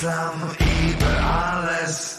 [0.00, 0.40] Islam
[0.88, 2.16] über alles.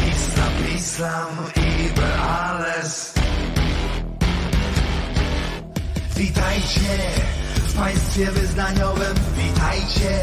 [0.00, 1.32] Islam, Islam
[1.84, 3.12] über alles.
[6.16, 6.98] Witajcie
[7.68, 10.20] w państwie wyznaniowym, witajcie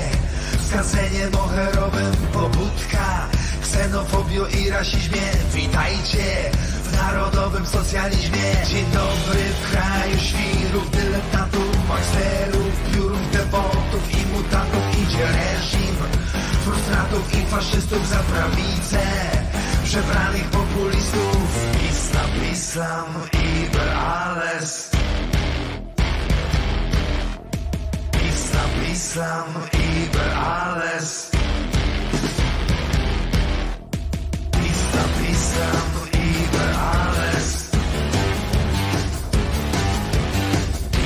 [0.60, 3.28] w skansenie moherowym, pobudka,
[3.62, 6.52] ksenofobio i rasizmie, witajcie
[6.84, 8.66] w narodowym socjalizmie.
[8.70, 13.83] Dzień dobry w kraju świrów, dyletantów, majsterów, piórów, i
[14.34, 15.96] mutantów idzie reżim,
[16.64, 19.02] frustratów i faszystów za prawicę,
[19.84, 21.48] przebranych populistów.
[21.92, 24.92] Islam, Islam, über alles.
[28.32, 31.32] Islam, Islam, über alles.
[34.72, 37.72] Islam, Islam, über alles.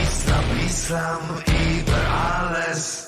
[0.03, 3.06] Islam, Islam, über alles.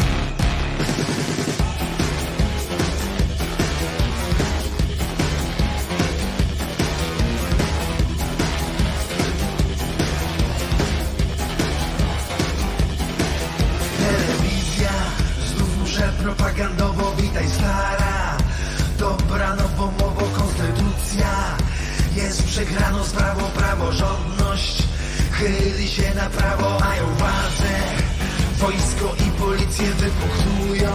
[15.99, 18.37] Muszę propagandowo, witaj stara.
[18.97, 21.29] Dobra nowomowo konstytucja.
[22.15, 24.83] Jest przegrano sprawo, praworządność.
[25.31, 27.73] Chyli się na prawo, mają władzę.
[28.57, 30.91] Wojsko i policję wypuchtują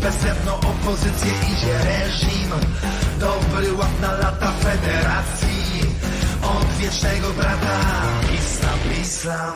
[0.00, 2.50] Bezemną opozycję idzie reżim.
[3.20, 5.82] Dobry ład na lata federacji.
[6.42, 7.80] Od wiecznego brata.
[8.34, 9.54] Islam, Islam,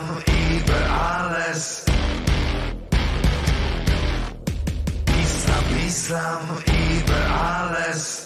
[0.57, 1.86] über alles
[5.87, 8.25] Islam, über alles.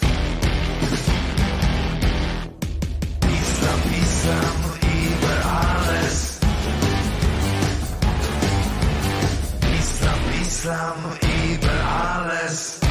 [3.40, 4.58] Islam, Islam,
[4.98, 6.40] über alles.
[9.78, 10.98] Islam, Islam,
[11.54, 12.81] über alles.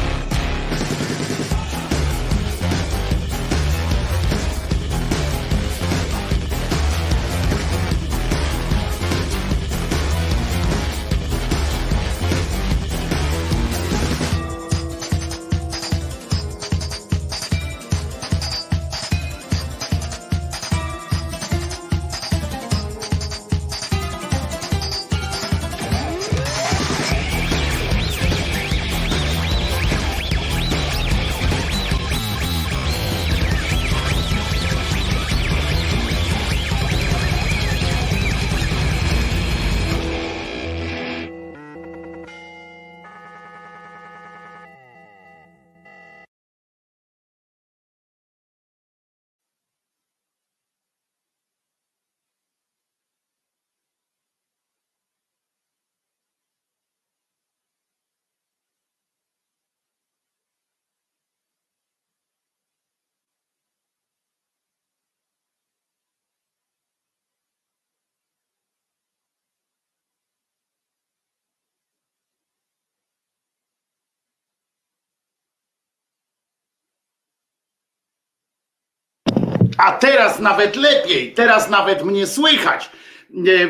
[79.84, 82.90] A teraz nawet lepiej, teraz nawet mnie słychać.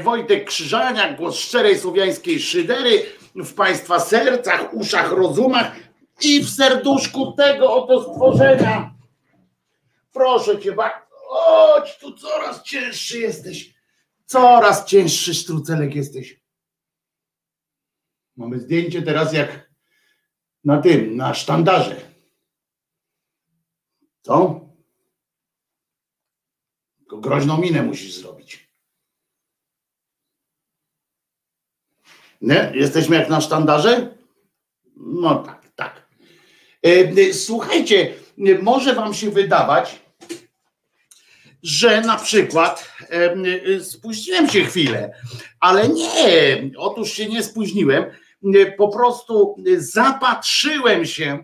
[0.02, 3.06] Wojtek Krzyżaniak, głos szczerej słowiańskiej szydery
[3.36, 5.72] w Państwa sercach, uszach, rozumach
[6.22, 8.94] i w serduszku tego oto stworzenia.
[10.13, 13.74] Proszę Cię, ba- chodź tu, coraz cięższy jesteś.
[14.25, 16.42] Coraz cięższy sztrucelek jesteś.
[18.38, 19.69] Mamy zdjęcie teraz jak
[20.63, 21.96] na tym, na sztandarze.
[24.22, 24.70] Co?
[27.18, 28.72] Groźną minę musisz zrobić.
[32.42, 32.72] Nie?
[32.75, 34.16] Jesteśmy jak na sztandarze?
[34.96, 36.08] No tak, tak.
[36.86, 40.02] E, e, Słuchajcie, e, może wam się wydawać,
[41.63, 42.92] że na przykład
[43.81, 45.13] spóźniłem się chwilę,
[45.60, 48.06] ale nie, otóż się nie spóźniłem.
[48.78, 51.44] Po prostu zapatrzyłem się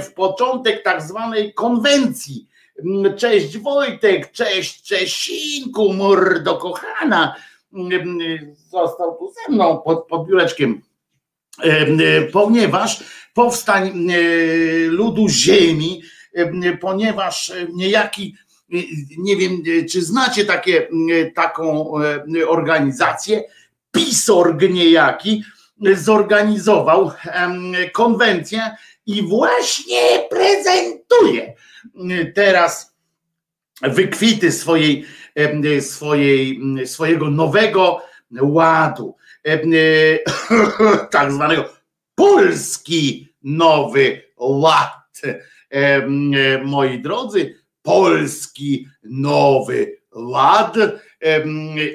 [0.00, 2.48] w początek tak zwanej konwencji.
[3.16, 7.36] Cześć Wojtek, cześć Czesinku, mordo kochana.
[8.70, 10.82] Został tu ze mną pod, pod biureczkiem,
[12.32, 14.08] ponieważ powstań
[14.86, 16.02] ludu ziemi,
[16.80, 18.34] ponieważ niejaki,
[19.18, 20.88] nie wiem, czy znacie takie,
[21.34, 21.92] taką
[22.48, 23.44] organizację,
[23.92, 25.42] PISORG niejaki,
[25.94, 27.10] zorganizował
[27.92, 28.76] konwencję
[29.06, 31.55] i właśnie prezentuje
[32.34, 32.96] teraz
[33.82, 35.04] wykwity swojej,
[35.34, 38.02] em, swojej, swojego nowego
[38.40, 39.16] ładu,
[41.10, 41.68] tak zwanego
[42.14, 45.22] polski nowy ład.
[46.64, 50.76] Moi drodzy, polski nowy ład.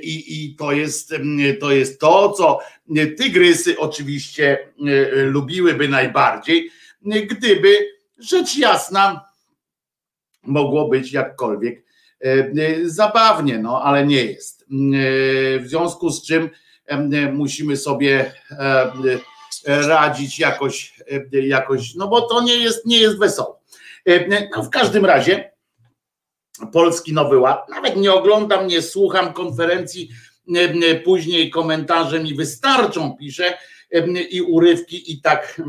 [0.02, 1.14] I, I, to, jest,
[1.60, 2.60] to jest to, co
[3.18, 4.74] tygrysy oczywiście
[5.14, 6.72] lubiłyby najbardziej,
[7.02, 7.88] gdyby
[8.20, 9.31] rzecz jasna
[10.44, 11.84] mogło być jakkolwiek
[12.84, 14.66] zabawnie, no ale nie jest.
[15.60, 16.50] W związku z czym
[17.34, 18.34] musimy sobie
[19.66, 21.00] radzić jakoś,
[21.32, 23.62] jakoś no bo to nie jest, nie jest wesoło.
[24.56, 25.52] No w każdym razie
[26.74, 30.10] Polski Nowy Ład, nawet nie oglądam, nie słucham konferencji,
[31.04, 33.58] później komentarze mi wystarczą, pisze
[34.30, 35.62] i urywki i tak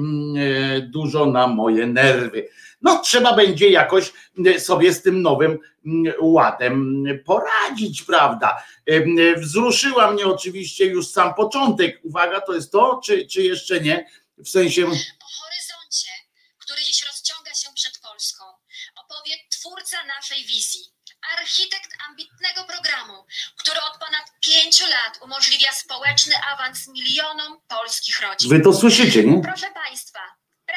[0.83, 2.49] dużo na moje nerwy.
[2.83, 4.13] No trzeba będzie jakoś
[4.59, 5.59] sobie z tym nowym
[6.21, 8.63] ładem poradzić, prawda?
[9.37, 12.01] Wzruszyła mnie oczywiście już sam początek.
[12.05, 14.07] Uwaga, to jest to, czy, czy jeszcze nie?
[14.39, 14.83] W sensie.
[14.83, 16.09] O horyzoncie,
[16.59, 18.45] który dziś rozciąga się przed Polską,
[18.97, 20.81] opowie twórca naszej wizji,
[21.39, 23.25] architekt ambitnego programu,
[23.57, 28.51] który od ponad pięciu lat umożliwia społeczny awans milionom polskich rodzin.
[28.51, 29.43] Wy to słyszycie, nie?
[29.43, 30.21] Proszę Państwa,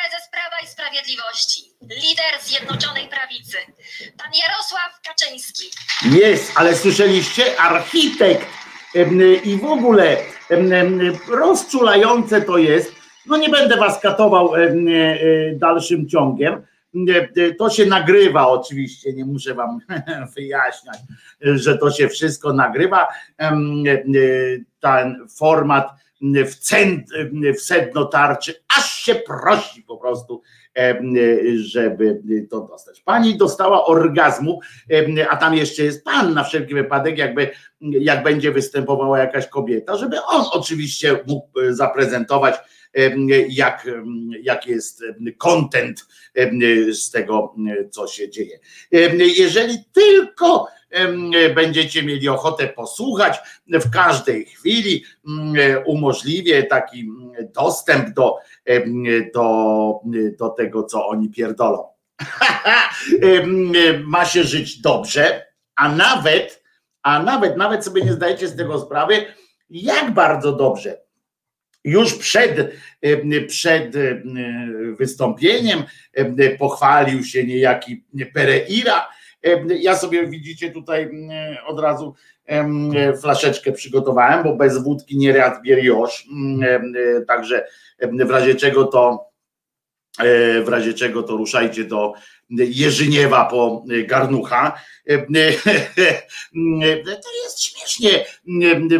[0.09, 3.57] prezes Prawa i Sprawiedliwości, lider Zjednoczonej Prawicy,
[4.17, 5.65] pan Jarosław Kaczyński.
[6.21, 7.59] Jest, ale słyszeliście?
[7.59, 8.47] Architekt
[9.43, 10.17] i w ogóle
[11.27, 12.91] rozczulające to jest.
[13.25, 14.59] No nie będę was katował e,
[15.53, 16.65] dalszym ciągiem.
[17.57, 19.79] To się nagrywa oczywiście, nie muszę wam
[20.35, 20.97] wyjaśniać,
[21.41, 23.07] że to się wszystko nagrywa.
[24.79, 27.09] Ten format w, cent,
[27.57, 30.41] w sedno tarczy, aż się prosi po prostu,
[31.55, 33.01] żeby to dostać.
[33.01, 34.59] Pani dostała orgazmu,
[35.29, 37.49] a tam jeszcze jest pan na wszelki wypadek, jakby
[37.81, 42.55] jak będzie występowała jakaś kobieta, żeby on oczywiście mógł zaprezentować
[43.49, 43.87] jak,
[44.41, 45.03] jak jest
[45.37, 46.07] content
[46.91, 47.55] z tego,
[47.91, 48.59] co się dzieje.
[49.37, 50.67] Jeżeli tylko
[51.55, 53.37] będziecie mieli ochotę posłuchać,
[53.67, 55.03] w każdej chwili
[55.85, 57.09] umożliwię taki
[57.55, 58.35] dostęp do,
[59.33, 59.99] do,
[60.39, 61.87] do tego, co oni pierdolą.
[64.05, 66.63] Ma się żyć dobrze, a nawet,
[67.03, 69.25] a nawet, nawet sobie nie zdajecie z tego sprawy,
[69.69, 71.05] jak bardzo dobrze
[71.85, 72.71] już przed,
[73.47, 73.93] przed
[74.99, 75.83] wystąpieniem
[76.59, 79.09] pochwalił się niejaki Pereira.
[79.79, 81.11] Ja sobie widzicie tutaj
[81.67, 82.13] od razu
[83.21, 86.27] flaszeczkę przygotowałem, bo bez wódki nie rad bieriosz.
[87.27, 87.67] Także
[87.99, 89.25] w razie czego to
[90.63, 92.13] w razie czego to ruszajcie do
[92.49, 94.79] Jerzyniewa po garnucha.
[97.05, 98.25] To jest śmiesznie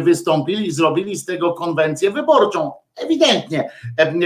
[0.00, 2.72] wystąpili, zrobili z tego konwencję wyborczą.
[2.96, 3.70] Ewidentnie.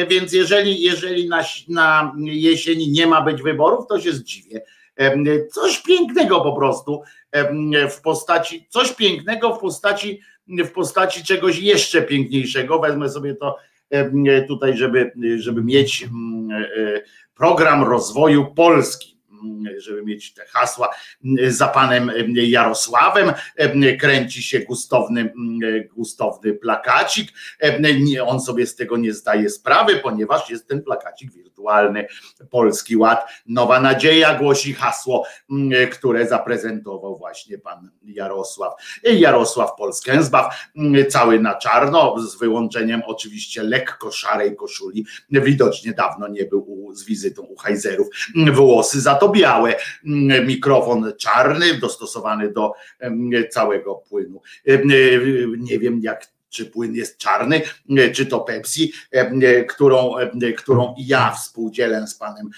[0.08, 4.62] Więc jeżeli, jeżeli na, na jesieni nie ma być wyborów, to się zdziwię.
[5.52, 7.02] Coś pięknego po prostu
[7.90, 12.78] w postaci, coś pięknego w postaci, w postaci czegoś jeszcze piękniejszego.
[12.78, 13.56] Wezmę sobie to
[14.48, 16.08] tutaj, żeby, żeby mieć
[17.34, 19.19] program rozwoju Polski
[19.78, 20.90] żeby mieć te hasła
[21.48, 23.32] za panem Jarosławem,
[24.00, 25.32] kręci się gustowny,
[25.96, 27.32] gustowny plakacik.
[28.26, 32.06] On sobie z tego nie zdaje sprawy, ponieważ jest ten plakacik wirtualny.
[32.50, 35.26] Polski Ład, nowa nadzieja głosi hasło,
[35.92, 38.72] które zaprezentował właśnie pan Jarosław.
[39.02, 40.70] Jarosław Polskę zbaw,
[41.08, 45.06] cały na czarno, z wyłączeniem oczywiście lekko szarej koszuli.
[45.30, 46.62] Widocznie dawno nie był
[46.94, 48.08] z wizytą u Hajzerów.
[48.52, 52.72] Włosy za to białe, mm, mikrofon czarny, dostosowany do
[53.50, 54.42] całego płynu.
[55.58, 57.62] Nie wiem, jak czy płyn jest czarny,
[58.14, 58.92] czy to Pepsi,
[59.68, 60.14] którą,
[60.56, 62.50] którą ja współdzielę z panem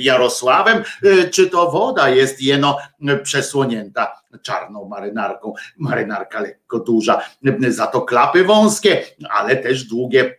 [0.00, 0.82] Jarosławem,
[1.30, 2.78] czy to woda jest jeno
[3.22, 5.54] przesłonięta czarną marynarką.
[5.76, 7.20] Marynarka lekko duża,
[7.68, 10.38] za to klapy wąskie, ale też długie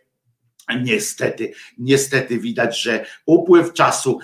[0.83, 4.19] Niestety, niestety widać, że upływ czasu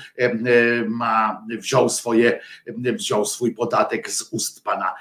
[0.88, 4.94] ma, wziął swoje, wziął swój podatek z ust pana,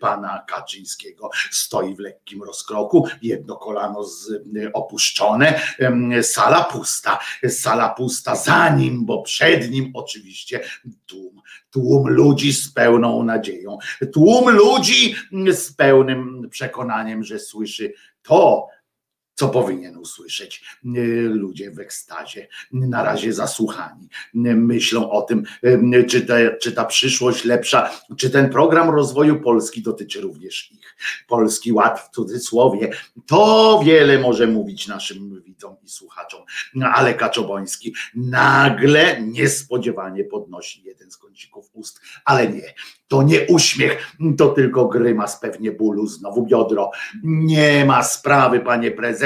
[0.00, 1.30] pana Kaczyńskiego.
[1.50, 4.32] Stoi w lekkim rozkroku, jedno kolano z,
[4.72, 5.60] opuszczone,
[6.22, 7.18] sala pusta,
[7.48, 10.60] sala pusta za nim, bo przed nim oczywiście
[11.06, 11.40] tłum,
[11.70, 13.78] tłum ludzi z pełną nadzieją,
[14.12, 15.14] tłum ludzi
[15.52, 17.92] z pełnym przekonaniem, że słyszy
[18.22, 18.68] to,
[19.34, 20.64] co powinien usłyszeć
[21.28, 24.08] ludzie w ekstazie, na razie zasłuchani.
[24.34, 25.42] Myślą o tym,
[26.08, 30.96] czy, te, czy ta przyszłość lepsza, czy ten program rozwoju Polski dotyczy również ich.
[31.28, 32.90] Polski Ład w cudzysłowie,
[33.26, 36.40] to wiele może mówić naszym widzom i słuchaczom,
[36.94, 42.74] ale Kaczoboński nagle niespodziewanie podnosi jeden z kącików ust, ale nie,
[43.08, 46.90] to nie uśmiech, to tylko grymas pewnie bólu, znowu biodro.
[47.24, 49.23] Nie ma sprawy, panie prezesie,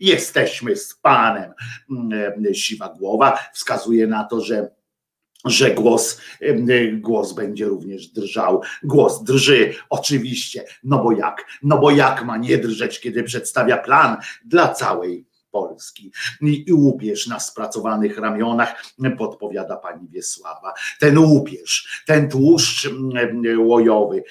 [0.00, 1.52] jesteśmy z panem.
[1.90, 4.70] Mm, siwa głowa wskazuje na to, że
[5.44, 6.20] że głos,
[6.92, 8.62] głos będzie również drżał.
[8.82, 11.46] Głos drży, oczywiście, no bo jak?
[11.62, 16.12] No bo jak ma nie drżeć, kiedy przedstawia plan dla całej Polski.
[16.40, 18.84] I łupież na spracowanych ramionach,
[19.18, 20.72] podpowiada pani Wiesława.
[21.00, 22.88] Ten łupież, ten tłuszcz
[23.58, 24.24] łojowy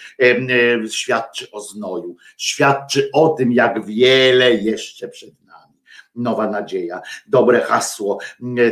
[0.89, 5.73] świadczy o znoju, świadczy o tym, jak wiele jeszcze przed nami.
[6.15, 8.19] Nowa nadzieja, dobre hasło,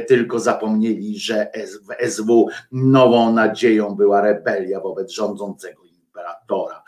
[0.07, 6.83] tylko zapomnieli, że w SW nową nadzieją była rebelia wobec rządzącego imperatora.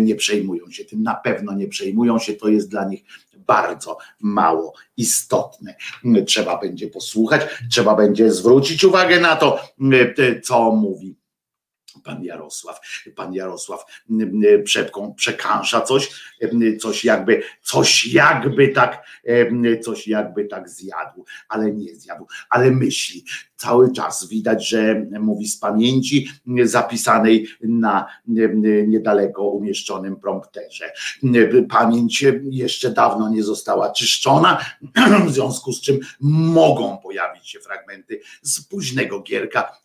[0.00, 3.04] Nie przejmują się tym, na pewno nie przejmują się, to jest dla nich
[3.46, 5.74] bardzo mało istotne.
[6.26, 9.58] Trzeba będzie posłuchać, trzeba będzie zwrócić uwagę na to,
[10.44, 11.16] co mówi
[12.00, 12.80] pan Jarosław.
[13.16, 13.84] Pan Jarosław
[14.64, 16.10] przepką przekansza coś,
[16.80, 19.06] coś jakby, coś jakby tak,
[19.82, 23.24] coś jakby tak zjadł, ale nie zjadł, ale myśli.
[23.56, 26.28] Cały czas widać, że mówi z pamięci
[26.62, 28.06] zapisanej na
[28.86, 30.92] niedaleko umieszczonym prompterze.
[31.68, 34.64] Pamięć jeszcze dawno nie została czyszczona,
[35.26, 39.83] w związku z czym mogą pojawić się fragmenty z późnego gierka,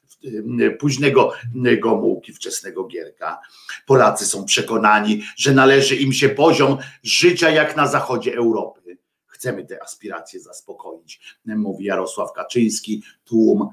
[0.79, 1.33] późnego
[1.79, 3.41] Gomułki, wczesnego Gierka.
[3.85, 8.97] Polacy są przekonani, że należy im się poziom życia jak na zachodzie Europy.
[9.25, 13.03] Chcemy te aspiracje zaspokoić, mówi Jarosław Kaczyński.
[13.25, 13.69] Tłum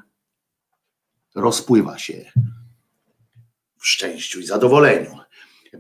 [1.35, 2.33] rozpływa się
[3.79, 5.19] w szczęściu i zadowoleniu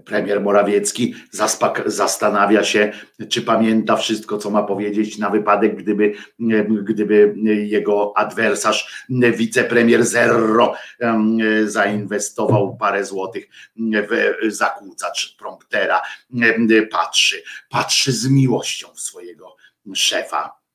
[0.04, 1.14] premier Morawiecki
[1.86, 2.92] zastanawia się,
[3.28, 6.14] czy pamięta wszystko, co ma powiedzieć na wypadek, gdyby,
[6.82, 7.34] gdyby
[7.66, 10.74] jego adwersarz, wicepremier Zerro,
[11.64, 16.02] zainwestował parę złotych w zakłócacz promptera.
[16.90, 19.56] Patrzy, patrzy z miłością w swojego
[19.94, 20.65] szefa.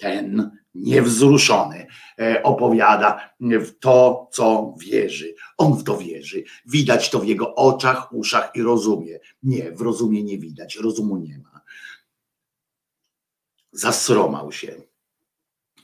[0.00, 1.86] Ten niewzruszony
[2.18, 5.34] e, opowiada w to, co wierzy.
[5.58, 6.44] On w to wierzy.
[6.66, 9.18] Widać to w jego oczach, uszach i rozumie.
[9.42, 11.60] Nie, w rozumie nie widać, rozumu nie ma.
[13.72, 14.82] Zasromał się.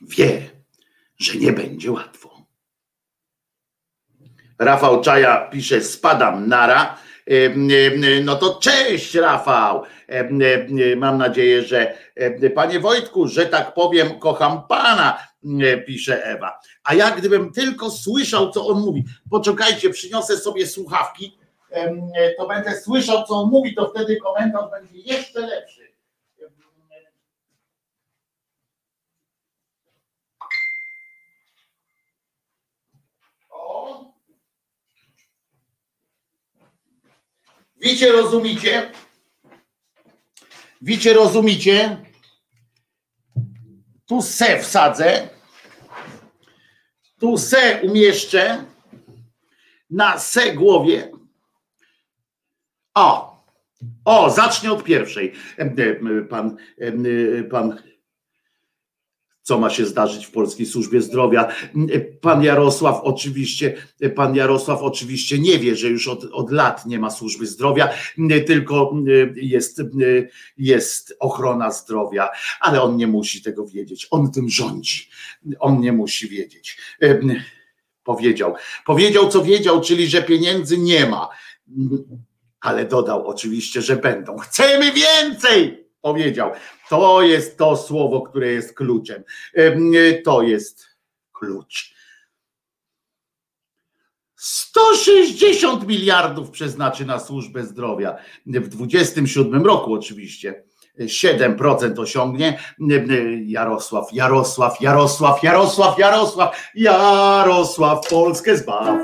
[0.00, 0.50] Wie,
[1.18, 2.46] że nie będzie łatwo.
[4.58, 6.99] Rafał Czaja pisze: Spadam nara
[8.25, 9.83] no to cześć Rafał.
[10.97, 11.95] Mam nadzieję, że
[12.54, 15.18] panie Wojtku, że tak powiem, kocham pana,
[15.87, 16.61] pisze Ewa.
[16.85, 21.38] A ja gdybym tylko słyszał, co on mówi, poczekajcie, przyniosę sobie słuchawki,
[22.38, 25.85] to będę słyszał, co on mówi, to wtedy komentarz będzie jeszcze lepszy.
[37.80, 38.92] Wiecie, rozumicie?
[40.83, 41.97] Wiecie, rozumicie?
[44.06, 45.28] Tu se wsadzę,
[47.21, 48.64] tu se umieszczę
[49.90, 51.11] na se głowie.
[52.95, 53.37] O,
[54.04, 55.33] o, zacznie od pierwszej.
[56.30, 56.56] Pan,
[57.50, 57.83] pan
[59.46, 61.48] co ma się zdarzyć w polskiej służbie zdrowia.
[62.20, 63.76] Pan Jarosław oczywiście,
[64.14, 67.88] pan Jarosław oczywiście nie wie, że już od, od lat nie ma służby zdrowia,
[68.46, 68.94] tylko
[69.36, 69.82] jest,
[70.58, 72.28] jest ochrona zdrowia,
[72.60, 74.06] ale on nie musi tego wiedzieć.
[74.10, 75.08] On tym rządzi.
[75.58, 76.78] On nie musi wiedzieć.
[78.04, 78.54] Powiedział.
[78.86, 81.28] Powiedział, co wiedział, czyli że pieniędzy nie ma.
[82.60, 84.38] Ale dodał oczywiście, że będą.
[84.38, 85.85] Chcemy więcej!
[86.06, 86.50] Powiedział.
[86.88, 89.22] To jest to słowo, które jest kluczem.
[90.25, 90.86] To jest
[91.32, 91.94] klucz.
[94.36, 100.62] 160 miliardów przeznaczy na służbę zdrowia w 27 roku oczywiście.
[101.00, 102.58] 7% osiągnie
[103.46, 108.98] Jarosław, Jarosław, Jarosław, Jarosław, Jarosław, Jarosław, Polskę zbaw.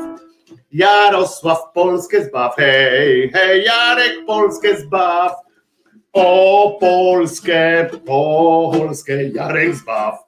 [0.72, 2.56] Jarosław, Polskę zbaw.
[2.56, 5.32] Hej, hej, Jarek, Polskę zbaw.
[6.12, 10.18] O Polskę, Polskę, Jarek zbaw.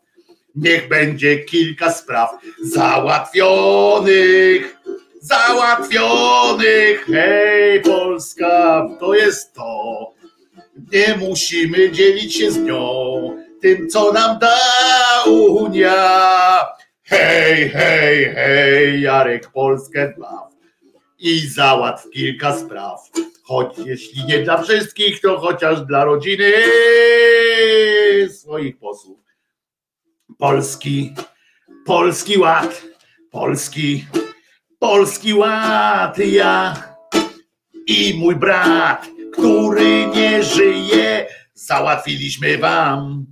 [0.54, 2.30] Niech będzie kilka spraw
[2.62, 4.76] załatwionych,
[5.20, 7.06] załatwionych.
[7.06, 10.10] Hej, Polska, to jest to.
[10.92, 14.56] Nie musimy dzielić się z nią tym, co nam da
[15.26, 16.66] Unia.
[17.02, 20.52] Hej, hej, hej, Jarek Polskę baw
[21.18, 23.10] i załatw kilka spraw.
[23.44, 26.52] Choć jeśli nie dla wszystkich, to chociaż dla rodziny
[28.28, 29.20] swoich posłów.
[30.38, 31.14] Polski,
[31.86, 32.82] polski ład,
[33.30, 34.06] polski,
[34.78, 36.74] polski ład, ja
[37.86, 43.26] i mój brat, który nie żyje, załatwiliśmy wam.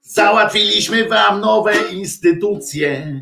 [0.00, 3.20] Załatwiliśmy wam nowe instytucje.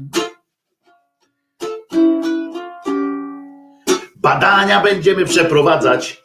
[4.26, 6.22] Badania będziemy przeprowadzać.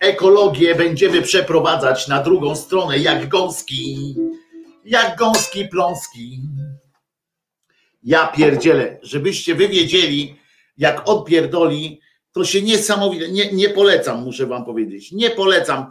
[0.00, 4.14] Ekologię będziemy przeprowadzać na drugą stronę, jak gąski.
[4.84, 6.40] Jak gąski pląski.
[8.02, 10.36] Ja pierdzielę, żebyście wy wiedzieli,
[10.78, 12.00] jak odpierdoli,
[12.32, 15.12] to się niesamowicie, nie, nie polecam, muszę wam powiedzieć.
[15.12, 15.90] Nie polecam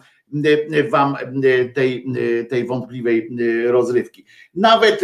[0.74, 2.06] y, wam y, tej,
[2.50, 3.30] tej wątpliwej
[3.68, 4.26] rozrywki.
[4.56, 5.02] Nawet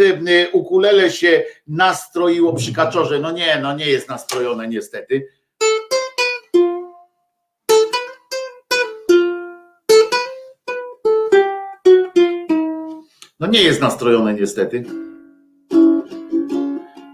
[0.52, 3.18] ukulele się nastroiło przy kaczorze.
[3.18, 5.39] No nie, no nie jest nastrojone niestety
[13.40, 14.84] No nie jest nastrojone niestety.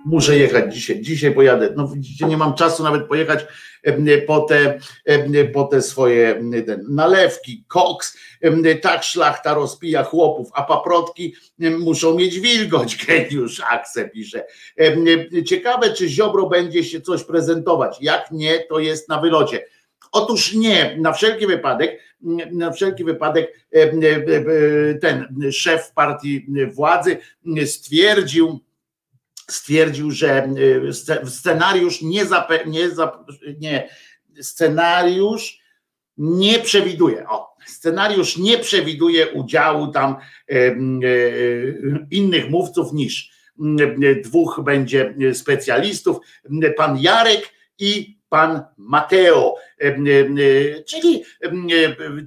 [0.04, 1.00] Muszę jechać dzisiaj.
[1.00, 1.72] Dzisiaj pojadę.
[1.76, 3.46] No widzicie, nie mam czasu nawet pojechać
[4.26, 4.78] po te,
[5.52, 6.42] po te swoje
[6.88, 8.18] nalewki, koks.
[8.82, 11.34] Tak szlachta rozpija chłopów, a paprotki
[11.78, 12.96] muszą mieć wilgoć.
[13.06, 14.46] Geniusz Akse pisze.
[15.46, 17.98] Ciekawe, czy Ziobro będzie się coś prezentować.
[18.00, 19.64] Jak nie, to jest na wylocie.
[20.12, 22.06] Otóż nie, na wszelki wypadek
[22.52, 27.16] na wszelki wypadek e, e, e, ten szef partii władzy
[27.66, 28.60] stwierdził,
[29.50, 30.48] stwierdził, że
[31.24, 32.88] scenariusz nie, zape, nie,
[33.60, 33.88] nie
[34.40, 35.66] scenariusz
[36.18, 37.28] nie przewiduje.
[37.28, 40.16] O, scenariusz nie przewiduje udziału tam
[42.10, 43.30] innych mówców niż
[44.24, 46.16] dwóch będzie specjalistów,
[46.76, 49.54] pan Jarek i pan Mateo,
[50.86, 51.24] czyli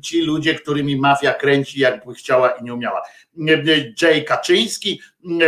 [0.01, 3.01] ci ludzie, którymi mafia kręci, jakby chciała i nie umiała.
[4.01, 5.01] Jay Kaczyński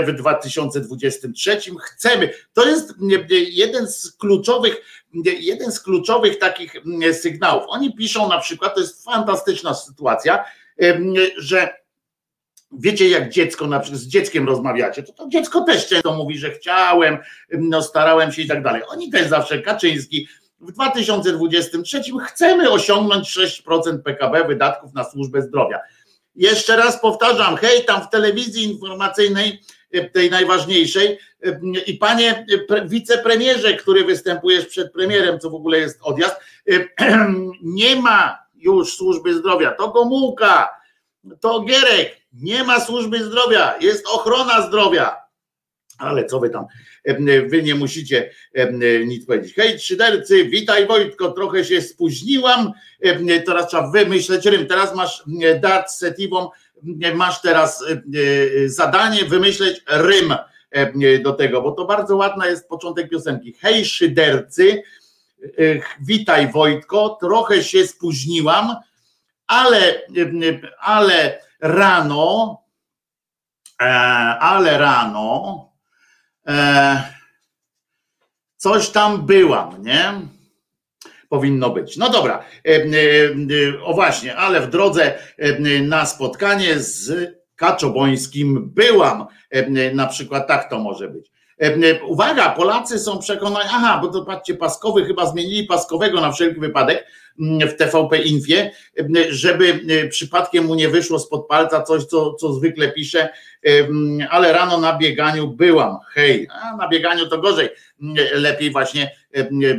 [0.06, 2.34] w 2023 chcemy.
[2.54, 2.94] To jest
[3.30, 4.82] jeden z kluczowych,
[5.40, 6.74] jeden z kluczowych takich
[7.14, 7.64] sygnałów.
[7.68, 10.46] Oni piszą na przykład, to jest fantastyczna sytuacja,
[11.38, 11.81] że
[12.74, 16.52] Wiecie, jak dziecko, na przykład z dzieckiem rozmawiacie, to, to dziecko też często mówi, że
[16.52, 17.18] chciałem,
[17.52, 18.82] no starałem się i tak dalej.
[18.90, 20.28] Oni też zawsze, Kaczyński,
[20.62, 25.80] w 2023 chcemy osiągnąć 6% PKB wydatków na służbę zdrowia.
[26.36, 32.46] Jeszcze raz powtarzam, hej, tam w telewizji informacyjnej, e, tej najważniejszej, e, i panie
[32.86, 36.36] wicepremierze, który występujesz przed premierem, co w ogóle jest odjazd,
[36.72, 36.74] e,
[37.62, 40.70] nie ma już służby zdrowia, to Gomułka,
[41.40, 45.22] to Gierek, nie ma służby zdrowia, jest ochrona zdrowia
[45.98, 46.66] ale co wy tam,
[47.48, 48.32] wy nie musicie
[49.06, 49.56] nic powiedzieć.
[49.56, 52.72] Hej, trzydercy, witaj Wojtko, trochę się spóźniłam,
[53.46, 55.24] teraz trzeba wymyśleć rym, teraz masz
[55.62, 56.50] dat setivą,
[57.16, 57.84] masz teraz
[58.66, 60.36] zadanie wymyśleć rym
[61.24, 63.54] do tego, bo to bardzo ładna jest początek piosenki.
[63.60, 64.84] Hej, szydercy,
[66.02, 68.76] witaj Wojtko, trochę się spóźniłam,
[69.48, 70.02] ale,
[70.80, 72.58] ale rano,
[73.82, 73.86] e,
[74.40, 75.70] ale rano,
[76.48, 77.04] e,
[78.58, 80.14] coś tam byłam, nie?
[81.30, 81.98] Powinno być.
[81.98, 85.20] No dobra, e, o właśnie, ale w drodze
[85.84, 89.26] na spotkanie z Kaczobońskim byłam.
[89.94, 91.32] Na przykład tak to może być.
[92.08, 97.08] Uwaga, Polacy są przekonani, aha, bo to patrzcie, Paskowy chyba zmienili Paskowego na wszelki wypadek
[97.40, 98.72] w TVP Infie,
[99.30, 103.30] żeby przypadkiem mu nie wyszło spod palca coś, co, co zwykle pisze,
[104.30, 105.98] ale rano na bieganiu byłam.
[106.14, 107.70] Hej, a na bieganiu to gorzej.
[108.34, 109.12] Lepiej właśnie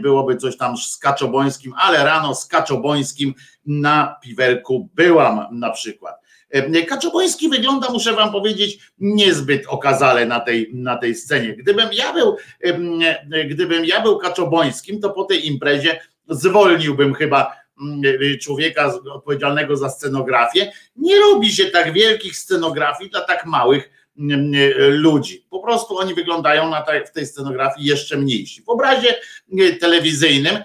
[0.02, 3.34] byłoby coś tam z Kaczobońskim, ale rano z Kaczobońskim
[3.66, 6.21] na piwerku byłam na przykład.
[6.88, 11.56] Kaczoboński wygląda, muszę wam powiedzieć, niezbyt okazale na tej, na tej scenie.
[11.56, 12.36] Gdybym ja był,
[13.50, 17.62] gdybym ja był Kaczobońskim, to po tej imprezie zwolniłbym chyba
[18.42, 20.72] człowieka odpowiedzialnego za scenografię.
[20.96, 23.90] Nie robi się tak wielkich scenografii dla tak małych
[24.88, 25.46] ludzi.
[25.50, 28.62] Po prostu oni wyglądają na tej, w tej scenografii jeszcze mniejsi.
[28.62, 29.14] W obrazie
[29.80, 30.56] telewizyjnym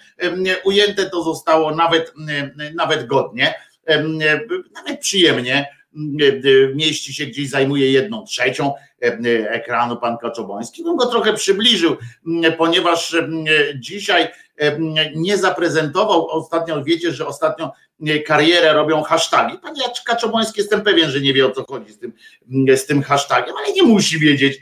[0.63, 2.13] ujęte to zostało nawet,
[2.75, 3.53] nawet godnie,
[4.73, 5.77] nawet przyjemnie
[6.75, 8.73] mieści się gdzieś, zajmuje jedną trzecią
[9.49, 10.83] ekranu pan Kaczoboński.
[10.83, 11.97] Bym go trochę przybliżył,
[12.57, 13.15] ponieważ
[13.75, 14.27] dzisiaj
[15.15, 17.71] nie zaprezentował, ostatnio wiecie, że ostatnio
[18.25, 19.57] karierę robią hasztagi.
[19.57, 22.13] Pan Kaczoboński jestem pewien, że nie wie o co chodzi z tym,
[22.77, 24.61] z tym hashtagiem, ale nie musi wiedzieć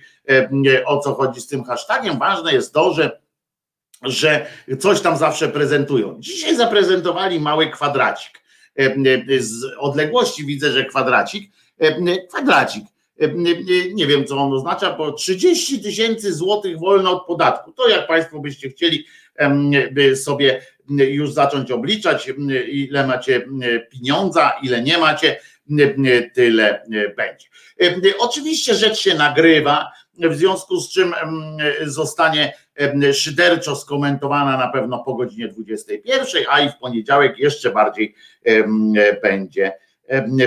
[0.85, 2.19] o co chodzi z tym hashtagiem.
[2.19, 3.19] Ważne jest to, że
[4.03, 4.45] że
[4.79, 6.15] coś tam zawsze prezentują.
[6.19, 8.44] Dzisiaj zaprezentowali mały kwadracik.
[9.39, 11.51] Z odległości widzę, że kwadracik,
[12.29, 12.83] kwadracik.
[13.93, 17.71] Nie wiem, co on oznacza, bo 30 tysięcy złotych wolno od podatku.
[17.71, 19.05] To jak Państwo byście chcieli
[20.15, 22.31] sobie już zacząć obliczać,
[22.67, 23.47] ile macie
[23.91, 25.39] pieniądza, ile nie macie,
[26.33, 26.85] tyle
[27.17, 27.47] będzie.
[28.19, 31.13] Oczywiście rzecz się nagrywa, w związku z czym
[31.85, 32.53] zostanie
[33.13, 38.15] szyderczo skomentowana na pewno po godzinie 21, a i w poniedziałek jeszcze bardziej
[39.21, 39.73] będzie,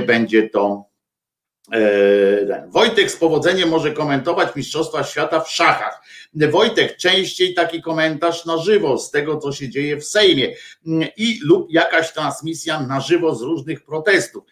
[0.07, 0.89] będzie to.
[1.73, 6.03] E, Wojtek z powodzeniem może komentować Mistrzostwa Świata w szachach.
[6.35, 10.55] Wojtek, częściej taki komentarz na żywo z tego, co się dzieje w Sejmie
[11.17, 14.45] i lub jakaś transmisja na żywo z różnych protestów.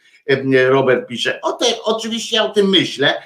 [0.69, 1.41] Robert pisze.
[1.41, 3.23] O te, oczywiście ja o tym myślę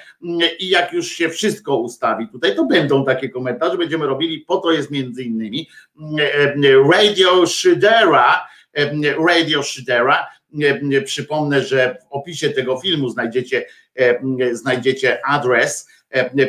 [0.59, 4.71] i jak już się wszystko ustawi tutaj, to będą takie komentarze, będziemy robili, po to
[4.71, 5.69] jest między innymi
[6.93, 8.47] Radio Shidera,
[9.27, 10.27] Radio Shidera,
[11.05, 13.65] przypomnę, że w opisie tego filmu znajdziecie,
[14.51, 15.87] znajdziecie adres,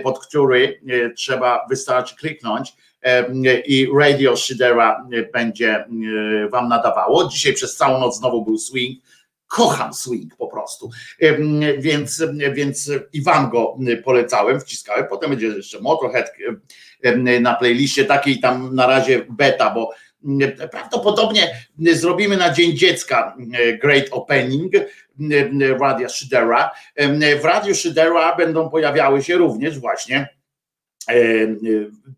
[0.02, 0.80] pod który
[1.16, 2.72] trzeba wystarczy kliknąć
[3.66, 5.84] i Radio Shidera będzie
[6.50, 7.28] wam nadawało.
[7.28, 9.02] Dzisiaj przez całą noc znowu był swing,
[9.52, 10.90] kocham swing po prostu.
[11.78, 15.06] Więc, więc i wam go polecałem, wciskałem.
[15.10, 16.32] Potem będzie jeszcze Motorhead
[17.40, 19.90] na playliście takiej tam na razie beta, bo
[20.70, 23.36] prawdopodobnie zrobimy na Dzień Dziecka
[23.82, 24.72] Great Opening
[25.80, 26.70] Radia Shidera.
[27.40, 30.28] W Radiu Shidera będą pojawiały się również właśnie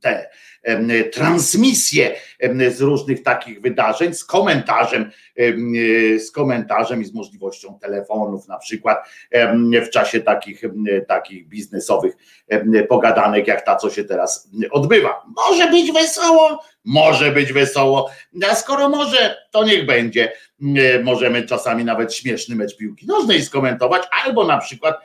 [0.01, 0.31] te
[1.13, 2.15] transmisje
[2.71, 5.11] z różnych takich wydarzeń z komentarzem,
[6.19, 8.99] z komentarzem i z możliwością telefonów, na przykład
[9.87, 10.63] w czasie takich,
[11.09, 12.15] takich biznesowych
[12.89, 15.23] pogadanek, jak ta, co się teraz odbywa.
[15.37, 18.11] Może być wesoło, może być wesoło,
[18.51, 20.33] a skoro może, to niech będzie.
[21.05, 24.97] Możemy czasami nawet śmieszny mecz piłki nożnej skomentować, albo na przykład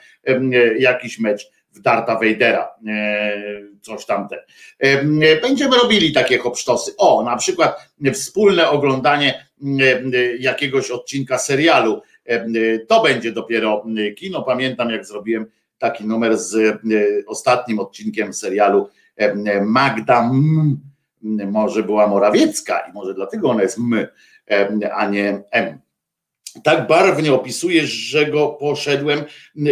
[0.80, 4.46] jakiś mecz w Darta Vadera, e, coś tamte.
[4.80, 5.04] E,
[5.42, 6.92] będziemy robili takie hopsztosy.
[6.98, 12.02] O, na przykład wspólne oglądanie e, jakiegoś odcinka serialu.
[12.88, 13.86] To będzie dopiero
[14.18, 14.44] kino.
[14.44, 15.46] Pamiętam, jak zrobiłem
[15.78, 16.78] taki numer z
[17.28, 18.90] ostatnim odcinkiem serialu
[19.62, 20.80] Magda M,
[21.52, 25.80] może była Morawiecka i może dlatego ona jest M, a nie M
[26.64, 29.24] tak barwnie opisujesz, że go poszedłem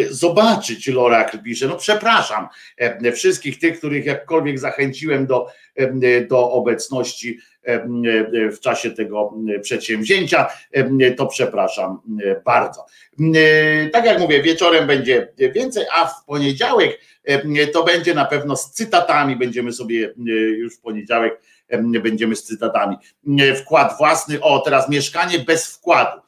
[0.09, 1.67] zobaczyć, Lorak pisze.
[1.67, 2.47] No przepraszam
[3.13, 5.47] wszystkich tych, których jakkolwiek zachęciłem do,
[6.29, 7.39] do obecności
[8.51, 10.47] w czasie tego przedsięwzięcia,
[11.17, 11.99] to przepraszam
[12.45, 12.85] bardzo.
[13.93, 16.99] Tak jak mówię, wieczorem będzie więcej, a w poniedziałek
[17.73, 20.13] to będzie na pewno z cytatami, będziemy sobie
[20.57, 21.41] już w poniedziałek
[22.03, 22.95] będziemy z cytatami.
[23.55, 26.21] Wkład własny, o teraz mieszkanie bez wkładu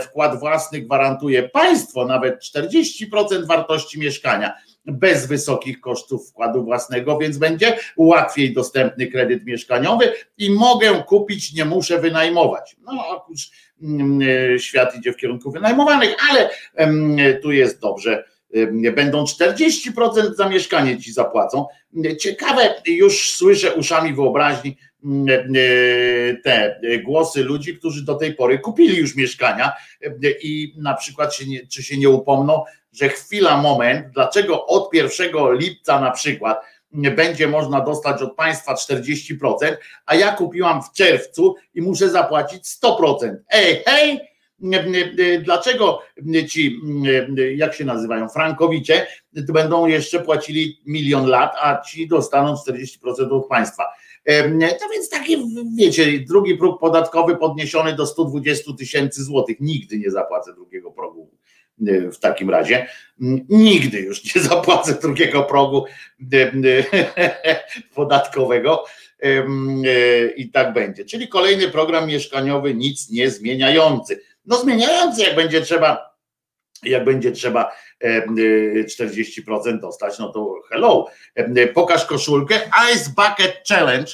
[0.00, 4.54] wkład własny gwarantuje państwo nawet 40% wartości mieszkania
[4.86, 11.64] bez wysokich kosztów wkładu własnego, więc będzie łatwiej dostępny kredyt mieszkaniowy i mogę kupić, nie
[11.64, 12.76] muszę wynajmować.
[12.82, 13.50] No, otóż
[13.82, 16.50] mm, świat idzie w kierunku wynajmowanych, ale
[17.42, 18.24] tu jest dobrze.
[18.94, 21.66] Będą 40% za mieszkanie ci zapłacą.
[22.20, 24.89] Ciekawe, już słyszę uszami wyobraźni, E,
[26.44, 30.10] te głosy ludzi, którzy do tej pory kupili już mieszkania e,
[30.42, 35.30] i na przykład się nie, czy się nie upomną, że chwila, moment, dlaczego od 1
[35.52, 36.60] lipca na przykład
[36.92, 43.34] będzie można dostać od państwa 40%, a ja kupiłam w czerwcu i muszę zapłacić 100%.
[43.50, 44.20] Ej, hej!
[45.44, 46.02] Dlaczego
[46.48, 46.80] ci,
[47.56, 53.84] jak się nazywają, frankowicze, będą jeszcze płacili milion lat, a ci dostaną 40% od państwa?
[54.80, 55.36] No więc taki,
[55.76, 59.56] wiecie, drugi próg podatkowy podniesiony do 120 tysięcy złotych.
[59.60, 61.30] Nigdy nie zapłacę drugiego progu
[62.12, 62.86] w takim razie.
[63.48, 65.84] Nigdy już nie zapłacę drugiego progu
[67.94, 68.84] podatkowego
[70.36, 71.04] i tak będzie.
[71.04, 74.20] Czyli kolejny program mieszkaniowy, nic nie zmieniający.
[74.46, 76.16] No zmieniający, jak będzie trzeba,
[76.82, 77.72] jak będzie trzeba
[78.04, 81.06] 40% dostać, no to hello.
[81.74, 82.54] Pokaż koszulkę.
[82.94, 84.12] Ice Bucket Challenge.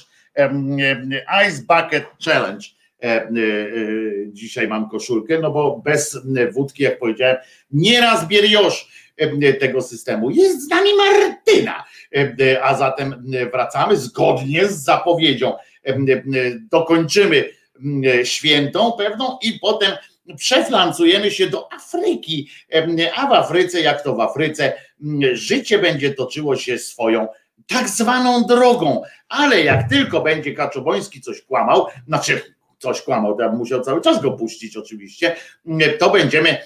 [1.48, 2.66] Ice Bucket Challenge.
[4.26, 6.18] dzisiaj mam koszulkę, no bo bez
[6.52, 7.36] wódki, jak powiedziałem,
[7.70, 9.06] nieraz bieriosz
[9.60, 10.30] tego systemu.
[10.30, 11.84] Jest z nami Martyna,
[12.62, 15.52] a zatem wracamy zgodnie z zapowiedzią.
[16.70, 17.44] Dokończymy
[18.24, 19.92] świętą pewną i potem
[20.36, 22.50] przeflancujemy się do Afryki,
[23.16, 24.72] a w Afryce, jak to w Afryce,
[25.32, 27.28] życie będzie toczyło się swoją
[27.66, 32.42] tak zwaną drogą, ale jak tylko będzie Kaczoboński coś kłamał, znaczy
[32.78, 35.36] coś kłamał, to ja bym musiał cały czas go puścić oczywiście,
[35.98, 36.58] to będziemy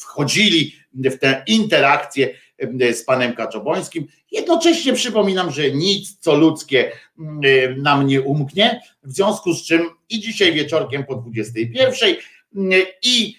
[0.00, 2.34] wchodzili w tę interakcję
[2.92, 4.06] z panem Kaczobońskim.
[4.32, 6.92] Jednocześnie przypominam, że nic co ludzkie
[7.76, 12.16] nam nie umknie, w związku z czym i dzisiaj wieczorkiem po 21
[13.02, 13.36] i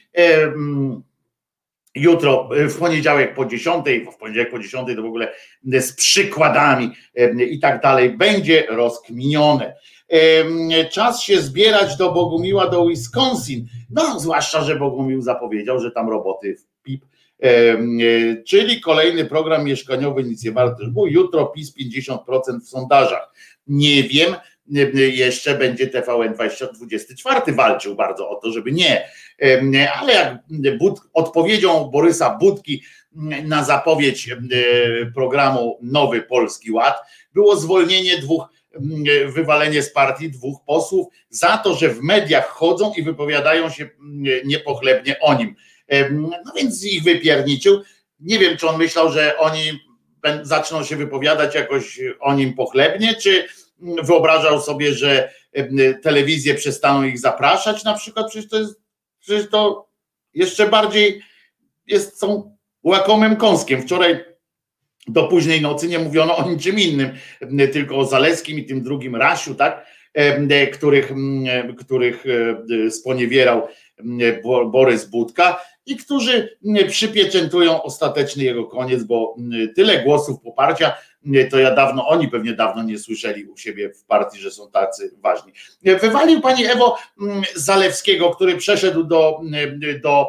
[1.95, 6.91] jutro, w poniedziałek po 10, w poniedziałek po 10 to w ogóle z przykładami
[7.49, 9.75] i tak dalej będzie rozkminione.
[10.91, 13.67] Czas się zbierać do Bogumiła, do Wisconsin.
[13.89, 17.05] No, zwłaszcza, że Bogumił zapowiedział, że tam roboty w PIP,
[18.47, 20.83] czyli kolejny program mieszkaniowy, nic nie warto.
[21.07, 22.17] Jutro PiS 50%
[22.61, 23.33] w sondażach.
[23.67, 24.35] Nie wiem,
[24.95, 29.09] jeszcze będzie TVN 2024 walczył bardzo o to, żeby nie.
[30.01, 30.37] Ale jak
[30.77, 32.83] Bud, odpowiedzią Borysa Budki
[33.43, 34.29] na zapowiedź
[35.15, 36.95] programu Nowy Polski Ład
[37.33, 38.45] było zwolnienie dwóch,
[39.27, 43.89] wywalenie z partii dwóch posłów za to, że w mediach chodzą i wypowiadają się
[44.45, 45.55] niepochlebnie o nim.
[46.11, 47.81] No więc ich wypierniczył.
[48.19, 49.61] Nie wiem, czy on myślał, że oni
[50.41, 53.47] zaczną się wypowiadać jakoś o nim pochlebnie, czy
[54.03, 55.31] wyobrażał sobie, że
[56.03, 58.81] telewizje przestaną ich zapraszać na przykład, przecież to jest,
[59.19, 59.89] przecież to
[60.33, 61.21] jeszcze bardziej
[61.87, 63.81] jest, są łakomym kąskiem.
[63.81, 64.25] Wczoraj
[65.07, 67.09] do późnej nocy nie mówiono o niczym innym,
[67.73, 69.85] tylko o Zaleskim i tym drugim Rasiu, tak,
[70.73, 71.11] których,
[71.77, 72.23] których
[72.89, 73.67] sponiewierał
[74.71, 79.35] Borys Budka i którzy przypieczętują ostateczny jego koniec, bo
[79.75, 80.93] tyle głosów poparcia,
[81.51, 85.11] to ja dawno, oni pewnie dawno nie słyszeli u siebie w partii, że są tacy
[85.21, 85.53] ważni.
[85.83, 86.97] Wywalił pani Ewo
[87.55, 89.41] Zalewskiego, który przeszedł do,
[90.03, 90.27] do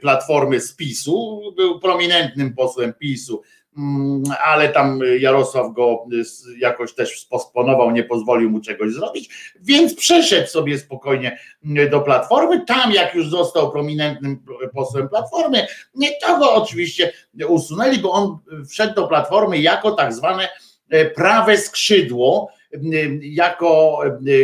[0.00, 3.65] Platformy z PiSu, był prominentnym posłem PiSu, Mm,
[4.44, 6.04] ale tam Jarosław go
[6.58, 11.38] jakoś też sposponował, nie pozwolił mu czegoś zrobić, więc przeszedł sobie spokojnie
[11.90, 12.64] do Platformy.
[12.66, 14.42] Tam, jak już został prominentnym
[14.74, 17.12] posłem Platformy, nie to go oczywiście
[17.48, 18.38] usunęli, bo on
[18.70, 20.48] wszedł do Platformy jako tak zwane
[21.14, 22.50] prawe skrzydło,
[23.20, 24.00] jako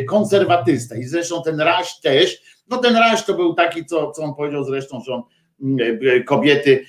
[0.09, 0.97] konserwatysta.
[0.97, 4.65] I zresztą ten Raś też, no ten Raś to był taki, co, co on powiedział
[4.65, 5.23] zresztą, że on
[6.27, 6.85] kobiety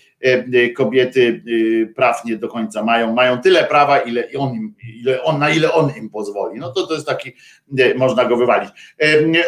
[0.76, 1.44] kobiety
[1.84, 5.50] e, praw nie do końca mają, mają tyle prawa, ile on, im, ile on, na
[5.50, 6.60] ile on im pozwoli.
[6.60, 7.32] No to to jest taki,
[7.96, 8.70] można go wywalić.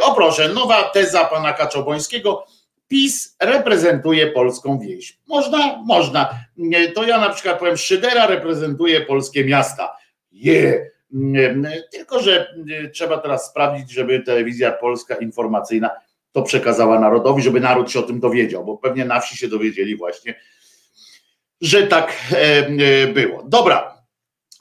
[0.02, 2.46] O proszę, nowa teza pana Kaczobońskiego.
[2.88, 5.20] PiS reprezentuje polską wieś.
[5.28, 5.84] Można?
[5.86, 6.40] Można.
[6.96, 9.98] To ja na przykład powiem, Szydera reprezentuje polskie miasta.
[10.32, 10.54] Je.
[10.54, 10.96] Yeah.
[11.92, 12.56] Tylko, że
[12.94, 15.90] trzeba teraz sprawdzić, żeby telewizja polska informacyjna
[16.32, 19.96] to przekazała narodowi, żeby naród się o tym dowiedział, bo pewnie na wsi się dowiedzieli
[19.96, 20.36] właśnie,
[21.62, 23.44] że tak e, e, było.
[23.44, 23.96] Dobra,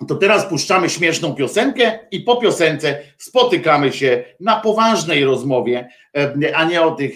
[0.09, 6.64] to teraz puszczamy śmieszną piosenkę i po piosence spotykamy się na poważnej rozmowie, e, a
[6.64, 7.12] nie o tych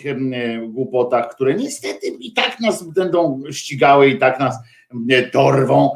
[0.69, 4.57] głupotach, które niestety i tak nas będą ścigały, i tak nas
[5.33, 5.91] dorwą,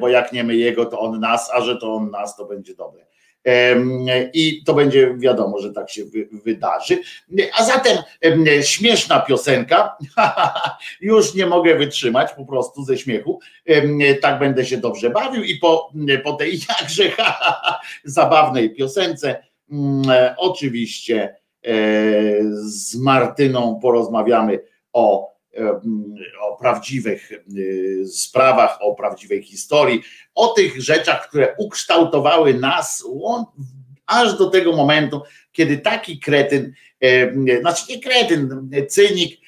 [0.00, 2.74] bo jak nie my jego, to on nas, a że to on nas, to będzie
[2.74, 3.06] dobre.
[4.32, 6.02] I to będzie wiadomo, że tak się
[6.44, 6.98] wydarzy.
[7.58, 7.98] A zatem
[8.62, 9.96] śmieszna piosenka,
[11.00, 13.40] już nie mogę wytrzymać po prostu ze śmiechu.
[14.20, 15.92] Tak będę się dobrze bawił i po,
[16.24, 17.04] po tej jakże
[18.04, 20.02] zabawnej piosence, mm,
[20.36, 21.72] oczywiście e,
[22.62, 24.60] z Martyną porozmawiamy
[24.92, 25.35] o
[26.40, 27.30] o prawdziwych
[28.12, 30.02] sprawach, o prawdziwej historii,
[30.34, 33.04] o tych rzeczach, które ukształtowały nas
[34.06, 36.72] aż do tego momentu, kiedy taki kretyn,
[37.60, 39.40] znaczy nie kretyn, cynik,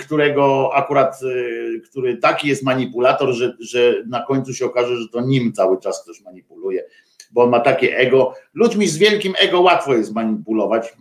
[0.00, 5.20] którego akurat, y, który taki jest manipulator, że, że na końcu się okaże, że to
[5.20, 6.84] nim cały czas ktoś manipuluje,
[7.30, 8.34] bo on ma takie ego.
[8.54, 10.96] Ludźmi z wielkim ego łatwo jest manipulować.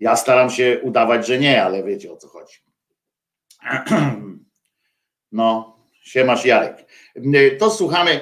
[0.00, 2.69] Ja staram się udawać, że nie, ale wiecie o co chodzi.
[5.32, 6.86] No, siemasz Jarek.
[7.58, 8.20] To słuchamy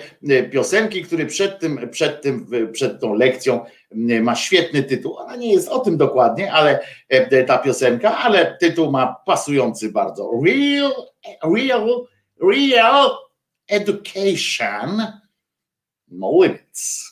[0.53, 3.65] piosenki, który przed tym, przed tym, przed tą lekcją
[4.23, 5.17] ma świetny tytuł.
[5.17, 6.81] Ona nie jest o tym dokładnie, ale
[7.47, 10.31] ta piosenka, ale tytuł ma pasujący bardzo.
[10.47, 10.93] Real,
[11.57, 12.07] real,
[12.43, 13.11] real
[13.69, 15.03] education.
[16.09, 17.08] No limits.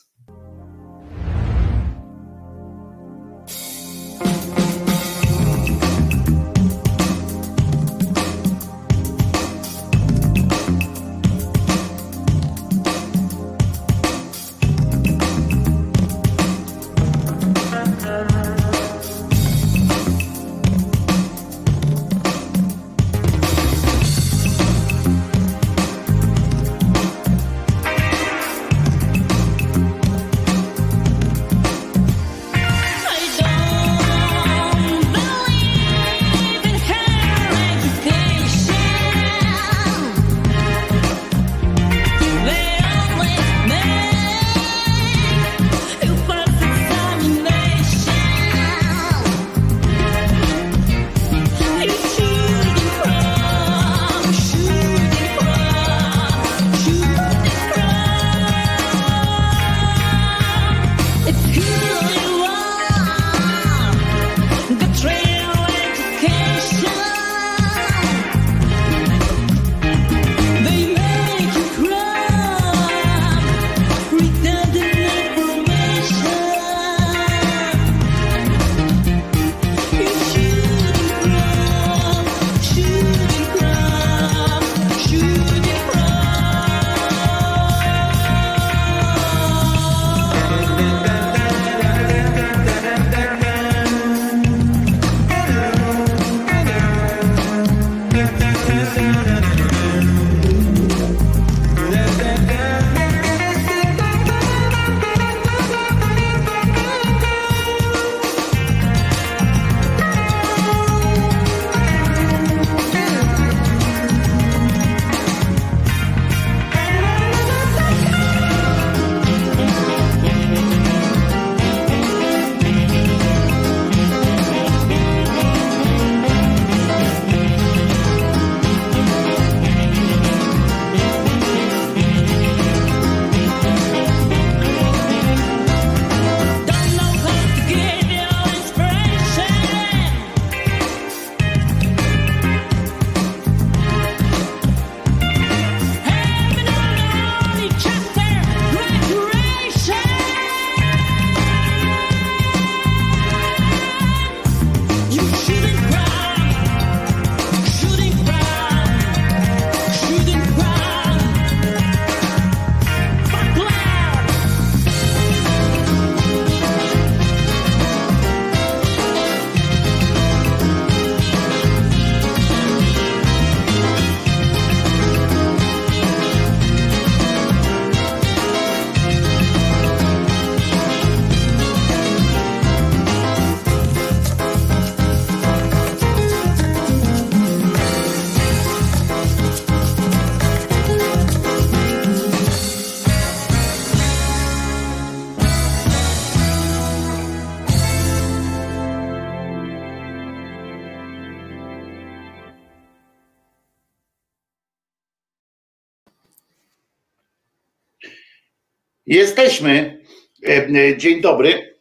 [209.06, 210.00] Jesteśmy.
[210.48, 211.74] E, e, Dzień dobry.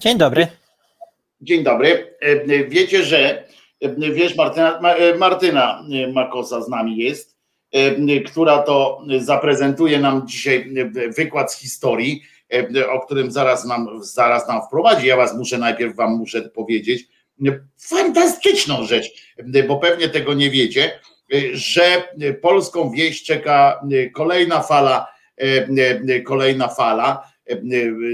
[0.00, 0.46] Dzień dobry.
[1.40, 2.16] Dzień dobry.
[2.20, 3.44] E, Wiecie, że
[3.98, 7.36] wiesz, Martyna, Ma- Martyna Makosa z nami jest,
[8.26, 10.74] która to zaprezentuje nam dzisiaj
[11.16, 12.22] wykład z historii,
[12.90, 15.06] o którym zaraz nam, zaraz nam wprowadzi.
[15.06, 17.04] Ja was muszę najpierw wam muszę powiedzieć
[17.80, 19.34] fantastyczną rzecz,
[19.68, 21.00] bo pewnie tego nie wiecie,
[21.52, 22.08] że
[22.42, 23.80] polską wieś czeka
[24.14, 25.06] kolejna fala,
[26.24, 27.60] kolejna fala e,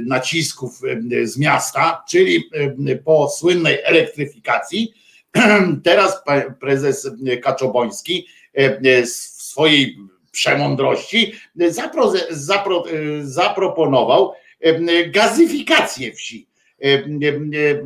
[0.06, 2.44] nacisków e, z miasta, czyli
[2.88, 4.92] e, po słynnej elektryfikacji.
[5.84, 6.22] Teraz
[6.60, 7.10] prezes
[7.42, 9.98] Kaczoboński e, w swojej
[10.30, 11.32] przemądrości
[11.68, 12.84] zapro, zapro,
[13.22, 16.48] zaproponował e, gazyfikację wsi.
[16.82, 17.82] E, e, e,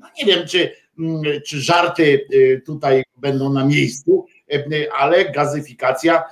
[0.00, 6.24] No nie wiem, czy, mm, czy żarty e, tutaj będą na miejscu, e, ale gazyfikacja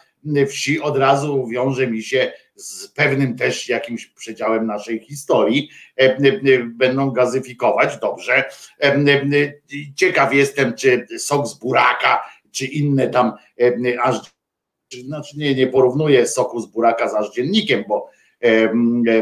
[0.47, 5.70] wsi od razu wiąże mi się z pewnym też jakimś przedziałem naszej historii.
[6.01, 8.45] E, e, Będą gazyfikować, dobrze.
[8.81, 9.14] E, e,
[9.97, 14.39] Ciekaw jestem, czy sok z buraka, czy inne tam e, aż
[15.05, 18.18] znaczy nie, nie porównuję soku z buraka z aż-dziennikiem, bo, em, e,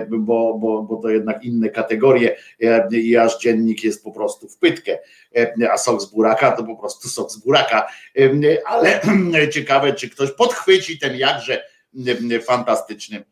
[0.08, 4.58] bo, bo, bo to jednak inne kategorie e, i aż dziennik jest po prostu w
[4.58, 4.98] pytkę,
[5.36, 7.88] e, a sok z buraka to po prostu sok z buraka.
[8.66, 9.00] Ale
[9.54, 11.64] ciekawe, czy ktoś podchwyci ten jakże
[12.46, 13.24] fantastyczny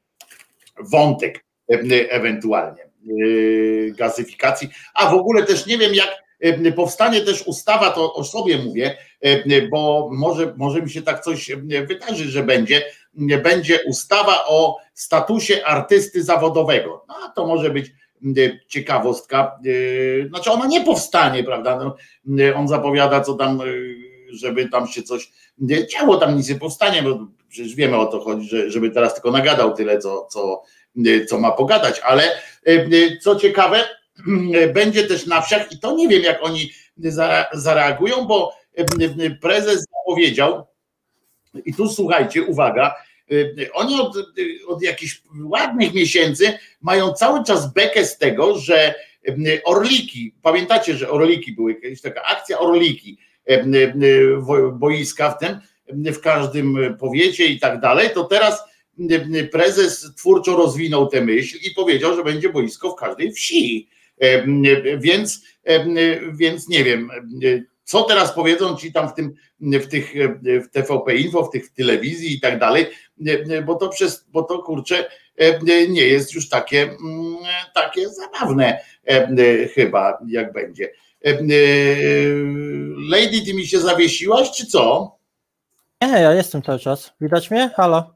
[0.81, 1.45] wątek
[2.11, 2.89] ewentualnie e,
[3.91, 4.69] gazyfikacji.
[4.95, 6.25] A w ogóle też nie wiem, jak
[6.77, 11.51] powstanie też ustawa, to o sobie mówię, e, bo może, może mi się tak coś
[11.51, 11.57] e,
[11.87, 12.83] wydarzy, że będzie, e,
[13.43, 17.05] będzie ustawa o statusie artysty zawodowego.
[17.09, 17.87] No, to może być
[18.25, 18.35] m,
[18.69, 19.59] ciekawostka.
[20.25, 21.77] e, Znaczy ona nie powstanie, prawda?
[21.79, 21.97] No,
[22.45, 23.65] e, On zapowiada, co tam, e,
[24.33, 25.31] żeby tam się coś
[25.71, 29.15] e, działo, tam nic nie powstanie, bo przecież wiemy o to chodzi, że, żeby teraz
[29.15, 30.63] tylko nagadał tyle, co, co,
[31.07, 32.37] e, co ma pogadać, ale e,
[32.67, 33.81] e, co ciekawe,
[34.75, 39.87] będzie też na wsiach i to nie wiem, jak oni za- zareagują, bo e, prezes
[39.99, 40.67] zapowiedział,
[41.65, 42.95] i tu słuchajcie, uwaga,
[43.73, 48.95] oni od, y, od jakichś ładnych miesięcy mają cały czas bekę z tego, że
[49.29, 53.19] y, Orliki, pamiętacie, że Orliki były kiedyś taka akcja Orliki,
[53.51, 54.37] y, y,
[54.73, 55.59] boiska w tym,
[56.07, 58.63] y, w każdym powiecie i tak dalej, to teraz
[59.01, 63.89] y, y, prezes twórczo rozwinął tę myśl i powiedział, że będzie boisko w każdej wsi.
[64.25, 67.11] Y, y, Więc, y, więc nie wiem,
[67.43, 70.15] y, co teraz powiedzą ci tam w tym w tych
[70.45, 72.87] w TVP Info, w tych w telewizji i tak dalej,
[73.67, 75.11] bo to przez, bo to kurczę
[75.89, 77.37] nie jest już takie, mm,
[77.75, 80.93] takie zabawne e, chyba, jak będzie.
[81.25, 81.33] E,
[83.11, 85.17] Lady, ty mi się zawiesiłaś, czy co?
[86.03, 87.13] Nie, ja jestem cały czas.
[87.21, 87.71] Widać mnie?
[87.77, 88.15] Halo?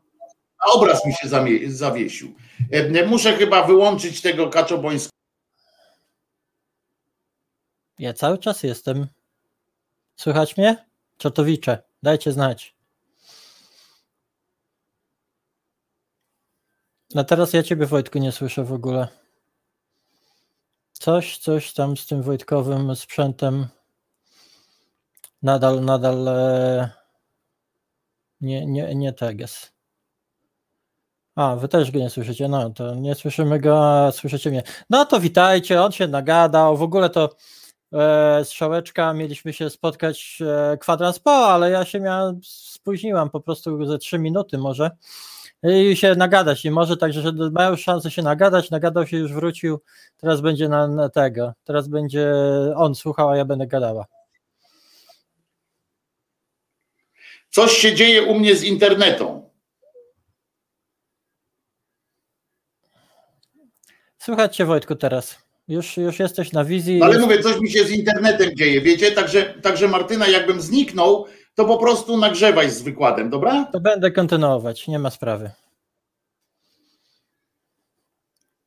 [0.58, 1.28] A obraz mi się
[1.68, 2.34] zawiesił.
[2.72, 5.18] E, Muszę chyba wyłączyć tego kaczobońskiego.
[7.98, 9.06] Ja cały czas jestem.
[10.16, 10.86] Słychać mnie?
[11.18, 12.77] Czotowicze, dajcie znać.
[17.14, 19.08] A teraz ja ciebie Wojtku nie słyszę w ogóle.
[20.92, 23.66] Coś, coś tam z tym Wojtkowym sprzętem
[25.42, 26.90] nadal, nadal e,
[28.40, 29.72] nie, nie, nie teges.
[31.34, 34.62] A, wy też go nie słyszycie, no to nie słyszymy go, słyszycie mnie.
[34.90, 37.30] No to witajcie, on się nagadał, w ogóle to
[37.92, 40.42] e, strzałeczka, mieliśmy się spotkać
[40.72, 44.90] e, kwadrans po, ale ja się miałem, spóźniłam po prostu ze trzy minuty może
[45.62, 49.80] i się nagadać nie może, także że mają szansę się nagadać, nagadał się już wrócił,
[50.16, 52.32] teraz będzie na, na tego, teraz będzie
[52.76, 54.06] on słuchał, a ja będę gadała.
[57.50, 59.50] Coś się dzieje u mnie z internetą.
[64.18, 65.38] Słychać cię Wojtku teraz,
[65.68, 66.98] już, już jesteś na wizji.
[66.98, 69.12] No ale już- mówię, coś mi się z internetem dzieje, wiecie?
[69.12, 71.26] Także, także Martyna, jakbym zniknął,
[71.58, 73.64] to po prostu nagrzewaj z wykładem, dobra?
[73.72, 75.50] To będę kontynuować, nie ma sprawy.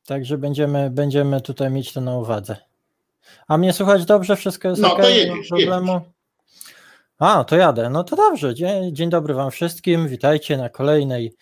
[0.06, 2.58] Także będziemy, będziemy tutaj mieć to na uwadze.
[3.48, 4.36] A mnie słuchać dobrze?
[4.36, 5.00] Wszystko jest No, to ok?
[5.00, 6.02] Nie ma jedziesz, problemu?
[7.20, 7.90] A, to jadę.
[7.90, 8.56] No to dobrze.
[8.56, 10.08] Dzień, dzień dobry Wam wszystkim.
[10.08, 11.36] Witajcie na kolejnej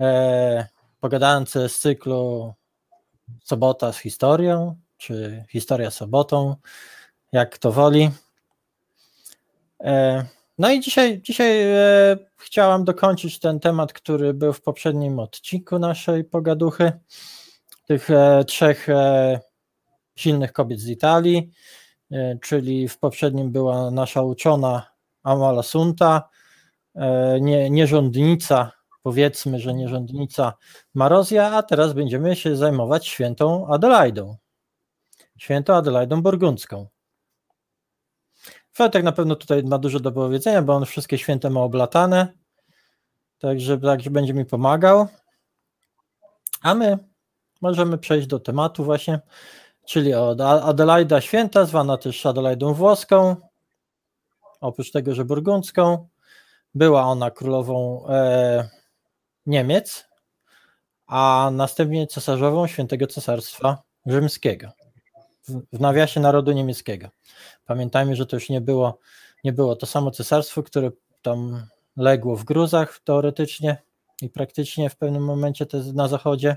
[0.00, 0.66] e,
[1.00, 2.54] pogadance z cyklu
[3.44, 6.56] Sobota z historią, czy Historia sobotą,
[7.32, 8.10] jak kto woli.
[9.80, 10.24] E,
[10.60, 16.24] no i dzisiaj, dzisiaj e, chciałam dokończyć ten temat, który był w poprzednim odcinku naszej
[16.24, 16.92] pogaduchy.
[17.86, 19.40] Tych e, trzech e,
[20.16, 21.50] silnych kobiet z Italii,
[22.12, 24.86] e, czyli w poprzednim była nasza uczona
[25.22, 26.28] Amala Sunta,
[26.94, 30.52] e, nie, nierządnica, powiedzmy, że nierządnica
[30.94, 34.36] Marozja, a teraz będziemy się zajmować świętą Adelaidą.
[35.38, 36.86] Świętą Adelaidą Burgundzką.
[38.76, 42.32] Fetek na pewno tutaj ma dużo do powiedzenia, bo on wszystkie święte ma oblatane,
[43.38, 45.06] także, także będzie mi pomagał.
[46.62, 46.98] A my
[47.60, 49.20] możemy przejść do tematu właśnie,
[49.84, 53.36] czyli od Adelaida Święta, zwana też Adelaidą Włoską,
[54.60, 56.08] oprócz tego, że burgundzką.
[56.74, 58.68] Była ona królową e,
[59.46, 60.08] Niemiec,
[61.06, 64.72] a następnie cesarzową Świętego Cesarstwa Rzymskiego,
[65.72, 67.08] w, nawiasie narodu niemieckiego.
[67.66, 68.98] Pamiętajmy, że to już nie było,
[69.44, 70.90] nie było to samo cesarstwo, które
[71.22, 73.82] tam legło w gruzach teoretycznie
[74.22, 76.56] i praktycznie w pewnym momencie na zachodzie.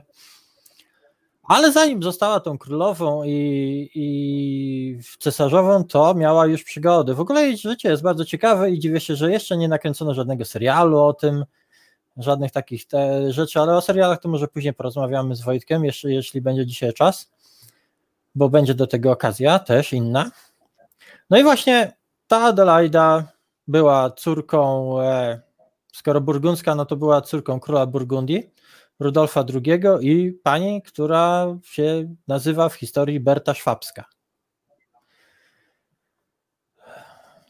[1.43, 7.13] Ale zanim została tą królową i, i cesarzową, to miała już przygody.
[7.13, 10.45] W ogóle jej życie jest bardzo ciekawe i dziwię się, że jeszcze nie nakręcono żadnego
[10.45, 11.45] serialu o tym,
[12.17, 12.83] żadnych takich
[13.29, 17.32] rzeczy, ale o serialach to może później porozmawiamy z Wojtkiem, jeszcze, jeśli będzie dzisiaj czas,
[18.35, 20.31] bo będzie do tego okazja też inna.
[21.29, 21.93] No i właśnie
[22.27, 23.23] ta Adelaida
[23.67, 25.41] była córką, e,
[25.93, 28.53] skoro burgundzka, no to była córką króla Burgundii,
[28.99, 34.05] Rudolfa II i pani, która się nazywa w historii Berta Szwabska.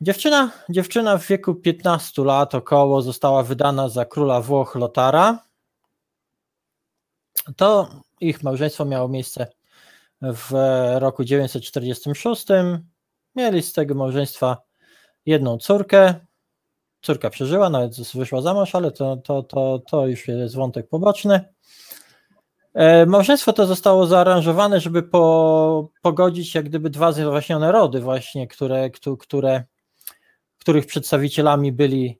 [0.01, 5.39] Dziewczyna, dziewczyna w wieku 15 lat około została wydana za króla Włoch Lotara.
[7.55, 9.47] To ich małżeństwo miało miejsce
[10.24, 10.51] w
[10.99, 12.45] roku 946.
[13.36, 14.57] Mieli z tego małżeństwa
[15.26, 16.13] jedną córkę.
[17.01, 21.53] Córka przeżyła, nawet wyszła za mąż, ale to, to, to, to już jest wątek poboczny.
[22.74, 28.89] E, małżeństwo to zostało zaaranżowane, żeby po, pogodzić jak gdyby dwa zwaśnione rody właśnie, które,
[29.19, 29.63] które,
[30.57, 32.19] których przedstawicielami byli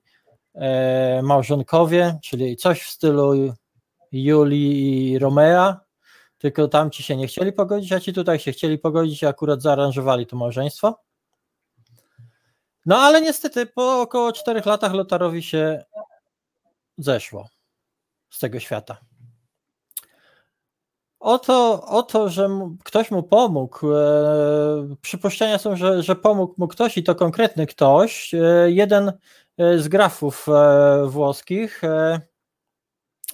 [0.54, 3.54] e, małżonkowie, czyli coś w stylu
[4.12, 5.83] Julii i Romea,
[6.44, 9.62] tylko tam ci się nie chcieli pogodzić, a ci tutaj się chcieli pogodzić i akurat
[9.62, 11.00] zaaranżowali to małżeństwo.
[12.86, 15.84] No ale niestety po około czterech latach Lotarowi się
[16.98, 17.48] zeszło
[18.30, 18.96] z tego świata.
[21.20, 26.54] O to, o to że mu, ktoś mu pomógł, e, przypuszczenia są, że, że pomógł
[26.58, 28.34] mu ktoś i to konkretny ktoś.
[28.34, 29.12] E, jeden
[29.58, 31.82] e, z grafów e, włoskich,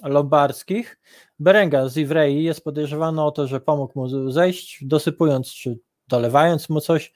[0.03, 0.99] lombardzkich,
[1.39, 6.81] Berenga z Ivrei jest podejrzewany o to, że pomógł mu zejść, dosypując czy dolewając mu
[6.81, 7.13] coś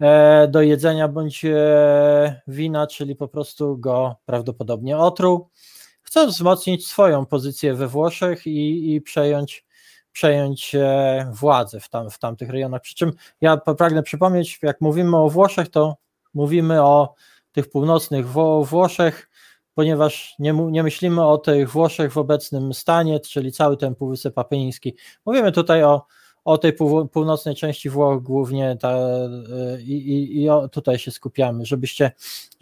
[0.00, 5.50] E, do jedzenia bądź e, wina, czyli po prostu go prawdopodobnie otruł.
[6.02, 9.66] Chcąc wzmocnić swoją pozycję we Włoszech i, i przejąć,
[10.12, 12.82] przejąć e, władzę w, tam, w tamtych rejonach.
[12.82, 15.96] Przy czym ja pragnę przypomnieć, jak mówimy o Włoszech, to
[16.34, 17.14] mówimy o
[17.52, 18.28] tych północnych
[18.62, 19.30] Włoszech,
[19.76, 24.96] ponieważ nie, nie myślimy o tych Włoszech w obecnym stanie, czyli cały ten Półwysep Apeniński.
[25.26, 26.06] Mówimy tutaj o
[26.46, 26.72] o tej
[27.12, 32.12] północnej części Włoch głównie ta, e, i, i, i tutaj się skupiamy, żebyście,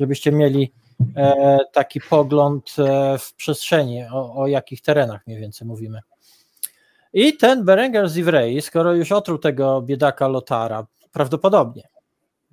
[0.00, 0.72] żebyście mieli
[1.16, 6.00] e, taki pogląd e, w przestrzeni, o, o jakich terenach mniej więcej mówimy.
[7.12, 11.88] I ten Berenger z Ivrei, skoro już otruł tego biedaka Lotara, prawdopodobnie,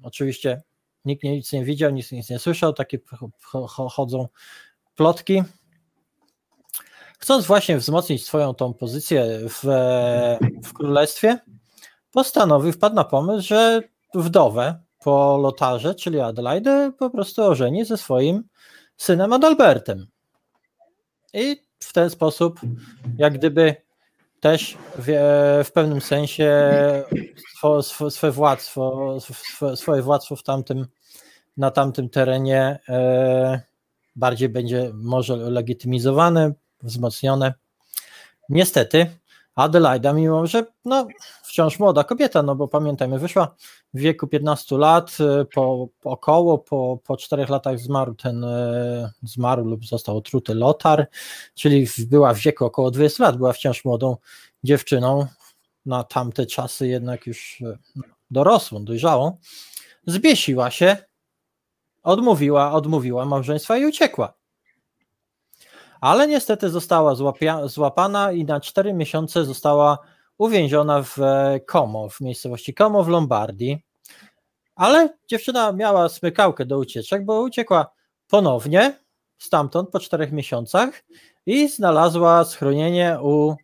[0.03, 0.61] oczywiście
[1.05, 2.99] nikt nic nie widział, nic, nic nie słyszał, takie
[3.89, 4.27] chodzą
[4.95, 5.43] plotki,
[7.19, 9.63] chcąc właśnie wzmocnić swoją tą pozycję w,
[10.63, 11.39] w królestwie,
[12.11, 13.81] postanowił, wpadł na pomysł, że
[14.13, 18.43] wdowę po Lotarze, czyli Adelaide, po prostu ożeni ze swoim
[18.97, 20.07] synem Adalbertem.
[21.33, 22.59] I w ten sposób,
[23.17, 23.75] jak gdyby
[24.41, 25.05] też w,
[25.65, 26.51] w pewnym sensie
[28.09, 29.17] swoje władztwo,
[29.75, 30.87] swoje władztwo w tamtym,
[31.57, 33.61] na tamtym terenie e,
[34.15, 37.53] bardziej będzie może legitymizowane, wzmocnione.
[38.49, 39.07] Niestety
[39.55, 41.07] Adelaida, mimo że no,
[41.43, 43.55] wciąż młoda kobieta, no bo pamiętajmy, wyszła
[43.93, 49.11] w wieku 15 lat, y, po, po około po, po 4 latach zmarł ten, y,
[49.23, 51.07] zmarł lub został otruty Lotar,
[51.55, 54.17] czyli była w wieku około 20 lat, była wciąż młodą
[54.63, 55.27] dziewczyną,
[55.85, 57.77] na tamte czasy jednak już y,
[58.31, 59.37] dorosłą, dojrzałą,
[60.05, 60.97] zbiesiła się,
[62.03, 64.33] odmówiła, odmówiła małżeństwa i uciekła.
[66.01, 69.97] Ale niestety została złapia, złapana i na 4 miesiące została
[70.41, 71.17] uwięziona w
[71.65, 73.83] Como, w miejscowości Como w Lombardii.
[74.75, 77.91] Ale dziewczyna miała smykałkę do ucieczek, bo uciekła
[78.27, 78.99] ponownie
[79.37, 81.03] stamtąd po czterech miesiącach
[81.45, 83.55] i znalazła schronienie u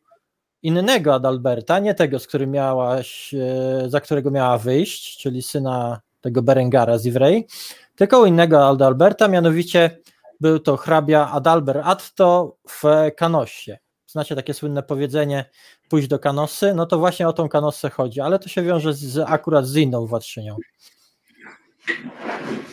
[0.63, 6.41] innego Adalberta, nie tego, z którym miałaś, e, za którego miała wyjść, czyli syna tego
[6.41, 7.47] Berengara z Ivrei,
[7.95, 9.99] tylko u innego Adalberta, mianowicie
[10.39, 12.83] był to hrabia Adalber Atto w
[13.15, 13.77] Kanossie.
[14.07, 15.45] Znacie takie słynne powiedzenie
[15.89, 16.73] pójść do Kanosy?
[16.73, 20.05] No to właśnie o tą Kanossę chodzi, ale to się wiąże z, akurat z inną
[20.05, 20.57] władczynią.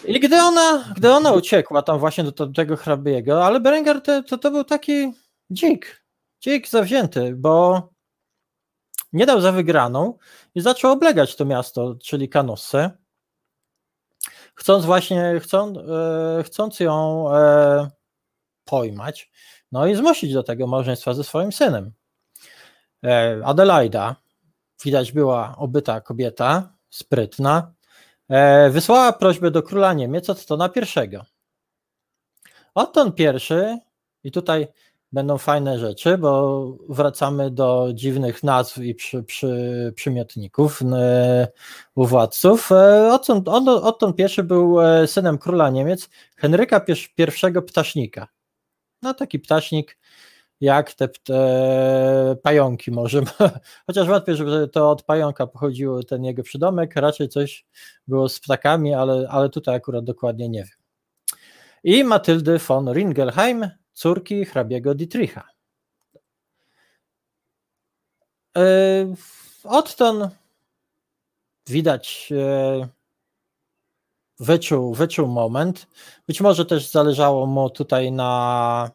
[0.04, 4.22] I gdy ona, gdy ona uciekła tam właśnie do, do tego hrabiego, ale Berengar to,
[4.22, 5.12] to, to był taki
[5.52, 6.04] dzik,
[6.44, 7.82] dzik zawzięty, bo
[9.12, 10.18] nie dał za wygraną
[10.54, 12.90] i zaczął oblegać to miasto, czyli Kanossę,
[14.54, 15.74] chcąc właśnie, chcą,
[16.38, 17.90] e, chcąc ją e,
[18.64, 19.30] pojmać,
[19.74, 21.92] no i zmusić do tego małżeństwa ze swoim synem.
[23.04, 24.16] E, Adelaida,
[24.84, 27.72] widać była obyta kobieta, sprytna,
[28.28, 31.18] e, wysłała prośbę do króla Niemiec Ottona I.
[32.74, 33.78] Otton I,
[34.24, 34.68] i tutaj
[35.12, 41.48] będą fajne rzeczy, bo wracamy do dziwnych nazw i przy, przy, przymiotników e,
[41.94, 42.70] u władców.
[43.10, 46.84] Otton, Otton I był synem króla Niemiec Henryka
[47.18, 48.28] I Ptasznika.
[49.04, 49.98] No taki ptasznik
[50.60, 51.08] jak te,
[52.42, 53.22] pająki może,
[53.86, 57.66] chociaż wątpię, żeby to od pająka pochodził ten jego przydomek, raczej coś
[58.08, 60.78] było z ptakami, ale, ale tutaj akurat dokładnie nie wiem.
[61.84, 65.48] I Matyldy von Ringelheim, córki hrabiego Dietricha.
[68.56, 69.14] Yy,
[69.64, 70.34] Odtąd
[71.66, 72.88] widać yy,
[74.40, 75.86] wyczuł, wyczuł moment.
[76.26, 78.90] Być może też zależało mu tutaj na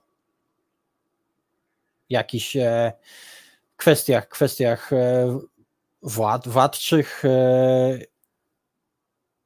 [2.10, 2.94] jakichś e,
[3.76, 5.40] kwestiach, kwestiach e,
[6.02, 7.26] wład, władczych.
[7.26, 7.30] E,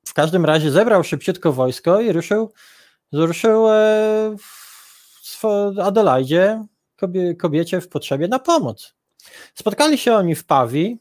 [0.06, 2.54] w każdym razie zebrał szybciutko wojsko i ruszył,
[3.12, 3.68] ruszył
[5.24, 5.46] w
[5.82, 6.66] Adelaidzie,
[7.40, 8.96] kobiecie w potrzebie na pomoc.
[9.56, 11.00] Spotkali się oni w Pawi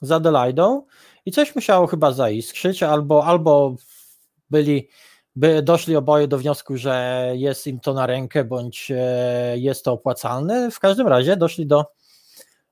[0.00, 0.86] z Adelaidą
[1.26, 3.76] i coś musiało chyba zaiskrzyć, albo, albo
[4.50, 4.88] byli
[5.36, 9.92] by doszli oboje do wniosku, że jest im to na rękę, bądź e, jest to
[9.92, 10.70] opłacalne.
[10.70, 11.84] W każdym razie doszli do,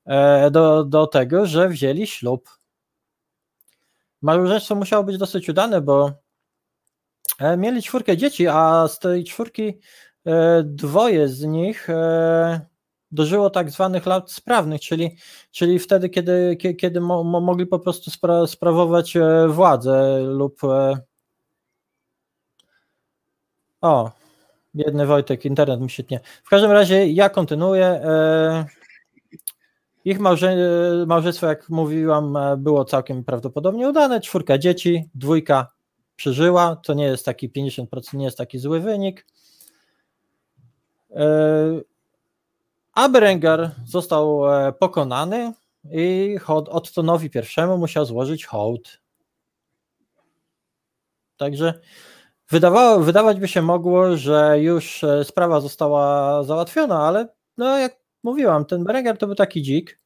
[0.06, 2.50] e, do, do tego, że wzięli ślub.
[4.22, 6.12] Małżeństwo musiało być dosyć udane, bo
[7.38, 9.80] e, mieli czwórkę dzieci, a z tej czwórki
[10.64, 11.88] dwoje z nich
[13.12, 15.16] dożyło tak zwanych lat sprawnych, czyli,
[15.50, 19.14] czyli wtedy, kiedy, kiedy mo, mogli po prostu spra sprawować
[19.48, 20.60] władzę lub
[23.80, 24.10] o,
[24.74, 26.20] biedny Wojtek, internet mi się tnie.
[26.44, 27.86] W każdym razie ja kontynuuję.
[27.86, 28.66] E,
[30.04, 30.56] ich małże,
[31.06, 34.20] małżeństwo, jak mówiłam, e, było całkiem prawdopodobnie udane.
[34.20, 35.72] Czwórka dzieci, dwójka
[36.16, 36.76] przeżyła.
[36.76, 39.26] To nie jest taki 50%, nie jest taki zły wynik.
[42.96, 44.42] E, a Berengar został
[44.78, 45.52] pokonany
[45.92, 49.00] i Ottonowi I musiał złożyć hołd.
[51.36, 51.80] Także
[52.50, 58.64] Wydawało, wydawać by się mogło, że już e, sprawa została załatwiona, ale no jak mówiłam,
[58.64, 59.98] ten Berengar to był taki dzik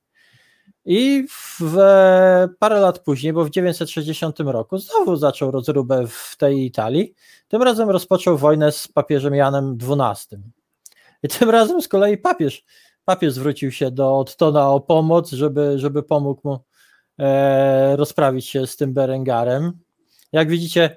[0.84, 1.26] i
[1.60, 1.76] w,
[2.58, 7.14] parę lat później, bo w 960 roku znowu zaczął rozróbę w tej Italii,
[7.48, 10.38] tym razem rozpoczął wojnę z papieżem Janem XII.
[11.24, 12.64] I tym razem z kolei papież,
[13.04, 16.58] papież zwrócił się do Ottona o pomoc, żeby, żeby pomógł mu
[17.18, 19.72] e, rozprawić się z tym Berengarem.
[20.32, 20.96] Jak widzicie,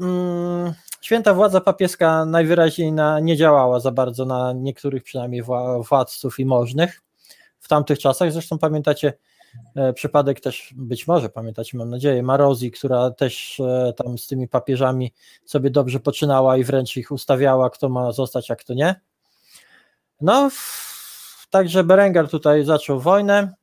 [0.00, 5.42] Mm, święta władza papieska najwyraźniej na, nie działała za bardzo na niektórych przynajmniej
[5.88, 7.02] władców i możnych
[7.60, 8.32] w tamtych czasach.
[8.32, 9.12] Zresztą pamiętacie
[9.76, 14.48] e, przypadek też, być może pamiętacie, mam nadzieję, Marozji, która też e, tam z tymi
[14.48, 15.12] papieżami
[15.44, 19.00] sobie dobrze poczynała i wręcz ich ustawiała, kto ma zostać, a kto nie.
[20.20, 20.50] No,
[21.50, 23.54] także Berengar tutaj zaczął wojnę.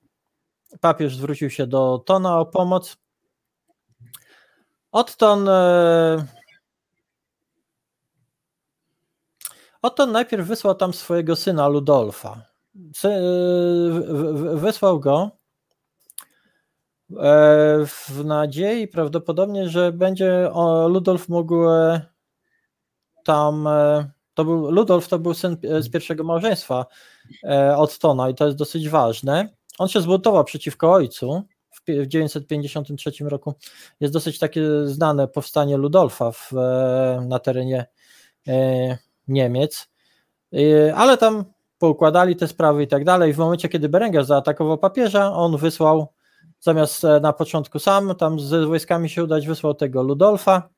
[0.82, 2.97] Papież zwrócił się do Tona o pomoc.
[4.91, 6.26] Otton e,
[9.82, 12.41] Otton najpierw wysłał tam swojego syna Ludolfa.
[13.06, 13.22] E,
[14.56, 15.32] wysłał go
[17.12, 20.49] e, w nadziei prawdopodobnie, że będzie
[20.88, 21.56] Ludolf mógł
[23.24, 23.68] tam
[24.34, 26.86] to był Ludolf to był syn z pierwszego małżeństwa
[27.77, 29.49] Ottona i to jest dosyć ważne.
[29.79, 31.43] On się zbuntował przeciwko ojcu
[31.88, 33.53] w 953 roku
[33.99, 37.86] jest dosyć takie znane powstanie Ludolfa w, e, na terenie
[38.47, 39.89] e, Niemiec,
[40.53, 41.45] e, ale tam
[41.77, 43.34] poukładali te sprawy i tak dalej.
[43.34, 46.07] W momencie, kiedy Berenger zaatakował papieża, on wysłał,
[46.59, 50.69] zamiast na początku sam tam z wojskami się udać, wysłał tego Ludolfa,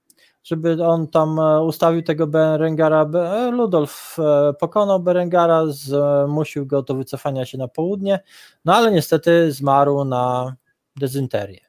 [0.46, 3.10] żeby on tam ustawił tego Berengara.
[3.52, 4.18] Ludolf
[4.60, 8.20] pokonał Berengara, zmusił go do wycofania się na południe,
[8.66, 10.56] no ale niestety zmarł na
[10.96, 11.66] dezynterię.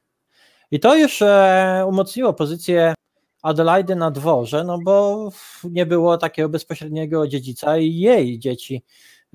[0.71, 2.93] I to już e, umocniło pozycję
[3.41, 5.29] Adelaidy na dworze, no bo
[5.63, 8.83] nie było takiego bezpośredniego dziedzica i jej dzieci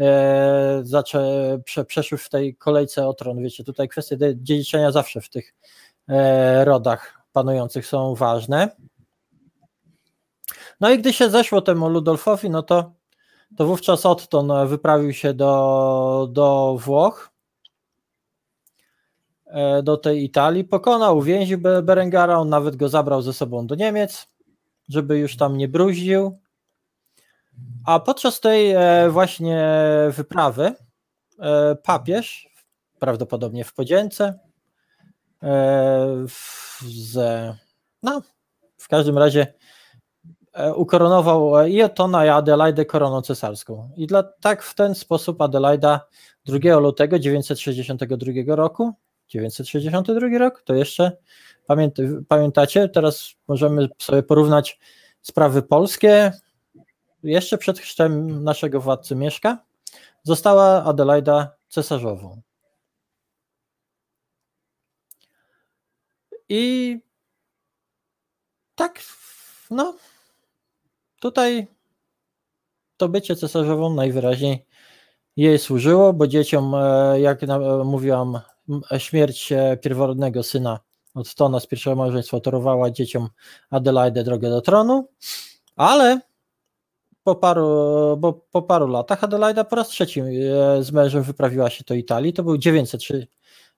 [0.01, 1.23] e, zaczę,
[1.65, 3.43] prze, przeszły w tej kolejce o tron.
[3.43, 5.55] Wiecie, tutaj kwestie dziedziczenia zawsze w tych
[6.09, 8.77] e, rodach panujących są ważne.
[10.81, 12.93] No i gdy się zeszło temu Ludolfowi, no to,
[13.57, 17.31] to wówczas Otton wyprawił się do, do Włoch,
[19.47, 24.29] e, do tej Italii, pokonał, uwięził Berengara, on nawet go zabrał ze sobą do Niemiec,
[24.89, 26.39] żeby już tam nie bruździł.
[27.87, 29.67] A podczas tej e, właśnie
[30.11, 30.75] wyprawy
[31.39, 32.49] e, papież,
[32.99, 34.39] prawdopodobnie w podzięce,
[36.81, 37.17] z,
[38.03, 38.23] no,
[38.79, 39.62] w każdym razie E,
[40.77, 43.91] ukoronował i Otona i Adelaidę koroną cesarską.
[43.97, 46.07] I dla, tak w ten sposób Adelaida
[46.45, 48.93] 2 lutego 962 roku,
[49.29, 51.17] 962 rok, to jeszcze
[51.67, 51.97] pamięt,
[52.29, 54.79] pamiętacie, teraz możemy sobie porównać
[55.23, 56.33] sprawy polskie,
[57.23, 59.59] jeszcze przed chrztem naszego władcy Mieszka,
[60.23, 62.41] została Adelaida cesarzową.
[66.49, 66.99] I
[68.75, 69.01] tak,
[69.71, 69.95] no,
[71.23, 71.67] Tutaj
[72.97, 74.67] to bycie cesarzową najwyraźniej
[75.37, 77.41] jej służyło, bo dzieciom, e, jak
[77.85, 78.41] mówiłam,
[78.99, 80.81] śmierć e, pierworodnego syna
[81.15, 83.29] od Tona z pierwszego małżeństwa torowała dzieciom
[83.71, 85.09] Adelaidę drogę do tronu,
[85.77, 86.21] ale
[87.25, 87.67] po paru,
[88.19, 90.25] bo po paru latach Adelaida po raz trzeci e,
[90.83, 92.33] z mężem wyprawiła się do Italii.
[92.33, 93.27] To był 903,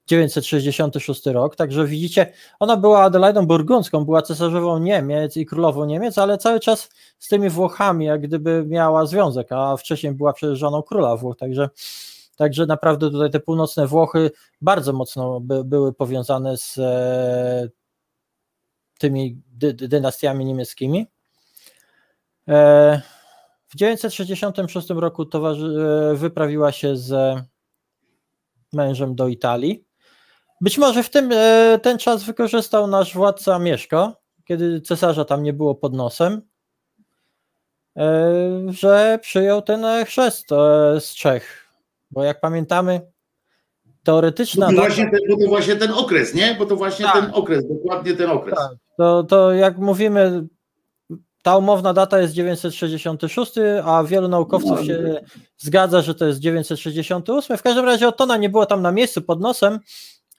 [0.07, 6.37] 966 rok, także widzicie, ona była Adelaidą Burgundzką, była cesarzową Niemiec i królową Niemiec, ale
[6.37, 6.89] cały czas
[7.19, 11.69] z tymi Włochami jak gdyby miała związek, a wcześniej była przecież żoną króla Włoch, także
[12.35, 14.31] Także naprawdę tutaj te północne Włochy
[14.61, 17.69] bardzo mocno by, były powiązane z e,
[18.99, 21.07] tymi dy, dynastiami niemieckimi.
[22.47, 23.01] E,
[23.67, 25.65] w 966 roku towarzy,
[26.11, 27.39] e, wyprawiła się z
[28.73, 29.85] mężem do Italii.
[30.61, 35.53] Być może w tym e, ten czas wykorzystał nasz władca Mieszko, kiedy cesarza tam nie
[35.53, 36.41] było pod nosem,
[37.97, 38.31] e,
[38.69, 40.55] że przyjął ten chrzest e,
[41.01, 41.71] z Czech.
[42.11, 43.01] Bo jak pamiętamy,
[44.03, 44.65] teoretyczna.
[44.65, 46.55] Bo to, właśnie ten, bo to właśnie ten okres, nie?
[46.59, 47.13] Bo to właśnie tak.
[47.13, 48.55] ten okres, dokładnie ten okres.
[48.57, 48.71] Tak.
[48.97, 50.47] To, to jak mówimy,
[51.43, 53.53] ta umowna data jest 966,
[53.83, 55.21] a wielu naukowców no, się
[55.57, 57.57] zgadza, że to jest 968.
[57.57, 59.79] W każdym razie Otona nie było tam na miejscu pod nosem,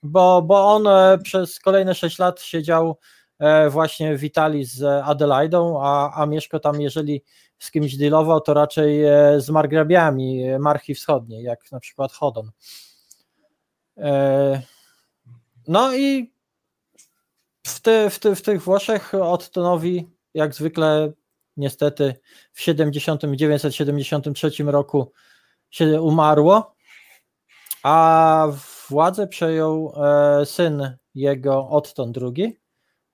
[0.07, 2.99] bo, bo on e, przez kolejne 6 lat siedział
[3.39, 7.23] e, właśnie w Italii z Adelaidą, a, a Mieszko tam, jeżeli
[7.59, 12.51] z kimś dealował, to raczej e, z margrabiami Marchi Wschodniej, jak na przykład Hodon.
[15.69, 16.33] No i
[17.67, 21.13] w, ty, w, ty, w tych Włoszech Ottonowi, jak zwykle,
[21.57, 22.15] niestety
[22.53, 25.13] w 70, 973 roku
[25.71, 26.75] się umarło,
[27.83, 28.49] a
[28.89, 29.93] władzę przejął
[30.41, 32.59] e, syn jego Otton II.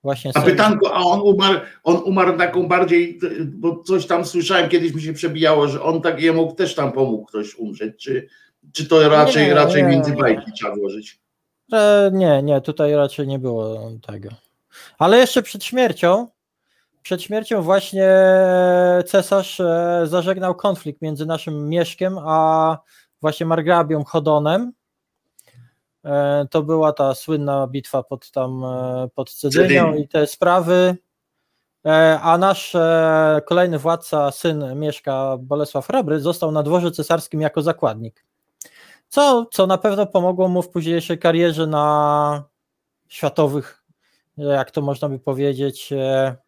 [0.03, 4.93] Właśnie a pytanko, a on umarł, on umarł taką bardziej, bo coś tam słyszałem, kiedyś
[4.93, 8.27] mi się przebijało, że on tak jemu też tam pomógł ktoś umrzeć, czy,
[8.73, 10.53] czy to raczej, nie, raczej nie, między bajki nie.
[10.53, 11.19] trzeba włożyć?
[11.73, 14.29] E, nie, nie, tutaj raczej nie było tego.
[14.97, 16.27] Ale jeszcze przed śmiercią,
[17.01, 18.09] przed śmiercią właśnie
[19.05, 22.77] cesarz e, zażegnał konflikt między naszym Mieszkiem a
[23.21, 24.82] właśnie margrabią Chodonem, E,
[26.49, 30.95] to była ta słynna bitwa pod tam e, pod Cedynią i te sprawy.
[31.85, 32.75] E, a nasz
[33.45, 38.25] kolejny władca, syn Mieszka Bolesław Hrabry, został na dworze cesarskim jako zakładnik.
[39.07, 42.43] Co, co na pewno pomogło mu w późniejszej karierze na
[43.07, 43.83] światowych,
[44.37, 45.93] jak to można by powiedzieć.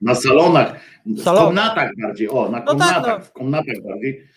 [0.02, 1.46] Na salonach, w salonach.
[1.46, 3.26] komnatach bardziej, o, na komnatach, no tak, no.
[3.26, 4.28] w komnatach bardziej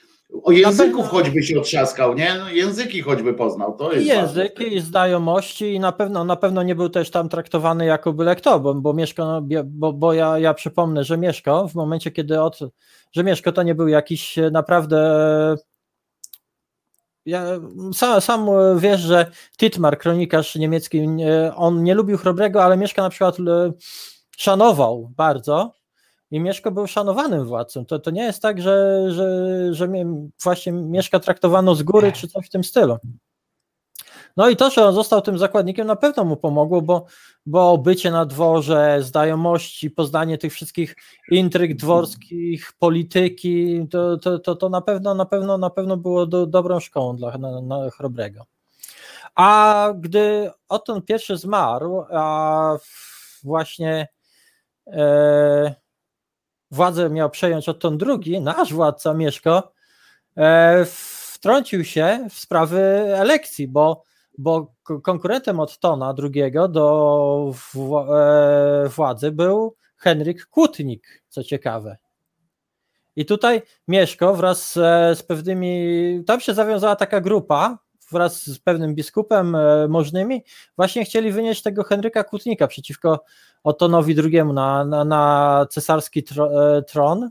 [0.42, 2.34] o języków choćby się otrzaskał, nie?
[2.38, 6.74] No, języki choćby poznał, to jest Języki i znajomości i na pewno, na pewno nie
[6.74, 10.54] był też tam traktowany jako byle kto, bo, bo Mieszko, no, bo, bo ja, ja
[10.54, 12.58] przypomnę, że Mieszko w momencie, kiedy od,
[13.12, 14.98] że Mieszko to nie był jakiś naprawdę
[17.26, 17.44] ja,
[17.94, 18.48] sam, sam
[18.78, 21.06] wiesz, że Titmar, kronikarz niemiecki,
[21.56, 23.72] on nie lubił Chrobrego, ale Mieszka na przykład e,
[24.36, 25.77] szanował bardzo
[26.30, 27.86] i Mieszko był szanowanym władcą.
[27.86, 29.88] To, to nie jest tak, że, że, że
[30.42, 32.96] właśnie Mieszka traktowano z góry czy coś w tym stylu.
[34.36, 37.06] No i to, że on został tym zakładnikiem, na pewno mu pomogło, bo,
[37.46, 40.96] bo bycie na dworze, znajomości, poznanie tych wszystkich
[41.30, 46.46] intryg dworskich, polityki, to, to, to, to na pewno na pewno na pewno było do,
[46.46, 48.46] dobrą szkołą dla na, na Chrobrego.
[49.34, 52.76] A gdy Oton pierwszy zmarł, a
[53.42, 54.08] właśnie
[54.86, 55.74] e,
[56.70, 59.72] władzę miał przejąć Otton II, nasz władca Mieszko,
[60.36, 62.80] e, wtrącił się w sprawy
[63.14, 64.02] elekcji, bo,
[64.38, 67.52] bo konkurentem Ottona II do
[68.14, 71.96] e, władzy był Henryk Kłótnik, co ciekawe.
[73.16, 74.72] I tutaj Mieszko wraz
[75.14, 77.78] z pewnymi, tam się zawiązała taka grupa,
[78.10, 80.44] wraz z pewnym biskupem e, możnymi,
[80.76, 83.24] właśnie chcieli wynieść tego Henryka Kłótnika przeciwko
[83.64, 87.30] Otonowi II na, na, na cesarski e, tron.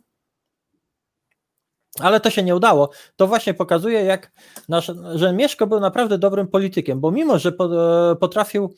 [1.99, 2.89] Ale to się nie udało.
[3.15, 4.31] To właśnie pokazuje, jak
[4.69, 8.73] nasz, że Mieszko był naprawdę dobrym politykiem, bo mimo, że e, potrafił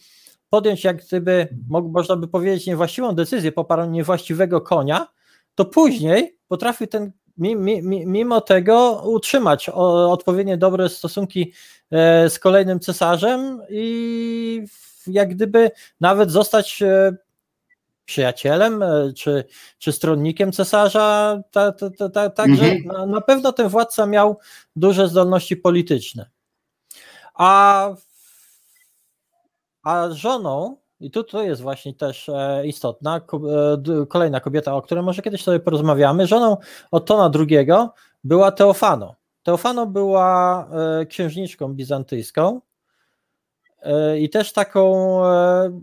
[0.50, 5.08] podjąć, jak gdyby, można by powiedzieć, niewłaściwą decyzję, poparł niewłaściwego konia,
[5.56, 11.54] to później potrafił ten, mimo tego utrzymać odpowiednio dobre stosunki
[11.92, 14.66] e, z kolejnym cesarzem i
[15.08, 15.72] jak gdyby
[16.02, 17.18] nawet zostać e,
[18.06, 19.44] przyjacielem e, czy,
[19.78, 22.84] czy stronnikiem cesarza, także ta, ta, ta, mhm.
[22.84, 24.40] na, na pewno ten władca miał
[24.76, 26.30] duże zdolności polityczne.
[27.34, 27.90] A,
[29.84, 35.04] a żoną, i tu to jest właśnie też e, istotna, e, kolejna kobieta, o której
[35.04, 36.58] może kiedyś sobie porozmawiamy, żoną
[36.92, 37.68] Ottona II
[38.24, 39.16] była Teofano.
[39.44, 40.68] Teofano była
[41.10, 42.62] księżniczką bizantyjską
[44.20, 45.20] i też taką,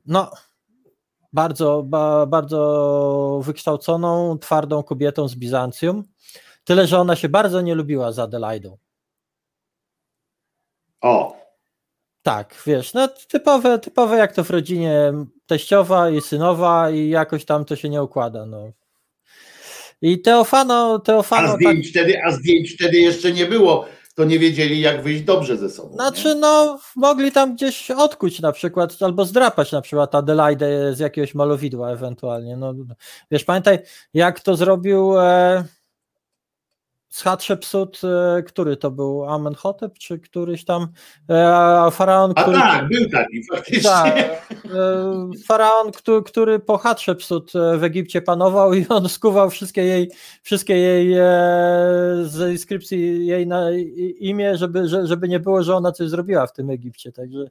[0.07, 0.31] no
[1.33, 6.05] bardzo, ba, bardzo wykształconą, twardą kobietą z Bizancjum.
[6.64, 8.79] Tyle, że ona się bardzo nie lubiła z Adelaidą.
[11.01, 11.45] O.
[12.27, 15.12] Tak, wiesz, no typowe, typowe jak to w rodzinie
[15.47, 18.47] teściowa i synowa i jakoś tam to się nie układa.
[18.47, 18.72] No.
[20.03, 21.49] I Teofano, Teofano.
[21.49, 21.91] A zdjęć, tak...
[21.91, 25.95] wtedy, a zdjęć wtedy jeszcze nie było to nie wiedzieli, jak wyjść dobrze ze sobą.
[25.95, 26.35] Znaczy, nie?
[26.35, 31.91] no, mogli tam gdzieś odkuć na przykład, albo zdrapać na przykład Adelaide z jakiegoś malowidła
[31.91, 32.57] ewentualnie.
[32.57, 32.74] No,
[33.31, 33.79] wiesz, pamiętaj,
[34.14, 35.64] jak to zrobił e,
[37.23, 40.89] Hatshepsut, e, który to był Amenhotep, czy któryś tam
[41.29, 42.57] e, faraon, który...
[42.57, 43.91] A tak, był taki faktycznie.
[43.91, 50.11] Tak, e, faraon, który, który po Hatshepsut w Egipcie panował i on skuwał wszystkie jej,
[50.43, 51.14] wszystkie jej
[52.23, 53.71] z inskrypcji jej na
[54.19, 57.51] imię, żeby, żeby nie było, że ona coś zrobiła w tym Egipcie, także,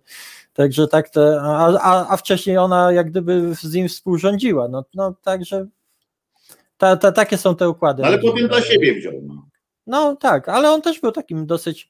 [0.54, 5.16] także tak, te, a, a, a wcześniej ona jak gdyby z nim współrządziła, no, no
[5.24, 5.68] także
[6.78, 8.04] ta, ta, takie są te układy.
[8.04, 9.14] Ale potem dla siebie wziął.
[9.24, 9.48] No.
[9.88, 11.90] No tak, ale on też był takim dosyć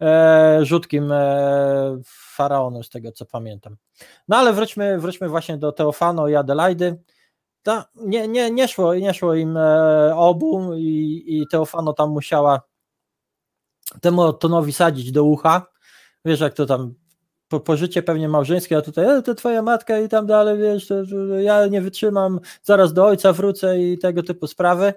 [0.00, 3.76] e, rzutkim e, faraonem, z tego co pamiętam.
[4.28, 7.02] No ale wróćmy, wróćmy właśnie do Teofano i Adelaidy.
[7.62, 12.60] To nie, nie, nie, szło, nie szło im e, obu i, i Teofano tam musiała
[14.00, 15.66] temu tonowi sadzić do ucha.
[16.24, 16.94] Wiesz, jak to tam
[17.48, 20.94] po, pożycie pewnie małżeńskie, a tutaj e, to twoja matka i tam dalej, wiesz, to,
[21.06, 24.94] to ja nie wytrzymam, zaraz do ojca wrócę i tego typu sprawy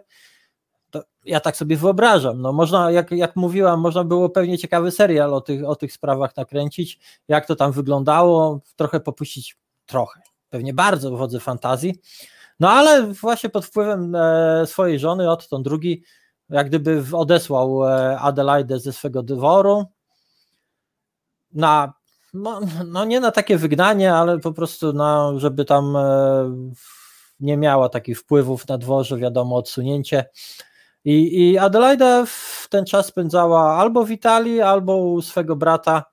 [1.25, 2.41] ja tak sobie wyobrażam.
[2.41, 6.37] No można, jak, jak mówiłam, można było pewnie ciekawy serial o tych, o tych sprawach
[6.37, 11.95] nakręcić, jak to tam wyglądało, trochę popuścić, trochę, pewnie bardzo wodze fantazji.
[12.59, 16.03] No ale właśnie pod wpływem e, swojej żony, Otton II,
[16.49, 19.85] jak gdyby odesłał e, Adelaide ze swego dworu.
[21.53, 21.93] Na,
[22.33, 26.51] no, no, nie na takie wygnanie, ale po prostu na, żeby tam e,
[27.39, 30.25] nie miała takich wpływów na dworze, wiadomo, odsunięcie
[31.05, 36.03] i, I Adelaida w ten czas spędzała albo w Italii, albo u swego brata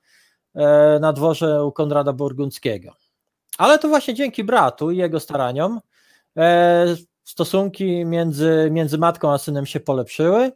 [0.55, 2.93] e, na dworze u Konrada Burgundzkiego.
[3.59, 5.81] Ale to właśnie dzięki bratu i jego staraniom
[6.37, 6.87] e,
[7.25, 10.53] stosunki między, między matką a synem się polepszyły.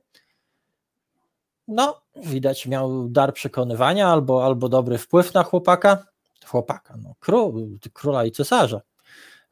[1.68, 6.06] No, widać, miał dar przekonywania albo, albo dobry wpływ na chłopaka.
[6.46, 8.80] Chłopaka, no, król, króla i cesarza.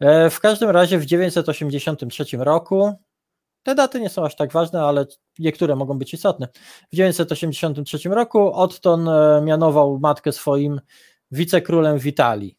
[0.01, 2.95] E, w każdym razie w 983 roku
[3.69, 5.07] te daty nie są aż tak ważne, ale
[5.39, 6.49] niektóre mogą być istotne.
[6.87, 10.81] W 1983 roku Otton e, mianował matkę swoim
[11.31, 12.59] wicekrólem w Italii.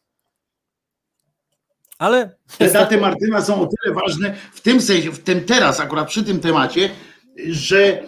[1.98, 2.36] Ale.
[2.58, 6.24] Te daty Martyna są o tyle ważne w tym sensie, w tym teraz, akurat przy
[6.24, 6.90] tym temacie,
[7.48, 8.04] że e,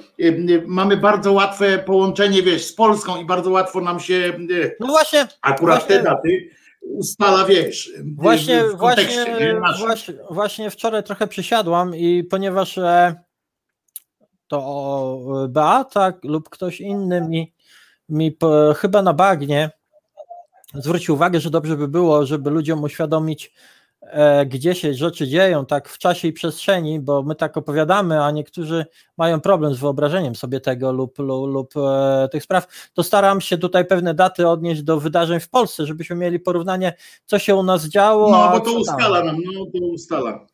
[0.66, 4.32] mamy bardzo łatwe połączenie, wiesz, z Polską i bardzo łatwo nam się.
[4.64, 5.28] E, no właśnie.
[5.40, 6.50] Akurat właśnie, te daty
[6.82, 7.92] ustala, wiesz.
[8.14, 9.26] Właśnie, właśnie,
[9.78, 13.14] właśnie, właśnie wczoraj trochę przysiadłam i ponieważ e,
[14.48, 17.52] to Beata lub ktoś inny mi,
[18.08, 18.36] mi
[18.76, 19.70] chyba na bagnie
[20.74, 23.52] zwrócił uwagę, że dobrze by było, żeby ludziom uświadomić,
[24.46, 28.86] gdzie się rzeczy dzieją, tak w czasie i przestrzeni, bo my tak opowiadamy, a niektórzy
[29.16, 33.58] mają problem z wyobrażeniem sobie tego lub, lub, lub e, tych spraw, to staram się
[33.58, 36.94] tutaj pewne daty odnieść do wydarzeń w Polsce, żebyśmy mieli porównanie,
[37.24, 38.30] co się u nas działo.
[38.30, 40.46] No, bo to ustala nam, no to ustala.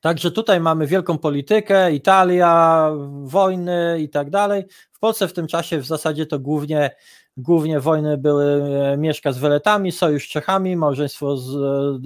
[0.00, 2.90] Także tutaj mamy wielką politykę, Italia,
[3.22, 4.64] wojny i tak dalej.
[4.92, 6.90] W Polsce w tym czasie w zasadzie to głównie,
[7.36, 11.50] głównie wojny były e, Mieszka z Weletami, sojusz z Czechami, małżeństwo z,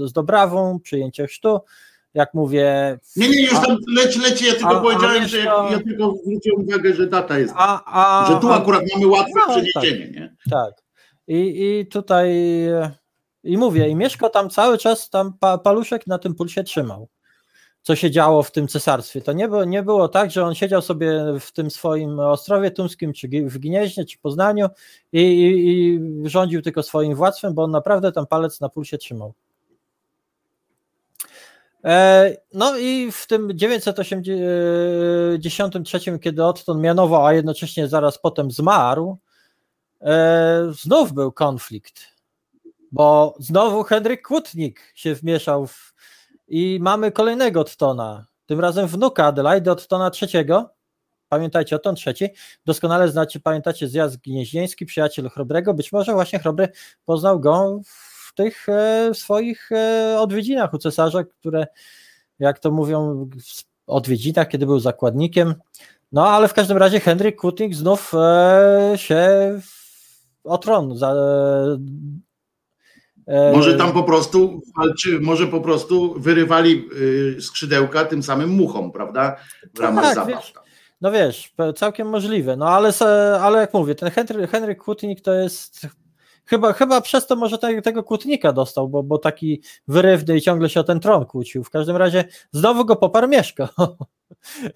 [0.09, 1.61] z Dobrawą, przyjęcie chrztu.
[2.15, 2.99] Jak mówię.
[3.17, 6.15] Nie, nie, już tam leci, leci, ja tylko A- a powiedziałem, wiesz, że ja tylko
[6.25, 10.11] zwróciłem uwagę, że data jest, A, a, że tu a- akurat mamy łatwe No, przeniesienie,
[10.11, 10.37] nie?
[10.51, 10.75] Tak.
[11.29, 12.31] I, I tutaj
[13.45, 17.09] i mówię, i Mieszko tam cały czas tam pa, paluszek na tym pulsie trzymał.
[17.87, 19.21] Co się działo w tym cesarstwie.
[19.21, 23.13] To nie było, nie było tak, że on siedział sobie w tym swoim Ostrowie Tumskim,
[23.13, 24.69] czy w Gnieźnie, czy Poznaniu
[25.13, 29.35] i, i, i rządził tylko swoim władztwem, bo on naprawdę tam palec na pulsie trzymał.
[31.85, 39.19] E, No i w tym 983, kiedy Otton mianował, a jednocześnie zaraz potem zmarł,
[40.01, 42.03] e, znów był konflikt,
[42.93, 45.96] bo znowu Henryk Kłótnik się wmieszał w,
[46.49, 50.45] i mamy kolejnego Ottona, tym razem wnuka Adelaidy Ottona III.
[51.29, 52.29] Pamiętajcie, Otton III,
[52.67, 56.69] doskonale znacie, pamiętacie zjazd gnieźnieński, przyjaciel Chrobrego, być może właśnie Chrobry
[57.05, 61.67] poznał go w tych e, swoich e, odwiedzinach u cesarza, które,
[62.39, 65.55] jak to mówią, w odwiedzinach, kiedy był zakładnikiem.
[66.13, 69.29] No, ale w każdym razie Henryk Kutnik znów e, się
[70.45, 71.15] o tron za,
[73.55, 76.85] Może tam po prostu walczy, może po prostu wyrywali
[77.37, 79.37] y, skrzydełka tym samym muchom, prawda?
[79.75, 80.29] W ramach Tak, zabaw.
[80.29, 80.53] wiesz.
[81.01, 82.57] No wiesz, całkiem możliwe.
[82.57, 82.93] No ale,
[83.41, 85.87] ale jak mówię, ten Henry, Henryk Kłótnik to jest.
[86.47, 90.69] Chyba, chyba przez to może te, tego kłótnika dostał, bo, bo taki wyrywny i ciągle
[90.69, 91.65] się o ten tron kłócił.
[91.65, 93.69] W każdym razie znowu go poparł Mieszko.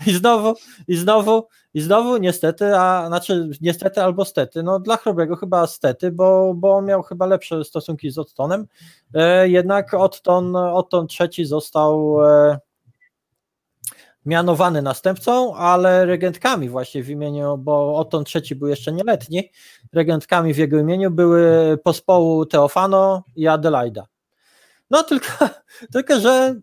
[0.06, 0.54] I znowu,
[0.88, 6.10] i znowu, i znowu niestety, a znaczy niestety albo stety, no dla Chrobrego chyba stety,
[6.10, 8.66] bo, bo on miał chyba lepsze stosunki z Ottonem.
[9.14, 12.58] E, jednak Otton, Otton III został e,
[14.26, 19.50] mianowany następcą, ale regentkami właśnie w imieniu, bo Otton III był jeszcze nieletni,
[19.92, 24.06] regentkami w jego imieniu były pospołu Teofano i Adelaida.
[24.90, 25.28] No tylko,
[25.92, 26.54] tylko że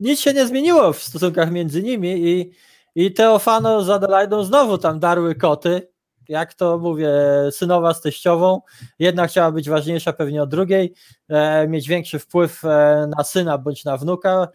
[0.00, 2.52] nic się nie zmieniło w stosunkach między nimi i,
[2.94, 5.92] i Teofano z Adelaidą znowu tam darły koty,
[6.28, 7.12] jak to mówię,
[7.50, 8.60] synowa z teściową,
[8.98, 10.94] jedna chciała być ważniejsza pewnie od drugiej,
[11.28, 14.48] e, mieć większy wpływ e, na syna bądź na wnuka.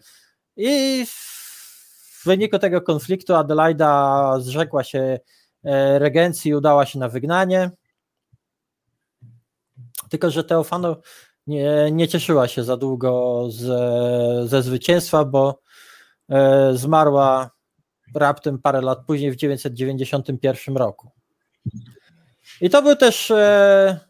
[0.56, 1.04] I
[2.18, 5.18] w wyniku tego konfliktu Adelaida zrzekła się
[5.64, 7.70] e, regencji i udała się na wygnanie.
[10.10, 10.96] Tylko, że Teofano
[11.46, 15.60] nie, nie cieszyła się za długo ze, ze zwycięstwa, bo
[16.30, 17.50] e, zmarła
[18.14, 21.10] raptem parę lat później, w 991 roku.
[22.60, 24.00] I to był też e,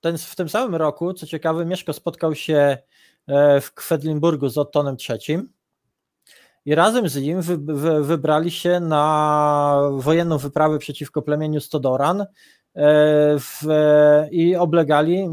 [0.00, 2.78] ten, w tym samym roku, co ciekawe, Mieszko spotkał się
[3.60, 5.48] w Kwedlinburgu z Ottonem III
[6.68, 12.26] i razem z nim wy, wy, wybrali się na wojenną wyprawę przeciwko plemieniu Stodoran e,
[13.38, 13.66] w,
[14.30, 15.28] i oblegali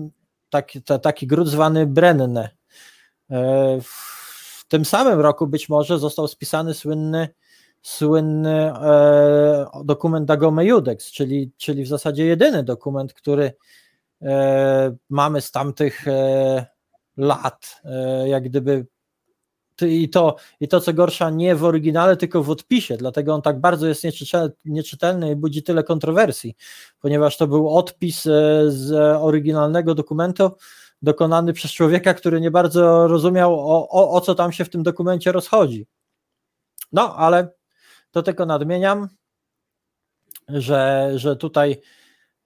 [0.50, 2.50] taki, ta, taki gród zwany Brenne.
[3.32, 7.30] E, w tym samym roku być może został spisany słynny,
[7.82, 13.54] słynny e, dokument Dagome Judex, czyli, czyli w zasadzie jedyny dokument, który
[14.22, 16.66] e, mamy z tamtych e,
[17.18, 18.86] lat, e, jak gdyby
[19.82, 23.60] i to, I to, co gorsza, nie w oryginale, tylko w odpisie, dlatego on tak
[23.60, 24.04] bardzo jest
[24.66, 26.56] nieczytelny, i budzi tyle kontrowersji,
[27.00, 28.32] ponieważ to był odpis e,
[28.68, 30.52] z oryginalnego dokumentu
[31.02, 34.84] dokonany przez człowieka, który nie bardzo rozumiał, o, o, o co tam się w tym
[34.84, 35.88] dokumencie rozchodzi.
[36.92, 37.50] No, ale
[38.12, 39.10] to tylko nadmieniam,
[40.48, 41.82] że, że tutaj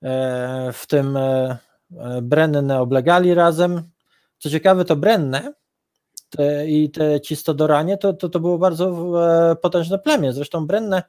[0.03, 1.57] e, w tym e,
[2.21, 3.89] Brenne oblegali razem.
[4.37, 5.53] Co ciekawe, to Brenne
[6.29, 9.13] te, i te ci Stodoranie to, to, to było bardzo
[9.51, 10.33] e, potężne plemię.
[10.33, 11.03] Zresztą Brenne,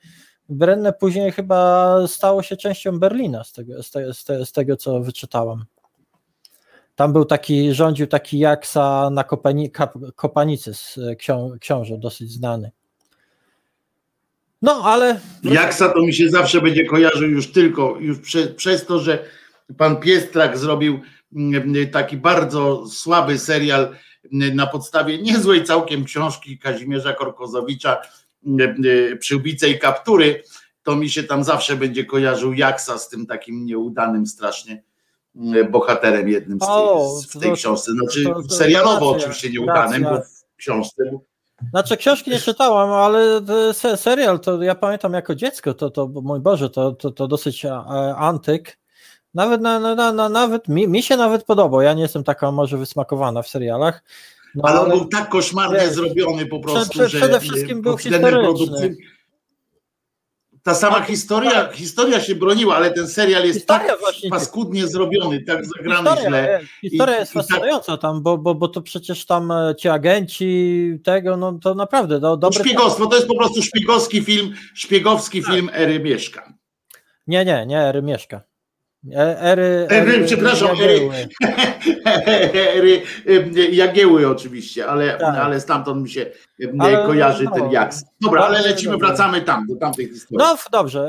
[0.48, 4.76] Brenne później chyba stało się częścią Berlina, z tego, z, te, z, te, z tego
[4.76, 5.64] co wyczytałam.
[6.94, 9.70] Tam był taki, rządził taki Jaksa na Kopani,
[10.16, 10.72] Kopanicy,
[11.18, 12.70] ksią, książę dosyć znany.
[14.62, 15.20] No, ale.
[15.42, 19.24] Jaksa to mi się zawsze będzie kojarzył już tylko już prze, przez to, że
[19.76, 21.00] pan Piestrak zrobił
[21.36, 23.96] mm, taki bardzo słaby serial
[24.32, 28.00] na podstawie niezłej całkiem książki Kazimierza Korkozowicza
[29.18, 30.42] Przyłbice i kaptury,
[30.82, 34.82] to mi się tam zawsze będzie kojarzył Jaksa z tym takim nieudanym strasznie
[35.70, 37.92] bohaterem jednym z tej, O, w tej to- książce.
[37.92, 40.18] Znaczy to- to- serialowo racja, oczywiście nieudanym, racja.
[40.18, 41.04] bo w książce
[41.70, 43.40] Znaczy książki nie czytałam, ale
[43.72, 47.64] se- serial to ja pamiętam jako dziecko, to, to mój Boże, to, to, to dosyć
[47.64, 47.74] e,
[48.16, 48.78] antyk.
[49.34, 51.82] Nawet, na, na, na, nawet mi, mi się nawet podobał.
[51.82, 54.02] Ja nie jestem taka może wysmakowana w serialach,
[54.54, 57.82] No, ale on był tak koszmarnie wiesz, zrobiony po prostu, prze- że przede wszystkim e,
[57.82, 58.96] był historyczny.
[60.62, 65.40] Ta sama historia, historia się broniła, ale ten serial jest Historia tak właśnie- paskudnie zrobiony,
[65.44, 66.60] tak zagrany Historia, źle.
[66.60, 69.88] jest- historia I- jest tak- fascynująca tam, bo, bo, bo to przecież tam e, ci
[69.88, 72.58] agenci tego, no to naprawdę do, To dobry...
[72.60, 75.54] szpiegostwo, to jest po prostu szpiegowski film, szpiegowski Tak.
[75.54, 76.52] film Ery Mieszka.
[77.26, 78.40] Nie, nie, nie, Ery mieszka.
[79.08, 81.14] E- Ery, Ery, przepraszam, Jagiełły.
[82.54, 83.02] Ery
[83.56, 85.36] e, Jagieły oczywiście, ale, Tak.
[85.36, 88.04] ale stamtąd mi się e, Ale, kojarzy no, ten Jaks.
[88.20, 89.06] Dobra, ale lecimy, dobrze.
[89.06, 90.38] wracamy tam, do tamtej historii.
[90.38, 91.00] No dobrze,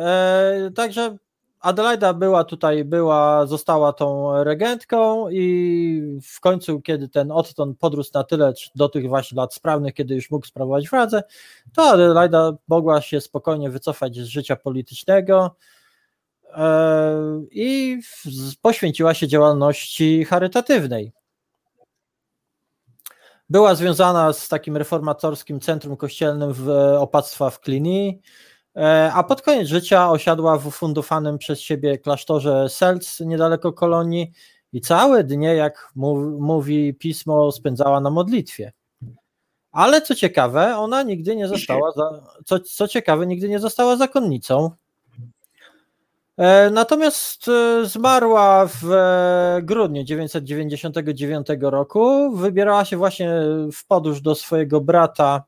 [0.68, 1.18] e, także
[1.60, 8.24] Adelaida była tutaj, była, została tą regentką i w końcu, kiedy ten Otton podrósł na
[8.24, 11.24] tyle do tych właśnie lat sprawnych, kiedy już mógł sprawować władzę,
[11.76, 15.56] to Adelaida mogła się spokojnie wycofać z życia politycznego
[17.52, 21.12] i w- poświęciła się działalności charytatywnej.
[23.50, 28.20] Była związana z takim reformatorskim centrum kościelnym w opactwa w Cluny,
[28.76, 34.32] e, a pod koniec życia osiadła w ufundowanym przez siebie klasztorze Selc niedaleko Kolonii
[34.74, 38.72] i całe dnie, jak mów- mówi pismo, spędzała na modlitwie.
[39.72, 44.72] Ale co ciekawe, ona nigdy nie została, za, co, co ciekawe, nigdy nie została zakonnicą.
[46.38, 52.32] E, Natomiast e, zmarła w e, grudniu 999 roku.
[52.36, 53.32] Wybierała się właśnie
[53.74, 55.44] w podróż do swojego brata,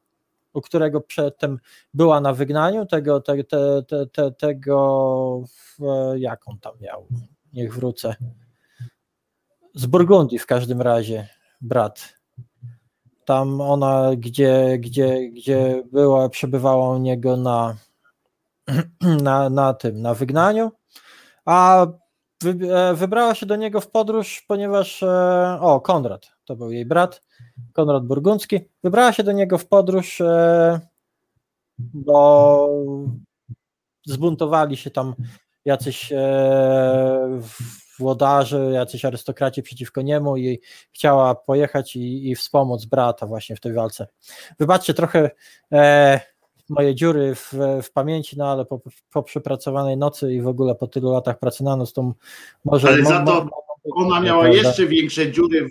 [0.53, 1.59] u którego przedtem
[1.93, 2.85] była na wygnaniu.
[2.85, 5.43] Tego, te, te, te, te, tego
[6.15, 7.07] jak on tam miał?
[7.53, 8.15] Niech wrócę.
[9.75, 11.27] Z Burgundii w każdym razie,
[11.61, 12.13] brat.
[13.25, 17.75] Tam ona, gdzie, gdzie, gdzie była, przebywała u niego na,
[19.23, 20.71] na, na tym, na wygnaniu,
[21.45, 21.87] a
[22.45, 27.21] e, wybrała się do niego w podróż, ponieważ, e, o, Konrad, to był jej brat,
[27.73, 30.79] Konrad Burgundzki, wybrała się do niego w podróż, e,
[31.79, 32.69] bo
[34.05, 35.15] zbuntowali się tam
[35.65, 36.13] jacyś
[37.99, 40.59] włodarze, jacyś arystokraci przeciwko niemu i
[40.91, 44.07] chciała pojechać i, i wspomóc brata właśnie w tej walce.
[44.59, 45.31] Wybaczcie trochę
[46.69, 47.53] moje dziury w,
[47.83, 51.63] w pamięci, no ale po, po przepracowanej nocy i w ogóle po tylu latach pracy
[51.63, 52.13] na noc, to
[52.65, 52.87] może...
[52.87, 53.49] Ale za to
[53.95, 55.69] Ona miała jeszcze większe dziury,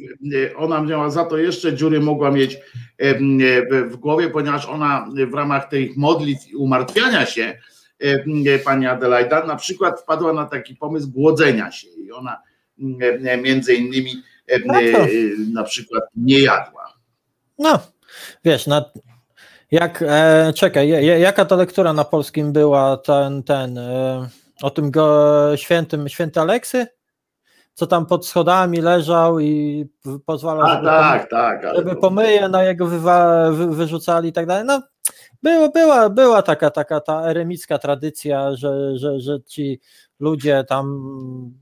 [0.53, 2.59] e, ona miała za to jeszcze dziury mogła mieć
[2.99, 7.59] em, e, w- głowie, ponieważ ona w ramach tych modlitw i umartwiania się
[7.99, 12.37] e, pani Adelaida na przykład wpadła na taki pomysł głodzenia się i ona
[13.01, 14.13] e, między innymi
[14.67, 15.09] No e,
[15.53, 16.95] na przykład nie jadła.
[17.59, 17.79] No,
[18.45, 18.85] wiesz, na,
[19.73, 24.29] jak, e, czekaj, je- jaka to lektura na polskim była, ten, ten, e,
[24.63, 26.87] o tym go, świętym, święty Aleksy?
[27.75, 29.87] Co tam pod schodami leżał i
[30.27, 31.65] pozwalał, A żeby, tak, tak.
[31.65, 34.65] ale żeby pomyje na jego wywa, wy, wyrzucali i tak dalej.
[34.67, 34.83] No,
[35.43, 39.81] było, była, była taka, taka ta eremicka tradycja, że, że, że ci
[40.21, 41.01] ludzie tam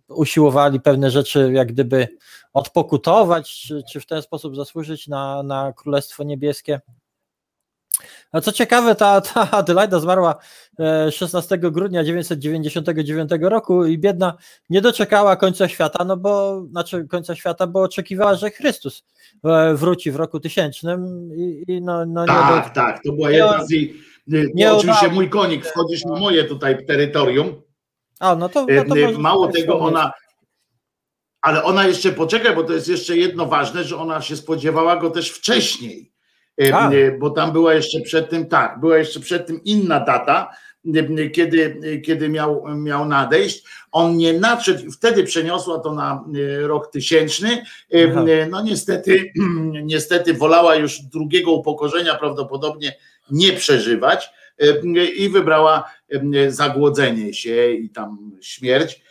[0.09, 2.09] usiłowali pewne rzeczy jak gdyby
[2.53, 6.81] odpokutować, czy, czy w ten sposób zasłużyć na, na Królestwo Niebieskie.
[8.33, 10.35] A co ciekawe, ta, ta Adelaida zmarła
[10.81, 14.35] e, 16 grudnia 999 roku i biedna
[14.71, 19.05] nie doczekała końca świata, no bo, znaczy końca świata, bo oczekiwała, że Chrystus
[19.45, 23.31] e, wróci w roku tysięcznym i, i no, no nie Tak, do, tak, to była
[23.31, 23.91] jedna z jej.
[24.33, 27.63] e, nie To oczywiście udało mój konik, wchodzisz na moje tutaj terytorium.
[28.21, 29.97] A, no to, E, no to e, Mało tego, wspomnieć.
[29.97, 30.13] ona.
[31.43, 35.11] Ale ona jeszcze poczekaj, bo to jest jeszcze jedno ważne, że ona się spodziewała go
[35.11, 36.13] też wcześniej.
[36.63, 36.91] E, A.
[36.91, 40.51] e, Bo tam była jeszcze przed tym, tak, była jeszcze przed tym inna data,
[41.33, 43.65] kiedy, kiedy miał, miał nadejść.
[43.93, 47.65] On nie nadszedł, wtedy przeniosła to na e, rok tysięczny.
[48.11, 48.25] Aha.
[48.51, 49.33] No niestety,
[49.85, 52.97] niestety wolała już drugiego upokorzenia prawdopodobnie
[53.31, 54.31] nie przeżywać
[55.17, 55.85] i wybrała
[56.49, 59.03] zagłodzenie się i tam śmierć.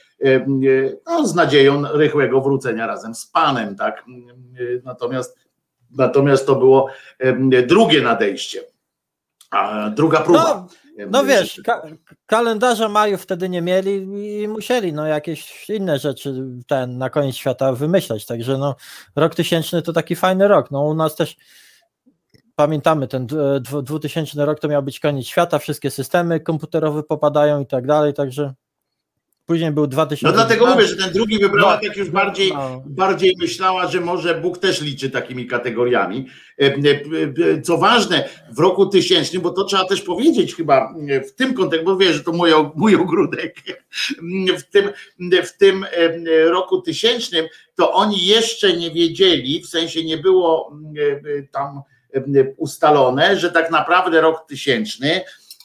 [1.06, 4.06] No, z nadzieją rychłego wrócenia razem z Panem, tak?
[4.84, 5.38] Natomiast,
[5.98, 6.88] natomiast to było
[7.68, 8.62] drugie nadejście,
[9.52, 10.44] a druga próba.
[10.44, 10.68] No,
[11.12, 11.82] no wiesz, ka
[12.26, 14.08] kalendarza maju wtedy nie mieli
[14.44, 18.76] i musieli no jakieś inne rzeczy ten na koniec świata wymyślać, także no
[19.16, 21.36] rok tysięczny to taki fajny rok, no u nas też
[22.56, 27.60] pamiętamy ten dwu- dwu- 2000 rok to miał być koniec świata, wszystkie systemy komputerowe popadają
[27.60, 28.54] i tak dalej, także
[29.50, 30.28] później był 2000.
[30.28, 32.84] No dlatego mówię, że ten drugi wybrała tak już bardziej, No.
[32.86, 36.28] bardziej myślała, że może Bóg też liczy takimi kategoriami.
[36.62, 36.72] E, e,
[37.58, 40.94] e, Co ważne, w roku tysięcznym, bo to trzeba też powiedzieć chyba
[41.28, 43.56] w tym kontekście, bo wiesz, że to mój, mój ogródek,
[44.60, 44.90] w tym,
[45.46, 45.86] w tym
[46.50, 47.46] roku tysięcznym,
[47.76, 50.78] to oni jeszcze nie wiedzieli, w sensie nie było
[51.52, 51.82] tam
[52.58, 55.22] ustalone, że tak naprawdę rok tysięczny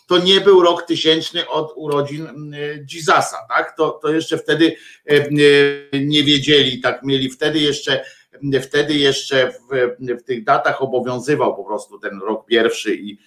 [0.07, 2.53] to nie był rok tysięczny od urodzin mm,
[2.95, 3.77] Jezusa, tak?
[3.77, 4.77] To, to jeszcze wtedy
[5.11, 8.05] e, e, nie wiedzieli, tak mieli wtedy jeszcze
[8.63, 13.19] wtedy jeszcze w, w tych datach obowiązywał po prostu ten rok pierwszy i,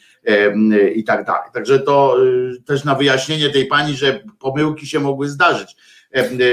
[0.96, 1.50] i tak dalej.
[1.54, 2.18] Także to
[2.66, 5.76] też na wyjaśnienie tej pani, że pomyłki się mogły zdarzyć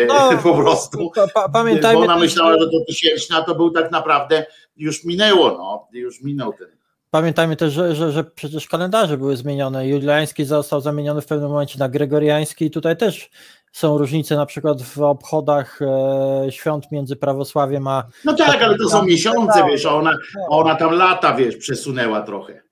[0.08, 1.10] No, po prostu.
[1.14, 4.46] Pa, pa, pamiętajmy, bo ona myślała, że to tysięczna to był tak naprawdę
[4.76, 6.68] już minęło, no, już minął ten.
[7.14, 9.88] Pamiętajmy też, że, że, że przecież kalendarze były zmienione.
[9.88, 13.30] Juliański został zamieniony w pewnym momencie na gregoriański i tutaj też
[13.72, 18.88] są różnice na przykład w obchodach e, świąt między prawosławiem a No tak, ale to
[18.88, 19.70] są miesiące, Tak.
[19.70, 20.10] wiesz, a ona,
[20.50, 22.62] a ona tam lata, wiesz, przesunęła trochę.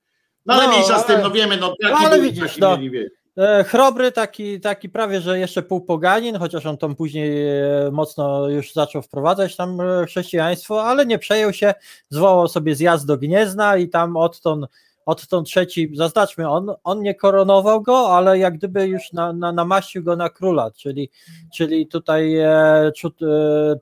[0.47, 2.77] No ale No, mniejsza z tym, no wiemy, no taki ale był, widzisz, taki no.
[2.77, 3.10] mieli, wiesz.
[3.37, 8.73] E, Chrobry taki, taki prawie, że jeszcze półpoganin, chociaż on tam później e, mocno już
[8.73, 11.75] zaczął wprowadzać tam e, chrześcijaństwo, ale nie przejął się,
[12.11, 14.67] zwołał sobie zjazd do Gniezna i tam odtąd,
[15.07, 20.03] odtąd trzeci, zaznaczmy, on, on nie koronował go, ale jak gdyby już na, na, namaścił
[20.03, 21.11] go na króla, czyli,
[21.55, 22.37] czyli tutaj,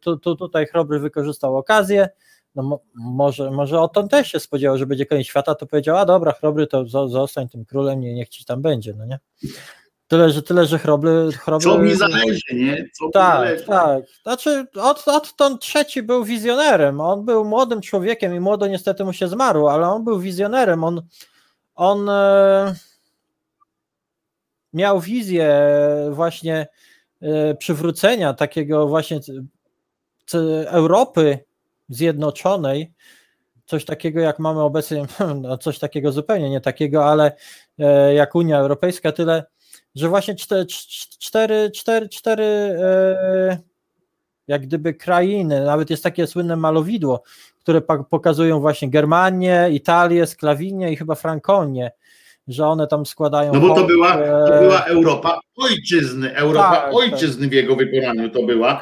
[0.00, 2.08] tu, tu, tutaj Chrobry wykorzystał okazję,
[2.54, 6.04] no mo, może, może odtąd też się spodziewał, że będzie koniec świata, to powiedział, a
[6.04, 9.18] dobra, Chrobry, to zo- zostań tym królem, nie, niech ci tam będzie, no nie?
[10.08, 11.32] Tyle, że tyle, że chrobry.
[11.32, 12.88] chrobry Co mi zależy, nie?
[12.92, 13.64] Co mi Tak, zależy.
[13.66, 14.04] tak.
[14.22, 17.00] Znaczy, od, odtąd trzeci był wizjonerem.
[17.00, 20.84] On był młodym człowiekiem i młodo niestety mu się zmarł, ale on był wizjonerem.
[20.84, 21.02] On,
[21.74, 22.74] on e,
[24.72, 25.60] miał wizję
[26.10, 26.66] właśnie
[27.22, 29.20] e, przywrócenia takiego właśnie
[30.66, 31.38] Europy
[31.90, 32.92] zjednoczonej.
[33.66, 35.06] Coś takiego, jak mamy obecnie,
[35.42, 37.32] no coś takiego zupełnie nie takiego, ale
[37.78, 39.44] e, jak Unia Europejska, tyle,
[39.94, 40.66] że właśnie cztery,
[41.18, 42.76] cztery, cztery, cztery
[44.50, 47.22] jak gdyby krainy, nawet jest takie słynne malowidło,
[47.60, 47.80] które
[48.10, 51.90] pokazują właśnie Germanię, Italię, Sklawinię i chyba Frankonię,
[52.52, 53.52] że one tam składają.
[53.52, 58.30] No bo to była, to e, była Europa ojczyzny, Europa Tak, ojczyzny w jego wykonaniu
[58.30, 58.80] to była.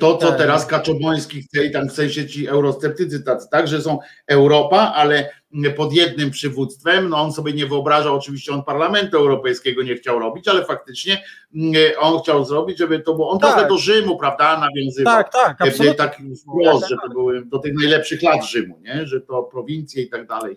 [0.00, 0.38] To, co tak.
[0.38, 5.30] teraz Kaczoboński chce i tam w sensie ci eurosceptycy tacy, tak, że są Europa, ale
[5.76, 10.48] pod jednym przywództwem, no on sobie nie wyobrażał, oczywiście on Parlamentu Europejskiego nie chciał robić,
[10.48, 11.22] ale faktycznie
[11.54, 13.52] mm, on chciał zrobić, żeby to było, on Tak.
[13.52, 15.14] trochę do Rzymu, prawda, nawiązywał.
[15.14, 15.94] Tak, tak, E, absolutnie.
[15.94, 19.06] tak wprost, że to były do tych najlepszych lat Rzymu, nie?
[19.06, 20.56] że to prowincje i tak dalej,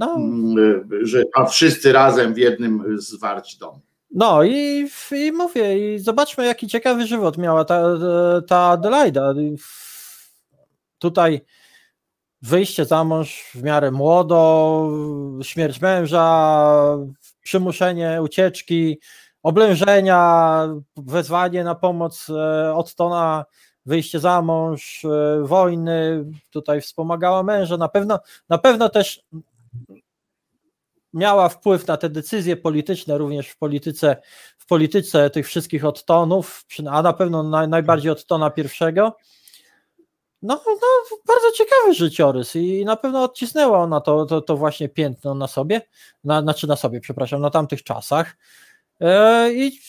[0.00, 3.80] No, Mm, że, a wszyscy razem w jednym zwarć dom.
[4.10, 7.82] No i, i mówię, i zobaczmy, jaki ciekawy żywot miała ta,
[8.46, 9.34] ta Adelaida.
[10.98, 11.40] Tutaj
[12.42, 14.90] wyjście za mąż w miarę młodo,
[15.42, 16.76] śmierć męża,
[17.42, 18.98] przymuszenie ucieczki,
[19.42, 23.44] oblężenia, wezwanie na pomoc e, Ottona,
[23.86, 29.22] wyjście za mąż, e, wojny, tutaj wspomagała męża, na pewno, na pewno też
[31.12, 34.16] miała wpływ na te decyzje polityczne, również w polityce,
[34.58, 39.16] w polityce tych wszystkich odtonów, a na pewno naj, najbardziej odtona pierwszego.
[40.42, 45.34] No, no, bardzo ciekawy życiorys i na pewno odcisnęła ona to, to, to właśnie piętno
[45.34, 45.80] na sobie,
[46.24, 48.36] na, znaczy na sobie, przepraszam, na tamtych czasach.
[49.00, 49.80] E, I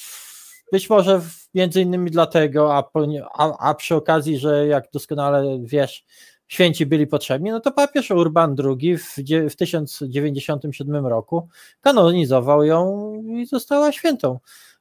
[0.72, 1.22] być może
[1.54, 2.92] między innymi dlatego, a,
[3.34, 6.06] a, a przy okazji, że jak doskonale wiesz,
[6.52, 11.48] święci byli potrzebni, no to papież Urban II w, dzie- w 1097 roku
[11.82, 14.40] kanonizował ją i została świętą.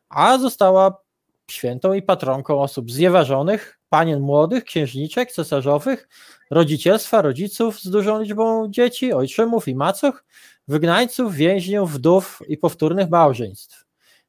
[0.09, 1.03] A została
[1.51, 6.09] świętą i patronką osób zjeważonych, panien młodych, księżniczek, cesarzowych,
[6.51, 10.25] rodzicielstwa, rodziców z dużą liczbą dzieci, ojczymów i macoch,
[10.69, 13.85] wygnańców, więźniów, wdów i powtórnych małżeństw.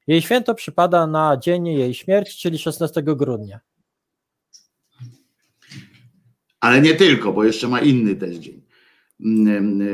[0.08, 3.71] Jej święto przypada na dzień jej śmierci, czyli 16 grudnia.
[6.62, 8.62] Ale nie tylko, bo jeszcze ma inny też dzień.
[9.26, 9.86] Mm, mm, y,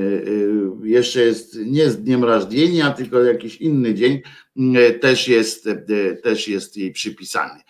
[0.83, 4.21] y, jeszcze jest nie z dniem rażdnienia, tylko jakiś inny dzień
[4.57, 5.69] y, też jest,
[6.23, 7.61] też jest jej przypisany.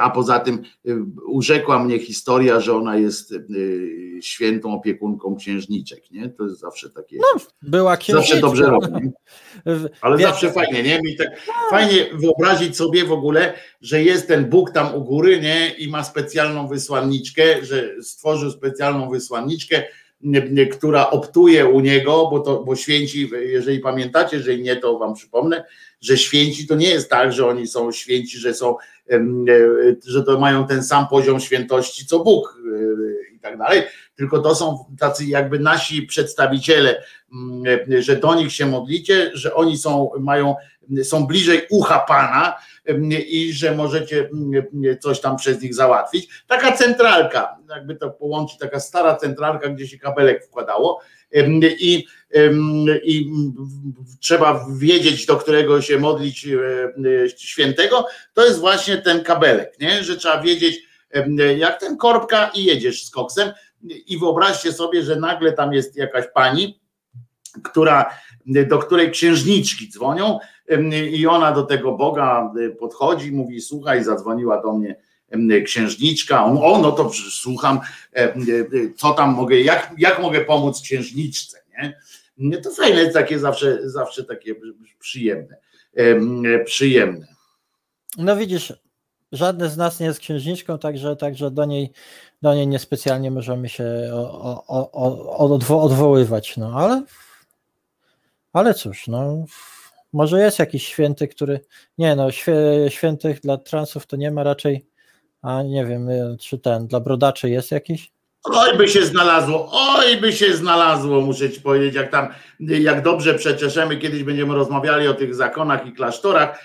[0.00, 0.96] A poza tym y,
[1.26, 6.28] urzekła mnie historia, że ona jest y, świętą opiekunką księżniczek, nie?
[6.28, 7.18] To jest zawsze takie.
[7.62, 8.22] Była księżniczką.
[8.22, 9.10] zawsze dobrze robi.
[10.00, 11.00] Ale wiesz, zawsze fajnie, nie?
[11.04, 11.28] Mi tak
[11.70, 15.70] fajnie wyobrazić sobie w ogóle, że jest ten Bóg tam u góry, nie?
[15.78, 19.82] I ma specjalną wysłanniczkę, że stworzył specjalną wysłanniczkę
[20.72, 25.64] która optuje u niego, bo, to, bo święci, jeżeli pamiętacie, że nie, to wam przypomnę,
[26.02, 28.76] że święci to nie jest tak, że oni są święci, że są,
[30.06, 32.58] że to mają ten sam poziom świętości co Bóg
[33.36, 33.82] i tak dalej,
[34.14, 37.02] tylko to są tacy jakby nasi przedstawiciele,
[37.98, 40.54] że do nich się modlicie, że oni są, mają,
[41.02, 42.54] są bliżej ucha Pana,
[43.28, 44.30] i że możecie
[45.00, 46.28] coś tam przez nich załatwić.
[46.46, 51.00] Taka centralka, jakby to połączyć, taka stara centralka, gdzie się kabelek wkładało
[51.80, 52.06] i,
[53.04, 53.30] i
[54.20, 56.46] trzeba wiedzieć, do którego się modlić
[57.36, 60.04] świętego, to jest właśnie ten kabelek, nie?
[60.04, 60.82] że trzeba wiedzieć,
[61.56, 63.52] jak ten korbka i jedziesz z koksem
[64.06, 66.80] i wyobraźcie sobie, że nagle tam jest jakaś pani,
[67.62, 68.10] która,
[68.46, 70.38] do której księżniczki dzwonią
[71.12, 74.96] i ona do tego Boga y, podchodzi, mówi: Słuchaj, zadzwoniła do mnie
[75.64, 76.44] księżniczka.
[76.44, 77.80] On, o, no to słucham,
[78.18, 78.20] y,
[78.74, 81.58] y, co tam mogę, jak, jak mogę pomóc księżniczce,
[82.38, 82.60] nie?
[82.60, 84.54] To fajne, takie zawsze, zawsze takie
[84.98, 85.56] przyjemne,
[86.64, 87.26] przyjemne.
[88.18, 88.72] No widzisz,
[89.32, 91.92] żadne z nas nie jest księżniczką, także, także do niej
[92.42, 97.02] do niej niespecjalnie możemy się o, o, o, odwoływać, no ale
[98.52, 99.44] ale cóż, no
[100.12, 101.60] może jest jakiś święty, który.
[101.98, 102.28] Nie, no,
[102.88, 104.86] świętych dla transów to nie ma raczej.
[105.42, 108.12] A nie wiem, y, czy ten dla brodaczy jest jakiś?
[108.44, 112.28] Oj by się znalazło, oj by się znalazło, muszę ci powiedzieć, jak tam,
[112.60, 116.64] jak dobrze przeczeszemy, kiedyś będziemy rozmawiali o tych zakonach i klasztorach,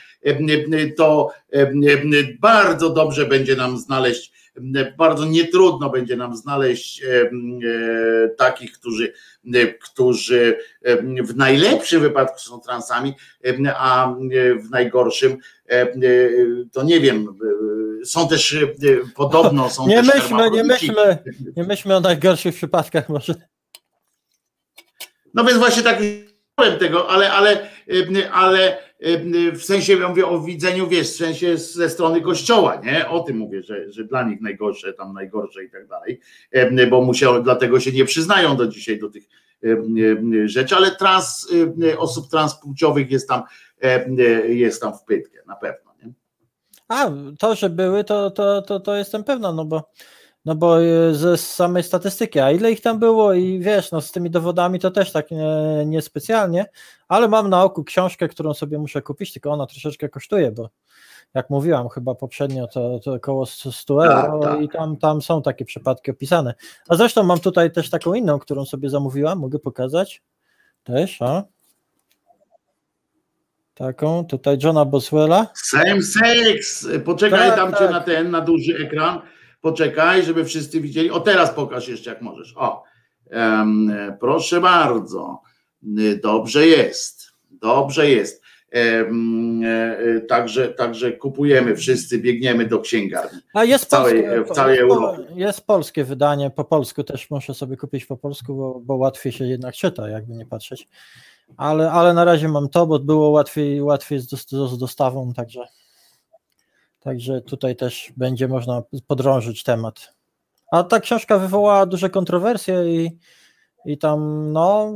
[0.97, 1.29] to
[2.39, 4.36] bardzo dobrze będzie nam znaleźć
[4.97, 7.29] bardzo nietrudno będzie nam znaleźć e, e,
[8.29, 9.13] takich, którzy,
[9.53, 10.57] e, którzy
[11.23, 13.13] w najlepszym wypadku są transami,
[13.75, 14.15] a
[14.65, 15.37] w najgorszym
[16.71, 17.37] to nie wiem,
[18.05, 18.57] są też
[19.15, 21.17] podobno są nie myślmy, nie myślmy,
[21.57, 23.33] nie myślmy o najgorszych przypadkach może.
[25.33, 25.99] No więc właśnie tak
[26.79, 27.69] tego, ale, ale,
[28.31, 28.86] ale
[29.53, 33.09] w sensie ja mówię o widzeniu, wiesz, w sensie ze strony kościoła, nie?
[33.09, 36.19] O tym mówię, że, że dla nich najgorsze, tam najgorsze i tak dalej,
[36.89, 39.23] bo musiał, dlatego się nie przyznają do dzisiaj do tych
[40.45, 41.47] rzeczy, ale trans,
[41.97, 43.43] osób transpłciowych jest tam,
[44.47, 45.91] jest tam w pytkę, na pewno.
[46.03, 46.11] Nie?
[46.87, 49.91] A, to, że były, to, to, to, to jestem pewna, no bo
[50.47, 54.11] no bo e, ze samej statystyki, a ile ich tam było i wiesz, no z
[54.11, 55.27] tymi dowodami to też tak
[55.85, 56.65] niespecjalnie, nie
[57.07, 60.69] ale mam na oku książkę, którą sobie muszę kupić, tylko ona troszeczkę kosztuje, bo
[61.33, 64.61] jak mówiłam chyba poprzednio, to, to około 100 tak, euro tak, tak.
[64.61, 66.53] i tam, tam są takie przypadki opisane.
[66.89, 70.21] A zresztą mam tutaj też taką inną, którą sobie zamówiłam, mogę pokazać
[70.83, 71.43] też, a
[73.73, 75.47] taką, tutaj Johna Boswella.
[75.53, 77.79] Same sex, poczekaj, tak, dam tak.
[77.79, 79.21] cię na ten, na duży ekran
[79.67, 81.11] Poczekaj, żeby wszyscy widzieli.
[81.11, 82.53] O teraz pokaż jeszcze jak możesz.
[82.57, 82.83] O,
[83.31, 85.41] um, proszę bardzo.
[86.23, 87.31] Dobrze jest.
[87.51, 88.43] Dobrze jest.
[88.73, 89.61] Um,
[90.27, 93.39] także, także kupujemy wszyscy, biegniemy do księgarni.
[93.53, 95.23] A jest w całej, polskie, w całej Europie.
[95.35, 99.45] Jest polskie wydanie, po polsku też muszę sobie kupić po polsku, bo, bo łatwiej się
[99.45, 100.87] jednak czyta, jakby nie patrzeć.
[101.57, 105.67] Ale, ale na razie mam to, bo było łatwiej, łatwiej z, z dostawą, także
[107.07, 110.13] Także tutaj też będzie można podrążyć temat.
[110.71, 113.17] A ta książka wywołała duże kontrowersje i,
[113.85, 114.91] i tam no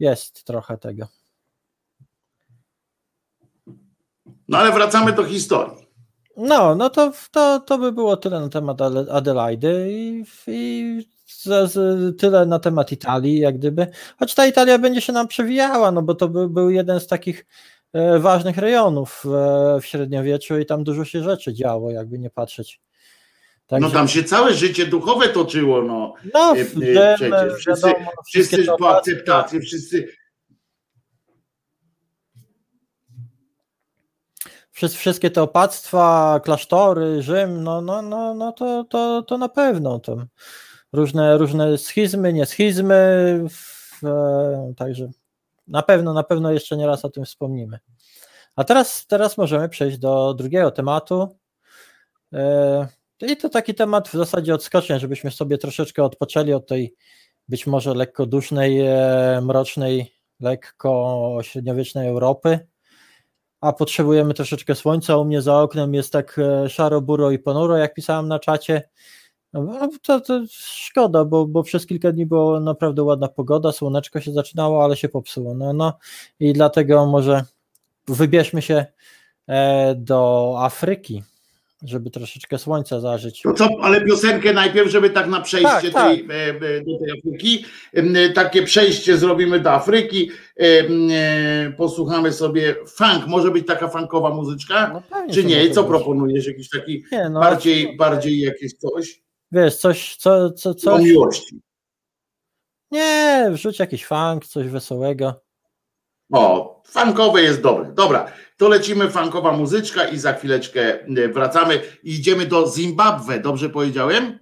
[0.00, 1.08] jest trochę tego.
[4.48, 5.86] No ale wracamy do historii.
[6.36, 8.80] No, no to, to, to by było tyle na temat
[9.10, 13.86] Adelaidy i, i z, z, tyle na temat Italii, jak gdyby.
[14.18, 17.46] Choć ta Italia będzie się nam przewijała, no bo to by, był jeden z takich
[18.18, 22.80] ważnych rejonów e, w średniowieczu i tam dużo się rzeczy działo, jakby nie patrzeć.
[23.66, 23.88] Także...
[23.88, 26.14] No tam się całe życie duchowe toczyło, no.
[26.34, 30.08] No, e, przecież wszyscy, wiadomo, wszyscy po akceptacji, wszyscy
[34.88, 39.98] wszystkie te opactwa, klasztory, Rzym, no, no, no, no to, to, to na pewno.
[39.98, 40.26] To
[40.92, 44.00] różne, różne schizmy, nie schizmy, w,
[44.76, 45.10] także
[45.66, 47.78] na pewno, na pewno jeszcze nie raz o tym wspomnimy.
[48.56, 51.38] A teraz, teraz możemy przejść do drugiego tematu.
[52.32, 52.88] E,
[53.20, 56.94] I to taki temat w zasadzie odskocznia, żebyśmy sobie troszeczkę odpoczęli od tej
[57.48, 62.58] być może lekko dusznej, e, mrocznej, lekko średniowiecznej Europy,
[63.60, 65.16] a potrzebujemy troszeczkę słońca.
[65.16, 68.88] U mnie za oknem jest tak e, szaro, buro i ponuro, jak pisałem na czacie.
[69.54, 74.32] No, to, to szkoda, bo, bo przez kilka dni była naprawdę ładna pogoda, słoneczko się
[74.32, 75.54] zaczynało, ale się popsuło.
[75.54, 75.98] No, no
[76.40, 77.44] i dlatego może
[78.08, 78.86] wybierzmy się
[79.48, 81.22] e, do Afryki.
[81.82, 83.42] żeby troszeczkę słońca zażyć.
[83.42, 86.30] To co, ale piosenkę najpierw, żeby tak na przejście Tak, tej, tak.
[86.30, 87.64] e, e, do tej Afryki.
[88.34, 90.30] Takie przejście zrobimy do Afryki.
[91.76, 93.26] Posłuchamy sobie funk.
[93.26, 95.02] Może być taka funkowa muzyczka?
[95.10, 95.70] No Czy nie?
[95.70, 96.46] Co proponujesz?
[96.46, 99.23] Jakiś taki Nie, no, bardziej, bardziej jakieś coś
[99.54, 101.02] Wiesz, coś, co, co, coś.
[101.02, 101.60] miłości.
[102.90, 105.44] Nie, wrzuć jakiś funk, coś wesołego.
[106.32, 107.92] O, funkowe jest dobre.
[107.92, 113.40] Dobra, to lecimy funkowa muzyczka i za chwileczkę e, wracamy i idziemy do Zimbabwe.
[113.40, 114.38] Dobrze powiedziałem?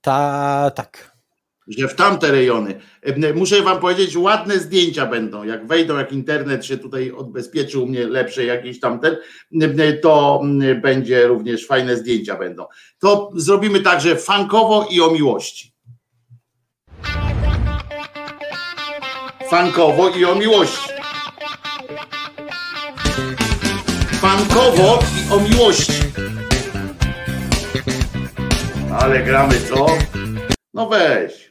[0.00, 1.13] Ta, tak.
[1.68, 2.80] Że w tamte rejony.
[3.34, 5.44] Muszę wam powiedzieć, ładne zdjęcia będą.
[5.44, 9.16] Jak wejdą, jak internet się tutaj odbezpieczył mnie lepsze jakieś tamten,
[10.02, 10.42] to
[10.82, 12.66] będzie również fajne zdjęcia będą.
[12.98, 15.74] To zrobimy także funkowo i o miłości.
[19.50, 20.90] Funkowo i o miłości.
[24.20, 25.92] Funkowo i o miłości.
[29.00, 29.86] Ale gramy co?
[30.74, 31.43] No weź.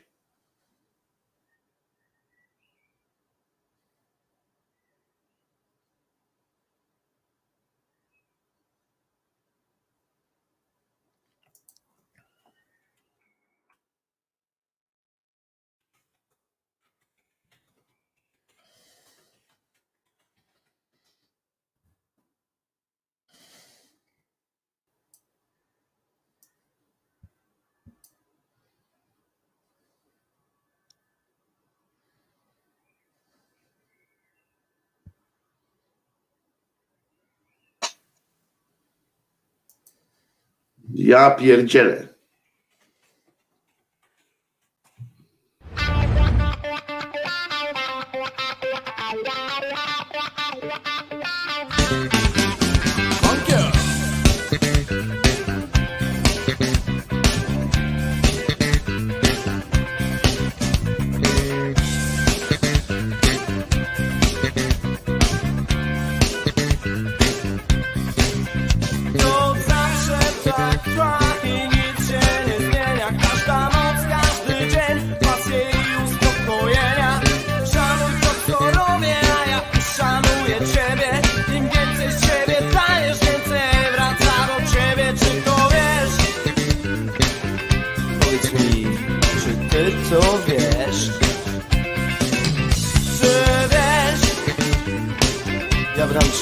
[41.14, 42.08] Ja pierdzielę.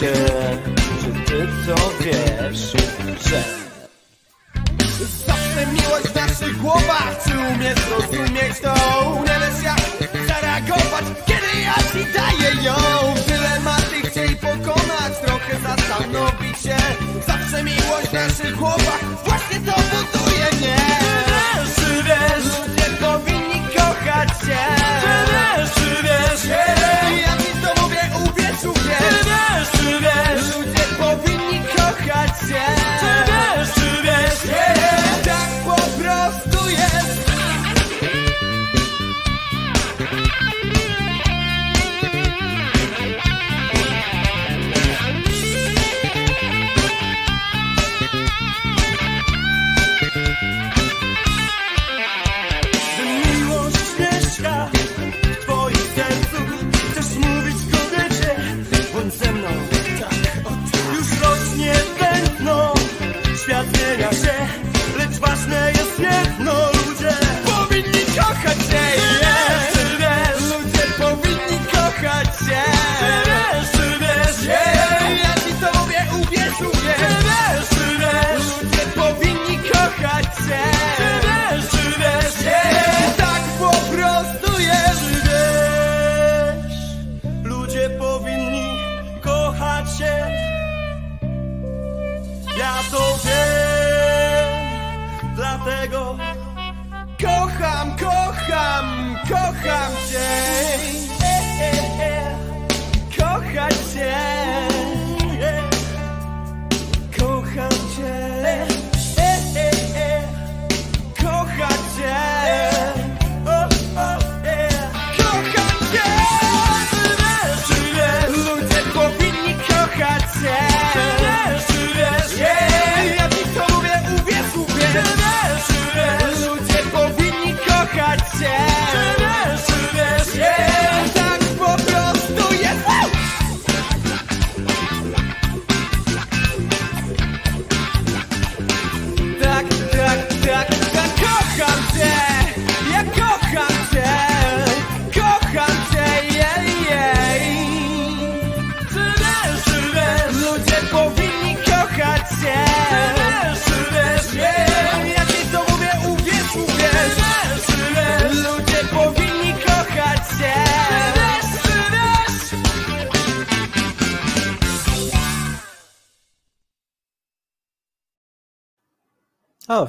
[0.02, 0.14] Cię,
[1.02, 2.60] czy ty to wiesz,
[3.30, 3.44] że
[5.28, 8.74] Zawsze miłość w naszych głowach, czy umiesz zrozumieć to?
[9.20, 12.74] Nie wiesz jak zareagować, kiedy ja ci daję ją
[13.28, 16.78] Dylematy chciej pokonać, trochę zastanowić się
[17.28, 19.04] Zawsze miłość w naszych głowach,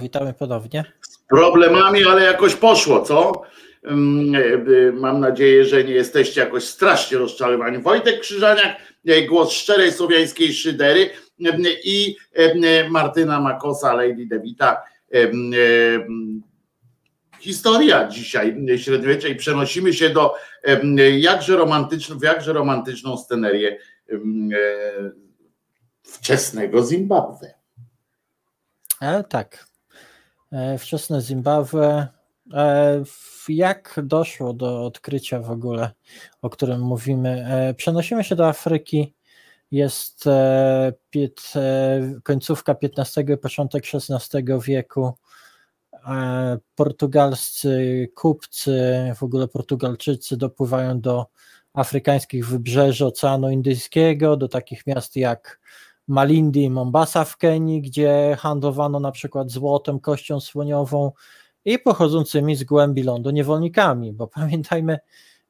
[0.02, 0.84] witamy ponownie.
[1.28, 3.42] problemami, ale jakoś poszło, co?
[3.84, 7.78] Mm, e, Mam nadzieję, że nie jesteście jakoś strasznie rozczarowani.
[7.78, 8.76] Wojtek Krzyżaniak,
[9.06, 11.10] e, głos szczerej słowiańskiej szydery
[11.44, 11.52] e,
[11.84, 14.82] i e, Martyna Makosa, Lady Devita.
[15.14, 15.30] E, e,
[17.40, 20.34] Historia dzisiaj średniowiecze i przenosimy się do
[20.64, 23.78] e, jakże romantyczną, w jakże romantyczną scenerię
[24.12, 24.16] e,
[26.02, 27.54] wczesnego Zimbabwe.
[29.00, 29.72] E, tak.
[30.52, 32.08] E, wczesne Zimbabwe.
[32.54, 33.02] E,
[33.48, 35.90] jak doszło do odkrycia w ogóle,
[36.42, 37.46] o którym mówimy?
[37.48, 39.14] E, przenosimy się do Afryki.
[39.70, 40.24] Jest
[41.10, 45.12] pięt, e, końcówka XV, początek XVI wieku.
[46.74, 51.26] Portugalscy kupcy, w ogóle Portugalczycy dopływają do
[51.74, 55.60] afrykańskich wybrzeży Oceanu Indyjskiego, do takich miast jak
[56.08, 61.12] Malindi i Mombasa w Kenii, gdzie handlowano na przykład złotem, kością słoniową
[61.64, 64.98] i pochodzącymi z głębi lądu niewolnikami, bo pamiętajmy,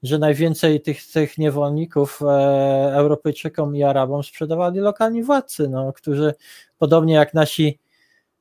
[0.02, 2.26] że najwięcej tych, tych niewolników e,
[2.94, 6.34] Europejczykom i Arabom sprzedawali lokalni władcy, no, którzy
[6.78, 7.78] podobnie jak nasi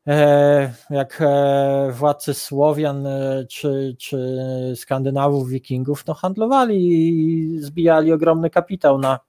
[0.07, 4.37] e, jak e, władcy Słowian e, czy, czy
[4.75, 9.19] Skandynawów, Wikingów, no handlowali i zbijali ogromny kapitał na,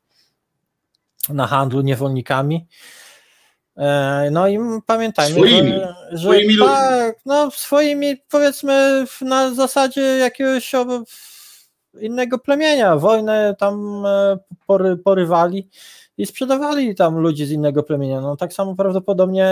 [1.28, 2.66] na handlu niewolnikami.
[3.77, 5.70] E, No i pamiętajmy, Swoimi.
[5.73, 10.73] że, że Swoimi tak, no swoimi powiedzmy na zasadzie jakiegoś
[12.01, 12.97] innego plemienia.
[12.97, 15.69] Wojnę tam e, pory, porywali
[16.19, 18.20] i sprzedawali tam ludzi z innego plemienia.
[18.20, 19.47] No tak samo prawdopodobnie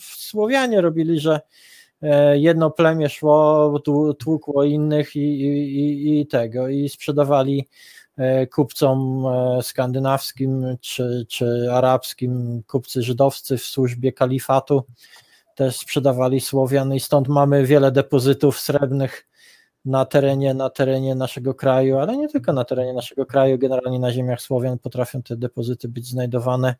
[0.00, 1.40] Słowianie robili, że
[2.02, 7.68] e, jedno plemię szło, tłu- tłukło innych i, i, i- tego i sprzedawali
[8.52, 14.84] kupcom e, skandynawskim czy, czy arabskim, kupcy żydowscy w służbie kalifatu
[15.54, 19.28] też sprzedawali Słowian i stąd mamy wiele depozytów srebrnych
[19.84, 24.12] na terenie, na terenie naszego kraju, ale nie tylko na terenie naszego kraju, generalnie na
[24.12, 26.74] ziemiach Słowian potrafią te depozyty być znajdowane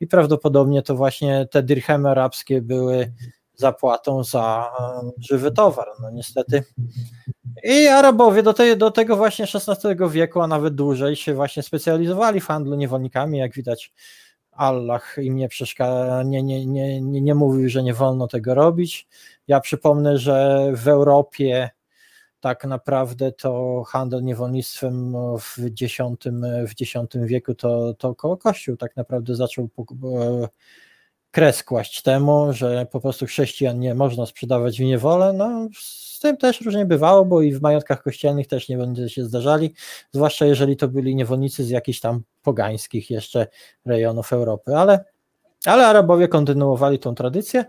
[0.00, 3.12] i prawdopodobnie to właśnie te dirhemy arabskie były
[3.54, 6.64] zapłatą za e, żywy towar, no niestety.
[7.64, 12.40] I Arabowie do, tej, do tego właśnie XVI wieku, a nawet dłużej się właśnie specjalizowali
[12.40, 13.92] w handlu niewolnikami, jak widać
[14.52, 19.08] Allah im nie przeszkadza, nie, nie, nie, nie, nie mówił, że nie wolno tego robić.
[19.48, 21.70] Ja przypomnę, że w Europie
[22.40, 25.96] tak naprawdę to handel niewolnictwem w X,
[26.68, 30.48] w X wieku to, to koło Kościół tak naprawdę zaczął e,
[31.38, 35.32] kres kłaść temu, że po prostu chrześcijan nie można sprzedawać w niewolę.
[35.32, 39.74] No, z tym też różnie bywało, bo i w majątkach kościelnych też niewolnicy się zdarzali,
[40.12, 43.46] zwłaszcza jeżeli to byli niewolnicy z jakichś tam pogańskich jeszcze
[43.86, 45.04] rejonów Europy, ale,
[45.66, 47.64] ale Arabowie kontynuowali tą tradycję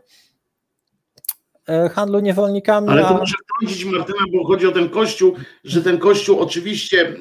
[1.68, 2.90] e, handlu niewolnikami.
[2.90, 5.34] Ale to muszę wtrącić Martyna, bo chodzi o ten kościół,
[5.64, 7.16] że ten kościół oczywiście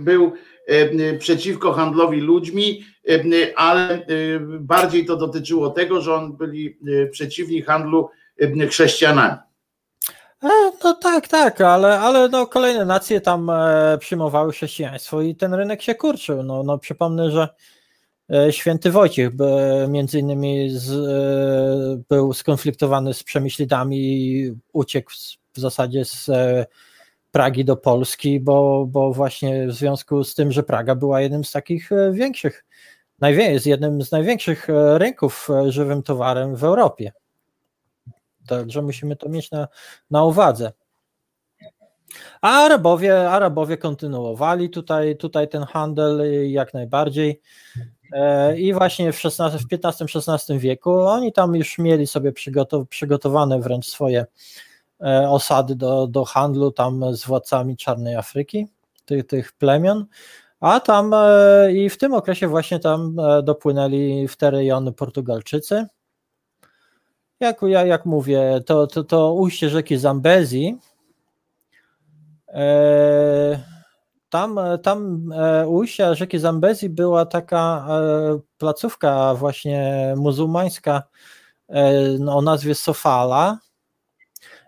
[0.00, 0.32] był
[1.18, 6.78] przeciwko handlowi ludźmi, y, ale y, bardziej to dotyczyło tego, że on byli
[7.10, 8.08] przeciwni handlu
[8.68, 9.36] chrześcijanami.
[10.42, 15.54] E, no tak, tak, ale, ale no kolejne nacje tam e, przyjmowały chrześcijaństwo i ten
[15.54, 16.42] rynek się kurczył.
[16.42, 17.48] No, no przypomnę, że
[18.30, 19.30] e, święty Wojciech
[19.88, 25.10] między innymi z, e, był skonfliktowany z przemyślidami i uciekł
[25.52, 26.66] w zasadzie z e,
[27.32, 31.52] Pragi do Polski, bo, bo właśnie w związku z tym, że Praga była jednym z
[31.52, 32.64] takich e, większych,
[33.22, 37.12] jest jednym z największych e, rynków e, żywym towarem w Europie.
[38.46, 39.68] Także musimy to mieć na,
[40.10, 40.72] na uwadze.
[42.40, 47.40] A Arabowie, Arabowie kontynuowali tutaj, tutaj ten handel jak najbardziej.
[48.56, 53.86] I właśnie w, XVI, w XV-XVI wieku oni tam już mieli sobie przygotow, przygotowane wręcz
[53.86, 54.26] swoje
[55.28, 58.66] osady do, do handlu tam z władcami Czarnej Afryki,
[59.04, 60.06] tych, tych plemion.
[60.60, 65.86] A tam e, i w tym okresie właśnie tam e, dopłynęli w te rejony Portugalczycy.
[67.40, 70.78] Jak, ja, jak mówię, to, to, to ujście rzeki Zambezi,
[72.48, 73.72] e,
[74.32, 81.02] tam, tam e, ujścia rzeki Zambezi była taka e, placówka właśnie muzułmańska
[81.68, 81.82] e,
[82.28, 83.58] o nazwie Sofala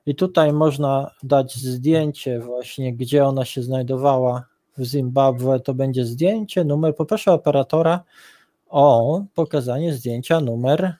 [0.06, 4.46] i tutaj można dać zdjęcie właśnie, gdzie ona się znajdowała
[4.78, 8.04] w Zimbabwe, to będzie zdjęcie, numer, poproszę operatora
[8.68, 10.94] o pokazanie zdjęcia numer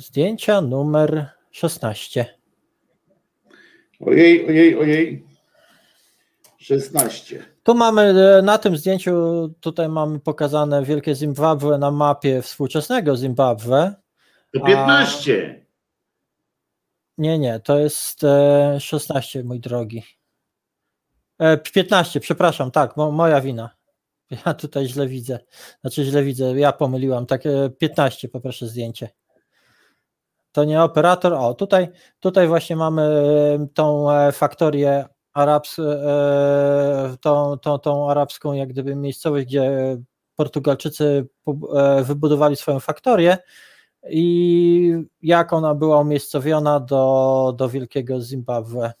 [0.00, 2.26] Zdjęcia numer 16.
[4.00, 5.26] Ojej, ojej, ojej.
[6.58, 7.44] 16.
[7.62, 9.12] Tu mamy e, na tym zdjęciu,
[9.60, 13.94] tutaj mamy pokazane wielkie Zimbabwe na mapie współczesnego Zimbabwe.
[14.54, 15.66] To A- 15.
[17.18, 20.02] Nie, nie, to jest e, 16, mój drogi.
[21.38, 23.70] E, 15, przepraszam, tak, mo, moja wina.
[24.46, 25.38] Ja tutaj źle widzę.
[25.80, 27.26] Znaczy źle widzę, ja pomyliłam.
[27.26, 29.08] Tak, e, 15, poproszę zdjęcie.
[30.52, 31.32] To nie operator.
[31.32, 31.88] O, tutaj,
[32.20, 38.96] tutaj właśnie mamy e, tą e, faktorię arabs, e, tą, tą, tą arabską, jak gdyby
[38.96, 39.96] miejscowość, gdzie
[40.36, 41.28] Portugalczycy
[42.02, 43.38] wybudowali swoją faktorię
[44.08, 48.92] i jak ona była umiejscowiona do, do wielkiego Zimbabwe.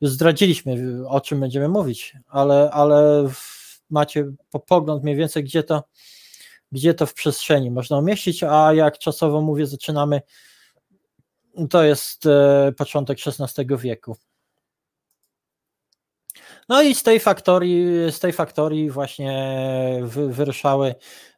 [0.00, 3.28] Już zdradziliśmy, o czym będziemy mówić, ale, ale
[3.90, 5.82] macie po- pogląd mniej więcej, gdzie to,
[6.72, 10.20] gdzie to w przestrzeni można umieścić, a jak czasowo mówię, zaczynamy,
[11.70, 14.16] to jest e, początek XVI wieku.
[16.72, 20.94] No i z tej faktorii, z tej faktorii właśnie wy, wyruszały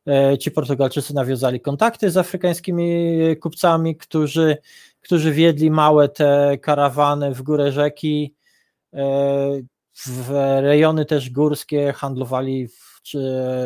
[0.08, 4.56] e, ci Portugalczycy nawiązali kontakty z afrykańskimi kupcami, którzy,
[5.00, 8.34] którzy wiedli małe te karawany w górę rzeki,
[8.92, 8.98] e,
[10.06, 10.30] w
[10.62, 12.68] rejony też górskie, handlowali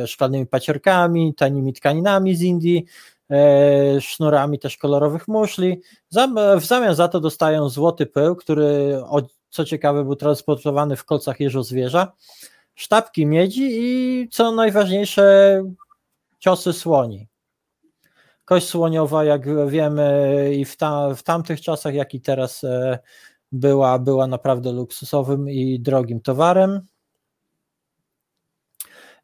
[0.07, 2.85] szklanymi pacierkami, tanimi tkaninami z Indii,
[3.31, 5.81] e, sznurami też kolorowych muszli.
[6.61, 9.01] W zamian za to dostają złoty pył, który
[9.51, 12.13] co ciekawe był transportowany w kolcach jeżozwierza,
[12.75, 15.63] sztabki miedzi i co najważniejsze
[16.39, 17.29] ciosy słoni.
[18.45, 22.99] Kość słoniowa, jak wiemy, i w, ta, w tamtych czasach, jak i teraz e,
[23.53, 26.81] była, była naprawdę luksusowym i drogim towarem.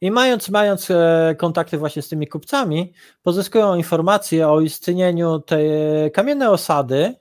[0.01, 2.93] I mając, mając e, kontakty właśnie z tymi kupcami,
[3.23, 5.71] pozyskują informacje o istnieniu tej
[6.13, 7.15] kamiennej osady,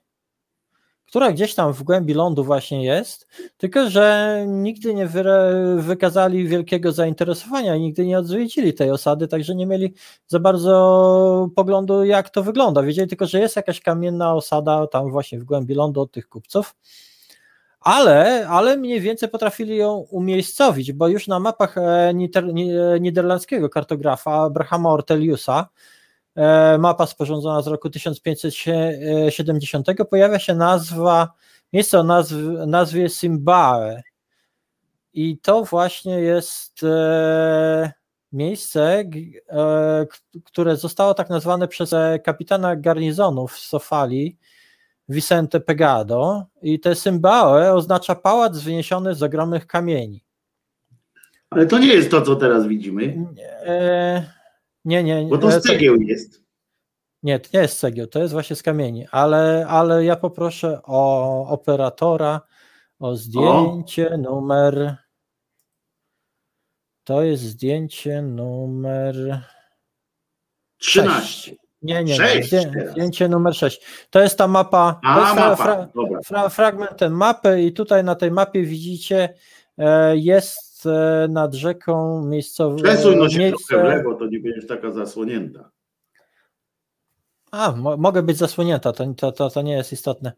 [1.13, 3.27] która gdzieś tam w głębi lądu właśnie jest,
[3.57, 5.09] tylko że nigdy nie
[5.77, 9.93] wykazali wielkiego zainteresowania, nigdy nie odzwiedzili tej osady, także nie mieli
[10.27, 12.83] za bardzo poglądu, jak to wygląda.
[12.83, 16.75] Wiedzieli tylko, że jest jakaś kamienna osada tam właśnie w głębi lądu od tych kupców,
[17.79, 22.13] ale, ale mniej więcej potrafili ją umiejscowić, bo już na mapach e, e,
[22.99, 25.69] niderlandzkiego kartografa Abrahama Orteliusa,
[26.79, 31.33] mapa sporządzona z roku 1570, pojawia się nazwa,
[31.73, 32.35] miejsce o nazw,
[32.67, 34.01] nazwie Simbae.
[35.13, 37.91] I to właśnie jest e,
[38.31, 39.03] miejsce,
[39.49, 40.07] e,
[40.43, 44.37] które zostało tak nazwane przez e, kapitana garnizonu w Sofali,
[45.09, 46.45] Vicente Pegado.
[46.61, 50.23] I te Simbae oznacza pałac wyniesiony z ogromnych kamieni.
[51.49, 53.25] Ale to nie jest to, co teraz widzimy,
[53.65, 54.42] E,
[54.85, 56.43] nie, nie, bo to e, z cegieł jest.
[57.23, 61.47] Nie, to nie jest cegieł, to jest właśnie z kamieni, ale, ale ja poproszę o
[61.47, 62.41] operatora,
[62.99, 64.97] o zdjęcie numer.
[67.03, 69.41] To jest zdjęcie numer.
[70.77, 71.55] 13.
[71.81, 72.43] Nie, nie, nie.
[72.43, 72.91] Zdję, teraz.
[72.91, 73.81] zdjęcie numer 6.
[74.09, 74.99] To jest ta mapa.
[75.03, 75.63] to A, jest fra, mapa.
[75.63, 75.87] fra,
[76.25, 79.33] fra, fragment tej mapy, i tutaj na tej mapie widzicie,
[79.77, 82.83] e, jest e, nad rzeką miejscowe.
[82.83, 85.71] Przesuń no się miejsce, trochę w lewo, to nie będziesz taka zasłonięta.
[87.51, 90.31] A, mo, mogę być zasłonięta, to, to, to, to nie jest istotne.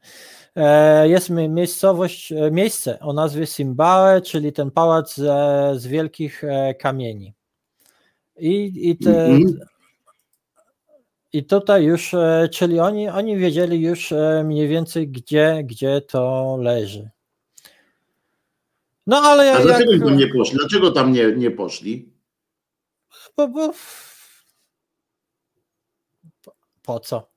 [0.55, 5.23] E, jest mi- miejscowość, e, miejsce o nazwie Simbae, czyli ten pałac e,
[5.75, 7.33] z wielkich e, kamieni.
[8.39, 9.59] I, i, te, Mhm.
[11.33, 12.15] I tutaj już,
[12.51, 14.13] czyli oni, oni wiedzieli już
[14.43, 17.09] mniej więcej, gdzie, gdzie to leży.
[19.07, 19.61] No ale A jak.
[19.63, 20.57] dlaczego tam nie poszli?
[20.57, 22.13] Dlaczego tam nie, nie poszli?
[23.37, 23.73] Bo, bo,
[26.81, 27.27] po, co?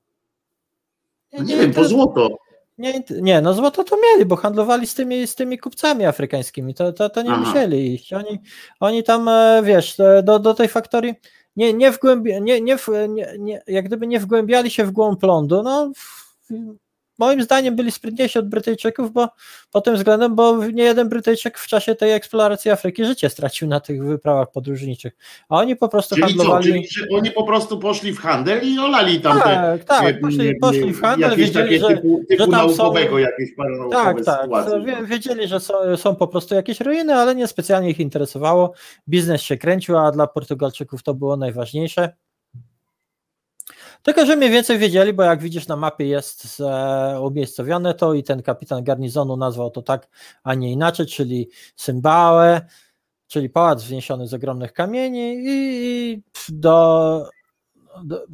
[1.32, 2.39] No nie wiem, po to- złoto.
[2.78, 6.93] Nie, nie, no złoto to mieli, bo handlowali z tymi, z tymi kupcami afrykańskimi, to,
[6.93, 7.40] to, to nie Aha.
[7.40, 8.12] musieli iść.
[8.12, 8.39] Oni,
[8.81, 11.15] oni tam, e, wiesz, e, do, do tej faktorii
[11.57, 12.77] nie, nie, wgłębi, nie, nie,
[13.09, 15.93] nie, nie, jak gdyby nie wgłębiali się w głąb lądu, no
[17.19, 19.28] moim zdaniem byli sprytniejsi od Brytyjczyków, bo
[19.73, 23.81] pod tym względem, bo nie jeden Brytyjczyk w czasie tej eksploracji Afryki życie stracił na
[23.81, 25.12] tych wyprawach podróżniczych,
[25.49, 26.28] a oni po prostu Czyli co?
[26.28, 26.65] handlowali...
[26.73, 30.15] Czyli że oni po prostu poszli w handel i olali tam te tak, tak, e,
[30.15, 33.51] poszli, e, poszli w handel, wiedzieli, że, typu, typu że tam są- jakieś
[33.90, 34.40] Tak, tak.
[34.43, 34.81] sytuacje.
[34.81, 38.73] Wie- Wiedzieli, że są, są po prostu jakieś ruiny, ale nie specjalnie ich interesowało.
[39.09, 42.12] Biznes się kręcił, a dla Portugalczyków to było najważniejsze.
[44.03, 48.23] Tylko, że mniej więcej wiedzieli, bo jak widzisz na mapie jest e, umiejscowione to i
[48.23, 50.09] ten kapitan garnizonu nazwał to tak,
[50.43, 52.61] a nie inaczej, czyli Symbae,
[53.27, 57.29] czyli pałac wzniesiony z ogromnych kamieni i, do,
[58.05, 58.27] do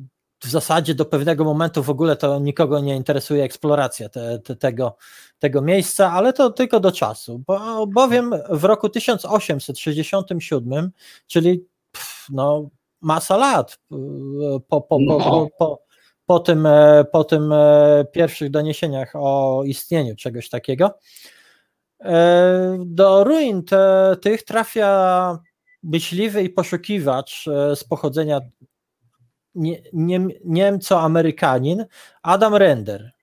[0.45, 4.97] w zasadzie do pewnego momentu w ogóle to nikogo nie interesuje eksploracja te, te, tego,
[5.39, 10.91] tego miejsca, ale to tylko do czasu, bo, bowiem w roku 1867,
[11.27, 11.66] czyli
[12.31, 12.70] no,
[13.05, 13.78] masa lat
[14.68, 15.85] po, po, po, po, po,
[16.26, 20.98] po, tym, e, po tym e, pierwszych doniesieniach o istnieniu czegoś takiego,
[22.01, 25.39] e, do ruin te, tych trafia
[25.82, 27.44] myśliwy i poszukiwacz
[27.74, 28.40] z pochodzenia
[29.55, 31.85] nie, nie, Niemco-Amerykanin
[32.22, 33.14] Adam Render.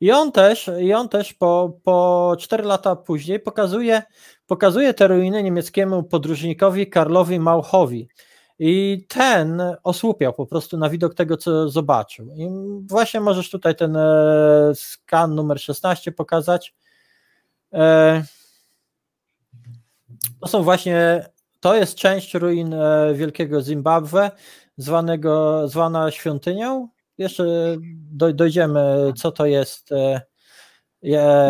[0.00, 4.02] I on też, i on też po, po 4 lata później pokazuje,
[4.46, 8.08] pokazuje te ruiny niemieckiemu podróżnikowi Karlowi Mauchowi.
[8.58, 12.26] I ten osłupiał po prostu na widok tego, co zobaczył.
[12.36, 12.48] I
[12.86, 16.74] właśnie możesz tutaj ten e, skan numer 16 pokazać.
[17.72, 18.22] E,
[20.40, 21.26] to są właśnie,
[21.60, 24.30] to jest część ruin e, Wielkiego Zimbabwe,
[24.76, 26.88] zwanego, zwana świątynią.
[27.20, 27.44] Jeszcze
[28.34, 29.90] dojdziemy, co to jest.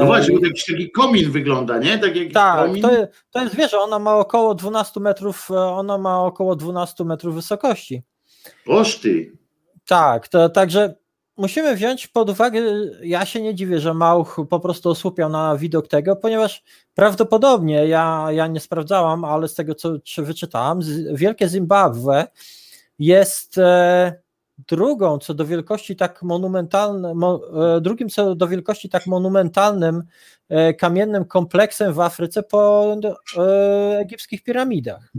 [0.01, 1.99] No właśnie, bo jakiś taki komin wygląda, nie?
[1.99, 2.83] Tak, jak tak komin.
[2.83, 7.35] to, jest, to jest wieża, ona ma około 12 metrów, ona ma około 12 metrów
[7.35, 8.03] wysokości.
[8.65, 9.33] Poszty.
[9.87, 10.95] Tak, to, także
[11.37, 12.63] musimy wziąć pod uwagę,
[13.03, 16.63] ja się nie dziwię, że Mauch po prostu osłupiał na widok tego, ponieważ
[16.95, 20.81] prawdopodobnie, ja, ja nie sprawdzałam, ale z tego, co wyczytałam,
[21.13, 22.27] Wielkie Zimbabwe
[22.99, 24.13] jest e,
[24.69, 30.03] drugą co do wielkości tak monumentalnym, e, drugim co do wielkości tak monumentalnym
[30.49, 32.97] e, kamiennym kompleksem w Afryce po
[34.01, 35.13] egipskich piramidach.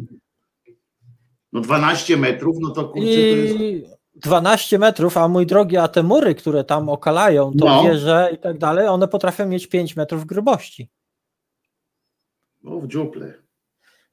[1.53, 3.31] No 12 metrów, no to kurczę, I...
[3.31, 4.01] to jest...
[4.15, 7.83] 12 metrów, a mój drogi, a te mury, które tam okalają, to no.
[7.83, 10.89] wieże i tak dalej, one potrafią mieć 5 metrów grubości.
[12.65, 13.33] O, w dziuple.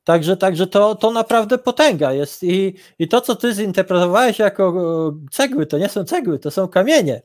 [0.08, 2.42] Także, także to, to naprawdę potęga jest.
[2.42, 7.22] I, I to, co ty zinterpretowałeś jako cegły, to nie są cegły, to są kamienie.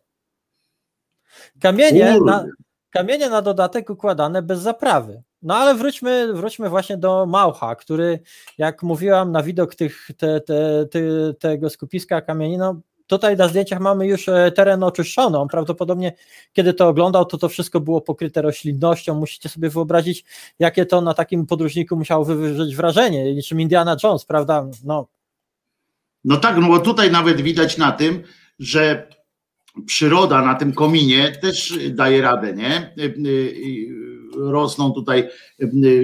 [1.62, 2.46] Kamienie na,
[2.90, 5.24] kamienie na dodatek układane bez zaprawy.
[5.42, 8.20] No ale wróćmy, wróćmy właśnie do Maucha, który,
[8.58, 11.00] jak mówiłam, na widok tych, te, te, te,
[11.40, 15.38] tego skupiska kamieni, no Tutaj na zdjęciach mamy już e, teren oczyszczony.
[15.38, 16.14] On prawdopodobnie,
[16.54, 19.16] kiedy to oglądał, to to wszystko było pokryte roślinnością.
[19.16, 20.26] Musicie sobie wyobrazić,
[20.60, 24.66] jakie to na takim podróżniku musiało wywrzeć wrażenie, niczym Indiana Jones, prawda?
[24.84, 25.08] No.
[26.24, 28.24] no tak, no bo tutaj nawet widać na tym,
[28.60, 29.08] że
[29.86, 32.76] przyroda na tym kominie też daje radę, nie?
[32.76, 35.30] E, e, rosną tutaj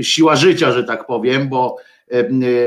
[0.02, 1.78] siła życia, że tak powiem, bo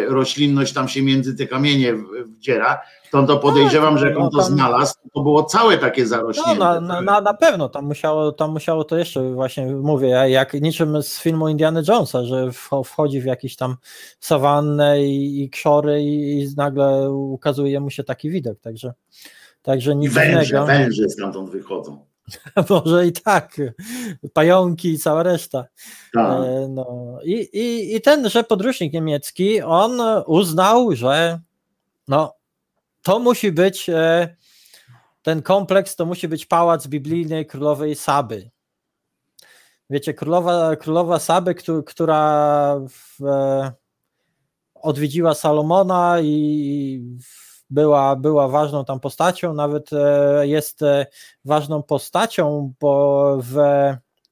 [0.09, 1.94] roślinność tam się między te kamienie
[2.27, 2.81] wdziera
[3.12, 6.55] to, to podejrzewam, że jak on to no, znalazł, to było całe takie zarośnięte.
[6.55, 11.02] No, na, na, na pewno, tam musiało, tam musiało to jeszcze, właśnie mówię, jak niczym
[11.02, 12.51] z filmu Indiana Jonesa, że
[12.85, 13.77] wchodzi w jakieś tam
[14.20, 18.93] sawannę i, i krzory i, i nagle ukazuje mu się taki widok, także,
[19.62, 20.66] także nic I węże, innego.
[20.66, 22.12] węże stamtąd wychodzą.
[22.70, 23.57] Może i tak,
[24.32, 25.65] pająki i cała reszta.
[26.15, 26.40] Tak.
[26.44, 27.19] E, no.
[27.24, 31.40] I, i, I tenże podróżnik niemiecki, on uznał, że
[32.09, 32.35] no,
[33.03, 34.36] to musi być e,
[35.23, 38.51] ten kompleks, to musi być pałac biblijnej królowej Saby.
[39.90, 41.55] Wiecie, królowa, królowa Saby,
[41.86, 43.73] która w, e,
[44.74, 47.19] odwiedziła Salomona i
[47.73, 50.81] była, była ważną tam postacią, nawet e, jest
[51.44, 53.57] ważną postacią, bo w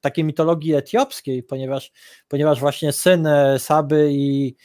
[0.00, 1.92] takiej mitologii etiopskiej, ponieważ,
[2.28, 4.56] ponieważ właśnie syn Saby i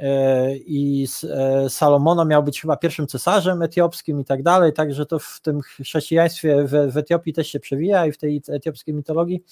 [0.00, 5.18] E, i e, Salomona miał być chyba pierwszym cesarzem etiopskim i tak dalej, także to
[5.18, 9.42] w tym chrześcijaństwie w, w Etiopii też się przewija i w tej etiopskiej mitologii.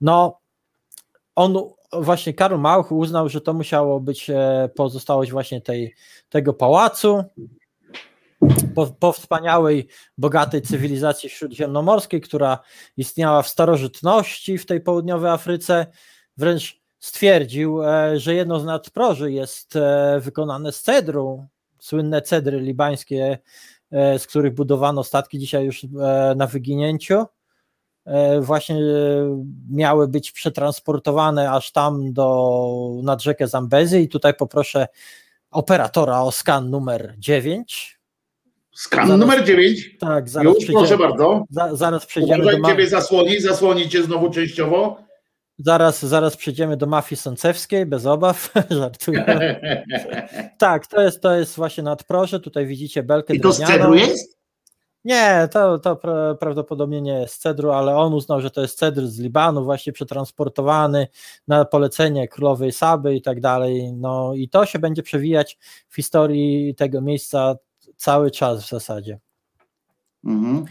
[0.00, 0.38] No,
[1.34, 1.56] on
[1.92, 5.94] właśnie Karl Mauch uznał, że to musiało być e, pozostałość właśnie tej,
[6.28, 7.24] tego pałacu,
[8.74, 9.88] po, po, wspaniałej,
[10.18, 12.58] bogatej cywilizacji śródziemnomorskiej, która
[12.96, 15.86] istniała w starożytności w tej południowej Afryce,
[16.36, 21.46] wręcz stwierdził, e, że jedno z nadproży jest e, wykonane z cedru,
[21.78, 23.38] słynne cedry libańskie,
[23.90, 25.86] e, z których budowano statki dzisiaj już
[26.36, 27.24] na wyginięciu,
[28.40, 28.76] właśnie
[29.70, 34.88] miały być przetransportowane aż tam do, nad rzekę Zambezy i tutaj poproszę
[35.50, 38.01] operatora o skan numer 9.
[38.72, 39.98] Skan zaraz, numer 9?
[39.98, 41.44] Tak, zaraz Już, proszę bardzo.
[41.50, 42.68] Za, zaraz przejdziemy Uważaj, do...
[42.68, 44.96] ciebie zasłoni, zasłoni cię znowu częściowo.
[45.58, 49.24] Zaraz, zaraz przejdziemy do mafii sącewskiej, bez obaw, żartuję.
[50.58, 53.74] tak, to jest, to jest właśnie nadproże, tutaj widzicie belkę I to drewnianą.
[53.74, 54.42] z cedru jest?
[55.04, 59.06] Nie, to, to pra, prawdopodobnie nie jest cedru, ale on uznał, że to jest cedr
[59.06, 61.06] z Libanu, właśnie przetransportowany
[61.48, 63.92] na polecenie królowej Saby i tak dalej.
[63.92, 65.58] No i to się będzie przewijać
[65.88, 67.56] w historii tego miejsca
[68.02, 69.18] cały czas w zasadzie.
[70.24, 70.64] Mhm.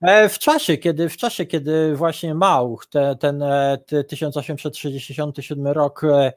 [0.00, 6.04] E, W czasie, kiedy, w czasie, kiedy właśnie Mauch, te, ten e, te 1867 rok
[6.04, 6.32] e,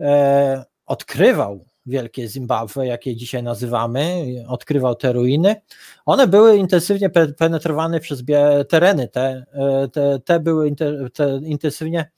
[0.00, 5.56] e, odkrywał wielkie Zimbabwe, jakie dzisiaj nazywamy, odkrywał te ruiny,
[6.06, 8.22] one były intensywnie pe- penetrowane przez
[8.68, 12.10] tereny, te, e, te, te były inte, te intensywnie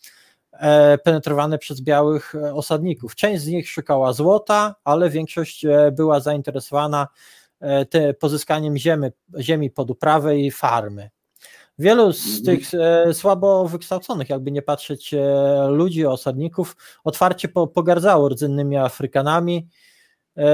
[0.52, 3.14] e, penetrowane przez białych e, osadników.
[3.14, 7.45] Część z nich szukała złota, ale większość e, była zainteresowana e,
[7.90, 9.08] te, pozyskaniem ziemi,
[9.40, 11.10] ziemi pod uprawę i farmy.
[11.78, 15.20] Wielu z tych e, słabo wykształconych, jakby nie patrzeć, e,
[15.70, 19.68] ludzi, osadników, otwarcie po, pogardzało rdzennymi Afrykanami,
[20.36, 20.46] e,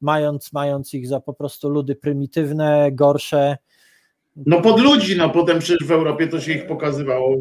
[0.00, 3.56] mając, mając ich za po prostu ludy prymitywne, gorsze.
[4.36, 7.36] No pod ludzi, no potem przecież w Europie to się ich pokazywało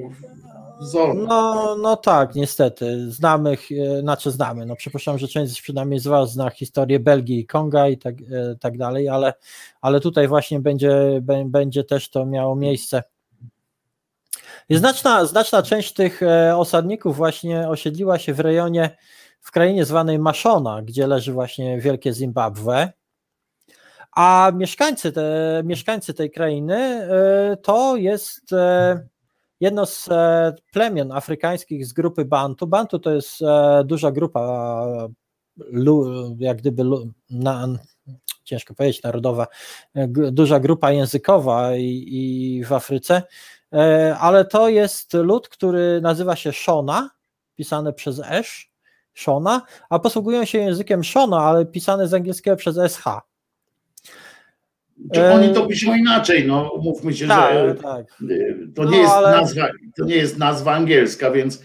[1.28, 3.12] No, no tak, niestety.
[3.12, 3.58] Znamy,
[3.98, 4.66] e, znaczy znamy.
[4.66, 8.56] No przypuszczam, że część przynajmniej z Was zna historię Belgii i Konga i tak, e,
[8.56, 9.34] tak dalej, ale,
[9.82, 13.04] ale tutaj właśnie będzie, bę- będzie też to miało miejsce.
[14.70, 18.98] I znaczna, znaczna część tych e, osadników właśnie osiedliła się w rejonie,
[19.42, 22.94] w krainie zwanej Maszona, gdzie leży właśnie wielkie Zimbabwe.
[24.16, 27.08] A mieszkańcy, te, mieszkańcy tej krainy
[27.64, 28.56] to jest
[29.60, 32.68] jedno z e, plemion afrykańskich z grupy Bantu.
[32.68, 34.86] Bantu to jest e, duża grupa,
[35.58, 35.90] e,
[36.40, 36.84] jak gdyby,
[37.30, 37.68] na,
[38.44, 39.48] ciężko powiedzieć, narodowa,
[40.32, 43.24] duża grupa językowa i, i w Afryce,
[44.20, 47.10] ale to jest lud, który nazywa się Shona,
[47.56, 48.72] pisane przez Esz,
[49.14, 53.04] Shona, a posługują się językiem Shona, ale pisane z angielskiego przez SH.
[55.14, 58.06] Czy oni e, to piszą inaczej, no umówmy się, Tak, że tak.
[58.76, 59.68] to No, nie jest ale- nazwa,
[59.98, 61.64] to nie jest nazwa angielska, więc,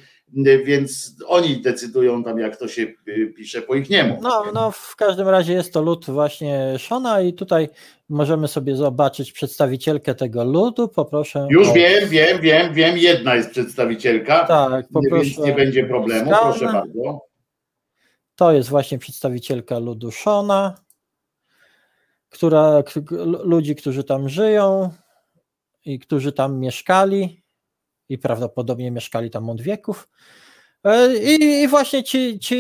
[0.64, 4.18] więc oni decydują tam, jak to się y, pisze po ich niemu.
[4.22, 7.68] No, no, w każdym razie jest to lud właśnie Shona i tutaj
[8.08, 10.88] możemy sobie zobaczyć przedstawicielkę tego ludu.
[10.88, 11.46] Poproszę.
[11.50, 15.42] Już o, wiem, wiem, wiem, wiem, jedna jest przedstawicielka, Tak, więc poproszę.
[15.42, 17.20] nie będzie problemu, proszę bardzo.
[18.36, 20.74] To jest właśnie przedstawicielka ludu Shona,
[22.32, 22.82] która,
[23.44, 24.90] ludzi, którzy tam żyją
[25.84, 27.42] i którzy tam mieszkali
[28.08, 30.08] i prawdopodobnie mieszkali tam od wieków.
[30.84, 32.56] E, I, i właśnie ci, ci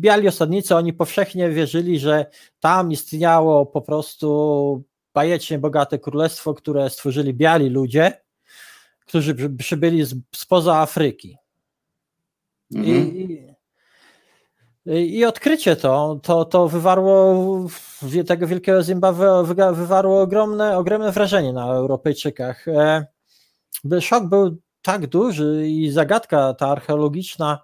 [0.00, 2.26] biali osadnicy, oni powszechnie wierzyli, że
[2.60, 8.20] tam istniało po prostu bajecznie bogate królestwo, które stworzyli biali ludzie,
[9.00, 11.36] którzy przy- przybyli z, spoza Afryki.
[12.74, 13.16] Mhm.
[13.16, 13.47] I,
[14.88, 17.66] i, odkrycie to, to, to wywarło
[18.26, 22.68] tego wielkiego Zimbabwe wywarło ogromne, ogromne wrażenie na Europejczykach.
[22.68, 23.06] E,
[24.00, 27.58] Szok był tak duży i zagadka ta archeologiczna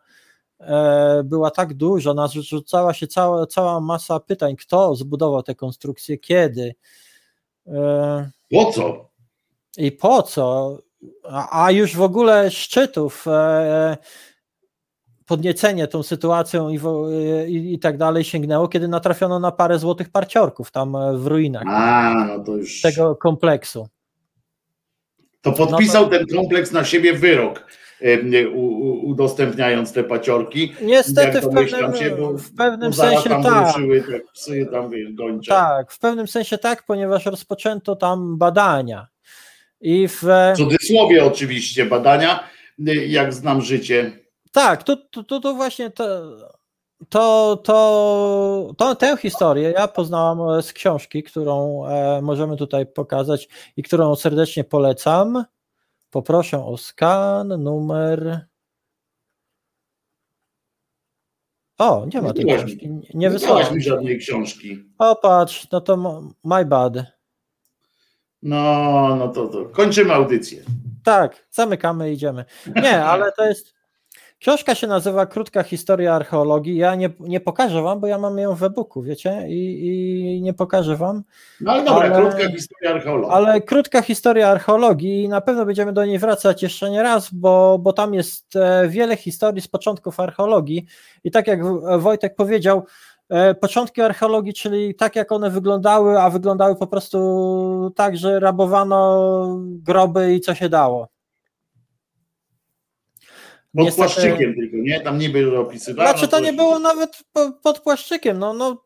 [0.61, 6.19] e, była tak duża, nas rzucała się cała, cała masa pytań, kto zbudował te konstrukcje,
[6.19, 6.75] kiedy
[7.67, 9.09] e, Po co?
[9.77, 10.79] i po co,
[11.25, 13.27] a, a już w ogóle szczytów
[15.27, 16.81] podniecenie tą sytuacją i,
[17.49, 21.63] i, i tak dalej sięgnęło, kiedy natrafiono na parę złotych parciorków tam e, w ruinach
[21.67, 22.81] A, no to już.
[22.81, 23.89] tego kompleksu.
[25.41, 27.67] To No podpisał ten kompleks na siebie wyrok,
[28.03, 28.49] e,
[29.03, 30.73] udostępniając te paciorki.
[30.83, 33.67] Niestety w pewnym, się, w pewnym sensie tam tak.
[33.67, 35.49] ruszyły te psy tam gończe.
[35.53, 39.07] Tak, w pewnym sensie tak, ponieważ rozpoczęto tam badania.
[39.81, 42.49] I w, W cudzysłowie oczywiście badania,
[42.89, 44.24] y, jak znam życie.
[44.55, 46.37] Tak, to, to, to, właśnie to,
[47.09, 47.57] to,
[48.77, 54.17] to, tę historię ja poznałam e, z książki, którą e, możemy tutaj pokazać i którą
[54.17, 55.45] serdecznie polecam.
[56.11, 58.47] Poproszę o skan, numer.
[61.79, 62.91] O, nie ma tej Nie książki.
[62.91, 63.75] Nie Nie wysłałem.
[63.75, 64.85] mi żadnej książki.
[64.99, 66.95] O, patrz, no to my bad.
[68.43, 70.63] No, no to, to kończymy audycję.
[71.05, 72.45] Tak, zamykamy, idziemy.
[72.83, 73.75] Nie, ale to jest.
[74.45, 76.77] Książka się nazywa Krótka historia archeologii.
[76.77, 79.87] Ja nie, nie pokażę wam, bo ja mam ją w e-booku, wiecie, i,
[80.37, 81.23] i nie pokażę wam.
[81.61, 83.31] No ale dobra, Ale- krótka historia archeologii.
[83.35, 87.79] Ale krótka historia archeologii i na pewno będziemy do niej wracać jeszcze nie raz, bo,
[87.79, 90.87] bo tam jest e, wiele historii z początków archeologii.
[91.25, 92.83] I tak jak W- Wojtek powiedział,
[93.29, 99.59] e, początki archeologii, czyli tak jak one wyglądały, a wyglądały po prostu tak, że rabowano
[99.61, 101.09] groby i co się dało.
[103.77, 105.01] Pod Niestety- płaszczykiem tylko, nie?
[105.01, 106.11] Tam niby opisywano.
[106.11, 108.39] Znaczy to nie było nawet po- pod płaszczykiem.
[108.39, 108.85] No, no,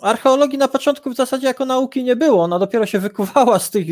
[0.00, 2.42] archeologii na początku w zasadzie jako nauki nie było.
[2.42, 3.86] Ona dopiero się wykuwała z, tych,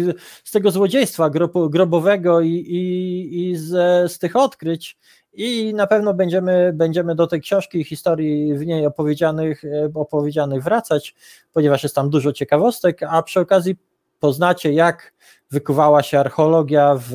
[0.45, 3.69] z tego złodziejstwa grob, grobowego i, i, i z,
[4.13, 4.99] z tych odkryć.
[5.33, 10.63] I na pewno będziemy, będziemy do tej książki i historii w niej opowiedzianych, e, opowiedzianych
[10.63, 11.15] wracać,
[11.53, 13.77] ponieważ jest tam dużo ciekawostek, a przy okazji
[14.23, 15.15] poznacie, jak
[15.51, 17.15] wykuwała się archeologia w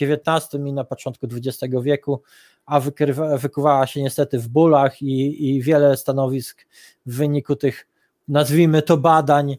[0.00, 2.22] XIX i na początku XX wieku,
[2.66, 6.66] a wykrywa, wykuwała się niestety w bólach i, i wiele stanowisk
[7.06, 7.86] w wyniku tych,
[8.28, 9.56] nazwijmy to, badań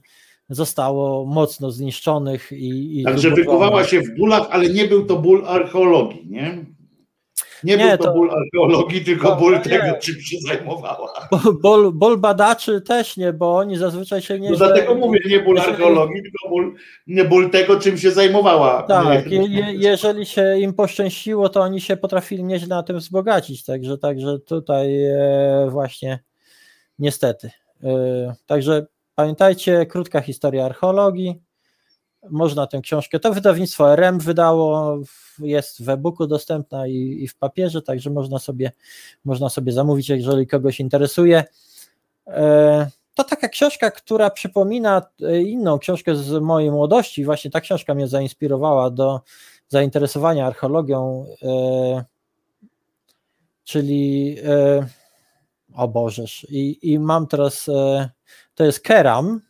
[0.49, 2.51] zostało mocno zniszczonych.
[2.51, 6.65] I, i Także wykuwała się w bólach, ale nie był to ból archeologii, nie?
[7.63, 9.59] Nie, Nie, był to, ból archeologii, tylko No, ból nie.
[9.59, 11.29] tego, czym się zajmowała.
[11.63, 14.49] Ból, ból badaczy też nie, bo oni zazwyczaj się nie.
[14.49, 16.75] No dlatego mówię, nie ból jeżeli- archeologii, tylko ból,
[17.07, 18.83] nie ból tego, czym się zajmowała.
[18.83, 22.97] Tak, Nie- je, je, jeżeli się im poszczęściło, to oni się potrafili nieźle na tym
[22.97, 26.19] wzbogacić, także, także tutaj e, właśnie
[26.99, 27.51] niestety.
[27.83, 27.89] E,
[28.45, 28.85] także
[29.15, 31.41] pamiętajcie, krótka historia archeologii,
[32.29, 34.97] można tę książkę, to wydawnictwo RM wydało,
[35.39, 38.71] jest w e-booku dostępna i, i w papierze, także można sobie,
[39.25, 41.43] można sobie zamówić, jeżeli kogoś interesuje.
[42.27, 47.25] E, To taka książka, która przypomina e, inną książkę z mojej młodości.
[47.25, 49.21] Właśnie ta książka mnie zainspirowała do
[49.67, 52.03] zainteresowania archeologią, e,
[53.63, 54.37] czyli
[55.75, 56.47] o Bożeż.
[56.49, 57.69] I, i mam teraz,
[58.55, 59.41] to jest Keram,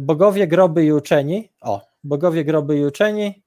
[0.00, 1.48] Bogowie, groby i uczeni.
[1.62, 3.42] O, Bogowie, groby i uczeni.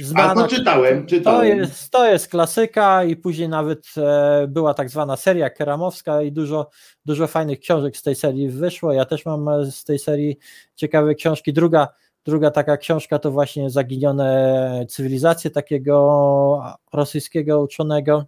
[0.00, 1.58] A Znana, to czytałem, to czytałem.
[1.58, 6.70] jest, to jest klasyka i później nawet e, była tak zwana seria keramowska i dużo,
[7.04, 8.92] dużo fajnych książek z tej serii wyszło.
[8.92, 10.38] Ja też mam e, z tej serii
[10.74, 11.52] ciekawe książki.
[11.52, 11.88] Druga,
[12.24, 16.62] druga taka książka to właśnie Zaginione cywilizacje takiego
[16.92, 18.24] rosyjskiego uczonego,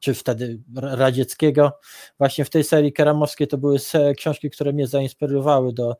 [0.00, 1.72] czy wtedy ra- radzieckiego.
[2.18, 3.78] Właśnie w tej serii keramowskiej to były
[4.16, 5.96] książki, które mnie zainspirowały do,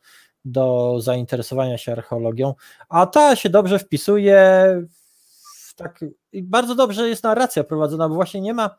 [0.46, 2.54] do zainteresowania się archeologią,
[2.88, 4.36] a ta się dobrze wpisuje
[5.42, 6.04] w tak,
[6.42, 8.76] bardzo dobrze jest narracja prowadzona, bo właśnie nie ma,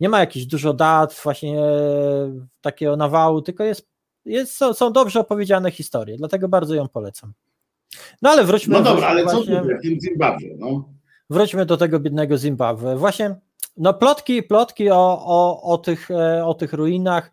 [0.00, 1.66] nie ma jakichś dużo dat, właśnie e,
[2.60, 3.88] takiego nawału, tylko jest,
[4.24, 7.32] jest, są, są dobrze opowiedziane historie, dlatego bardzo ją polecam.
[8.22, 10.46] No ale wróćmy, No dobra, ale co właśnie- tu w Zimbabwe?
[10.58, 10.88] No?
[11.30, 12.96] wróćmy do tego biednego Zimbabwe.
[12.96, 13.36] Właśnie
[13.76, 17.32] no plotki, plotki o, o, o, tych, e, o tych ruinach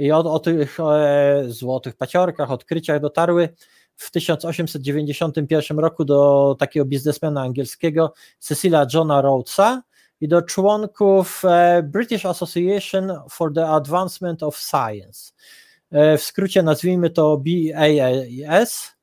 [0.00, 3.48] i o, o tych e, złotych paciorkach, odkryciach dotarły
[3.96, 9.82] w 1891 roku do takiego biznesmena angielskiego Cecilia Johna Rhodesa
[10.20, 15.32] i do członków e, British Association for the Advancement of Science.
[15.90, 18.96] E, W skrócie nazwijmy to BAAS,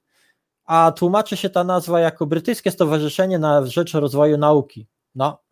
[0.65, 4.87] a tłumaczy się ta nazwa jako Brytyjskie Stowarzyszenie na Rzecz Rozwoju Nauki.
[5.15, 5.46] No,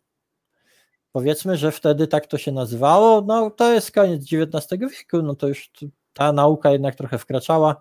[1.16, 5.48] powiedzmy, że wtedy tak to się nazywało, no to jest koniec XIX wieku, no to
[5.48, 5.70] już
[6.12, 7.76] ta nauka jednak trochę wkraczała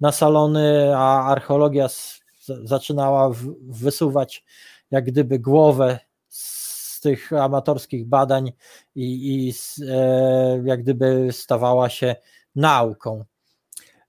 [0.00, 2.20] na salony, a archeologia z-
[2.64, 4.44] zaczynała w- wysuwać
[4.90, 5.98] jak gdyby głowę
[6.28, 8.52] z tych amatorskich badań
[8.94, 12.16] i, i s- e, jak gdyby stawała się
[12.54, 13.24] nauką.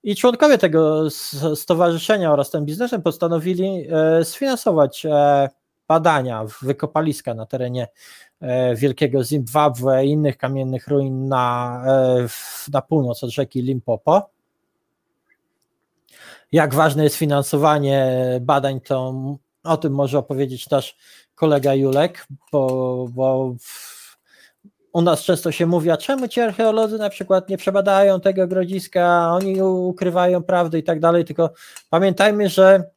[0.02, 1.08] I członkowie tego
[1.54, 5.48] stowarzyszenia oraz ten biznesem postanowili e, sfinansować e,
[5.88, 7.88] badania wykopaliska na terenie
[8.74, 12.26] Wielkiego Zimbabwe i innych kamiennych ruin na, e,
[12.72, 14.30] na północ od rzeki Limpopo.
[16.52, 19.14] Jak ważne jest finansowanie badań, to
[19.64, 20.96] o tym może opowiedzieć też
[21.34, 23.54] kolega Julek, bo, bo
[24.92, 29.32] u nas często się mówi, a czemu ci archeolodzy na przykład nie przebadają tego grodziska,
[29.32, 31.50] oni ukrywają prawdę i tak dalej, tylko
[31.90, 32.90] pamiętajmy, że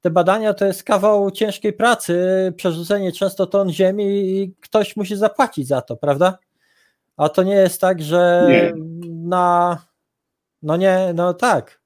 [0.00, 2.18] te badania to jest kawał ciężkiej pracy,
[2.56, 6.38] przerzucenie często ton ziemi i ktoś musi zapłacić za to, prawda?
[7.16, 8.72] A to nie jest tak, że Nie.
[9.06, 9.78] na.
[10.62, 11.80] No nie, no tak.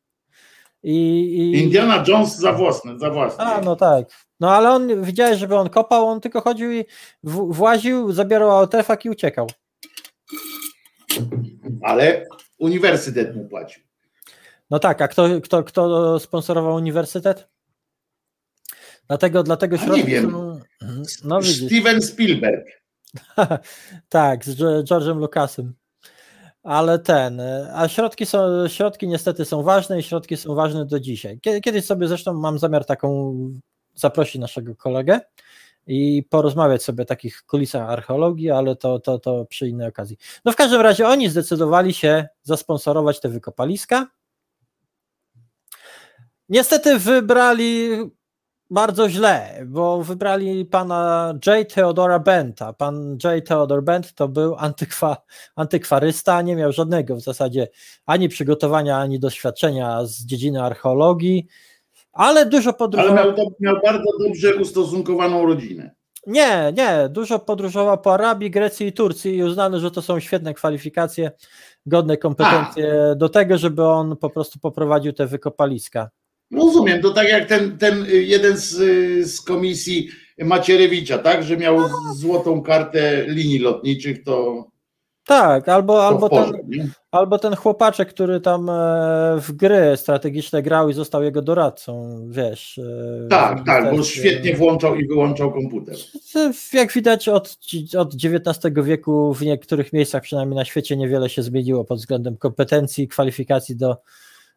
[0.83, 3.45] I, i, Indiana Jones za własne, za własne.
[3.45, 4.07] a, no tak.
[4.41, 6.85] No ale on widziałeś, żeby on kopał, on tylko chodził i
[7.23, 9.47] w, właził, zabierał artefakt i uciekał.
[11.83, 12.27] Ale
[12.59, 13.83] uniwersytet mu płacił.
[14.71, 17.49] No tak, a kto, kto, kto sponsorował uniwersytet?
[19.09, 20.31] Dlatego, dlatego A nie środki wiem.
[20.31, 20.61] są.
[21.25, 21.43] No.
[21.43, 22.67] Steven Spielberg.
[24.09, 25.75] tak, z Ge- George'em Lucasem.
[26.63, 31.01] Ale ten, e, a środki są, środki niestety są ważne i środki są ważne do
[31.01, 31.39] dzisiaj.
[31.41, 33.35] Kie- Kiedyś sobie zresztą mam zamiar taką
[33.95, 35.21] zaprosić naszego kolegę
[35.87, 40.17] i porozmawiać sobie o takich kulisach archeologii, ale to, to, to przy innej okazji.
[40.45, 44.07] No w każdym razie oni zdecydowali się zasponsorować te wykopaliska.
[46.49, 47.91] Niestety wybrali
[48.71, 51.75] bardzo źle, bo wybrali pana J.
[51.75, 52.73] Theodora Benta.
[52.73, 53.47] Pan J.
[53.49, 55.17] Theodor Bent to był antykwa,
[55.57, 57.69] antykwarysta, nie miał żadnego w zasadzie
[58.07, 61.47] ani przygotowania, ani doświadczenia z dziedziny archeologii,
[62.13, 63.25] ale dużo Ale podróżował.
[63.25, 65.95] miał, to, miał bardzo dobrze ustosunkowaną rodzinę.
[66.27, 70.55] Nie, nie, dużo podróżował po Arabii, Grecji i Turcji i uznano, że to są świetne
[70.55, 71.31] kwalifikacje,
[71.87, 76.11] godne kompetencje do tego, żeby on po prostu poprowadził te wykopaliska.
[76.55, 80.09] Rozumiem, to tak jak ten, ten y, jeden z, y, z komisji
[80.39, 81.79] Macierewicza, tak, że miał
[82.17, 84.65] złotą kartę linii lotniczych, to,
[85.27, 86.89] Tak, albo, albo, porze, ten, nie?
[87.11, 88.73] albo ten chłopaczek, który tam e,
[89.41, 92.79] w gry strategiczne grał i został jego doradcą, wiesz.
[92.79, 95.97] e, Tak, tak, bo świetnie włączał i wyłączał komputer.
[96.73, 97.59] Jak widać, od,
[97.99, 103.05] od XIX wieku w niektórych miejscach, przynajmniej na świecie, niewiele się zmieniło pod względem kompetencji
[103.05, 103.97] i kwalifikacji do,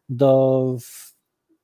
[0.08, 0.76] do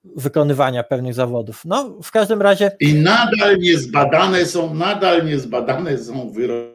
[0.05, 1.65] wykonywania pewnych zawodów.
[1.65, 6.75] No, w każdym razie, I nadal niezbadane są, nadal niezbadane są wyroki.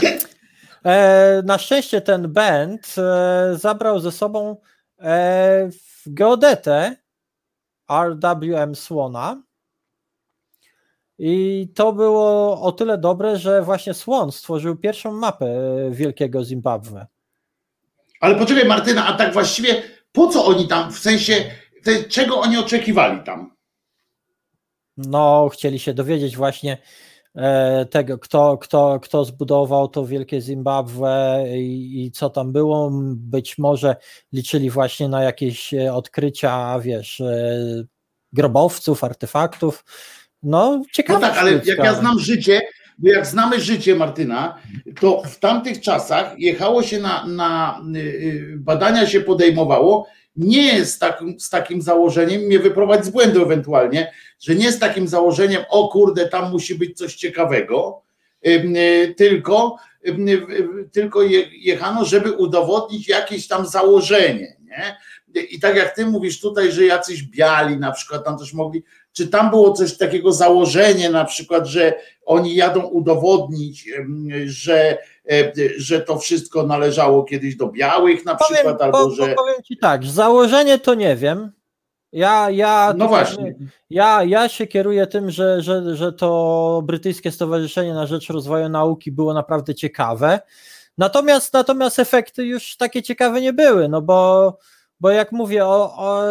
[0.84, 4.56] e, na szczęście ten band e, zabrał ze sobą
[5.00, 5.70] e,
[6.06, 6.96] geodetę
[7.90, 9.42] RWM Słona.
[11.18, 15.46] I to było o tyle dobre, że właśnie Słon stworzył pierwszą mapę
[15.90, 17.06] Wielkiego Zimbabwe.
[18.20, 19.82] Ale poczekaj Martyna, a tak właściwie
[20.12, 21.44] po co oni tam, w sensie,
[21.82, 23.56] te, czego oni oczekiwali tam?
[24.96, 26.78] No, chcieli się dowiedzieć właśnie
[27.34, 32.90] e, tego, kto, kto, kto zbudował to wielkie Zimbabwe i, i co tam było.
[33.14, 33.96] Być może
[34.32, 37.84] liczyli właśnie na jakieś e, odkrycia, wiesz, e,
[38.32, 39.84] grobowców, artefaktów.
[40.42, 41.20] No, No ciekawe.
[41.20, 42.60] tak, ale jak ja znam życie,
[42.98, 44.58] bo jak znamy życie Martyna,
[45.00, 50.06] to w tamtych czasach jechało się na, na y, y, badania się podejmowało
[50.36, 55.08] nie z takim, z takim założeniem, mnie wyprowadź z błędu ewentualnie, że nie z takim
[55.08, 58.02] założeniem, o kurde, tam musi być coś ciekawego,
[58.46, 59.76] y, tylko,
[60.92, 64.96] tylko je- jechano, żeby udowodnić jakieś tam założenie, nie?
[65.50, 68.84] I tak jak ty mówisz tutaj, że jacyś biali na przykład tam też mogli,
[69.16, 71.94] czy tam było coś takiego założenie na przykład, że
[72.26, 73.88] oni jadą udowodnić,
[74.46, 74.98] że,
[75.30, 79.34] e, że to wszystko należało kiedyś do białych na powiem, przykład, albo po, że.
[79.34, 81.52] powiem ci tak, założenie to nie wiem.
[82.12, 83.54] Ja, ja, No właśnie.
[83.90, 89.12] Ja, ja się kieruję tym, że, że, że to brytyjskie Stowarzyszenie na Rzecz Rozwoju Nauki
[89.12, 90.40] było naprawdę ciekawe.
[90.98, 94.58] Natomiast, natomiast efekty już takie ciekawe nie były, no bo,
[95.00, 96.22] bo jak mówię, o, o,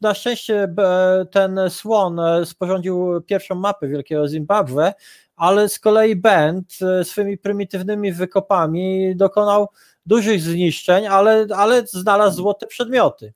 [0.00, 4.94] na szczęście e, ten Słon e, sporządził pierwszą mapę Wielkiego Zimbabwe,
[5.36, 9.68] ale z kolei Bend e, swoimi prymitywnymi wykopami dokonał
[10.06, 13.32] dużych zniszczeń, ale, ale znalazł złote przedmioty.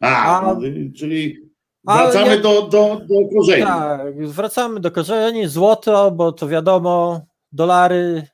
[0.00, 0.56] A, a-
[0.98, 1.50] czyli
[1.84, 3.62] wracamy jak- do, do, do korzeni.
[3.64, 7.20] Tak, wracamy do korzeni, złoto, bo to wiadomo,
[7.52, 8.26] dolary,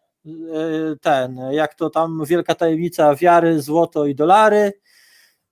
[1.01, 4.73] ten, jak to tam wielka tajemnica wiary, złoto i dolary.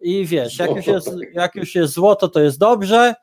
[0.01, 3.15] I wiesz, jak już, Złoto, jest, jak już jest złoto, to jest dobrze.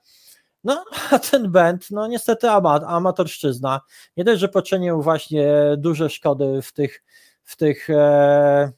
[0.63, 3.81] No, a ten band, no niestety ama, amatorszczyzna.
[4.17, 7.03] Nie dość, że poczynił właśnie duże szkody w tych,
[7.43, 8.71] w tych e,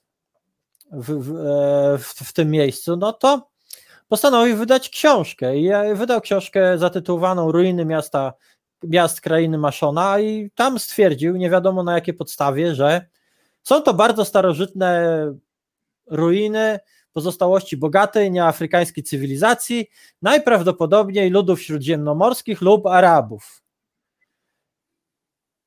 [0.92, 3.50] w, w, e, w, w tym miejscu, no to
[4.08, 8.34] postanowił wydać książkę i e, wydał książkę zatytułowaną Ruiny miasta,
[8.84, 13.06] miast krainy Maszona i tam stwierdził, nie wiadomo na jakiej podstawie, że
[13.64, 15.18] są to bardzo starożytne
[16.06, 16.80] ruiny
[17.18, 19.90] pozostałości bogatej nieafrykańskiej cywilizacji,
[20.22, 23.64] najprawdopodobniej ludów śródziemnomorskich lub Arabów.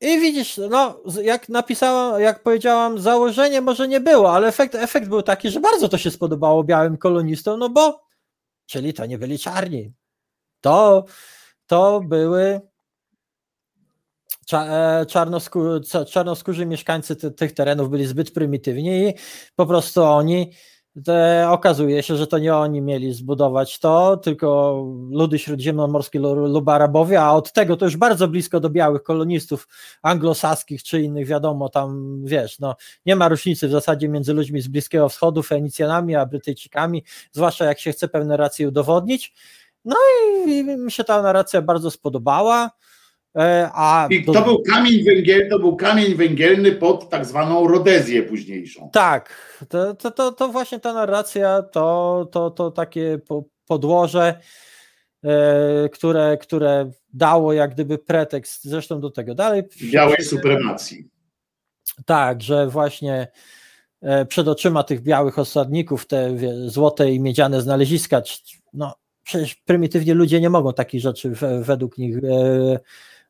[0.00, 5.22] I widzisz, no, jak napisałam, jak powiedziałam, założenie może nie było, ale efekt, efekt był
[5.22, 8.00] taki, że bardzo to się spodobało białym kolonistom, no bo,
[8.66, 9.92] czyli to nie byli czarni.
[10.60, 11.04] To,
[11.66, 12.60] to były
[14.52, 19.14] e, czarnoskó- ca- czarnoskórzy mieszkańcy ty- tych terenów byli zbyt prymitywni i
[19.56, 20.52] po prostu oni
[21.48, 24.76] okazuje się, że to nie oni mieli zbudować to, tylko
[25.10, 29.68] ludy śródziemnomorskie lu- lub Arabowie, a od tego to już bardzo blisko do białych kolonistów
[30.02, 32.76] anglosaskich czy innych, wiadomo, tam wiesz, no
[33.06, 37.80] nie ma różnicy w zasadzie między ludźmi z Bliskiego Wschodu, Fenicjanami, a Brytyjczykami, zwłaszcza jak
[37.80, 39.34] się chce pewne racje udowodnić.
[39.84, 39.96] No
[40.46, 42.70] i, i mi się ta narracja bardzo spodobała.
[43.38, 47.68] E, A I do- to był kamień węgielny, to był kamień węgielny pod tak zwaną
[47.68, 48.90] Rodezję późniejszą.
[48.92, 49.34] Tak,
[49.68, 54.40] to, to, to, to właśnie ta narracja, to, to, to takie po- podłoże,
[55.24, 59.62] e, które, które dało jak gdyby pretekst zresztą do tego dalej.
[59.92, 61.08] Białej supremacji.
[62.06, 63.28] Tak, że właśnie
[64.02, 66.36] e, przed oczyma tych białych osadników te
[66.66, 68.22] złote i miedziane znaleziska,
[68.72, 72.16] no przecież prymitywnie ludzie nie mogą takich rzeczy we, według nich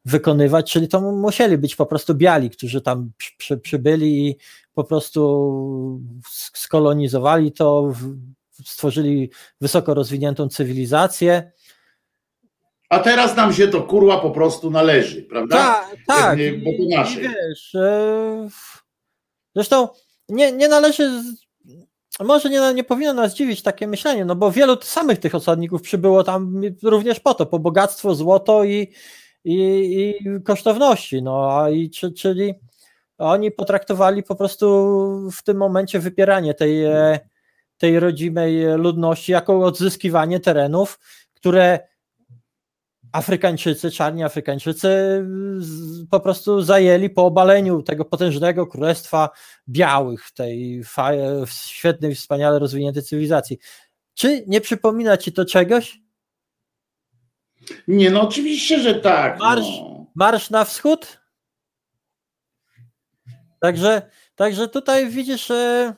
[0.04, 4.36] wykonywać, czyli to musieli być po prostu biali, którzy tam przy, przy, przybyli i
[4.74, 7.92] po prostu sk- skolonizowali to,
[8.64, 11.52] stworzyli wysoko rozwiniętą cywilizację.
[12.88, 15.56] A teraz nam się to kurwa po prostu należy, prawda?
[15.56, 16.38] Tak, tak.
[16.64, 17.20] Bo to nasze.
[17.20, 18.48] I wiesz, e,
[19.54, 19.88] zresztą
[20.28, 21.22] nie, nie należy,
[22.20, 26.24] może nie, nie powinno nas dziwić takie myślenie, no bo wielu samych tych osadników przybyło
[26.24, 28.92] tam również po to, po bogactwo, złoto i,
[29.44, 32.54] i, i kosztowności, no a i czy, czyli
[33.18, 34.66] oni potraktowali po prostu
[35.32, 37.20] w tym momencie wypieranie tej, e,
[37.78, 40.98] tej rodzimej ludności jako odzyskiwanie terenów,
[41.34, 41.90] które
[43.12, 44.88] Afrykańczycy, czarni Afrykańczycy
[46.10, 49.30] po prostu zajęli po obaleniu tego potężnego królestwa
[49.68, 51.10] białych, tej fa,
[51.46, 53.58] świetnej, wspaniale rozwiniętej cywilizacji.
[54.14, 56.00] Czy nie przypomina ci to czegoś?
[57.88, 59.38] Nie, no oczywiście, że tak.
[59.38, 60.06] Marsz- No.
[60.14, 61.20] Marsz na wschód?
[63.60, 64.02] Także,
[64.34, 65.94] także tutaj widzisz, e,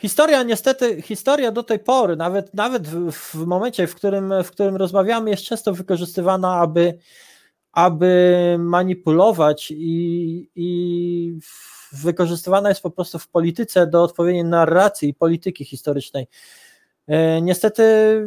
[0.00, 5.30] historia niestety, historia do tej pory, nawet, nawet w, momencie, w którym, w którym rozmawiamy,
[5.30, 6.98] jest często wykorzystywana, aby,
[7.72, 11.38] aby manipulować i, i
[11.92, 16.26] wykorzystywana jest po prostu w polityce do odpowiedniej narracji i polityki historycznej.
[17.06, 17.82] E, Niestety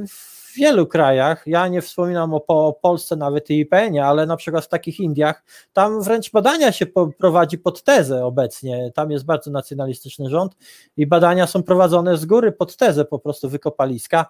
[0.10, 4.38] w wielu krajach, ja nie wspominam o, po, o Polsce nawet i IPN-ie, ale na
[4.38, 5.44] przykład w takich Indiach,
[5.74, 6.86] tam wręcz badania się
[7.18, 10.58] prowadzi pod tezę obecnie, tam jest bardzo nacjonalistyczny rząd
[10.98, 14.26] i badania są prowadzone z góry pod tezę po prostu wykopaliska.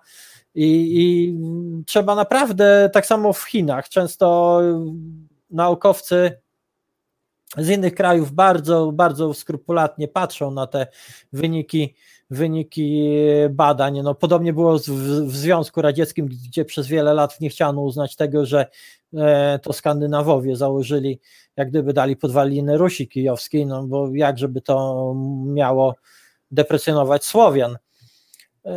[0.56, 0.66] I,
[1.02, 1.36] i
[1.86, 4.62] trzeba naprawdę, tak samo w Chinach, często
[5.50, 6.42] naukowcy
[7.58, 10.88] z innych krajów bardzo, bardzo skrupulatnie patrzą na te
[11.34, 11.96] wyniki,
[12.30, 13.10] wyniki
[13.50, 14.02] badań.
[14.04, 14.84] No, podobnie było w,
[15.28, 18.66] w Związku Radzieckim, gdzie przez wiele lat nie chciano uznać tego, że
[19.18, 21.20] e, to Skandynawowie założyli,
[21.56, 25.14] jak gdyby dali podwaliny Rusi Kijowskiej, no bo jak żeby to
[25.46, 25.96] miało
[26.52, 27.78] deprecjonować Słowian.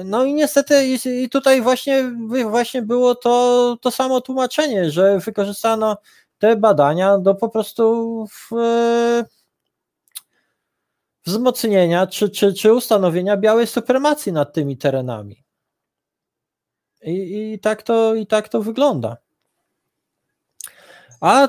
[0.05, 2.13] No i niestety i, i tutaj właśnie,
[2.51, 5.97] właśnie było to, to samo tłumaczenie, że wykorzystano
[6.39, 8.51] te badania do po prostu w,
[11.25, 15.45] wzmocnienia czy, czy, czy ustanowienia białej supremacji nad tymi terenami.
[17.03, 19.17] I, i, tak, to, I tak to wygląda.
[21.21, 21.49] A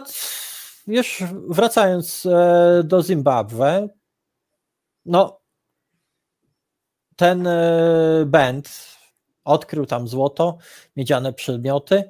[0.88, 3.89] już wracając e, do Zimbabwe,
[5.06, 5.41] no
[7.15, 8.98] ten e, band
[9.43, 10.57] odkrył tam złoto,
[10.95, 12.10] miedziane przedmioty.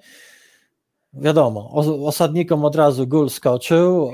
[1.14, 1.72] Wiadomo,
[2.06, 4.12] osadnikom od razu gól skoczył,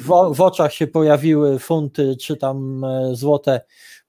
[0.00, 3.60] w, w, oczach się pojawiły funty czy tam e, złote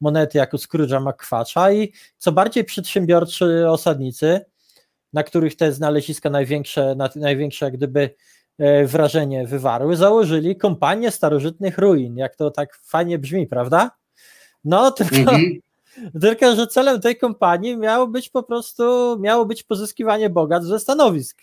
[0.02, 4.46] monety jak u Scrooge'a McQuacza i co bardziej przedsiębiorczy osadnicy,
[5.14, 8.16] na których te znaleziska największe, największe gdyby
[8.60, 13.92] e, wrażenie wywarły, założyli kompanię starożytnych ruin, jak to tak fajnie brzmi, prawda?
[14.64, 15.60] No, tylko, mm-hmm.
[16.22, 18.84] Tylko że celem tej kompanii miało być po prostu,
[19.20, 21.42] miało być pozyskiwanie bogactw ze stanowisk,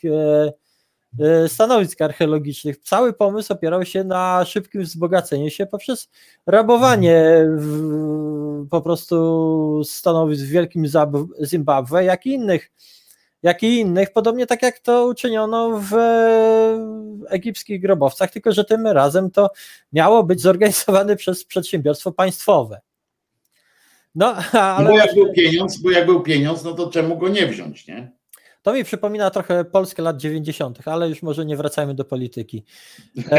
[1.20, 2.78] e, stanowisk archeologicznych.
[2.78, 6.08] Cały pomysł opierał się na szybkim wzbogaceniu się poprzez
[6.46, 10.86] rabowanie w, po prostu stanowisk w Wielkim
[11.44, 12.70] Zimbabwe, jak i innych
[13.42, 15.94] jak i innych, podobnie tak jak to uczyniono w
[17.28, 19.50] egipskich grobowcach, tylko że tym razem to
[19.92, 22.80] miało być zorganizowane przez przedsiębiorstwo państwowe.
[24.14, 27.47] No, ale bo jak był pieniądz, bo jak był pieniądz, no to czemu go nie
[27.47, 28.12] wziąć, nie?
[28.62, 32.64] To mi przypomina trochę Polskę lat 90., ale już może nie wracajmy do polityki.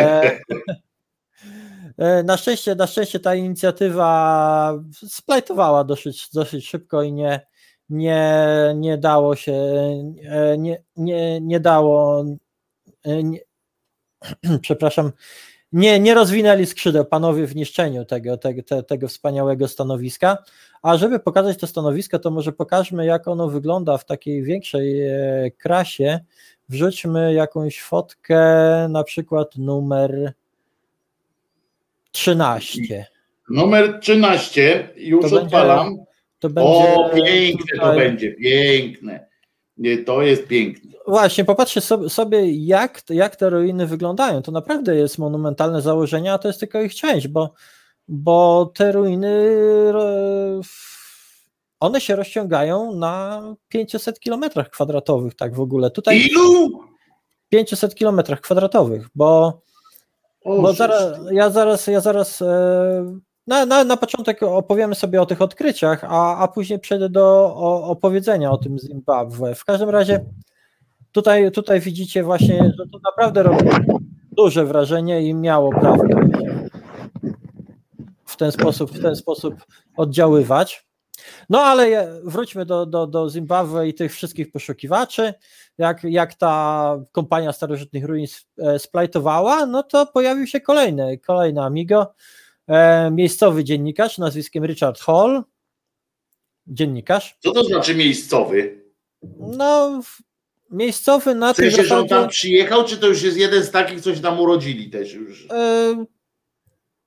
[1.98, 4.74] E, na, szczęście, na szczęście ta inicjatywa
[5.08, 7.48] splajtowała dosyć, dosyć szybko i nie,
[7.90, 8.34] nie,
[8.76, 9.54] nie dało się,
[10.58, 12.26] nie, nie, nie dało,
[13.06, 13.40] nie,
[14.62, 15.12] przepraszam,
[15.74, 20.38] nie, nie rozwinęli skrzydeł panowie w niszczeniu tego, tego, te, tego wspaniałego stanowiska.
[20.82, 25.02] A żeby pokazać to stanowisko, to może pokażmy, jak ono wygląda w takiej większej
[25.58, 26.20] krasie.
[26.70, 28.40] Wrzućmy jakąś fotkę,
[28.90, 30.34] na przykład numer
[32.12, 33.06] 13.
[33.50, 35.88] Numer 13, już to odpalam.
[35.88, 36.06] Będzie,
[36.40, 37.80] to będzie o, piękne tutaj...
[37.80, 39.29] to będzie, piękne.
[39.80, 40.92] Nie, to jest piękne.
[41.08, 44.42] Właśnie, popatrzcie sobie, jak, jak te ruiny wyglądają.
[44.42, 47.54] To naprawdę jest monumentalne założenie, a to jest tylko ich część, bo,
[48.08, 49.54] bo te ruiny
[51.80, 55.92] one się rozciągają na 500 kilometrach kwadratowych, tak w ogóle.
[55.92, 56.70] Tutaj Ilu?
[57.50, 59.62] 500 kilometrach kwadratowych, bo,
[60.44, 62.44] o, bo zaraz, ja zaraz, ja zaraz
[63.50, 67.84] na, na, na początek opowiemy sobie o tych odkryciach, a, a później przejdę do o,
[67.84, 69.56] opowiedzenia o tym Zimbabwe.
[69.56, 70.26] W każdym razie
[71.12, 73.70] tutaj, tutaj widzicie właśnie, że to naprawdę robi
[74.32, 76.04] duże wrażenie i miało prawo
[78.26, 79.56] w ten sposób, w ten sposób
[79.98, 80.88] oddziaływać.
[81.50, 85.34] No ale wróćmy do, do, do Zimbabwe i tych wszystkich poszukiwaczy.
[85.78, 88.26] jak, jak ta kompania starożytnych ruin
[88.58, 92.14] e, splajtowała, no to pojawił się kolejny, kolejny amigo,
[93.12, 95.44] miejscowy dziennikarz nazwiskiem Richard Hall,
[96.68, 98.84] dziennikarz, Co to znaczy miejscowy?
[99.40, 100.02] no
[100.72, 104.02] miejscowy na W sensie, że on tam przyjechał, czy to już jest jeden z takich,
[104.02, 105.48] co się tam urodzili też już?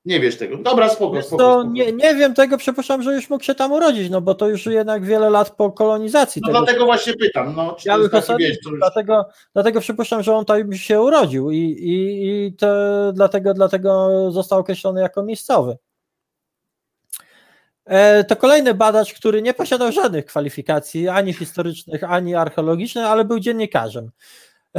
[0.04, 0.56] Nie wiesz tego.
[0.56, 1.52] Dobra, spoko, spoko.
[1.52, 1.64] spoko.
[1.72, 4.66] nie, nie wiem tego, przypuszczam, że już mógł się tam urodzić, no bo to już
[4.66, 8.78] jednak wiele lat po kolonizacji No tego dlatego właśnie pytam, no, czy białych osadników, już...
[8.78, 12.66] dlatego, dlatego przypuszczam, że on tam się urodził i, i, i to,
[13.12, 15.76] dlatego, dlatego został określony jako miejscowy.
[17.84, 23.38] E, To kolejny badacz, który nie posiadał żadnych kwalifikacji, ani historycznych, ani archeologicznych, ale był
[23.38, 24.10] dziennikarzem.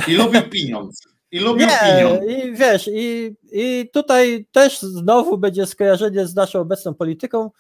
[0.08, 1.13] I lubił pieniądz.
[1.34, 6.94] I lubił Nie, i wiesz, i, i tutaj też znowu będzie skojarzenie z naszą obecną
[6.94, 7.52] polityką.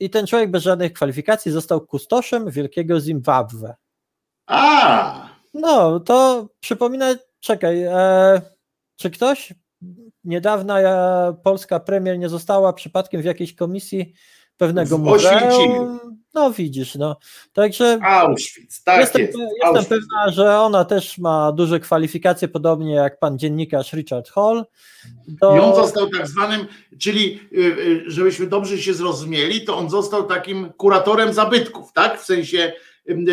[0.00, 3.74] I ten człowiek bez żadnych kwalifikacji został kustoszem wielkiego Zimbabwe.
[4.46, 8.42] A, No, to przypomina, czekaj, e,
[8.96, 9.54] czy ktoś
[10.24, 14.12] niedawna e, polska premier nie została przypadkiem w jakiejś komisji
[14.60, 16.00] pewnego W muzeum?
[16.34, 17.16] No widzisz, no.
[17.52, 19.38] Także Auschwitz, tak jestem, jest.
[19.38, 19.88] jestem Auschwitz.
[19.88, 24.64] pewna, że ona też ma duże kwalifikacje, podobnie jak pan dziennikarz Richard Hall.
[25.28, 25.56] Do...
[25.56, 26.66] I on został tak zwanym,
[26.98, 32.20] czyli y, y, żebyśmy dobrze się zrozumieli, to on został takim kuratorem zabytków, tak?
[32.20, 32.72] W sensie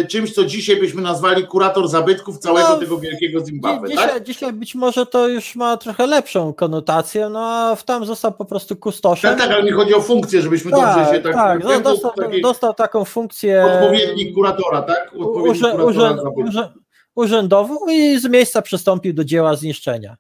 [0.10, 4.06] czymś, co dzisiaj byśmy nazwali kurator zabytków całego No, tego wielkiego Zimbabwe, tak?
[4.06, 8.34] dzisiaj, dzisiaj być może to już ma trochę lepszą konotację, no a w tam został
[8.34, 9.30] po prostu kustoszem.
[9.30, 11.34] Tak, tak, ale mi chodzi o funkcję, żebyśmy dobrze się tak...
[11.34, 15.14] tak, no, dostał, taki dostał taką funkcję Odpowiednik kuratora, tak?
[15.20, 16.74] Odpowiednik kuratora
[17.16, 20.18] urzędową i z miejsca przystąpił do dzieła zniszczenia.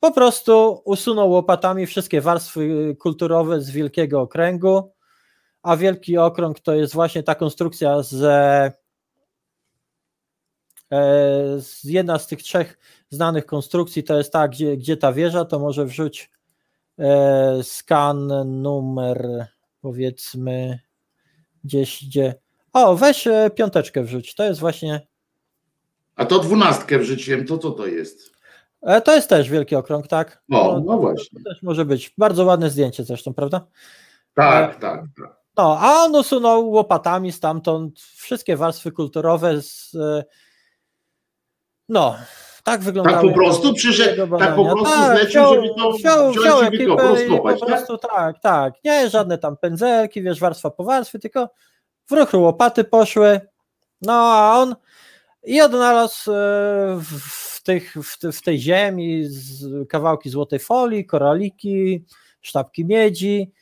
[0.00, 4.92] Po prostu usunął łopatami wszystkie warstwy kulturowe z wielkiego okręgu,
[5.62, 8.22] a wielki okrąg to jest właśnie ta konstrukcja z,
[10.92, 12.78] e, z jedna z tych trzech
[13.10, 16.30] znanych konstrukcji, to jest ta, gdzie, gdzie ta wieża, to może wrzuć
[16.98, 18.32] e, skan
[18.62, 19.46] numer
[19.80, 20.78] powiedzmy
[21.64, 22.34] gdzieś, gdzie
[22.72, 25.06] o, weź e, piąteczkę wrzuć, to jest właśnie
[26.16, 28.40] A to dwunastkę wrzuciłem, to co to jest?
[29.04, 30.42] To jest też wielki okrąg, tak?
[30.50, 31.40] O, no właśnie.
[31.40, 32.14] To też może być.
[32.18, 33.66] Bardzo ładne zdjęcie zresztą, prawda?
[34.34, 35.39] Tak, tak, tak.
[35.60, 39.94] No, a on usunął łopatami stamtąd wszystkie warstwy kulturowe z.
[39.94, 40.24] e,
[41.88, 42.16] No,
[42.64, 43.16] tak wyglądało.
[43.16, 47.50] Tak po prostu przyszedł, tak po prostu zlecił, żeby to wziął, wziął ekipę i po
[47.50, 47.68] tak?
[47.68, 48.74] prostu tak, tak.
[48.84, 51.48] Nie żadne tam pędzelki, wiesz, warstwa po warstwie, tylko
[52.06, 53.40] w ruch łopaty poszły.
[54.02, 54.76] No, a on
[55.44, 56.34] i odnalazł e,
[57.02, 62.04] w, tych, w, te- w tej ziemi z, kawałki złotej folii, koraliki,
[62.40, 63.52] sztabki miedzi.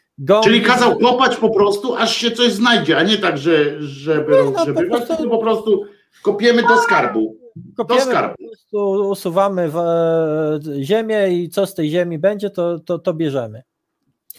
[0.44, 4.38] Czyli kazał kopać po prostu, aż się coś znajdzie, a nie tak, że, żeby Nie,
[4.38, 5.84] no, po rozgrzebywać, prostu- po prostu
[6.22, 7.36] kopiemy do skarbu.
[7.76, 8.34] kopiemy, skarbu.
[8.38, 13.14] po prostu usuwamy w, e, ziemię i co z tej ziemi będzie, to, to, to
[13.14, 13.62] bierzemy.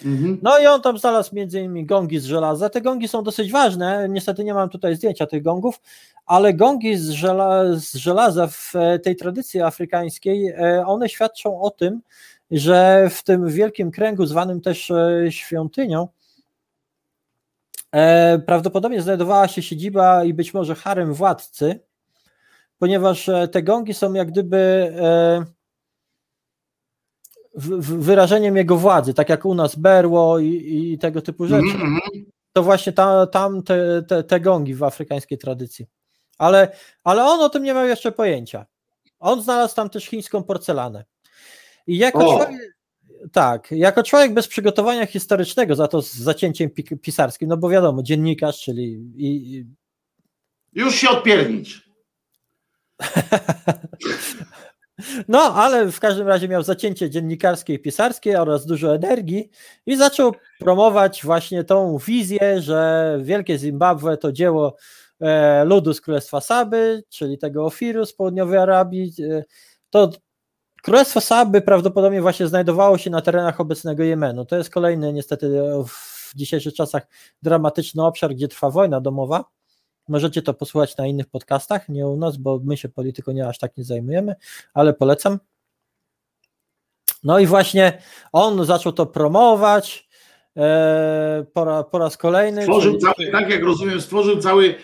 [0.05, 0.37] Mhm.
[0.41, 2.69] No i on tam znalazł między innymi gongi z żelaza.
[2.69, 4.07] Te gongi są dosyć ważne.
[4.09, 5.81] Niestety nie mam tutaj zdjęcia tych gongów,
[6.25, 11.71] ale gongi z, żela, z żelaza w e, tej tradycji afrykańskiej, e, one świadczą o
[11.71, 12.01] tym,
[12.51, 16.07] że w tym wielkim kręgu, zwanym też e, świątynią,
[17.91, 21.79] e, prawdopodobnie znajdowała się siedziba i być może harem władcy,
[22.77, 24.93] ponieważ e, te gongi są jak gdyby
[27.79, 31.65] wyrażeniem jego władzy, tak jak u nas berło i, i tego typu rzeczy.
[31.65, 32.25] Mhm, mhm.
[32.53, 35.85] To właśnie ta, tam te, te, te gongi w afrykańskiej tradycji.
[36.37, 36.71] Ale,
[37.03, 38.65] ale on o tym nie miał jeszcze pojęcia.
[39.19, 41.05] On znalazł tam też chińską porcelanę.
[41.89, 42.37] I jako O!
[42.37, 42.77] człowiek,
[43.31, 48.03] tak, jako człowiek bez przygotowania historycznego, za to z zacięciem pi- pisarskim, no bo wiadomo,
[48.03, 48.83] dziennikarz, czyli
[49.15, 49.65] i, i,
[50.73, 51.89] Już się odpiernicz.
[55.27, 59.49] No, ale w każdym razie miał zacięcie dziennikarskie i pisarskie oraz dużo energii
[59.85, 64.75] i zaczął promować właśnie tą wizję, że Wielkie Zimbabwe to dzieło
[65.21, 69.13] e, ludu z Królestwa Saby, czyli tego Ofiru z południowej Arabii.
[69.19, 69.43] E,
[69.89, 70.11] to
[70.81, 74.45] Królestwo Saby prawdopodobnie właśnie znajdowało się na terenach obecnego Jemenu.
[74.45, 77.07] To jest kolejny niestety w dzisiejszych czasach
[77.43, 79.45] dramatyczny obszar, gdzie trwa wojna domowa.
[80.07, 83.57] Możecie to posłuchać na innych podcastach, nie u nas, bo my się polityką nie aż
[83.57, 84.35] tak nie zajmujemy,
[84.73, 85.39] ale polecam.
[87.23, 88.01] No i właśnie
[88.31, 90.09] on zaczął to promować
[90.57, 92.61] e, po, po raz kolejny.
[92.61, 94.75] Stworzył czyli- cały, tak jak rozumiem, stworzył cały,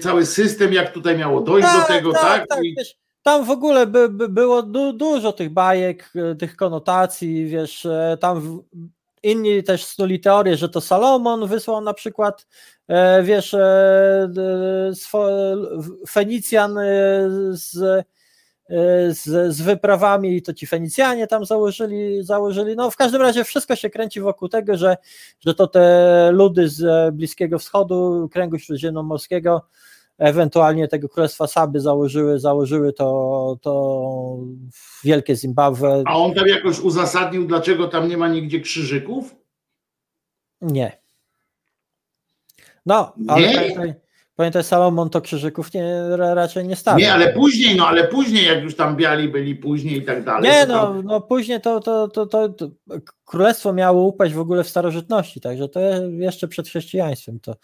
[0.00, 2.46] cały system, jak tutaj miało dojść do tego, tak?
[2.62, 7.46] I- wiesz, tam w ogóle by, by było du, dużo tych bajek, e, tych konotacji,
[7.46, 8.64] wiesz, e, tam w,
[9.22, 12.46] inni też snuli teorię, że to Salomon wysłał na przykład,
[12.88, 14.28] e, wiesz, e,
[14.94, 16.74] swo- Fenicjan
[17.50, 18.04] z,
[19.08, 22.76] z, z wyprawami i to ci Fenicjanie tam założyli, założyli.
[22.76, 24.96] No w każdym razie wszystko się kręci wokół tego, że,
[25.40, 29.62] że to te ludy z Bliskiego Wschodu, kręgu śródziemnomorskiego,
[30.18, 34.36] ewentualnie tego Królestwa Saby założyły, założyły to, to
[35.04, 36.02] wielkie Zimbabwe.
[36.06, 39.34] A on tam jakoś uzasadnił, dlaczego tam nie ma nigdzie krzyżyków?
[40.60, 41.02] Nie.
[42.86, 43.54] No, ale Nie?
[43.54, 43.94] pamiętaj,
[44.36, 46.98] pamiętaj, Salomon to krzyżyków nie, ra- raczej nie stawiał.
[47.00, 50.50] Nie, ale później, no ale później, jak już tam biali byli później i tak dalej.
[50.50, 52.70] Nie, no, tam- no później to, to, to, to, to
[53.24, 55.80] królestwo miało upaść w ogóle w starożytności, także to
[56.10, 57.40] jeszcze przed chrześcijaństwem.
[57.40, 57.54] To,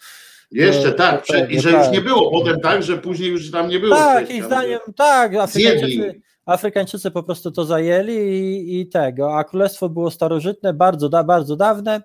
[0.51, 1.91] Jeszcze to- tak, to- prze- i że już tak.
[1.93, 3.95] nie było potem tak, że później już tam nie było.
[3.95, 4.37] tak, chrześcijan.
[4.37, 6.21] ich zdaniem, tak, Afrykańczycy.
[6.45, 11.55] Afrykańczycy po prostu to zajęli i, i tego, a królestwo było starożytne, bardzo, da, bardzo
[11.55, 12.01] dawne.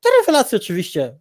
[0.00, 1.18] Te rewelacje oczywiście,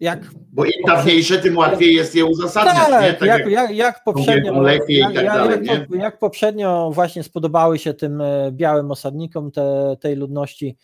[0.00, 0.20] jak
[0.52, 3.02] Bo im dawniejsze, tym łatwiej jest je uzasadniać.
[3.02, 3.12] nie?
[3.12, 6.90] Tak, jak, jak, jak, poprzednio, lepiej i jak, tak jak, dalej, jak, po- jak poprzednio
[6.94, 10.76] właśnie spodobały się tym e, białym osadnikom te, tej ludności,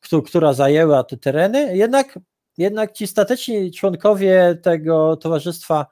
[0.00, 2.18] któ- która zajęła te tereny, jednak,
[2.58, 5.86] jednak ci stateczni członkowie tego Towarzystwa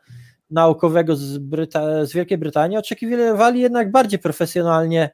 [0.50, 5.10] Naukowego z, Bryta- z Wielkiej Brytanii oczekiwali jednak bardziej profesjonalnie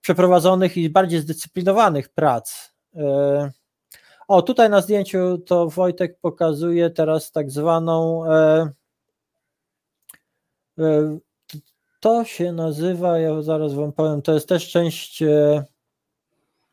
[0.00, 2.74] przeprowadzonych i bardziej zdyscyplinowanych prac.
[2.96, 3.50] E,
[4.28, 8.68] O, tutaj na zdjęciu to Wojtek pokazuje teraz tak zwaną e,
[10.78, 11.18] E,
[12.00, 15.22] To się nazywa, ja zaraz wam powiem, to jest też część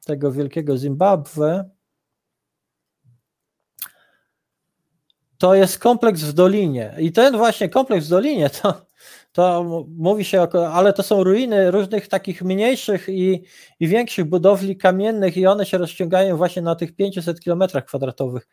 [0.06, 1.70] tego wielkiego Zimbabwe.
[5.42, 6.96] To jest kompleks w Dolinie.
[7.00, 8.82] I ten właśnie kompleks w Dolinie, to,
[9.32, 9.64] to
[9.98, 13.44] mówi się, ale to są ruiny różnych takich mniejszych i,
[13.80, 18.48] i większych budowli kamiennych, i one się rozciągają właśnie na tych 500 kilometrach kwadratowych.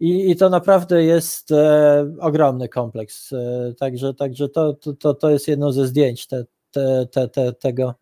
[0.00, 3.32] I, to naprawdę jest e, ogromny kompleks.
[3.32, 7.52] E, także także to, to, to, to jest jedno ze zdjęć te, te, te, te,
[7.52, 7.94] tego,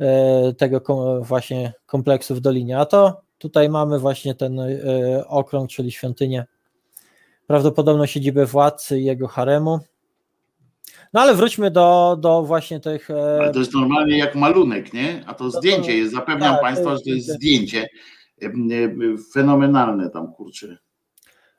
[0.00, 2.78] e, tego kom, właśnie kompleksu w Dolinie.
[2.78, 4.68] A to tutaj mamy właśnie ten e,
[5.26, 6.46] okrąg, czyli świątynię,
[7.52, 9.78] prawdopodobno siedzibę władcy i jego haremu.
[11.12, 13.10] No ale wróćmy do, do właśnie tych.
[13.10, 15.24] e, Ale to jest normalnie jak malunek, nie?
[15.26, 16.12] A to to- zdjęcie jest.
[16.12, 17.88] Zapewniam tak, Państwa, że to jest zdjęcie.
[18.40, 18.68] em,
[19.32, 20.76] Fenomenalne tam, kurczę.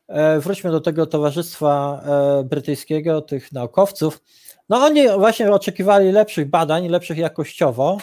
[0.07, 4.21] E, Wróćmy do tego towarzystwa e, brytyjskiego, tych naukowców.
[4.69, 7.97] No oni właśnie oczekiwali lepszych badań, lepszych jakościowo,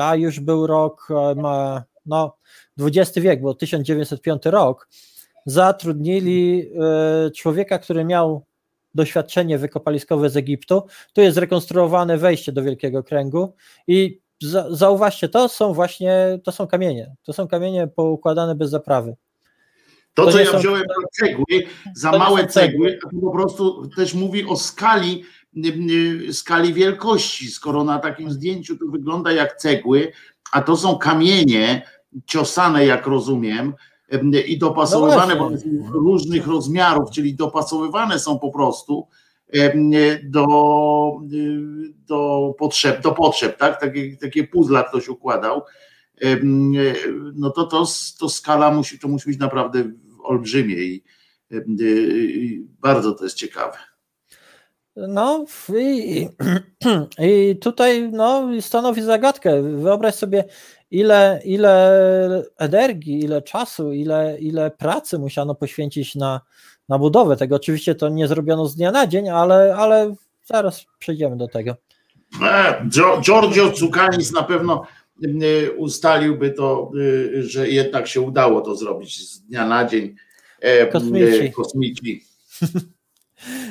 [0.00, 1.34] a już był rok, e,
[2.06, 2.36] no
[2.80, 4.88] XX wiek, bo 1905 rok,
[5.46, 8.44] zatrudnili e, człowieka, który miał
[8.94, 10.82] doświadczenie wykopaliskowe z Egiptu.
[11.12, 13.54] Tu jest zrekonstruowane wejście do Wielkiego Kręgu
[13.86, 19.16] i za, zauważcie, to są właśnie, to są kamienie, to są kamienie poukładane bez zaprawy.
[20.14, 21.44] To, To co ja wziąłem za cegły,
[21.94, 22.88] za małe cegły.
[22.90, 25.24] cegły, to po prostu też mówi o skali,
[26.32, 27.48] skali wielkości.
[27.48, 30.12] Skoro na takim zdjęciu to wygląda jak cegły,
[30.52, 31.82] a to są kamienie
[32.26, 33.74] ciosane, jak rozumiem,
[34.46, 35.50] i dopasowywane, No bo
[35.92, 39.08] różnych rozmiarów, czyli dopasowywane są po prostu
[40.24, 40.46] do,
[41.32, 43.80] y, do potrzeb, do potrzeb, tak?
[43.80, 45.62] Takie, takie puzzle ktoś układał.
[47.34, 47.86] No to, to,
[48.18, 49.92] to skala musi, to musi być naprawdę
[50.22, 51.04] olbrzymie i
[51.52, 53.89] ym, y, y, bardzo to jest ciekawe.
[54.96, 55.44] No
[55.78, 56.28] i,
[57.18, 59.62] i tutaj no, stanowi zagadkę.
[59.62, 60.44] Wyobraź sobie,
[60.90, 66.40] ile, ile energii, ile czasu, ile, ile pracy musiano poświęcić na,
[66.88, 67.56] na budowę tego.
[67.56, 70.14] Oczywiście to nie zrobiono z dnia na dzień, ale, ale
[70.44, 71.76] zaraz przejdziemy do tego.
[72.42, 74.82] E, Gio- Giorgio Cukanis na pewno
[75.24, 80.14] y, ustaliłby to, y, że jednak się udało to zrobić z dnia na dzień.
[80.60, 81.42] E, Kosmici.
[81.44, 82.24] y, Kosmici.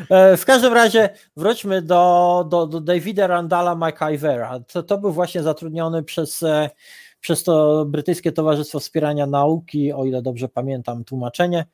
[0.10, 4.60] E, W każdym razie wróćmy do, do, do Davida Randalla McIvera.
[4.60, 6.70] To, to był właśnie zatrudniony przez, e,
[7.20, 11.66] przez to brytyjskie Towarzystwo Wspierania Nauki, o ile dobrze pamiętam tłumaczenie.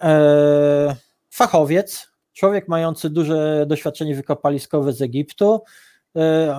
[0.00, 0.96] E,
[1.30, 5.62] Fachowiec, człowiek mający duże doświadczenie wykopaliskowe z Egiptu.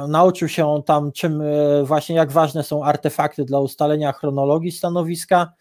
[0.08, 1.44] Nauczył się on tam, czym
[1.84, 5.54] właśnie jak ważne są artefakty dla ustalenia chronologii stanowiska.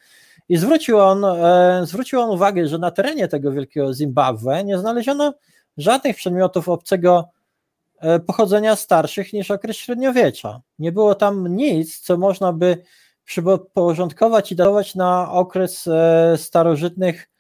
[0.50, 5.34] I zwrócił on, e, zwrócił on uwagę, że na terenie tego wielkiego Zimbabwe nie znaleziono
[5.76, 7.28] żadnych przedmiotów obcego
[7.98, 10.60] e, pochodzenia starszych niż okres średniowiecza.
[10.78, 12.82] Nie było tam nic, co można by
[13.24, 17.30] przyporządkować i datować na okres e, starożytnych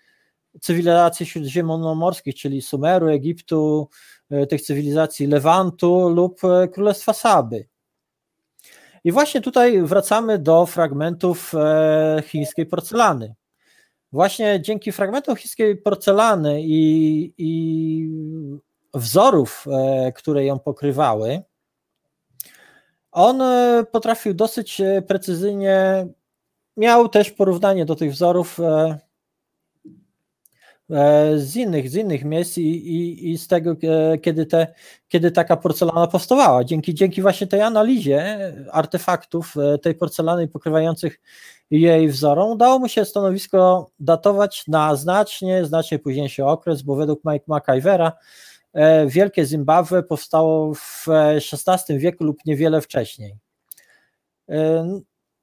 [0.60, 3.88] cywilizacji śródziemnomorskich, czyli Sumeru, Egiptu,
[4.48, 6.40] tych cywilizacji Lewantu lub
[6.72, 7.69] Królestwa Saby.
[9.04, 13.34] I właśnie tutaj wracamy do fragmentów e, chińskiej porcelany.
[14.12, 18.10] Właśnie dzięki fragmentom chińskiej porcelany i, i
[18.94, 21.42] wzorów, e, które ją pokrywały,
[23.12, 26.06] on e, potrafił dosyć precyzyjnie,
[26.76, 28.58] miał też porównanie do tych wzorów
[31.36, 34.74] z innych, z innych miejsc i, i, i z tego, e, kiedy, te,
[35.08, 36.64] kiedy taka porcelana powstawała.
[36.64, 38.38] Dzięki, dzięki właśnie tej analizie
[38.72, 41.20] artefaktów e, tej porcelany pokrywających
[41.70, 47.44] jej wzorom, udało mu się stanowisko datować na znacznie, znacznie późniejszy okres, bo według Mike
[47.48, 48.12] McIvera
[48.72, 51.06] e, Wielkie Zimbabwe powstało w
[51.36, 53.36] XVI wieku lub niewiele wcześniej.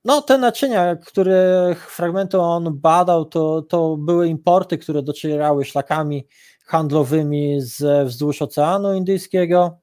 [0.07, 6.27] No, te naczynia, których fragmenty on badał, to, to były importy, które docierały szlakami
[6.65, 9.79] handlowymi z wzdłuż Oceanu Indyjskiego.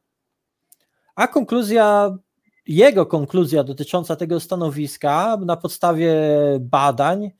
[1.15, 2.17] A konkluzja,
[2.67, 6.17] jego konkluzja dotycząca tego stanowiska na podstawie
[6.61, 7.31] badań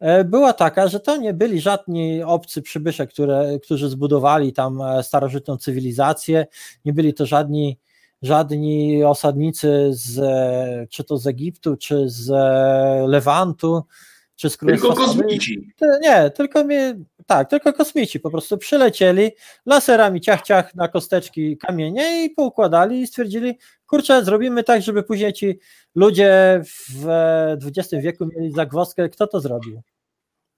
[0.00, 5.02] e, była taka, że to nie byli żadni obcy przybysze, które, którzy zbudowali tam e,
[5.02, 6.46] starożytną cywilizację,
[6.84, 7.78] nie byli to żadni,
[8.22, 13.82] żadni osadnicy z, e, czy to z Egiptu, czy z e, Lewantu,
[14.36, 15.72] czy z Tylko Królestwa Samy- kosmici.
[16.02, 19.30] Nie, tylko mnie, tak, tylko kosmici po prostu przylecieli
[19.66, 25.32] laserami ciach ciach na kosteczki kamienie i poukładali i stwierdzili, kurczę, zrobimy tak, żeby później
[25.32, 25.58] ci
[25.94, 27.06] ludzie w
[27.64, 29.82] XX wieku mieli zagwozdkę, kto to zrobił.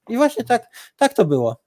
[0.08, 0.66] I właśnie tak,
[0.96, 1.61] tak to było.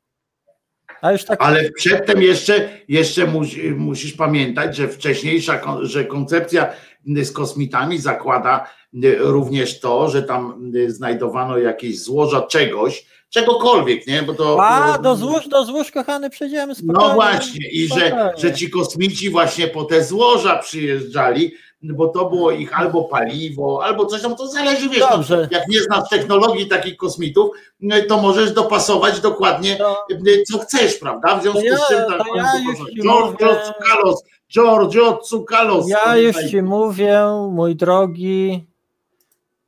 [1.02, 1.38] Tak.
[1.40, 6.74] Ale przedtem jeszcze, jeszcze musi, musisz pamiętać, że wcześniejsza, że koncepcja
[7.06, 8.70] z kosmitami zakłada
[9.04, 14.24] y, również to, że tam y, znajdowano jakieś złoża czegoś, czegokolwiek, nie?
[14.24, 14.58] Bo to.
[14.64, 17.08] A, do złóż, do złóż, kochany, przejdziemy spokojnie.
[17.08, 21.52] No właśnie, i że, że ci kosmici właśnie po te złoża przyjeżdżali,
[21.94, 25.48] bo to było ich albo paliwo, albo coś tam, to zależy, wiesz, no, Dobrze.
[25.52, 27.50] jak nie znasz technologii takich kosmitów,
[27.82, 30.06] no, to możesz dopasować dokładnie To,
[30.52, 31.40] co chcesz, prawda?
[31.40, 35.88] W związku ja- z czym tak ja ci Giorgio mówię- Tsukalos, Giorgio Tsukalos.
[35.88, 37.20] ja już ci mówię,
[37.52, 38.66] mój drogi,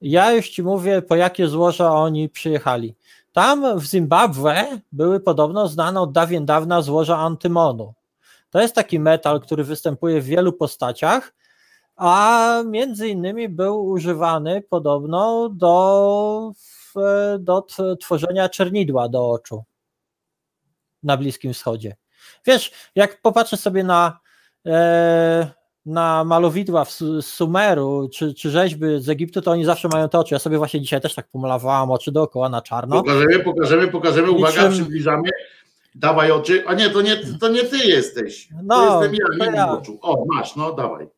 [0.02, 2.95] ja już ci mówię, po jakie złoża oni przyjechali.
[3.34, 7.94] Tam w Zimbabwe były podobno znane od dawien dawna złoża antymonu.
[8.49, 11.34] To jest taki metal, który występuje w wielu postaciach,
[11.97, 16.51] a między innymi był używany podobno do,
[17.39, 17.65] do
[17.99, 19.63] tworzenia czernidła do oczu
[21.03, 21.95] na Bliskim Wschodzie.
[22.45, 24.19] Wiesz, jak popatrzę sobie na,
[24.65, 25.51] e,
[25.85, 30.35] na malowidła z Sumeru czy, czy rzeźby z Egiptu, to oni zawsze mają te oczy.
[30.35, 32.95] Ja sobie właśnie dzisiaj też tak pomalowałam oczy dookoła na czarno.
[32.95, 35.29] Pokażemy, pokażemy, pokażemy, uwaga, Niczym- przybliżamy.
[35.95, 36.63] Dawaj oczy.
[36.67, 38.49] A nie, to nie, to nie ty jesteś.
[38.63, 39.71] No, to jestem ja, to ja.
[39.71, 39.99] oczu.
[40.01, 41.16] O, masz, no dawaj.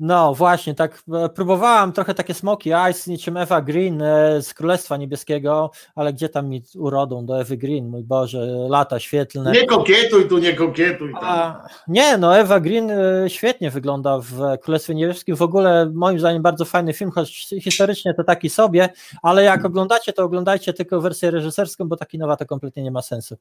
[0.00, 4.96] No właśnie, tak e, próbowałam trochę takie smoki eyes niczym Eva Green e, z Królestwa
[4.96, 9.52] Niebieskiego, ale gdzie tam mi urodą do Ewy Green, mój Boże, lata świetlne.
[9.52, 11.24] Nie kokietuj tu, nie kokietuj tam.
[11.24, 15.36] A, nie, no Ewa Green e, świetnie wygląda w Królestwie Niebieskim.
[15.36, 18.88] W ogóle moim zdaniem bardzo fajny film, choć historycznie to taki sobie,
[19.22, 23.02] ale jak oglądacie, to oglądajcie tylko wersję reżyserską, bo taki nowa to kompletnie nie ma
[23.02, 23.36] sensu.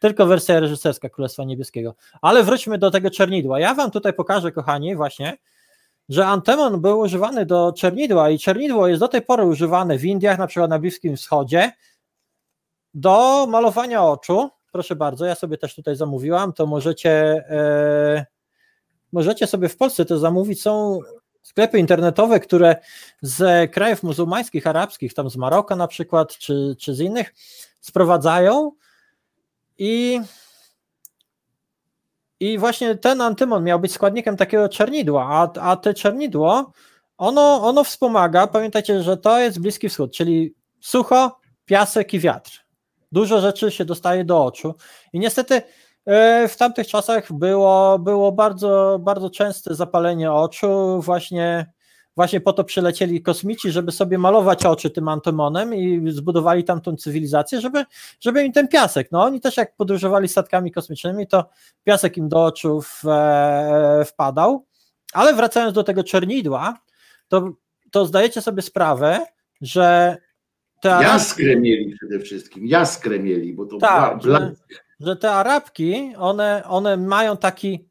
[0.00, 1.94] Tylko wersja reżyserska Królestwa Niebieskiego.
[2.22, 3.60] Ale wróćmy do tego czernidła.
[3.60, 5.36] Ja wam tutaj pokażę, kochani, właśnie,
[6.10, 10.38] że antemon był używany do czernidła i czernidło jest do tej pory używane w Indiach,
[10.38, 11.72] na przykład na Bliskim Wschodzie,
[12.94, 14.50] do malowania oczu.
[14.72, 17.10] Proszę bardzo, ja sobie też tutaj zamówiłam, to możecie,
[17.50, 18.26] e,
[19.12, 20.62] możecie sobie w Polsce to zamówić.
[20.62, 20.98] Są
[21.42, 22.76] sklepy internetowe, które
[23.22, 27.34] z krajów muzułmańskich, arabskich, tam z Maroka na przykład, czy, czy z innych,
[27.80, 28.72] sprowadzają
[29.78, 30.20] i
[32.40, 36.72] i właśnie ten antymon miał być składnikiem takiego czernidła, a, a te czernidło,
[37.18, 42.66] ono, ono wspomaga, pamiętajcie, że to jest Bliski Wschód, czyli sucho, piasek i wiatr.
[43.12, 44.74] Dużo rzeczy się dostaje do oczu
[45.12, 45.62] i niestety
[46.06, 51.72] e, w tamtych czasach było, było bardzo, bardzo częste zapalenie oczu, właśnie,
[52.20, 57.60] właśnie po to przylecieli kosmici, żeby sobie malować oczy tym antymonem i zbudowali tamtą cywilizację,
[57.60, 57.84] żeby,
[58.20, 61.48] żeby im ten piasek, no oni też jak podróżowali statkami kosmicznymi, to
[61.84, 64.64] piasek im do oczu w, e, wpadał,
[65.12, 66.78] ale wracając do tego czernidła,
[67.28, 67.50] to,
[67.90, 69.26] to zdajecie sobie sprawę,
[69.60, 70.16] że
[70.80, 74.54] te arabki, Jaskrę mieli przede wszystkim, jaskrę mieli, bo to Tak, bla, bla, że-
[75.00, 77.88] że te arabki, one, one mają taki,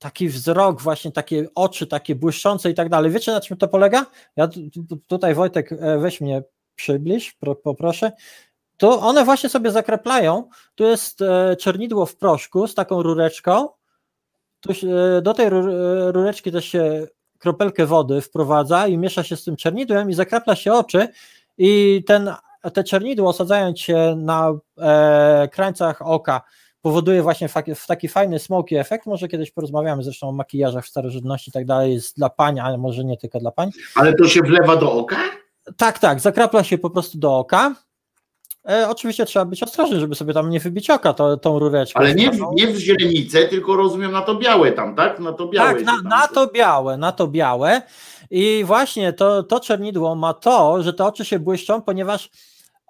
[0.00, 3.10] taki wzrok, właśnie takie oczy, takie błyszczące i tak dalej.
[3.10, 4.06] Wiecie na czym to polega?
[4.36, 6.42] Ja tu- tu- tutaj Wojtek, e, weź mnie
[6.74, 8.12] przybliż, pro, poproszę.
[8.76, 10.48] To one właśnie sobie zakreplają.
[10.74, 13.68] Tu jest e, czernidło w proszku z taką rureczką.
[14.60, 17.06] Tu, e, do tej ru- rureczki też się
[17.38, 21.08] kropelkę wody wprowadza i miesza się z tym czernidłem i zakrapla się oczy
[21.58, 22.34] i ten,
[22.74, 24.52] te czernidło osadzając się na
[25.52, 26.40] krańcach oka
[26.82, 31.50] powoduje właśnie w taki fajny smoky efekt, może kiedyś porozmawiamy zresztą o makijażach w starożytności
[31.50, 33.70] i tak dalej, jest dla pań, ale może nie tylko dla pań.
[33.94, 35.16] Ale to się wlewa do oka?
[35.76, 37.74] Tak, tak, zakrapla się po prostu do oka.
[38.68, 42.00] E, oczywiście trzeba być ostrożny, żeby sobie tam nie wybić oka to, tą rureczką.
[42.00, 45.20] Ale nie w, nie w źrenicę, tylko rozumiem na to białe tam, tak?
[45.20, 45.74] Na to białe.
[45.74, 47.82] Tak, na, na to białe, na to białe.
[48.30, 52.30] I właśnie to, to czernidło ma to, że te oczy się błyszczą, ponieważ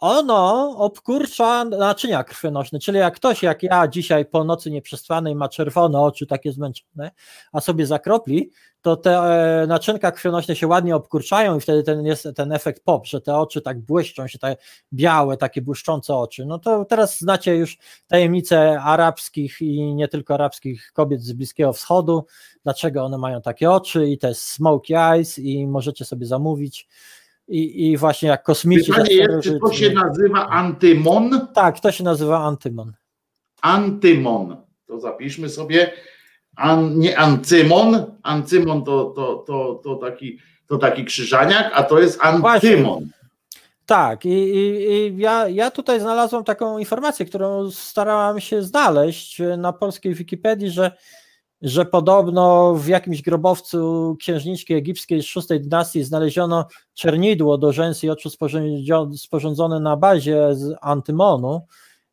[0.01, 6.01] ono obkurcza naczynia krwionośne, czyli jak ktoś, jak ja dzisiaj po nocy nieprzespanej ma czerwone
[6.01, 7.11] oczy, takie zmęczone,
[7.53, 8.51] a sobie zakropli,
[8.83, 13.07] to te e, naczynka krwionośne się ładnie obkurczają i wtedy ten jest ten efekt pop,
[13.07, 14.57] że te oczy tak błyszczą się, te
[14.93, 16.47] białe, takie błyszczące oczy.
[16.47, 22.27] No to teraz znacie już tajemnice arabskich i nie tylko arabskich kobiet z Bliskiego Wschodu,
[22.65, 26.89] dlaczego one mają takie oczy i te smoky eyes i możecie sobie zamówić
[27.51, 28.93] i, i właśnie jak kosmici.
[28.93, 31.47] Pytanie jest, czy to się nazywa antymon?
[31.55, 32.93] Tak, to się nazywa antymon.
[33.63, 34.57] Antymon.
[34.87, 35.93] To zapiszmy sobie.
[36.57, 38.05] An, nie ancymon.
[38.23, 43.09] Ancymon to, to, to, to, taki, to taki krzyżaniak, a to jest antymon.
[43.87, 49.73] Tak, i, i, i ja, ja tutaj znalazłem taką informację, którą starałam się znaleźć na
[49.73, 50.93] polskiej Wikipedii, że,
[51.63, 58.11] że podobno w jakimś grobowcu księżniczki egipskiej z VI dynastii znaleziono czernidło do rzęs i
[58.11, 58.31] oczu
[59.17, 61.67] sporządzone na bazie z antymonu.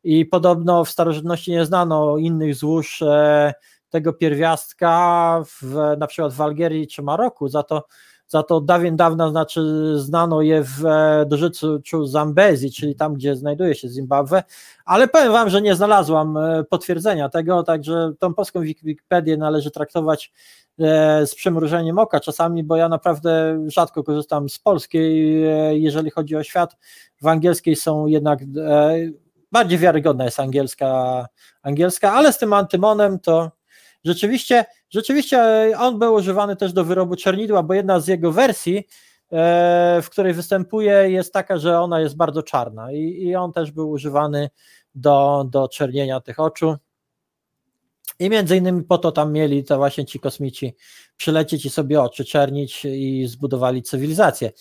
[0.04, 3.54] I podobno w starożytności nie znano innych złóż e,
[3.90, 7.86] tego pierwiastka w, na przykład w Algierii czy Maroku, za to
[8.28, 9.60] za to dawien dawna znaczy
[9.96, 14.42] znano je w e, dożyciu Zambezji, czyli tam, gdzie znajduje się Zimbabwe,
[14.84, 19.70] ale powiem wam, że nie znalazłam e, potwierdzenia tego, także tą polską Wik- Wikipedię należy
[19.70, 20.32] traktować
[20.78, 25.40] e, z przymrużeniem oka czasami, bo ja naprawdę rzadko korzystam z polskiej,
[25.82, 26.76] jeżeli chodzi o świat,
[27.22, 28.40] w angielskiej są jednak
[29.52, 31.26] bardziej wiarygodna jest angielska,
[31.62, 33.50] angielska, ale z tym antymonem to
[34.04, 35.40] rzeczywiście, rzeczywiście
[35.78, 38.76] on był używany też do wyrobu czernidła, bo jedna z jego wersji,
[39.32, 43.70] e, w której występuje, jest taka, że ona jest bardzo czarna i, i on też
[43.70, 44.50] był używany
[44.94, 46.76] do, do czernienia tych oczu.
[48.18, 50.76] I między innymi po to tam mieli to właśnie ci kosmici
[51.16, 54.52] przylecieć i sobie oczy czernić i zbudowali cywilizację.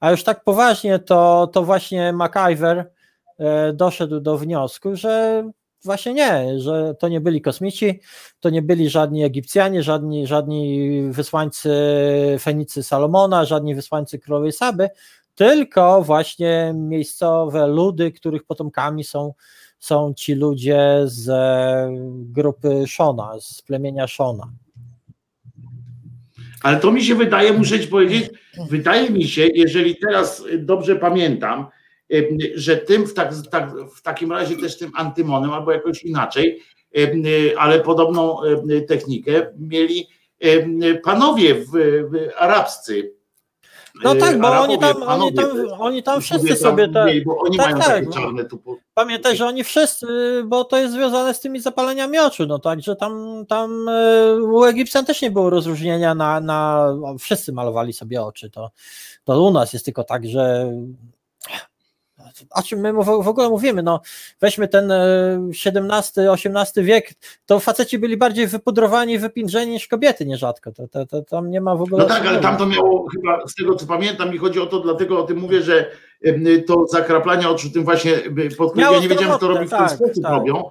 [0.00, 2.90] A już tak poważnie, to, to właśnie MacIver
[3.38, 5.44] e, doszedł do wniosku, że
[5.84, 8.00] właśnie nie, że to nie byli kosmici,
[8.40, 11.70] to nie byli żadni Egipcjanie, żadni, żadni wysłańcy
[12.40, 14.88] Fenicy Salomona, żadni wysłańcy królowej Saby,
[15.34, 19.34] tylko właśnie miejscowe ludy, których potomkami są,
[19.78, 21.30] są ci ludzie z
[22.10, 24.52] grupy Shona, z plemienia Shona.
[26.62, 28.30] Ale to mi się wydaje, muszę ci powiedzieć,
[28.70, 31.66] wydaje mi się, jeżeli teraz dobrze pamiętam,
[32.54, 36.62] że tym w, tak, tak, w takim razie też tym antymonem, albo jakoś inaczej,
[37.58, 38.36] ale podobną
[38.88, 40.08] technikę mieli
[41.04, 41.70] panowie w,
[42.10, 43.18] w arabscy.
[44.04, 46.88] No tak, bo Arabowie, oni tam, oni tam, panowie, oni tam wszyscy sobie
[47.26, 48.62] bo oni tak, mają tak, takie czarne tu.
[48.94, 50.06] Pamiętaj, że oni wszyscy,
[50.46, 55.04] bo to jest związane z tymi zapaleniami oczu, no także tam, tam e, u Egipcjan
[55.04, 58.70] też nie było rozróżnienia na, na wszyscy malowali sobie oczy, to,
[59.24, 60.72] to u nas jest tylko tak, że
[62.50, 64.00] o czym my w ogóle mówimy, no
[64.40, 67.14] weźmy ten e, XVII-XVIII wiek,
[67.46, 71.76] to faceci byli bardziej wypudrowani, wypindrzeni niż kobiety nierzadko, to, to, to tam nie ma
[71.76, 72.02] w ogóle...
[72.02, 74.80] No tak, ale tam to miało chyba, z tego co pamiętam, mi chodzi o to,
[74.80, 75.90] dlatego o tym mówię, że
[76.66, 78.12] to zakraplanie oczu tym właśnie
[78.58, 80.32] podkreślam, ja nie wiedziałem, że to robi w ten tak, sposób tak.
[80.32, 80.70] robią,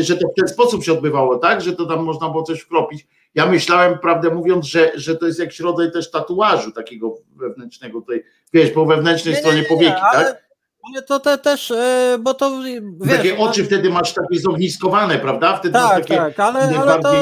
[0.00, 3.06] że to w ten sposób się odbywało, tak, że to tam można było coś wkropić.
[3.34, 8.24] Ja myślałem, prawdę mówiąc, że, że to jest jakiś rodzaj też tatuażu takiego wewnętrznego tutaj,
[8.52, 10.45] wiesz, po wewnętrznej Nie, nie, stronie nie, powieki, ale, tak?
[10.92, 12.60] Ale to te, też, e, bo to
[13.00, 15.56] wiesz, Takie no- oczy wtedy masz takie zogniskowane, prawda?
[15.56, 17.12] Wtedy masz Tak, takie tak, ale, ale to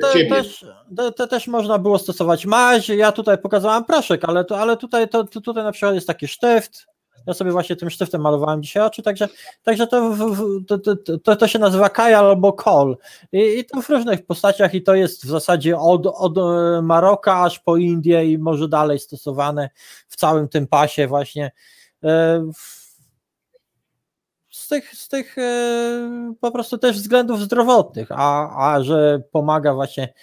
[0.00, 0.30] te, ciebie.
[0.30, 0.66] też,
[0.96, 5.08] te, te też można było stosować maź, ja tutaj pokazałam proszek, ale, to, ale tutaj,
[5.08, 6.86] to, to, tutaj na przykład jest taki sztyft,
[7.26, 9.28] ja sobie właśnie tym sztyftem malowałem dzisiaj oczy, także,
[9.62, 10.16] także to,
[10.68, 12.96] to, to, to, to się nazywa kajal albo kol
[13.32, 17.42] I, i to w różnych postaciach i to jest w zasadzie od, od e, Maroka
[17.42, 19.70] aż po Indię i może dalej stosowane
[20.08, 21.50] w całym tym pasie właśnie
[22.04, 22.79] e, w-
[24.70, 30.14] tych, z tych e, po prostu też względów zdrowotnych, a, a że pomaga właśnie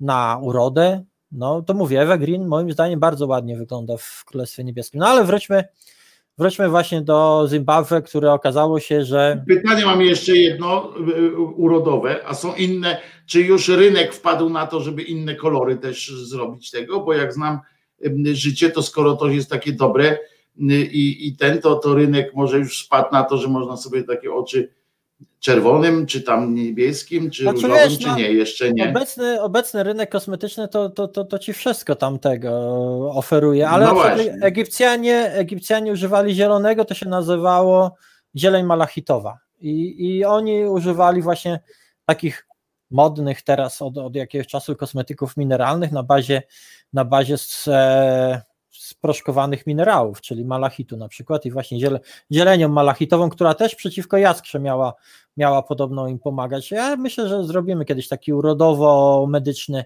[0.00, 5.00] na urodę, no to mówię, Eva Green moim zdaniem bardzo ładnie wygląda w Królestwie Niebieskim.
[5.00, 5.64] No ale wróćmy,
[6.38, 12.34] wróćmy właśnie do Zimbabwe, które okazało się, że Pytanie mam jeszcze jedno y, urodowe, a
[12.34, 17.12] są inne, czy już rynek wpadł na to, żeby inne kolory też zrobić tego, bo
[17.12, 17.58] jak znam
[18.32, 20.18] życie, to skoro to jest takie dobre
[20.58, 24.32] i, i ten, to, to rynek może już wpadł na to, że można sobie takie
[24.32, 24.68] oczy
[25.40, 28.90] czerwonym, czy tam niebieskim, czy Znaczy, różowym, wiesz, czy no, nie, jeszcze nie.
[28.90, 32.50] Obecny, obecny rynek kosmetyczny to, to, to, to ci wszystko tamtego
[33.12, 34.04] oferuje, ale No.
[34.42, 37.94] Egipcjanie, Egipcjanie używali zielonego, to się nazywało
[38.36, 41.60] zieleń malachitowa i, i oni używali właśnie
[42.04, 42.46] takich
[42.90, 46.42] modnych teraz od, od jakiegoś czasu kosmetyków mineralnych na bazie,
[46.92, 48.42] na bazie z, e,
[48.98, 52.00] sproszkowanych minerałów, czyli malachitu na przykład i właśnie ziele,
[52.32, 54.94] zielenią malachitową, która też przeciwko jaskrze miała,
[55.36, 56.70] miała podobno im pomagać.
[56.70, 59.84] Ja myślę, że zrobimy kiedyś taki urodowo-medyczny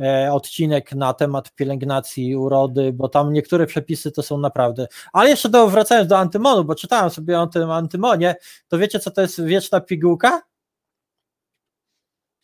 [0.00, 4.86] e, odcinek na temat pielęgnacji urody, bo tam niektóre przepisy to są naprawdę.
[5.12, 8.34] Ale jeszcze do, wracając do antymonu, bo czytałem sobie o tym antymonie,
[8.68, 10.42] to wiecie co to jest wieczna pigułka?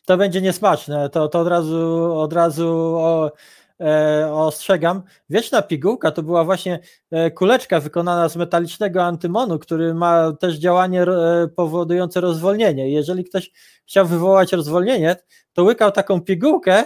[0.05, 2.67] To będzie niesmaczne, to, to od razu, od razu
[2.97, 3.31] o,
[3.81, 5.03] e, ostrzegam.
[5.29, 6.79] Wieczna pigułka to była właśnie
[7.11, 12.91] e, kuleczka wykonana z metalicznego antymonu, który ma też działanie e, powodujące rozwolnienie.
[12.91, 13.51] Jeżeli ktoś
[13.87, 15.15] chciał wywołać rozwolnienie,
[15.53, 16.83] to łykał taką pigułkę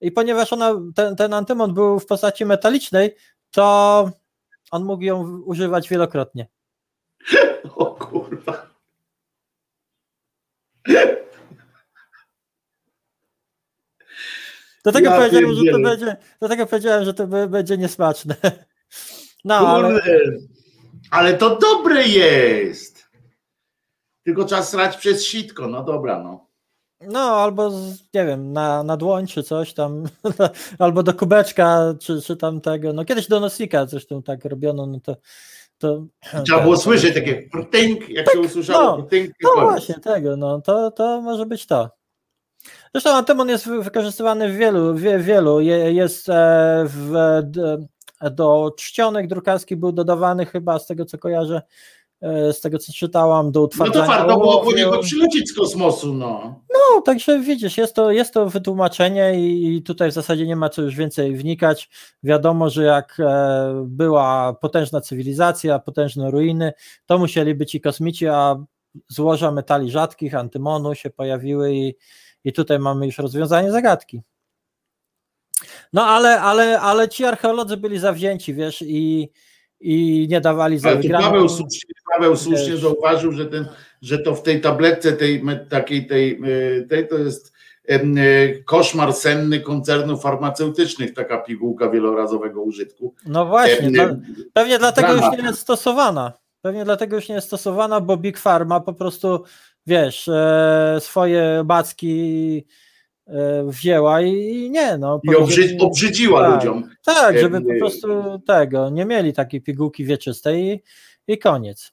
[0.00, 3.16] i ponieważ ona, ten, ten antymon był w postaci metalicznej,
[3.50, 4.10] to
[4.70, 6.46] on mógł ją używać wielokrotnie.
[7.76, 8.70] O kurwa.
[14.82, 18.34] Dlatego, Ja powiedziałem, że to będzie, dlatego powiedziałem, że to będzie niesmaczne.
[19.44, 20.00] No, ale,
[21.10, 23.08] ale to dobre jest.
[24.24, 26.46] Tylko trzeba srać przez sitko, no dobra, no.
[27.00, 27.70] no albo
[28.14, 30.04] nie wiem, na, na dłoń czy coś tam,
[30.78, 32.92] albo do kubeczka, czy, czy tam tego.
[32.92, 35.16] No kiedyś do nosika zresztą tak robiono, no to.
[35.78, 36.06] to
[36.44, 39.32] Trzeba to- było słyszeć takie prtynk, jak się usłyszało no, prtynk.
[39.42, 39.70] Koniec.
[39.70, 41.99] właśnie, tego, no to, to może być to.
[42.94, 45.60] Zresztą Antemon jest wy- wykorzystywany w wielu, wie, wielu.
[45.60, 47.12] Je, jest e, w,
[48.30, 51.62] do czcionek drukarskich był dodawany chyba z tego co kojarzę,
[52.20, 55.54] e, z tego co czytałam, do No utwardzania to warto było po niego przylecieć z
[55.54, 56.60] kosmosu, no.
[56.72, 60.68] No, także widzisz, jest to, jest to wytłumaczenie i, i tutaj w zasadzie nie ma
[60.68, 61.90] co już więcej wnikać.
[62.22, 66.72] Wiadomo, że jak e, była potężna cywilizacja, potężne ruiny,
[67.06, 68.56] to musieli być i kosmici, a
[69.08, 71.94] złoża metali rzadkich, antymonu się pojawiły i,
[72.44, 74.22] i tutaj mamy już rozwiązanie zagadki.
[75.92, 79.30] No ale, ale, ale ci archeolodzy byli zawzięci, wiesz, i,
[79.80, 81.02] i nie dawali za Ale.
[81.10, 82.80] Paweł słusznie, Paweł słusznie Wiesz.
[82.80, 83.68] zauważył, że, ten,
[84.02, 86.40] że to w tej tabletce tej takiej tej,
[86.78, 87.52] e, tej to jest
[87.84, 88.22] em, e,
[88.64, 93.14] koszmar senny koncernów farmaceutycznych, taka pigułka wielorazowego użytku.
[93.26, 94.16] No właśnie, to,
[94.52, 96.32] pewnie dlatego już nie jest stosowana.
[96.62, 99.44] Pewnie dlatego już nie jest stosowana, bo Big Pharma po prostu,
[99.90, 102.66] wiesz, e, swoje backi
[103.26, 105.20] e, wzięła i, i nie, no.
[105.24, 105.36] I
[105.80, 106.54] obrzydziła tak.
[106.54, 106.90] ludziom.
[107.04, 108.08] Tak, żeby po prostu
[108.46, 110.82] tego, nie mieli takiej pigułki wieczystej i,
[111.32, 111.92] i koniec.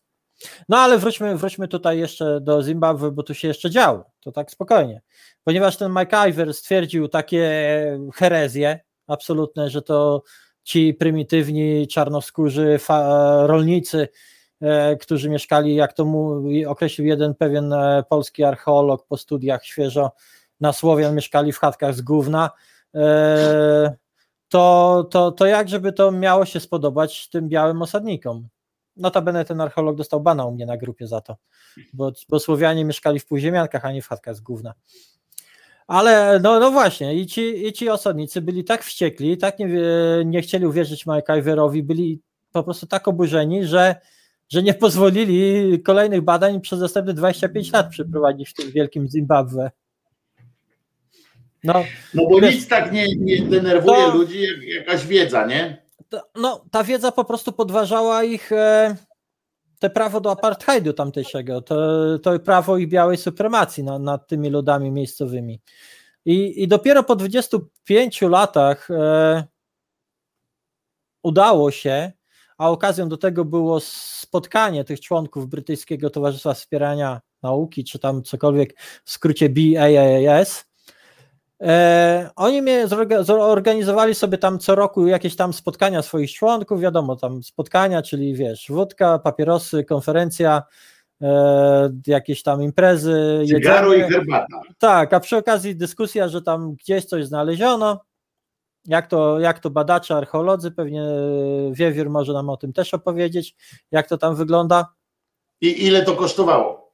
[0.69, 4.51] No ale wróćmy, wróćmy tutaj jeszcze do Zimbabwe, bo tu się jeszcze działo, to tak
[4.51, 5.01] spokojnie.
[5.43, 7.49] Ponieważ ten MacIver stwierdził takie
[8.15, 10.23] herezje absolutne, że to
[10.63, 12.79] ci prymitywni, czarnoskórzy
[13.43, 14.07] rolnicy,
[15.01, 20.11] którzy mieszkali, jak to mu określił jeden pewien e, polski archeolog po studiach świeżo
[20.59, 22.51] na Słowian, mieszkali w chatkach z gówna,
[22.95, 23.95] e,
[24.49, 28.47] to, to, to jak żeby to miało się spodobać tym białym osadnikom?
[28.95, 31.37] Notabene ten archeolog dostał bana u mnie na grupie za to,
[31.93, 34.73] bo, bo Słowianie mieszkali w półziemiankach, a nie w chatkach z gówna.
[35.87, 39.67] Ale no, no właśnie, i ci, i ci osadnicy byli tak wściekli, tak nie,
[40.25, 42.21] nie chcieli uwierzyć MacIverowi, byli
[42.51, 43.95] po prostu tak oburzeni, że,
[44.49, 49.71] że nie pozwolili kolejnych badań przez następne 25 lat przeprowadzić w tym wielkim Zimbabwe.
[51.63, 55.87] No, No bo Wiesz, nic tak nie, nie denerwuje to- ludzi, jak jakaś wiedza, nie?
[56.09, 58.95] to, no, ta wiedza po prostu podważała ich e,
[59.79, 61.75] te prawo do apartheidu tamtejszego, to,
[62.19, 65.61] to prawo ich białej supremacji na, nad tymi ludami miejscowymi.
[66.25, 69.43] I, I dopiero po 25 latach e,
[71.23, 72.11] udało się,
[72.57, 78.75] a okazją do tego było spotkanie tych członków Brytyjskiego Towarzystwa Wspierania Nauki, czy tam cokolwiek
[79.05, 80.67] w skrócie BAAS,
[81.61, 87.15] E, oni mnie zorga- zorganizowali sobie tam co roku jakieś tam spotkania swoich członków, wiadomo,
[87.15, 90.63] tam spotkania, czyli wiesz, wódka, papierosy, konferencja,
[91.21, 94.15] e, jakieś tam imprezy, Cygaro i jedzenie.
[94.17, 94.61] herbata.
[94.77, 97.99] Tak, a przy okazji dyskusja, że tam gdzieś coś znaleziono
[98.87, 101.03] Jak to, jak to badacze, archeolodzy, pewnie
[101.71, 103.55] Wiewiór może nam o tym też opowiedzieć,
[103.91, 104.93] jak to tam wygląda.
[105.61, 106.93] I ile to kosztowało?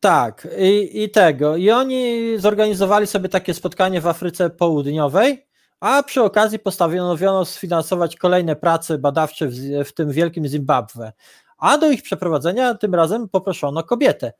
[0.00, 1.56] Tak, i, i tego.
[1.56, 5.46] I oni zorganizowali sobie takie spotkanie w Afryce Południowej,
[5.80, 9.54] a przy okazji postanowiono sfinansować kolejne prace badawcze w,
[9.84, 11.12] w tym wielkim Zimbabwe.
[11.58, 14.32] A do ich przeprowadzenia tym razem poproszono kobietę,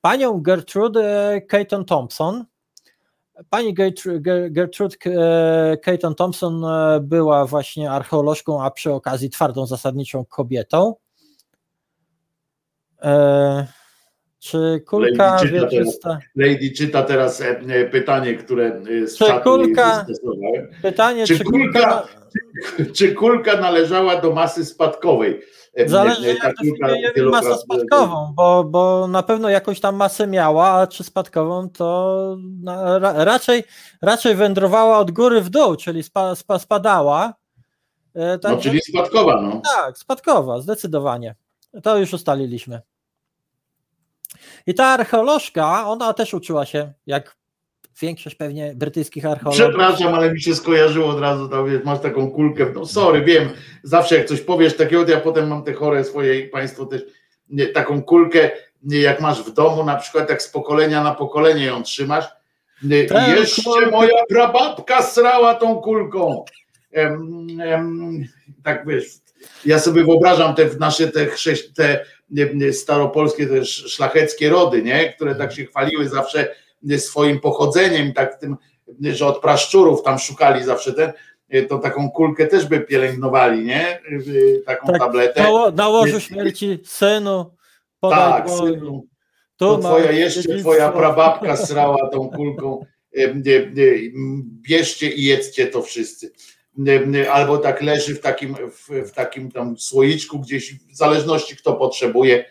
[0.00, 2.44] panią Gertrude Caton Thompson.
[3.50, 4.96] Pani Gertrude, Gertrude
[5.84, 10.94] Caton Thompson e, była właśnie archeolożką, a przy okazji twardą zasadniczą kobietą.
[13.02, 13.66] E,
[14.38, 16.18] czy kulka Lady czyta wieczysta?
[16.36, 18.66] Lady czyta teraz e, e, pytanie, które
[19.02, 20.06] e, z Czy kulka-.
[20.82, 22.08] Pytanie, Czy czy kulka- kulka
[22.94, 25.40] Czy kulka należała do masy spadkowej?
[25.86, 31.04] Zależy jak definiujemy masę spadkową, bo, bo na pewno jakąś tam masę miała, a czy
[31.04, 33.64] spadkową to na, ra, raczej,
[34.02, 37.34] raczej wędrowała od góry w dół, czyli spa, spa, spadała.
[38.14, 39.60] E, No, czyli spadkowa, no.
[39.74, 41.34] tak, spadkowa, zdecydowanie.
[41.82, 42.80] To już ustaliliśmy.
[44.66, 47.36] I ta archeolożka, ona też uczyła się, jak
[48.00, 49.60] większość pewnie brytyjskich archeologów.
[49.66, 53.48] Przepraszam, ale mi się skojarzyło od razu, tam, wiesz, masz taką kulkę, no sorry, wiem,
[53.82, 57.02] zawsze jak coś powiesz takiego, to ja potem mam te chore swoje i Państwo też,
[57.50, 58.50] nie, taką kulkę,
[58.82, 62.24] nie, jak masz w domu, na przykład jak z pokolenia na pokolenie ją trzymasz,
[62.82, 63.90] nie, Tak, jeszcze kulkę.
[63.90, 66.44] moja prababka srała tą kulką.
[66.92, 68.24] Em, em,
[68.62, 69.04] tak wiesz,
[69.66, 72.04] ja sobie wyobrażam te nasze te, chrześ- te
[72.72, 75.12] staropolskie, też szlacheckie rody, nie?
[75.12, 76.54] które tak się chwaliły zawsze
[76.98, 78.56] swoim pochodzeniem, tak tym,
[79.00, 81.12] że od praszczurów tam szukali zawsze ten,
[81.48, 84.00] nie, to taką kulkę też by pielęgnowali, nie?
[84.28, 85.42] Y, Taką Tak, tabletę.
[85.42, 87.54] Na, na łożu śmierci synu,
[88.00, 89.06] podaj Tak, synu,
[89.56, 92.86] to twoja jeszcze twoja prababka srała tą kulką.
[93.16, 93.42] M,
[94.68, 96.32] Bierzcie i jedzcie to wszyscy.
[97.32, 102.44] Albo tak leży w takim, w, w takim tam słoiczku gdzieś, w zależności kto potrzebuje,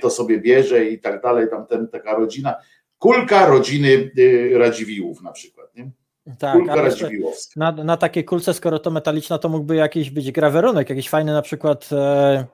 [0.00, 2.54] to sobie bierze i tak dalej, tam ten, taka rodzina.
[3.02, 5.74] Kulka rodziny y, Radziwiłłów na przykład.
[5.76, 5.90] Nie?
[6.38, 7.52] Tak, Kulka Radziwiłłowska.
[7.60, 11.42] na, na takiej kulce, skoro to metaliczna, to mógłby jakiś być grawerunek, jakiś fajny na
[11.42, 12.46] przykład, e,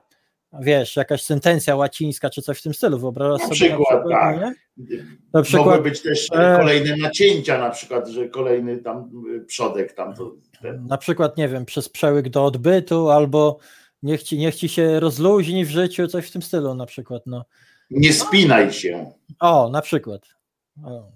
[0.61, 2.99] wiesz, jakaś sentencja łacińska czy coś w tym stylu.
[2.99, 4.35] Wyobrażasz Na sobie przykład, na tak.
[4.39, 4.53] nie?
[4.97, 5.03] Na
[5.33, 10.15] Mogły przykład, być też e, kolejne nacięcia, na przykład, że kolejny tam y, przodek tam
[10.15, 10.31] to.
[10.61, 10.85] Ten.
[10.87, 13.57] na przykład, nie wiem, przez przełyk do odbytu, albo
[14.03, 17.45] niech ci, niech ci się rozluźni w życiu, coś w tym stylu na przykład, no.
[17.91, 19.11] Nie spinaj się.
[19.39, 20.38] O, na przykład.
[20.85, 21.11] O.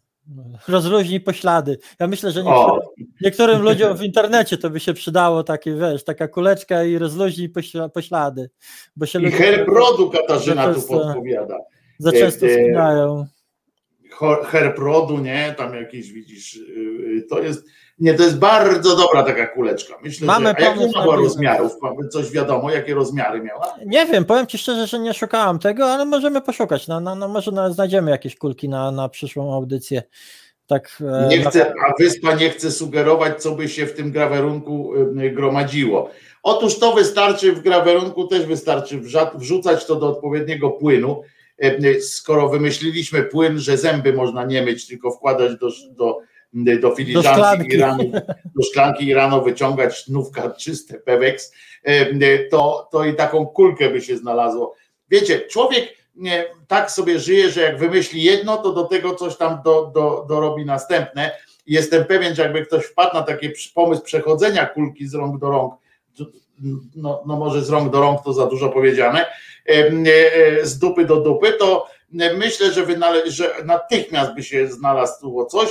[0.68, 1.78] Rozluźnij poślady.
[2.00, 2.80] Ja myślę, że niektórym,
[3.22, 7.90] niektórym ludziom w internecie to by się przydało takie, wiesz, taka kuleczka i rozluźnij pośla-
[7.90, 8.50] poślady.
[8.96, 11.58] Bo się I ludzie herb rodu Katarzyna tu Często- podpowiada.
[12.00, 13.26] za często e, e, spinają.
[14.20, 15.56] Cho- Herb rodu, nie?
[15.58, 17.66] Tam jakieś widzisz, yy, to jest,
[18.00, 19.94] nie, to jest bardzo dobra taka kuleczka.
[20.04, 21.72] Myślę, Mamy że, a jakie pomysł ona na była rozmiarów?
[22.12, 23.76] Coś wiadomo, jakie rozmiary miała?
[23.86, 26.88] Nie wiem, powiem ci szczerze, że nie szukałam tego, ale możemy poszukać.
[26.88, 30.04] No, no, no, może na, znajdziemy jakieś kulki na, na przyszłą audycję.
[30.68, 34.94] Tak, e, Nie chce, a wyspa nie chce sugerować, co by się w tym grawerunku
[35.16, 36.10] yy, gromadziło.
[36.44, 39.02] Otóż to wystarczy w grawerunku, też wystarczy
[39.36, 41.22] wrzucać to do odpowiedniego płynu.
[41.58, 46.20] Yy, Skoro wymyśliliśmy płyn, że zęby można nie myć, tylko wkładać do, do,
[46.54, 47.74] do filiżanki szklanki.
[47.74, 48.04] i rano,
[48.56, 51.54] do szklanki i rano wyciągać nówka czyste Pewex,
[51.86, 54.76] yy, to, to i taką kulkę by się znalazło.
[55.10, 59.62] Wiecie, człowiek nie, tak sobie żyje, że jak wymyśli jedno, to do tego coś tam
[59.66, 61.32] do, do, dorobi następne.
[61.68, 65.74] Jestem pewien, że jakby ktoś wpadł na taki pomysł przechodzenia kulki z rąk do rąk,
[66.96, 69.26] no, no może z rąk do rąk to za dużo powiedziane,
[70.64, 71.88] z dupy do dupy, to
[72.38, 75.70] myślę, że, wynale- że natychmiast by się znalazło coś,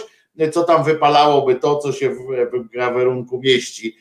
[0.52, 3.96] co tam wypalałoby to, co się w, grawerunku mieści.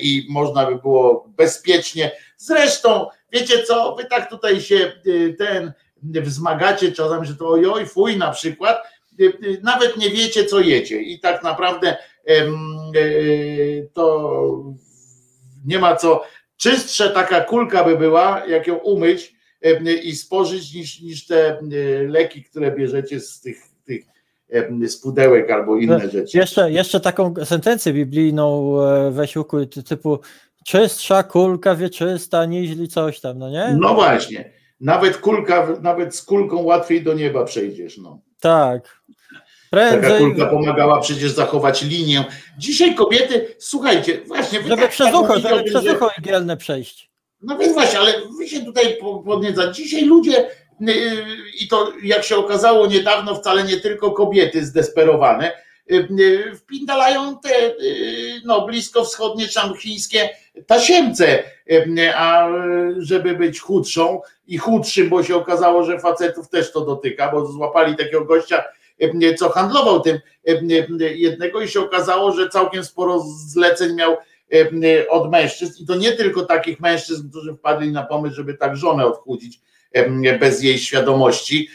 [0.00, 2.10] I można by było bezpiecznie.
[2.36, 5.72] Zresztą, wiecie co, wy tak tutaj się y, ten
[6.02, 8.82] wzmagacie czasami, że to ojoj, fuj na przykład,
[9.20, 11.02] y, y, nawet nie wiecie, co jecie.
[11.02, 11.96] I tak naprawdę
[12.30, 14.64] y, to
[15.66, 16.24] nie ma co.
[16.56, 19.34] Czystsze taka kulka by była, jak ją umyć
[20.02, 23.62] i spożyć, niż, niż te y, leki, które bierzecie z tych,
[24.86, 26.38] z pudełek albo inne rzeczy.
[26.38, 30.18] Jeszcze, jeszcze taką sentencję biblijną e, weź ukuj, ty- typu
[30.64, 33.76] czystsza kulka wieczysta, niźli coś tam, no nie?
[33.80, 34.52] No właśnie.
[34.80, 37.98] Nawet kulka, nawet z kulką łatwiej do nieba przejdziesz.
[37.98, 38.20] No.
[38.40, 38.98] Tak.
[39.70, 42.24] Taka Prędzej, kulka pomagała przecież zachować linię.
[42.58, 44.58] Dzisiaj kobiety, słuchajcie, właśnie.
[44.62, 47.10] żeby tak- przez tak ucho, żeby przez ucho igielne przejść.
[47.42, 49.72] No więc właśnie, ale wy się tutaj po- podnieca.
[49.72, 50.46] Dzisiaj ludzie,
[51.60, 55.52] i to jak się okazało niedawno, wcale nie tylko kobiety zdesperowane,
[55.90, 60.30] y, wpindalają te y, no, bliskowschodnie czy tam chińskie
[60.66, 62.48] tasiemce, y, a
[62.98, 67.96] żeby być chudszą i chudszym, bo się okazało, że facetów też to dotyka, bo złapali
[67.96, 68.64] takiego gościa,
[69.02, 70.16] y, co handlował tym
[70.48, 70.52] y,
[71.00, 74.16] y, jednego i się okazało, że całkiem sporo zleceń miał
[74.54, 75.82] y, od mężczyzn.
[75.82, 79.56] I to nie tylko takich mężczyzn, którzy wpadli na pomysł, żeby tak żonę odchudzić.
[79.56, 79.60] y,
[80.40, 81.68] bez jej świadomości,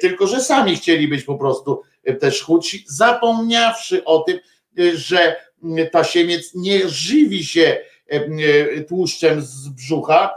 [0.00, 4.38] tylko że sami chcieli być po prostu y, też chudsi, zapomniawszy o tym,
[4.78, 5.36] y, że
[5.92, 7.80] tasiemiec nie żywi się
[8.12, 10.30] y, tłuszczem z brzucha,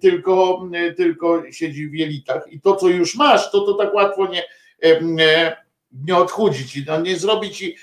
[0.00, 2.52] tylko, tylko siedzi w jelitach.
[2.52, 4.44] I to, co już masz, to to tak łatwo nie,
[5.92, 7.76] nie odchudzi ci, no nie zrobi ci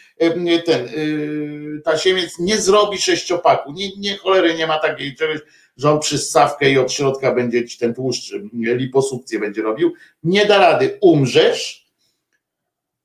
[0.65, 5.39] ten y, tasiemiec nie zrobi sześciopaku, nie, nie cholery nie ma takiej czegoś,
[5.77, 10.45] że on przez sawkę i od środka będzie ci ten tłuszcz, liposukcję będzie robił, nie
[10.45, 11.87] da rady, umrzesz,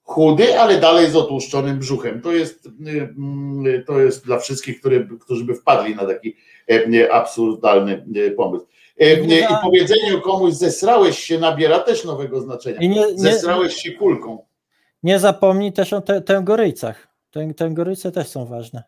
[0.03, 2.21] chudy, ale dalej z otłuszczonym brzuchem.
[2.21, 6.37] To jest, y, to jest dla wszystkich, który, którzy by wpadli na taki
[6.71, 8.67] y, absurdalny y, pomysł.
[9.03, 12.81] Y, I powiedzenie komuś zesrałeś się nabiera też nowego znaczenia.
[12.81, 14.45] I nie, nie, Zesrałeś się kulką.
[15.03, 17.09] nie zapomnij też o te, tęgoryjcach.
[17.35, 18.83] Tę- Tęgoryce też są ważne.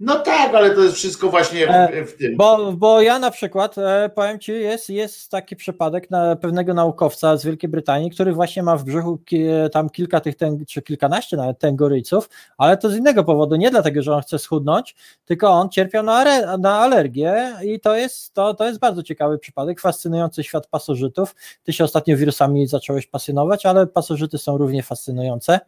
[0.00, 2.36] No tak, ale to jest wszystko właśnie E, w, w tym.
[2.36, 7.36] Bo, bo ja na przykład, e, powiem Ci, jest, jest taki przypadek na pewnego naukowca
[7.36, 11.36] z Wielkiej Brytanii, który właśnie ma w brzuchu ki, tam kilka tych, tęg, czy kilkanaście
[11.36, 15.68] nawet tęgoryjców, ale to z innego powodu, nie dlatego, że on chce schudnąć, tylko on
[15.68, 20.66] cierpiał na, na alergię i to jest, to, to jest bardzo ciekawy przypadek, fascynujący świat
[20.66, 21.34] pasożytów.
[21.64, 25.60] Ty się ostatnio wirusami zacząłeś pasjonować, ale pasożyty są równie fascynujące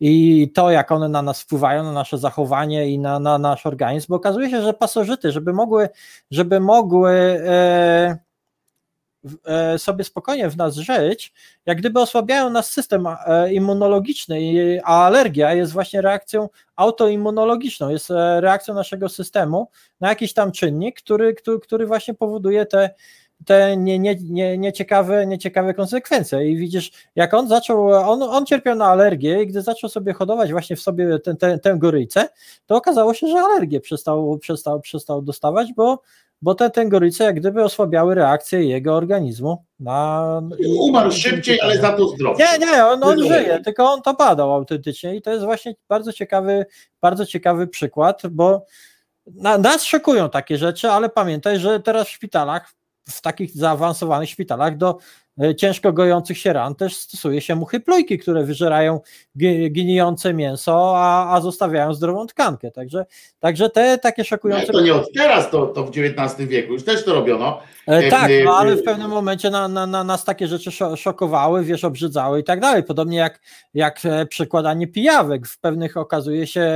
[0.00, 4.06] i to, jak one na nas wpływają, na nasze zachowanie i na, na nasz organizm,
[4.08, 5.88] bo okazuje się, że pasożyty, żeby mogły,
[6.30, 8.18] żeby mogły e,
[9.46, 11.32] e, sobie spokojnie w nas żyć,
[11.66, 14.40] jak gdyby osłabiają nasz system e, immunologiczny,
[14.84, 19.68] a alergia jest właśnie reakcją autoimmunologiczną, jest e, reakcją naszego systemu
[20.00, 22.90] na jakiś tam czynnik, który, który, który właśnie powoduje te,
[23.44, 26.50] te nie, nie, nie, nieciekawe, nieciekawe konsekwencje.
[26.50, 30.50] I widzisz, jak on zaczął, on, on cierpiał na alergię i gdy zaczął sobie hodować
[30.50, 32.28] właśnie w sobie tę, tę, tę goryjcę,
[32.66, 36.02] to okazało się, że alergię przestał, przestał, przestał dostawać, bo,
[36.42, 40.42] bo te tęgoryce jak gdyby osłabiały reakcję jego organizmu na...
[40.78, 42.42] Umarł szybciej, ale za to zdrowy.
[42.42, 46.12] Nie, nie, on, on żyje, tylko on to badał autentycznie i to jest właśnie bardzo
[46.12, 46.66] ciekawy,
[47.00, 48.64] bardzo ciekawy przykład, bo
[49.26, 52.72] na, nas szokują takie rzeczy, ale pamiętaj, że teraz w szpitalach,
[53.08, 54.98] w takich zaawansowanych szpitalach do
[55.56, 59.00] ciężko gojących się ran też stosuje się muchy plujki, które wyżerają
[59.70, 63.06] gnijące mięso, a, a zostawiają zdrową tkankę, także,
[63.38, 64.72] także te takie szokujące...
[64.72, 67.60] to nie od teraz, to, to w XIX wieku już też to robiono.
[67.86, 70.70] E, tak, e, no, ale e, w pewnym momencie na, na, na nas takie rzeczy
[70.70, 72.82] szo- szokowały, wiesz, obrzydzały i tak dalej.
[72.82, 73.40] Podobnie jak,
[73.74, 75.46] jak e, przekładanie pijawek.
[75.46, 76.70] W pewnych okazuje się,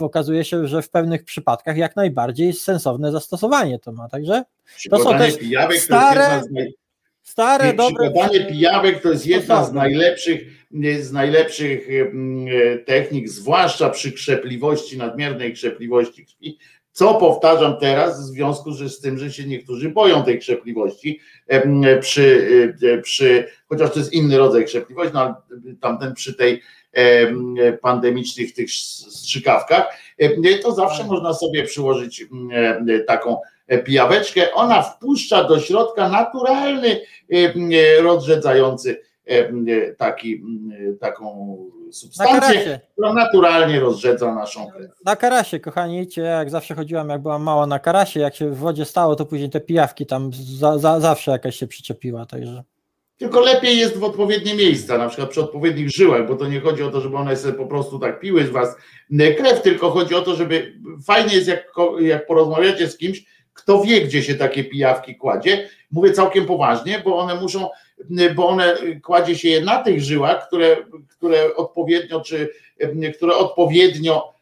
[0.00, 4.08] okazuje się, że w pewnych przypadkach jak najbardziej sensowne zastosowanie to ma.
[4.08, 4.44] Także
[4.76, 6.83] Przykładanie też pijawek stare, to
[7.24, 8.10] stare, dobre.
[8.10, 10.40] Przykładanie pijawek to jest jedna z najlepszych,
[11.00, 12.46] z najlepszych mm,
[12.84, 16.58] technik, zwłaszcza przy krzepliwości, nadmiernej krzepliwości krwi.
[16.92, 21.20] Co powtarzam teraz, w związku z tym, że się niektórzy boją tej krzepliwości,
[22.00, 22.48] przy,
[22.82, 25.34] e, przy, chociaż to jest inny rodzaj krzepliwości, no ale
[25.80, 26.62] tamten przy tej
[26.92, 29.86] em, pandemicznych tych strzykawkach,
[30.62, 33.36] to zawsze można sobie przyłożyć em, taką
[33.84, 34.54] pijaweczkę.
[34.54, 37.70] Ona wpuszcza do środka naturalny, em,
[38.02, 39.66] rozrzedzający em,
[39.98, 40.42] taki,
[41.00, 41.56] taką
[41.92, 44.90] substancję, która naturalnie rozrzedza naszą krew.
[45.04, 48.58] na karasie, kochani, cię, jak zawsze chodziłam, jak byłam mała na karasie, jak się w
[48.58, 52.64] wodzie stało, to później te pijawki tam za, za, zawsze jakaś się przyczepiła, także.
[53.18, 56.82] Tylko lepiej jest w odpowiednie miejsca, na przykład przy odpowiednich żyłach, bo to nie chodzi
[56.82, 58.76] o to, żeby one sobie po prostu tak piły z was
[59.36, 60.72] krew, tylko chodzi o to, żeby
[61.06, 65.68] fajnie jest, jak, jak porozmawiacie z kimś, kto wie, gdzie się takie pijawki kładzie.
[65.90, 67.68] Mówię całkiem poważnie, bo one muszą,
[68.36, 70.76] bo one kładzie się je na tych żyłach, które,
[71.08, 72.48] które odpowiednio, czy
[73.14, 74.34] które odpowiednio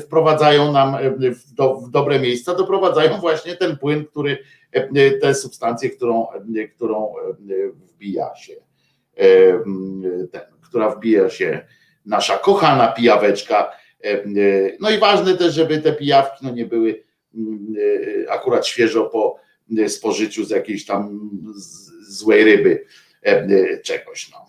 [0.00, 4.38] wprowadzają nam w, do, w dobre miejsca, doprowadzają właśnie ten płyn, który
[5.20, 6.26] tę substancję, którą,
[6.76, 7.14] którą
[7.72, 8.54] wbija się,
[10.32, 11.66] ten, która wbija się
[12.06, 13.72] nasza kochana pijaweczka.
[14.80, 17.02] No i ważne też, żeby te pijawki no nie były
[18.28, 19.36] akurat świeżo po
[19.88, 21.30] spożyciu z jakiejś tam
[22.08, 22.84] złej ryby
[23.84, 24.30] czegoś.
[24.30, 24.46] No.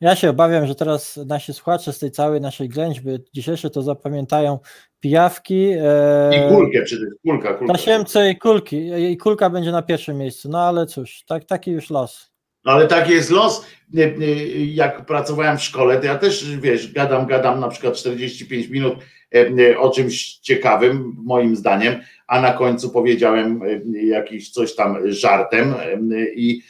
[0.00, 4.58] Ja się obawiam, że teraz nasi słuchacze z tej całej naszej ględźby dzisiejsze to zapamiętają
[5.00, 7.72] pijawki, e, I kulkę przede kulka, kulka.
[7.74, 8.76] tasiemce i kulki.
[9.12, 12.30] I kulka będzie na pierwszym miejscu, no ale cóż, tak, taki już los.
[12.64, 13.66] No ale taki jest los.
[13.94, 18.68] Y, y, Jak pracowałem w szkole, to ja też, wiesz, gadam, gadam na przykład 45
[18.68, 19.04] minut y,
[19.78, 25.74] o czymś ciekawym, moim zdaniem, a na końcu powiedziałem y, jakiś coś tam żartem
[26.34, 26.62] i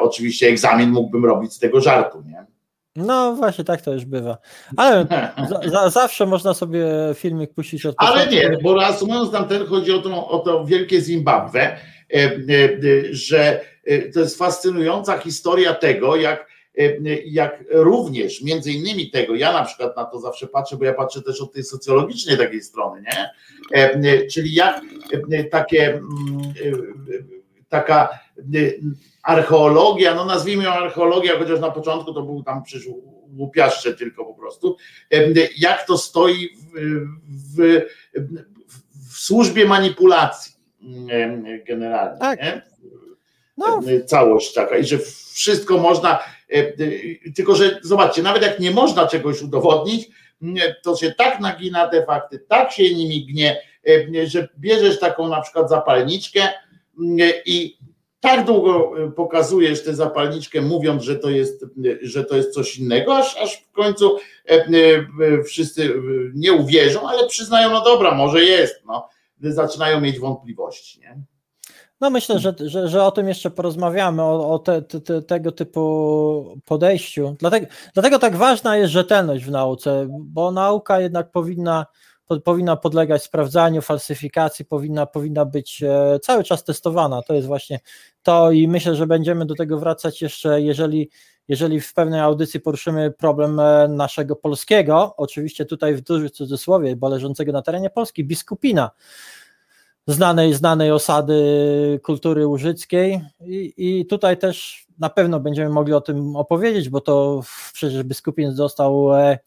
[0.00, 2.46] oczywiście egzamin mógłbym robić z tego żartu, nie?
[2.96, 4.38] No właśnie, tak to już bywa.
[4.76, 5.06] Ale
[5.48, 9.92] za, za, zawsze można sobie filmik puścić od Ale nie, bo reasumując nam ten chodzi
[9.92, 11.76] o to, o to wielkie Zimbabwe, e,
[12.14, 12.78] e, e,
[13.10, 16.46] że e, to jest fascynująca historia tego, jak, e,
[17.26, 21.22] jak również między innymi tego, ja na przykład na to zawsze patrzę, bo ja patrzę
[21.22, 23.30] też od tej socjologicznej takiej strony, nie?
[23.78, 24.80] E, e, Czyli jak
[25.32, 26.04] e, takie mm,
[26.40, 28.08] e, taka
[28.38, 28.42] e,
[29.22, 32.86] archeologia, no nazwijmy ją archeologia, chociaż na początku to był tam przecież
[33.38, 34.76] łupiaszcze tylko po prostu,
[35.12, 35.24] e,
[35.58, 37.06] jak to stoi w,
[37.56, 37.80] w,
[39.10, 40.52] w służbie manipulacji
[41.10, 42.18] em, generalnie.
[42.18, 42.42] Tak.
[42.42, 42.62] Nie?
[43.58, 44.98] No, Em, Całość taka i że
[45.32, 46.37] wszystko można, e, e,
[47.36, 50.08] tylko że zobaczcie, nawet jak nie można czegoś udowodnić,
[50.82, 55.40] to się tak nagina te fakty, tak się nimi gnie, e, że bierzesz taką na
[55.40, 56.48] przykład zapalniczkę
[57.46, 57.78] i
[58.20, 61.66] tak długo e, pokazujesz tę zapalniczkę, mówiąc, że to jest, e,
[62.02, 64.16] że to jest coś innego, aż, aż w końcu
[64.48, 64.68] e, e,
[65.44, 65.92] wszyscy e,
[66.34, 69.08] nie uwierzą, ale przyznają, no dobra, może jest, no.
[69.40, 71.22] Zaczynają mieć wątpliwości, nie?
[72.00, 75.52] No myślę, że, że, że o tym jeszcze porozmawiamy, o, o te, te, te, tego
[75.52, 77.36] typu podejściu.
[77.38, 81.86] Dlatego, dlatego tak ważna jest rzetelność w nauce, bo nauka jednak powinna,
[82.26, 87.22] po, powinna podlegać sprawdzaniu, falsyfikacji, powinna, powinna być e, cały czas testowana.
[87.22, 87.80] To jest właśnie
[88.22, 91.10] to i myślę, że będziemy do tego wracać jeszcze, jeżeli,
[91.48, 97.08] jeżeli w pewnej audycji poruszymy problem e, naszego polskiego, oczywiście tutaj w dużym cudzysłowie, bo
[97.08, 98.90] leżącego na terenie Polski, biskupina
[100.08, 103.20] znanej, znanej osady kultury łużyckiej.
[103.40, 107.40] I, i tutaj też na pewno będziemy mogli o tym opowiedzieć, bo to
[107.72, 109.38] przecież biskupin został e,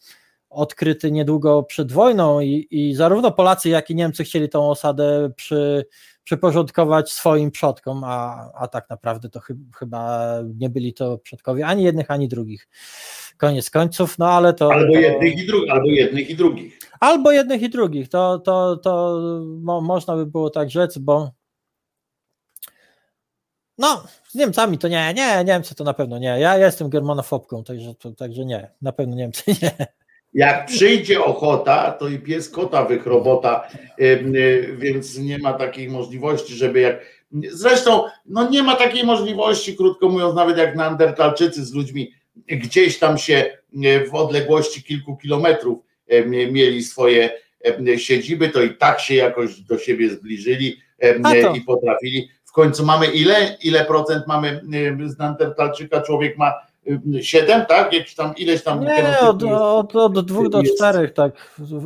[0.49, 5.85] odkryty niedługo przed wojną i, i zarówno Polacy, jak i Niemcy chcieli tą osadę przy,
[6.24, 11.83] przyporządkować swoim przodkom, a, a tak naprawdę to chy, chyba nie byli to przodkowie ani
[11.83, 12.69] jednych, ani drugich.
[13.38, 14.74] Koniec końców, no ale to...
[14.74, 16.80] Albo to, jednych i drugich, albo jednych i drugich.
[17.00, 19.19] Albo jednych i drugich, to, to, to
[19.61, 21.32] mo, można by było tak rzec, bo
[23.77, 26.27] no, z Niemcami to nie, nie, Niemcy to na pewno nie.
[26.27, 30.00] Ja, ja jestem germanofobką, także, to, także nie, na pewno Niemcy nie.
[30.34, 33.68] Jak przyjdzie ochota, to i pies kota wyczhrobota,
[34.01, 37.06] ym, y, więc nie ma takiej możliwości, żeby jak.
[37.50, 42.11] Zresztą, no nie ma takiej możliwości, krótko mówiąc, nawet jak Neandertalczycy z ludźmi
[42.48, 45.80] gdzieś tam się y, w odległości kilku kilometrów
[46.27, 47.30] mieli swoje
[47.98, 50.77] siedziby, to i tak się jakoś do siebie zbliżyli
[51.56, 52.30] i potrafili.
[52.45, 53.58] W końcu mamy ile?
[53.64, 54.61] Ile procent mamy
[55.06, 56.01] z Neandertalczyka?
[56.01, 56.53] Człowiek ma
[57.22, 57.93] siedem, tak?
[57.93, 61.34] Jakiś tam ileś tam Nie, od, od, od dwóch do jest- czterech, tak,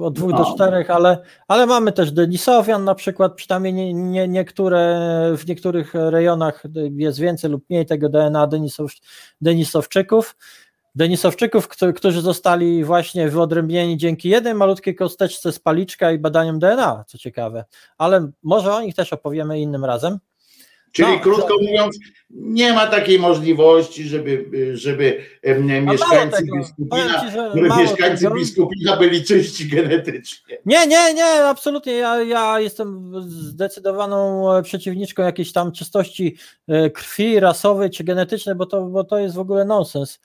[0.02, 0.54] od dwóch do No.
[0.56, 1.18] czterech, ale,
[1.48, 5.00] ale mamy też Denisowian na przykład, przynajmniej nie, nie, niektóre,
[5.38, 6.64] w niektórych rejonach
[6.96, 8.92] jest więcej lub mniej tego DNA Denisow,
[9.42, 10.36] Denisowczyków.
[10.96, 17.04] Denisowczyków, którzy, którzy zostali właśnie wyodrębnieni dzięki jednej malutkiej kosteczce z paliczka i badaniom DNA,
[17.08, 17.66] co ciekawe,
[17.98, 20.20] ale może o nich też opowiemy innym razem.
[20.96, 21.98] Czyli No, krótko mówiąc,
[22.30, 25.22] nie ma takiej możliwości, żeby, żeby
[25.82, 28.36] mieszkańcy tego, Biskupina, żeby mieszkańcy tego.
[28.36, 30.58] Biskupina byli czyści genetycznie.
[30.66, 31.94] Nie, nie, nie, absolutnie.
[31.94, 38.66] Ja, ja jestem zdecydowaną e, przeciwniczką jakiejś tam czystości e, krwi rasowej czy genetycznej, bo
[38.66, 40.20] to, bo to jest w ogóle nonsens.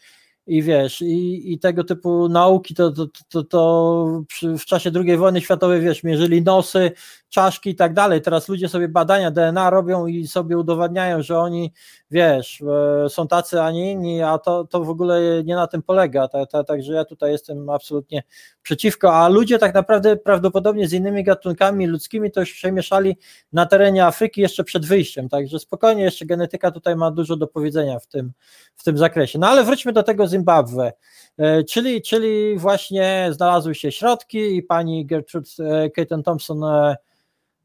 [0.47, 4.23] I wiesz, i, i tego typu nauki, to, to, to, to
[4.59, 6.93] w czasie II wojny światowej, wiesz, mierzyli nosy,
[7.31, 8.23] czaszki i tak dalej.
[8.23, 11.73] Teraz ludzie sobie badania DNA robią i sobie udowadniają, że oni,
[12.11, 12.63] wiesz,
[13.05, 16.29] e, są tacy, a nie inni, a to, to w ogóle nie na tym polega.
[16.29, 18.23] Ta, ta, także ja tutaj jestem absolutnie
[18.63, 23.17] przeciwko, a ludzie tak naprawdę prawdopodobnie z innymi gatunkami ludzkimi to już przemieszali
[23.53, 27.99] na terenie Afryki jeszcze przed wyjściem, także spokojnie jeszcze genetyka tutaj ma dużo do powiedzenia
[27.99, 28.33] w tym,
[28.77, 29.39] w tym zakresie.
[29.39, 30.93] No ale wróćmy do tego Zimbabwe,
[31.41, 36.65] E, czyli, czyli właśnie znalazły się środki i pani Gertrude e, Caton Thompson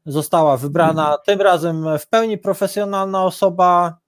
[0.06, 3.98] została wybrana, tym razem w pełni profesjonalna osoba,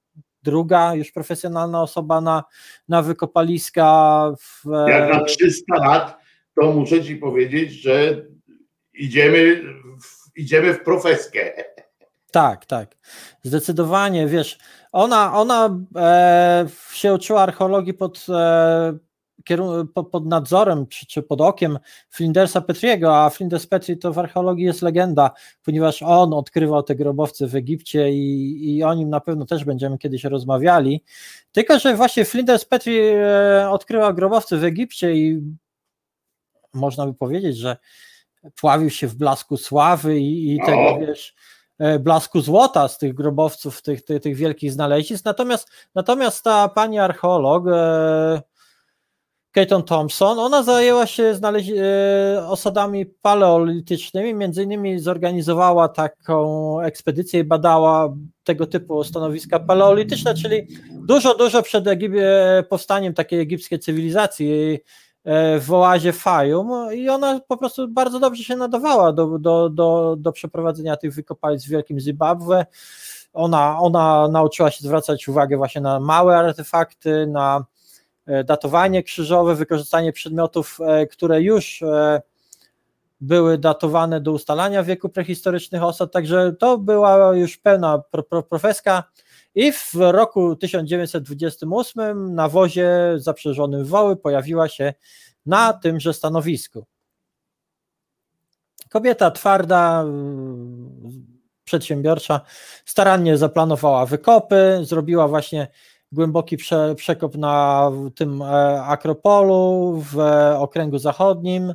[0.42, 2.44] druga już profesjonalna osoba na,
[2.88, 6.18] na wykopaliska w, Jak na 300 lat,
[6.60, 8.24] to muszę ci powiedzieć, że
[8.94, 9.62] idziemy
[10.02, 11.52] w, idziemy w profeskę.
[12.30, 12.96] Tak, tak.
[13.42, 14.58] Zdecydowanie, wiesz,
[14.92, 18.98] ona, ona e, się uczyła archeologii pod, e,
[20.12, 21.78] pod nadzorem czy, czy pod okiem
[22.10, 25.30] Flindersa Petriego, a Flinders Petri to w archeologii jest legenda,
[25.64, 29.98] ponieważ on odkrywał te grobowce w Egipcie i, i o nim na pewno też będziemy
[29.98, 31.02] kiedyś rozmawiali.
[31.52, 35.42] Tylko, że właśnie Flinders Petri e, odkrywał grobowce w Egipcie i
[36.74, 37.76] można by powiedzieć, że
[38.60, 41.34] pławił się w blasku sławy i, i tego, wiesz,
[41.78, 45.24] e, blasku złota z tych grobowców, tych, tych, tych wielkich znalezisk.
[45.24, 48.42] Natomiast, natomiast ta pani archeolog, e,
[49.58, 58.14] Keaton Thompson, ona zajęła się e, osadami paleolitycznymi, między innymi zorganizowała taką ekspedycję i badała
[58.44, 64.78] tego typu stanowiska paleolityczne, czyli dużo, dużo przed Egip- powstaniem takiej egipskiej cywilizacji
[65.24, 70.16] e, w oazie Fayum i ona po prostu bardzo dobrze się nadawała do, do, do,
[70.18, 72.66] do przeprowadzenia tych wykopalisk w Wielkim Zimbabwe.
[73.32, 77.64] Ona, ona nauczyła się zwracać uwagę właśnie na małe artefakty, na
[78.44, 82.22] datowanie krzyżowe, wykorzystanie przedmiotów, e, które już e,
[83.20, 89.04] były datowane do ustalania wieku prehistorycznych osad, także to była już pełna pro, pro, profeska
[89.54, 94.94] i w roku 1928 na wozie zaprzeżonym woły pojawiła się
[95.46, 96.86] na tymże stanowisku.
[98.88, 100.04] Kobieta twarda,
[101.64, 102.40] przedsiębiorcza,
[102.84, 105.68] starannie zaplanowała wykopy, zrobiła właśnie
[106.12, 111.74] głęboki prze, przekop na tym e, Akropolu w e, okręgu zachodnim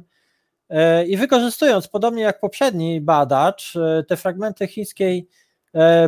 [0.69, 3.73] e, i wykorzystując, podobnie jak poprzedni badacz,
[4.07, 5.27] te fragmenty chińskiej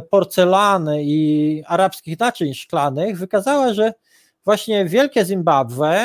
[0.09, 3.93] porcelany i arabskich naczyń szklanych, wykazała, że
[4.45, 5.99] właśnie Wielkie Zimbabwe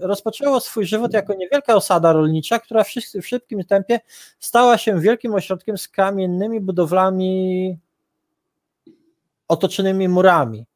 [0.00, 4.00] rozpoczęło swój żywot jako niewielka osada rolnicza, która w szybkim tempie
[4.38, 7.78] stała się wielkim ośrodkiem z kamiennymi budowlami
[9.48, 10.66] otoczonymi murami.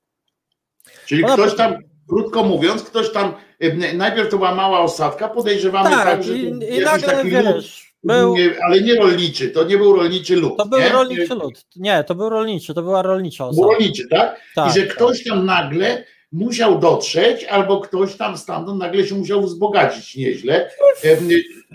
[1.06, 1.74] Czyli Ona ktoś po- tam,
[2.08, 6.44] krótko mówiąc, ktoś tam, e, najpierw to była mała osadka, podejrzewamy tak, Tak, że i,
[6.48, 10.56] i nagle wiesz, był, nie, ale nie rolniczy, to nie był rolniczy lud.
[10.56, 10.88] to był nie?
[10.88, 11.64] rolniczy lud.
[11.76, 13.66] Nie, to był rolniczy, to była rolnicza osada.
[13.66, 14.40] rolniczy, tak?
[14.54, 14.96] Tak, I że tak.
[14.96, 20.70] ktoś tam nagle musiał dotrzeć, albo ktoś tam stamtąd nagle się musiał wzbogacić nieźle,
[21.04, 21.16] e,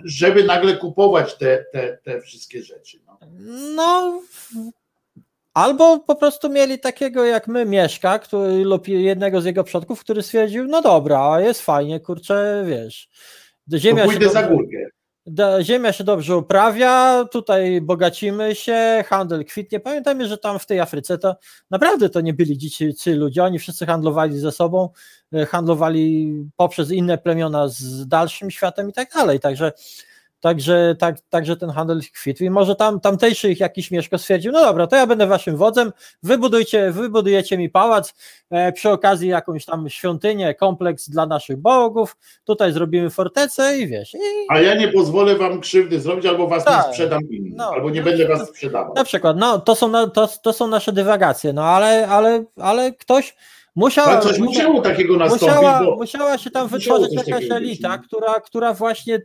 [0.04, 3.00] żeby nagle kupować te, te, te wszystkie rzeczy.
[3.06, 3.18] No.
[3.76, 4.22] No,
[5.54, 10.24] albo po prostu mieli takiego jak my Mieszka, który, lub jednego z jego przodków, który
[10.24, 13.10] stwierdził, no dobra, jest fajnie, kurczę, wiesz,
[13.76, 14.78] ziemia się, pójdę za dobrze, górkę.
[15.26, 19.80] da- ziemia się dobrze uprawia, tutaj bogacimy się, handel kwitnie.
[19.80, 21.36] Pamiętajmy, że tam w tej Afryce to
[21.70, 24.90] naprawdę to nie byli dziecicy ludzie, oni wszyscy handlowali ze sobą,
[25.34, 29.72] e, handlowali poprzez inne plemiona z dalszym światem i tak dalej, także
[30.42, 34.62] Także, tak, także ten handel kwitł i może tam tamtejszy ich jakiś mieszko stwierdził, no
[34.62, 35.92] dobra, to ja będę waszym wodzem,
[36.24, 38.14] wybudujcie, wybudujecie mi pałac,
[38.50, 44.14] e, przy okazji jakąś tam świątynię, kompleks dla naszych bogów, tutaj zrobimy fortecę i wiesz,
[44.14, 44.18] i
[44.50, 46.88] A ja nie pozwolę wam krzywdy zrobić, albo was Tak.
[46.88, 47.72] nie sprzedam innym, No.
[47.74, 48.94] albo nie będę was sprzedawał.
[48.96, 52.92] na przykład, no to są, na, to, to są nasze dywagacje, no ale, ale, ale
[52.94, 53.36] ktoś
[53.76, 58.04] musiał, Ale coś musiało takiego nastąpić, musiała, bo musiała się tam wytworzyć jakaś elita, no.
[58.04, 59.22] która, która właśnie.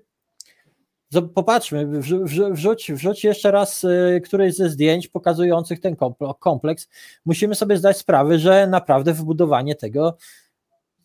[1.35, 6.89] Popatrzmy, wrzu- wrzu- wrzuć, wrzuć jeszcze raz y, któreś ze zdjęć pokazujących ten komple- kompleks.
[7.25, 10.17] Musimy sobie zdać sprawę, że naprawdę wybudowanie tego.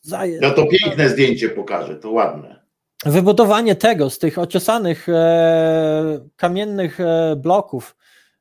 [0.01, 2.61] zaje- ja to piękne zdjęcie pokażę, to ładne.
[3.05, 7.95] Wybudowanie tego z tych oczesanych e, kamiennych e, bloków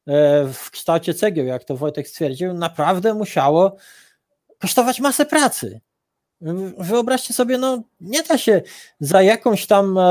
[0.07, 3.77] e, w kształcie cegieł, jak to Wojtek stwierdził, naprawdę musiało
[4.59, 5.81] kosztować masę pracy.
[6.79, 8.63] Wyobraźcie sobie, no nie da się
[9.01, 10.03] za jakąś tam e,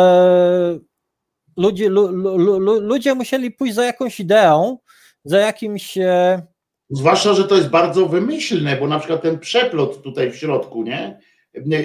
[1.60, 4.78] ludzie, lu, lu, lu, ludzie musieli pójść za jakąś ideą,
[5.24, 6.42] za jakimś e,
[6.90, 11.20] Zwłaszcza, że to jest bardzo wymyślne, bo na przykład ten przeplot tutaj w środku, nie?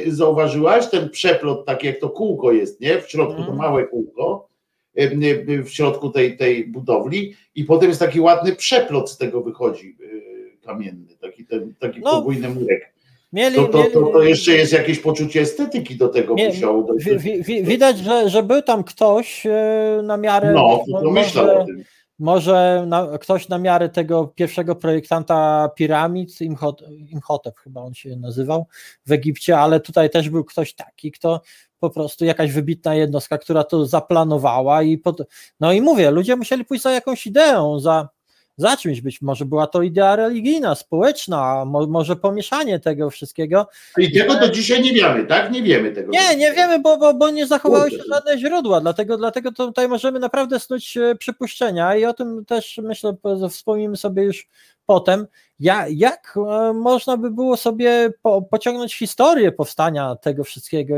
[0.06, 3.00] Zauważyłaś ten przeplot, tak jak to kółko jest, nie?
[3.00, 3.58] W środku to Mhm.
[3.58, 4.48] małe kółko,
[4.94, 9.96] e, w środku tej, tej budowli i potem jest taki ładny przeplot z tego wychodzi
[10.02, 12.93] e, kamienny, taki, ten, taki No, podwójny murek.
[13.34, 16.82] Mieli, To, to, mieli, to, to jeszcze jest jakieś poczucie estetyki do tego Nie, musiało
[16.82, 17.06] dojść.
[17.06, 21.60] wi, wi, wi, widać, że, że był tam ktoś e, na miarę No, to myślał
[21.60, 21.84] o tym.
[22.18, 26.82] Może na, ktoś na miarę tego pierwszego projektanta piramid, Imhot,
[27.12, 28.66] Imhotep chyba on się nazywał
[29.06, 31.40] w Egipcie, ale tutaj też był ktoś taki, kto
[31.78, 35.22] po prostu jakaś wybitna jednostka, która to zaplanowała i pod,
[35.60, 38.08] no i mówię, ludzie musieli pójść za jakąś ideą, za,
[38.57, 39.23] za czymś być.
[39.23, 43.68] Może była to idea religijna, społeczna, mo, może pomieszanie tego wszystkiego.
[43.99, 45.52] I tego do dzisiaj nie wiemy, tak?
[45.52, 46.10] Nie wiemy tego.
[46.10, 50.18] Nie, nie wiemy, bo, bo, bo nie zachowały się żadne źródła, dlatego, dlatego tutaj możemy
[50.18, 54.49] naprawdę snuć e, przypuszczenia i o tym też myślę, po- wspomnimy sobie już
[54.86, 55.26] potem,
[55.60, 60.94] ja, jak e, można by było sobie po, pociągnąć historię powstania tego wszystkiego.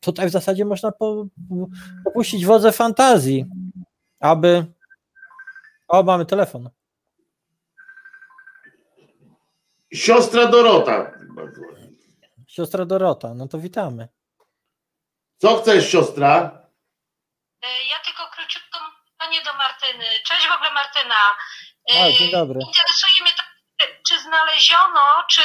[0.00, 1.26] Tutaj w zasadzie można po,
[2.04, 3.46] popuścić wodze fantazji,
[4.20, 4.64] aby...
[5.88, 6.68] O, mamy telefon.
[9.94, 11.10] Siostra Dorota.
[12.48, 14.08] Siostra Dorota, no to witamy.
[15.38, 16.30] Co chcesz, siostra?
[17.62, 18.78] E, Ja tylko króciutko
[19.12, 20.04] pytanie do Martyny.
[20.26, 21.14] Cześć w ogóle Martyna.
[21.94, 22.60] E, A, dzień dobry.
[22.66, 23.42] Interesuje mnie, to,
[24.08, 25.00] czy znaleziono,
[25.30, 25.42] czy,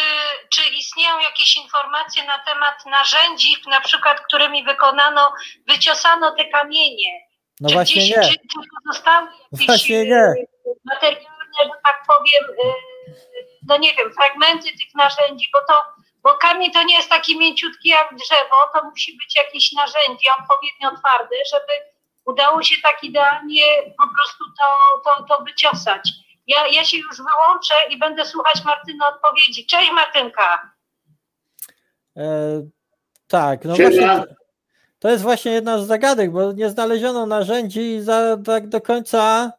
[0.54, 5.34] czy istnieją jakieś informacje na temat narzędzi, na przykład którymi wykonano,
[5.68, 7.22] wyciosano te kamienie.
[7.62, 8.24] No czy właśnie gdzieś, nie.
[8.24, 10.34] Czy, czy pozostały jakieś Właśnie e, nie.
[10.86, 12.58] materialne, że tak powiem,
[13.68, 15.84] no nie wiem, fragmenty tych narzędzi, bo to,
[16.24, 21.00] bo kamień to nie jest taki mięciutki jak drzewo, to musi być jakieś narzędzie odpowiednio
[21.00, 21.74] twarde, żeby
[22.26, 23.64] udało się tak idealnie
[23.98, 26.10] po prostu to, to, to wyciosać.
[26.48, 29.66] Ja, ja się już wyłączę i będę słuchać Martyny odpowiedzi.
[29.66, 30.72] Cześć Martynka.
[32.18, 32.24] E,
[33.28, 34.24] tak, no właśnie.
[35.00, 39.52] To jest właśnie jedna z zagadek, bo nie znaleziono narzędzi i za tak do końca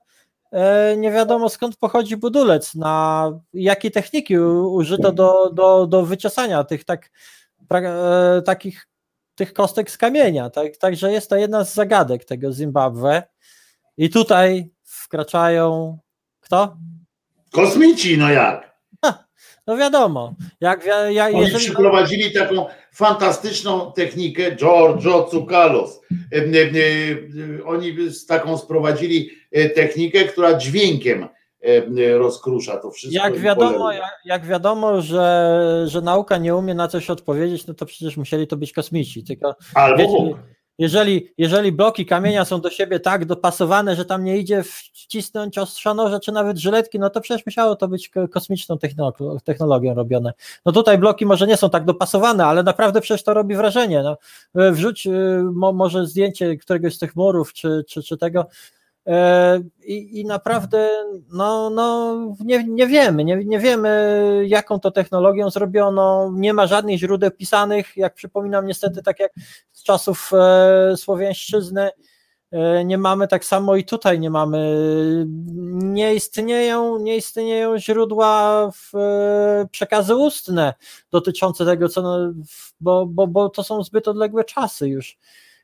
[0.97, 7.11] nie wiadomo skąd pochodzi budulec, na jakie techniki użyto do, do, do wyciosania tych tak,
[7.69, 8.87] pra, e, takich
[9.35, 10.51] tych kostek z kamienia.
[10.51, 13.23] Tak, także jest to jedna z zagadek tego Zimbabwe.
[13.97, 15.99] I tutaj wkraczają
[16.41, 16.77] kto?
[17.53, 18.71] Kosmici, no jak?
[19.67, 26.01] No wiadomo, jak, wia- jak Oni jeżeli, przyprowadzili taką fantastyczną technikę Giorgio Tsoukalos.
[26.33, 29.31] E, e, e, Oni z taką sprowadzili
[29.75, 31.29] technikę, która dźwiękiem
[32.19, 33.25] rozkrusza to wszystko.
[33.25, 37.87] Jak wiadomo, jak, jak wiadomo, że, że nauka nie umie na coś odpowiedzieć, no to
[37.87, 39.25] przecież musieli to być kosmici.
[39.25, 40.39] Tylko Albo wiecie, Bóg.
[40.81, 46.21] Jeżeli, jeżeli bloki kamienia są do siebie tak dopasowane, że tam nie idzie wcisnąć ostrza
[46.23, 49.13] czy nawet żyletki, no to przecież musiało to być ko- kosmiczną techno-
[49.45, 50.33] technologią robione.
[50.67, 54.03] No tutaj bloki może nie są tak dopasowane, ale naprawdę przecież to robi wrażenie.
[54.03, 54.17] No.
[54.63, 55.11] E, Wrzuć e,
[55.53, 58.47] mo, może zdjęcie któregoś z tych murów, czy, czy, czy tego.
[59.07, 60.89] E, I, I naprawdę
[61.33, 66.99] no, no, nie, nie wiemy, nie, nie wiemy jaką to technologią zrobiono, nie ma żadnych
[66.99, 69.33] źródeł pisanych, jak przypominam niestety tak jak
[69.73, 71.91] z czasów e, Słowiańszczyzny
[72.51, 74.77] e, nie mamy tak samo i tutaj nie mamy,
[75.73, 80.75] nie istnieją, nie istnieją źródła w, e, przekazy ustne
[81.11, 82.33] dotyczące tego, co, no,
[82.81, 85.19] bo, bo, bo to są zbyt odległe czasy już.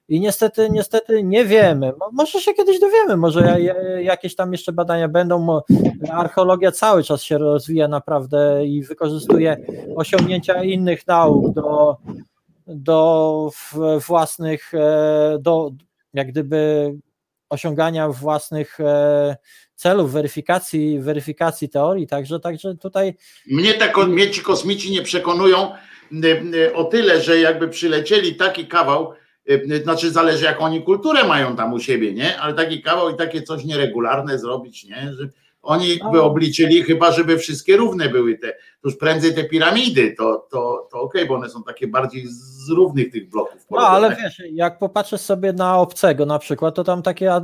[0.09, 1.93] I niestety, niestety nie wiemy.
[2.01, 5.61] Mo- Może się kiedyś dowiemy, może ja- ja- jakieś tam jeszcze badania będą.
[6.11, 9.57] Archeologia cały czas się rozwija naprawdę i wykorzystuje
[9.97, 11.97] osiągnięcia innych nauk do,
[12.67, 13.51] do
[14.07, 15.71] własnych, e, do
[16.15, 16.93] jak gdyby
[17.51, 19.37] osiągania własnych e,
[19.75, 22.07] celów, weryfikacji, weryfikacji teorii.
[22.07, 23.15] Także, także tutaj
[23.51, 25.71] Mnie, te, ko- mnie ci kosmici nie przekonują
[26.75, 29.13] o tyle, że jakby przylecieli taki kawał,
[29.83, 32.41] znaczy zależy jaką oni kulturę mają tam u siebie, nie?
[32.41, 35.13] Ale taki kawał i takie coś nieregularne zrobić, nie?
[35.13, 35.29] Że
[35.67, 40.89] oni by obliczyli chyba, żeby wszystkie równe były te, już prędzej te piramidy, to, to,
[40.93, 43.67] to okej, bo one są takie bardziej z równych tych bloków.
[43.71, 47.43] No, ale wiesz, jak popatrzysz sobie na obcego na przykład, to tam takie e,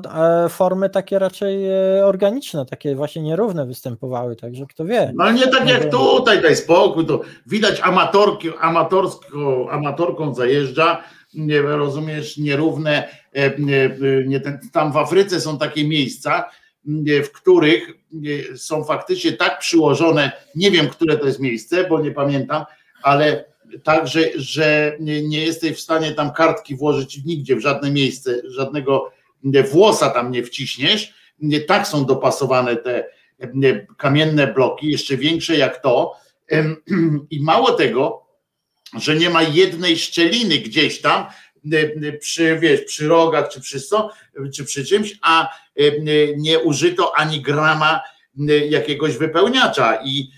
[0.49, 5.13] formy takie raczej e, organiczne, takie właśnie nierówne występowały, także kto wie.
[5.15, 11.03] No ale nie tak jak tutaj, daj spokój, to widać amatorki, amatorsko, amatorką zajeżdża,
[11.63, 16.51] rozumiesz, nierówne, e, e, tam w Afryce są takie miejsca,
[17.09, 17.91] e, w których
[18.57, 22.65] są faktycznie tak przyłożone, nie wiem, które to jest miejsce, bo nie pamiętam,
[23.03, 23.45] ale
[23.83, 29.13] tak, że, nie, jesteś w stanie tam kartki włożyć nigdzie, w żadne miejsce, żadnego
[29.71, 33.05] włosa tam nie wciśniesz, nie, tak są dopasowane te,
[33.97, 36.17] kamienne bloki, jeszcze większe jak to.
[37.31, 38.22] I mało tego,
[38.99, 41.27] że nie ma jednej szczeliny gdzieś tam
[41.73, 44.11] e, e, przy, wiesz, przy rogach czy przy co,
[44.55, 45.83] czy przy czymś, a e,
[46.37, 48.01] nie użyto ani grama
[48.71, 50.31] jakiegoś wypełniacza i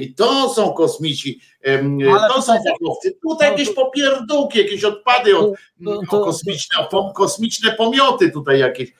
[0.00, 3.12] i to są kosmici, em, Ale to są fachowcy.
[3.22, 5.54] Tutaj No to- jakieś popierdółki, jakieś odpady od,
[5.84, 8.92] To- to- kosmiczne, kosmiczne pomioty tutaj jakieś,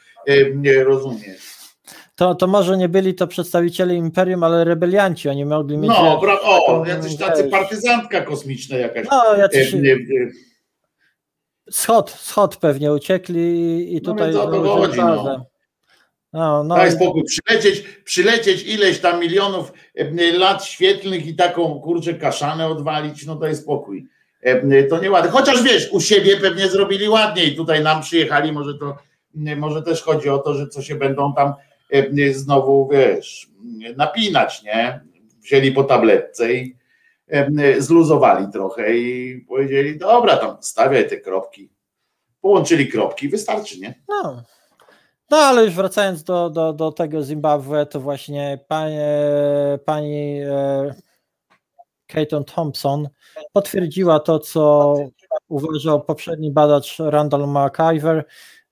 [0.84, 1.40] rozumiesz.
[2.22, 5.88] To, to może nie byli to przedstawiciele imperium, ale rebelianci, oni mogli mieć.
[5.88, 9.06] No, bra- o, taką, jacyś tacy partyzantka kosmiczna jakaś.
[9.10, 10.30] No, jacyś E, e, e,
[11.70, 13.42] schod, schod pewnie uciekli
[13.92, 15.46] i No tutaj więc o to chodzi, no.
[16.32, 19.72] No, no, Daj spokój, przylecieć, przylecieć ileś tam milionów
[20.38, 24.06] lat świetlnych i taką kurczę kaszanę odwalić, no daj spokój.
[24.90, 25.30] To nieładnie.
[25.30, 27.56] Chociaż wiesz, u siebie pewnie zrobili ładniej.
[27.56, 28.96] Tutaj nam przyjechali, może to
[29.56, 31.54] może też chodzi o to, że co się będą tam
[32.32, 33.50] znowu, wiesz,
[33.96, 35.00] napinać, nie?
[35.40, 36.76] Wzięli po tabletce i
[37.28, 41.70] e, zluzowali trochę i powiedzieli, dobra, tam stawiaj te kropki.
[42.40, 43.94] Połączyli kropki, wystarczy, nie?
[44.08, 44.42] no.
[45.30, 49.08] no ale już wracając do, do, do tego Zimbabwe, to właśnie panie,
[49.84, 50.94] pani e,
[52.06, 53.08] Keaton Thompson
[53.52, 54.96] potwierdziła to, co
[55.48, 58.24] uważał poprzedni badacz Randall McIver,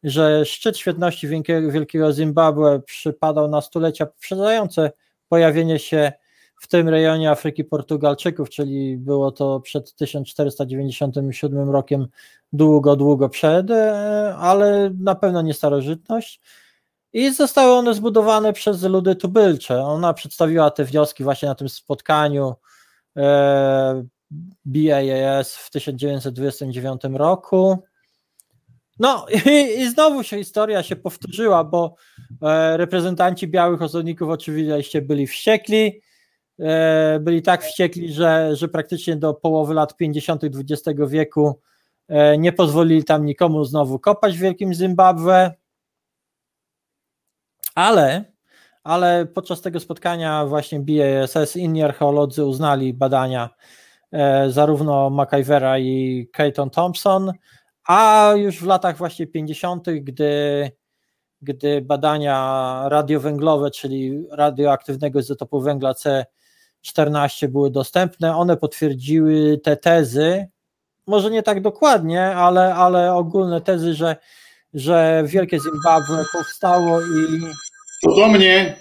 [0.03, 1.29] że szczyt świetności
[1.71, 4.91] wielkiego, Zimbabwe przypadał na stulecia poprzedzające
[5.29, 6.13] pojawienie się
[6.61, 12.07] w tym rejonie Afryki Portugalczyków, czyli było to przed 1497 rokiem,
[12.53, 16.41] długo, długo przed, e, ale na pewno nie starożytność.
[17.13, 19.83] I zostały one zbudowane przez ludy tubylcze.
[19.83, 22.55] Ona przedstawiła te wnioski właśnie na tym spotkaniu
[23.17, 24.05] e,
[24.65, 27.79] BAAS w 1929 roku.
[29.01, 31.95] No i, i znowu się historia się powtórzyła, bo
[32.43, 36.01] e, reprezentanci białych osobników oczywiście byli wściekli,
[36.59, 40.43] e, byli tak wściekli, że, że praktycznie do połowy lat 50.
[40.45, 41.61] XX wieku
[42.09, 45.55] e, nie pozwolili tam nikomu znowu kopać w Wielkim Zimbabwe,
[47.75, 48.25] ale,
[48.85, 53.51] ale podczas tego spotkania właśnie BASS inni archeolodzy uznali badania
[54.13, 57.33] e, zarówno MacIvera i Keaton Thompson,
[57.91, 60.71] a już w latach właśnie 50., gdy,
[61.43, 65.93] gdy badania radiowęglowe, czyli radioaktywnego izotopu węgla
[66.85, 70.47] C14 były dostępne, one potwierdziły te tezy,
[71.07, 74.17] może nie tak dokładnie, ale, ale ogólne tezy, że,
[74.75, 77.41] że Wielkie Zimbabwe powstało i
[78.05, 78.77] To do mnie.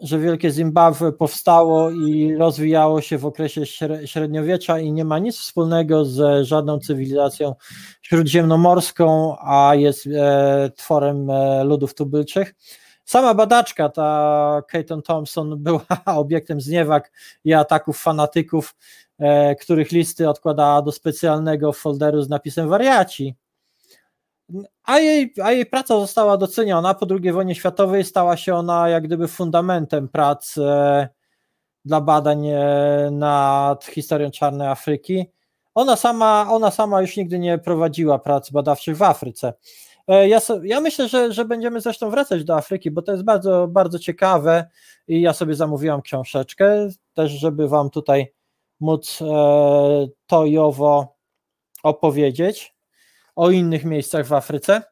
[0.00, 5.36] Że Wielkie Zimbabwe powstało i rozwijało się w okresie śre- średniowiecza i nie ma nic
[5.36, 7.54] wspólnego z żadną cywilizacją
[8.02, 12.54] śródziemnomorską, a jest e, tworem e, ludów tubylczych.
[13.04, 17.12] Sama badaczka, ta Keaton Thompson, była obiektem zniewag
[17.44, 18.74] i ataków fanatyków,
[19.18, 23.34] e, których listy odkładała do specjalnego folderu z napisem wariaci.
[24.84, 26.94] A jej, a jej praca została doceniona.
[26.94, 31.08] Po II wojnie światowej stała się ona jak gdyby fundamentem prac e,
[31.84, 35.26] dla badań e, nad historią Czarnej Afryki.
[35.74, 39.54] Ona sama, ona sama już nigdy nie prowadziła prac badawczych w Afryce.
[40.08, 43.68] E, Ja, ja myślę, że, że będziemy zresztą wracać do Afryki, bo to jest bardzo,
[43.68, 44.68] bardzo ciekawe
[45.08, 48.32] i ja sobie zamówiłam książeczkę, też żeby Wam tutaj
[48.80, 49.18] móc
[50.26, 51.16] to i owo
[51.82, 52.73] opowiedzieć
[53.36, 54.82] o innych miejscach w Afryce.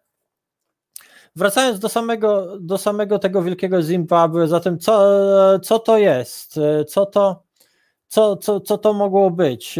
[1.36, 6.60] Wracając do samego, do samego tego wielkiego Zimbabwe, zatem co, co to jest?
[6.88, 7.44] Co to,
[8.08, 9.78] co, co, co to mogło być?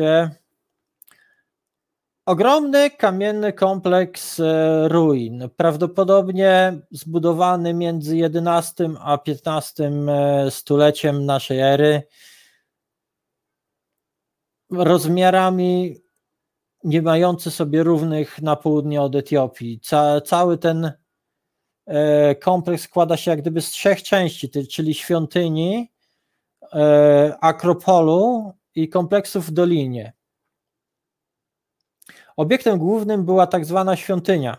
[2.27, 12.03] Ogromny kamienny kompleks e, ruin, prawdopodobnie zbudowany między XI a XV e, stuleciem naszej ery,
[14.71, 16.02] rozmiarami
[16.85, 19.81] nie mający sobie równych na południe od Etiopii.
[19.81, 20.93] Ca, cały ten
[21.87, 25.93] e, kompleks składa się jak gdyby z trzech części, czyli świątyni,
[26.73, 30.13] e, akropolu i kompleksu w dolinie.
[32.37, 34.57] Obiektem głównym była tak zwana świątynia.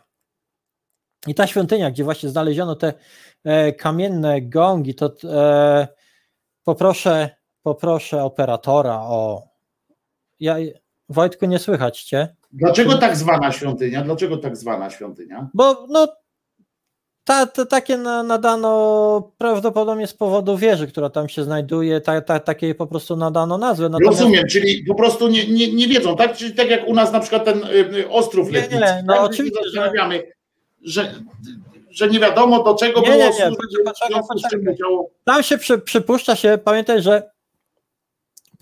[1.27, 2.93] I ta świątynia, gdzie właśnie znaleziono te
[3.43, 5.13] e, kamienne gongi, to
[6.63, 7.29] poproszę,
[7.61, 9.43] poproszę operatora o.
[10.39, 10.55] Ja,
[11.13, 12.35] Wojtku, nie słychać cię.
[12.51, 14.01] Dlaczego tak zwana świątynia?
[14.01, 15.49] Dlaczego tak zwana świątynia?
[15.53, 16.07] Bo no,
[17.23, 22.39] ta, ta, takie na, nadano prawdopodobnie z powodu wieży, która tam się znajduje, ta, ta,
[22.39, 23.89] takiej po prostu nadano nazwę.
[23.89, 26.37] Natomiast- Rozumiem, czyli po prostu nie, nie, nie wiedzą, tak?
[26.37, 29.23] Czyli tak jak u nas na przykład ten y, y, Ostrów Nie, nie, no tak?
[29.23, 30.23] oczywiście, Że zastanawiamy,
[30.81, 31.13] że,
[31.91, 34.75] że nie wiadomo do czego Nie, było nie, nie, służyć, poczekaj, poczekaj.
[35.23, 37.32] Tam się przy, przypuszcza się, pamiętaj, że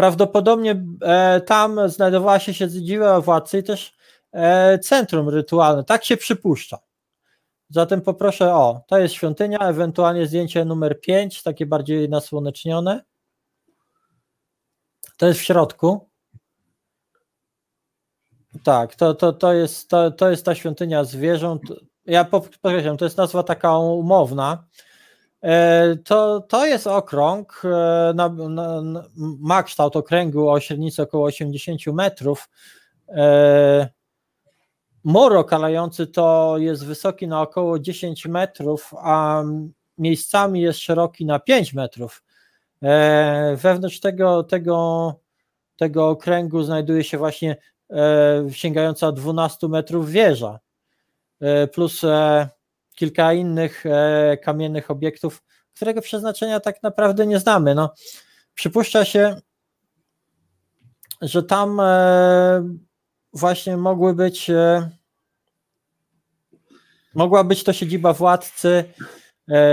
[0.01, 3.93] prawdopodobnie e, tam znajdowała się siedziba władcy i też
[4.31, 5.83] e, centrum rytualne.
[5.83, 6.79] Tak się przypuszcza.
[7.69, 13.03] Zatem poproszę o, to jest świątynia, ewentualnie zdjęcie numer 5, takie bardziej nasłonecznione.
[15.17, 16.09] To jest w środku.
[18.63, 21.61] Tak, to, to, to, jest, to, to jest ta świątynia zwierząt.
[22.05, 24.63] Ja po- podkreślam, to jest nazwa taka umowna.
[25.41, 29.03] E, To, to jest okrąg, e, na, na,
[29.39, 32.49] ma kształt okręgu o średnicy około 80 metrów.
[33.07, 33.89] E,
[35.03, 39.43] Mur okalający to jest wysoki na około 10 metrów, a
[39.97, 42.23] miejscami jest szeroki na 5 metrów.
[43.55, 45.13] Wewnątrz tego, tego,
[45.77, 47.55] tego okręgu znajduje się właśnie
[48.51, 50.59] sięgająca 12 metrów wieża,
[51.73, 52.01] plus
[53.01, 55.43] kilka innych e, kamiennych obiektów,
[55.75, 57.75] którego przeznaczenia tak naprawdę nie znamy.
[57.75, 57.93] No,
[58.53, 59.35] przypuszcza się,
[61.21, 62.75] że tam e,
[63.33, 64.89] właśnie mogły być e,
[67.15, 68.83] mogła być to siedziba władcy,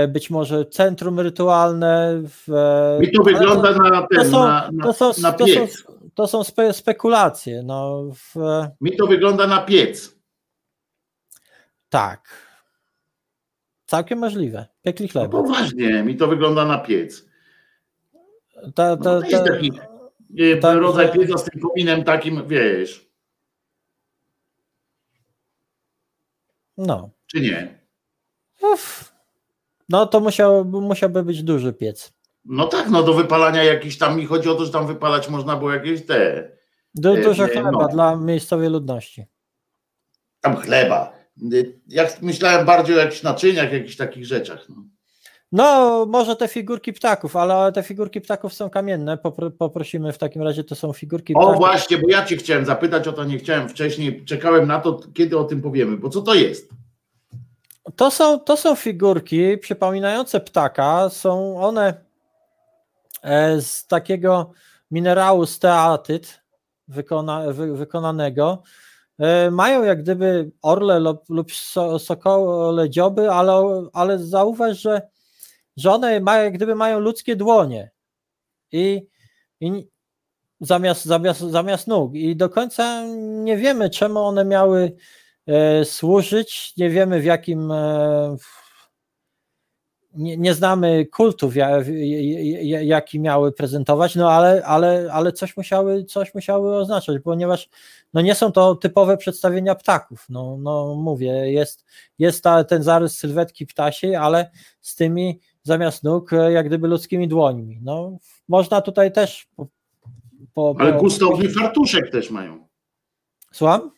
[0.07, 2.21] być może centrum rytualne.
[2.23, 2.47] W,
[3.01, 5.83] Mi to wygląda na to ten, są, na, na, to są, na to są, piec.
[6.15, 7.63] to są spe, spekulacje.
[7.63, 8.35] No, w,
[8.81, 10.15] Mi to wygląda na piec.
[11.89, 12.48] tak.
[13.89, 14.65] Całkiem możliwe.
[14.81, 15.29] Piekli No chleba.
[15.29, 17.25] poważnie, mi to wygląda na piec.
[18.75, 19.71] Ta, No ta, to jest ta, taki
[20.39, 23.09] e, tak, rodzaj że- pieca z tym kominem takim, wiesz,
[26.77, 27.09] no.
[27.27, 27.79] czy nie?
[28.61, 29.13] Uf.
[29.89, 32.13] No to musiał, musiałby być duży piec.
[32.45, 35.55] No tak, no do wypalania jakiś tam, mi chodzi o to, że tam wypalać można
[35.55, 36.49] było jakieś te,
[36.95, 37.87] Du, E, dużo nie, chleba no.
[37.87, 39.25] dla miejscowej ludności.
[40.41, 41.18] tam chleba.
[41.87, 44.69] Jak myślałem bardziej o jakichś naczyniach, jakichś takich rzeczach.
[44.69, 44.75] No.
[45.51, 49.17] No, może te figurki ptaków, ale te figurki ptaków są kamienne.
[49.17, 51.57] Popro, poprosimy w takim razie, to są figurki O ptaków.
[51.57, 55.37] właśnie, bo ja cię chciałem zapytać o to, nie chciałem wcześniej, czekałem na to, kiedy
[55.37, 56.69] o tym powiemy, bo co to jest?
[57.95, 61.09] To są, to są figurki przypominające ptaka.
[61.09, 61.93] Są one
[63.21, 64.51] e, z takiego
[64.91, 66.41] minerału steatyt
[66.87, 68.63] wykona, wy, wykonanego.
[69.19, 75.01] E, Mają jak gdyby orle lub, lub so, sokole dzioby, ale, ale zauważ, że,
[75.77, 77.91] że one mają, jak gdyby mają ludzkie dłonie
[78.71, 79.07] i,
[79.59, 79.87] i
[80.61, 82.15] zamiast, zamiast, zamiast nóg.
[82.15, 83.03] I do końca
[83.43, 84.95] nie wiemy, czemu one miały
[85.47, 86.73] e, służyć.
[86.77, 87.71] Nie wiemy w jakim.
[87.71, 88.37] E,
[90.15, 91.53] nie, nie znamy kultów,
[92.81, 97.69] jaki miały prezentować, no ale, ale, ale coś, musiały, coś musiały oznaczać, ponieważ
[98.13, 100.25] no nie są to typowe przedstawienia ptaków.
[100.29, 101.85] No, no mówię, jest,
[102.19, 107.27] jest ta, ten zarys sylwetki ptasiej, ale z tymi zamiast nóg, e, jak gdyby ludzkimi
[107.27, 107.79] dłońmi.
[107.81, 109.47] No, można tutaj też.
[109.55, 109.67] Po,
[110.53, 112.67] po, Ale po- gustowny fartuszek też mają.
[113.51, 113.91] Słucham?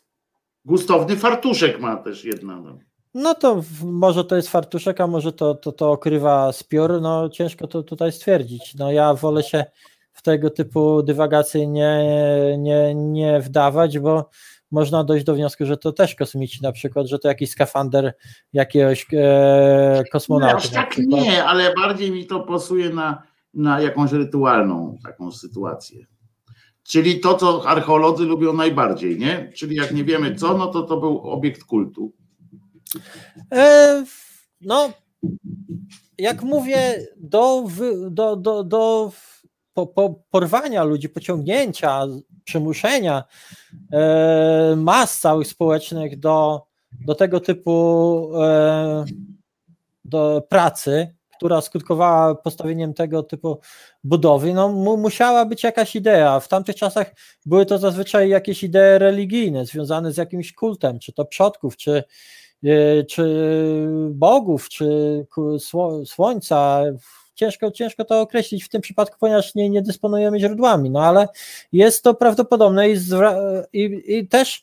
[0.65, 2.61] Gustowny fartuszek ma też jedna.
[2.61, 2.79] No.
[3.13, 7.67] No to może to jest fartuszek, a może to, to, to okrywa spiór, no ciężko
[7.67, 8.75] to tutaj stwierdzić.
[8.75, 9.65] No ja wolę się
[10.13, 12.05] w tego typu dywagacje nie,
[12.57, 14.29] nie, nie wdawać, bo
[14.71, 18.13] można dojść do wniosku, że to też kosmici na przykład, że to jakiś skafander
[18.53, 20.55] jakiegoś e, kosmonauty.
[20.55, 23.23] aż tak nie, ale bardziej mi to pasuje na,
[23.53, 26.05] na jakąś rytualną taką sytuację.
[26.83, 29.51] Czyli to, co archeolodzy lubią najbardziej, nie?
[29.55, 32.13] Czyli jak nie wiemy co, no to to był obiekt kultu.
[33.53, 34.05] E,
[34.61, 34.89] no,
[36.17, 37.67] jak mówię, do,
[38.09, 39.11] do, do, do
[39.73, 42.01] po, po, porwania ludzi, pociągnięcia,
[42.43, 43.23] przymuszenia
[43.93, 46.65] e, mas całych społecznych do,
[47.05, 49.05] do tego typu e,
[50.05, 53.59] do pracy, która skutkowała postawieniem tego typu
[54.03, 56.39] budowy, no mu, musiała być jakaś idea.
[56.39, 61.25] W tamtych czasach były to zazwyczaj jakieś idee religijne, związane z jakimś kultem, czy to
[61.25, 62.03] przodków, czy,
[63.09, 63.25] czy
[64.09, 64.87] bogów, czy
[66.05, 66.81] słońca.
[67.35, 71.27] Ciężko, ciężko to określić w tym przypadku, ponieważ nie, nie dysponujemy źródłami, no ale
[71.71, 72.95] jest to prawdopodobne i,
[73.73, 74.61] i, i też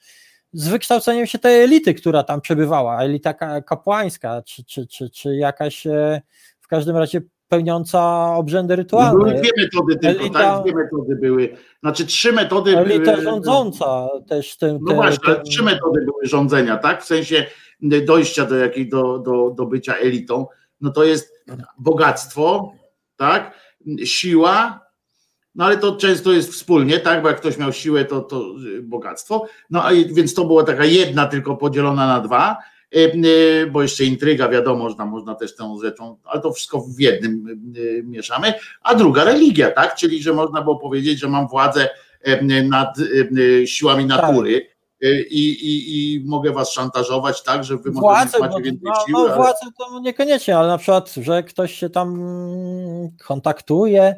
[0.53, 5.37] z wykształceniem się tej elity, która tam przebywała, elita ka- kapłańska, czy, czy, czy, czy
[5.37, 6.23] jakaś e,
[6.61, 9.19] w każdym razie pełniąca obrzędy No rytualne.
[9.19, 10.63] były dwie metody tylko, Elita- tak?
[10.63, 11.57] Dwie metody były.
[11.81, 13.25] Znaczy trzy metody Elita były.
[13.25, 14.79] rządząca też tym.
[14.83, 17.03] No właśnie, ale trzy metody były rządzenia, tak?
[17.03, 17.47] W sensie
[17.81, 20.47] dojścia do jakiej, do, do, do bycia elitą.
[20.81, 21.45] No to jest
[21.79, 22.73] bogactwo,
[23.17, 23.55] tak?
[24.05, 24.89] Siła,
[25.59, 27.23] no ale to często jest wspólnie, tak?
[27.23, 29.47] Bo jak ktoś miał siłę, to, to y, bogactwo.
[29.71, 32.57] No a więc to była taka jedna tylko podzielona na dwa,
[32.97, 36.81] y, y, bo jeszcze intryga, wiadomo, że tam można też tą rzeczą, ale to wszystko
[36.81, 37.61] w jednym
[38.05, 38.55] mieszamy.
[38.83, 39.95] A druga religia, tak?
[39.95, 41.89] Czyli że można było powiedzieć, że mam władzę
[42.65, 42.97] nad
[43.67, 44.67] siłami natury.
[45.05, 48.95] Y, I, i, I mogę was szantażować tak, że wy może Władzę, macie więcej no,
[49.07, 49.37] sił, no ale...
[49.37, 52.19] władzę to niekoniecznie, ale na przykład, że ktoś się tam
[53.27, 54.15] kontaktuje,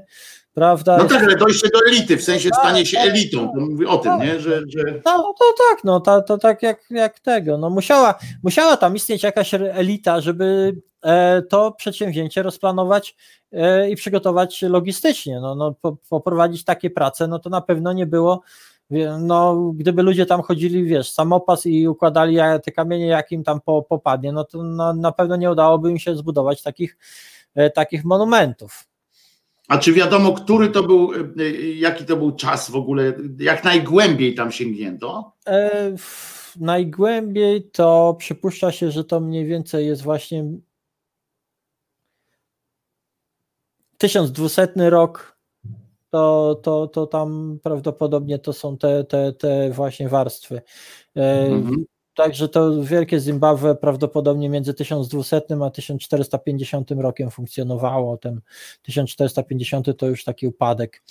[0.55, 0.97] prawda?
[0.97, 3.53] No tak, ale dojście do elity, w sensie Tak, stanie się tak, elitą.
[3.55, 4.41] To mówię o tym, nie?
[4.41, 7.59] Że, że No to tak, no to, to tak jak, jak tego.
[7.59, 13.17] No musiała, musiała tam istnieć jakaś elita, żeby e, to przedsięwzięcie rozplanować
[13.53, 15.41] e, i przygotować logistycznie.
[15.41, 18.41] No, no po, poprowadzić takie prace, no to na pewno nie było.
[19.21, 23.83] No, gdyby ludzie tam chodzili, wiesz, samopas i układali te kamienie, jak im tam po,
[23.83, 26.99] popadnie, no to na, na pewno nie udałoby im się zbudować takich
[27.55, 28.85] e, takich monumentów.
[29.69, 34.35] A czy wiadomo, który to był, e, jaki to był czas w ogóle, jak najgłębiej
[34.35, 35.33] tam sięgnięto?
[35.47, 40.45] E, w- najgłębiej to przypuszcza się, że to mniej więcej jest właśnie
[43.99, 45.40] 1200 rok.
[46.11, 50.63] To, to, to tam prawdopodobnie to są te, te, te właśnie warstwy.
[51.17, 51.85] E, Mhm.
[52.15, 58.17] Także to wielkie Zimbabwe prawdopodobnie między 1200 a 1450 rokiem funkcjonowało.
[58.17, 58.41] Ten
[58.83, 61.03] 1450 to już taki upadek.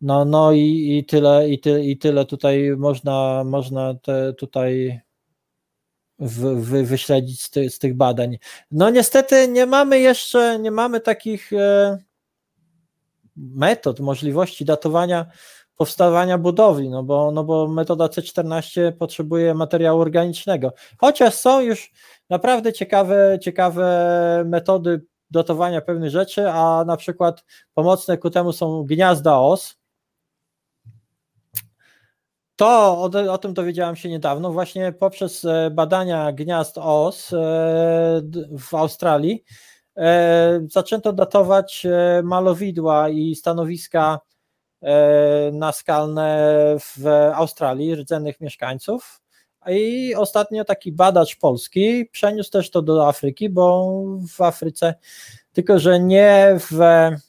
[0.00, 5.00] No, no i, i tyle, i, ty, i tyle tutaj można, można te tutaj
[6.18, 8.38] wy, wy, wyśledzić z, ty, z tych badań.
[8.70, 11.98] No niestety nie mamy jeszcze, nie mamy takich e,
[13.36, 15.26] metod, możliwości datowania
[15.76, 20.72] powstawania budowli, no bo, no bo metoda C14 potrzebuje materiału organicznego.
[20.98, 21.92] Chociaż są już
[22.30, 27.44] naprawdę ciekawe, ciekawe metody datowania pewnych rzeczy, a na przykład
[27.74, 29.76] pomocne ku temu są gniazda os.
[32.56, 32.68] To
[32.98, 37.36] o, o tym dowiedziałam się niedawno, właśnie poprzez e, badania gniazd os e,
[38.58, 39.44] w Australii
[40.68, 44.20] zaczęto datować e, malowidła i stanowiska
[44.82, 49.20] e, naskalne w Australii, rdzennych mieszkańców.
[49.68, 53.92] I ostatnio taki badacz polski przeniósł też to do Afryki, bo
[54.36, 54.94] w Afryce,
[55.52, 57.20] tylko że nie w e,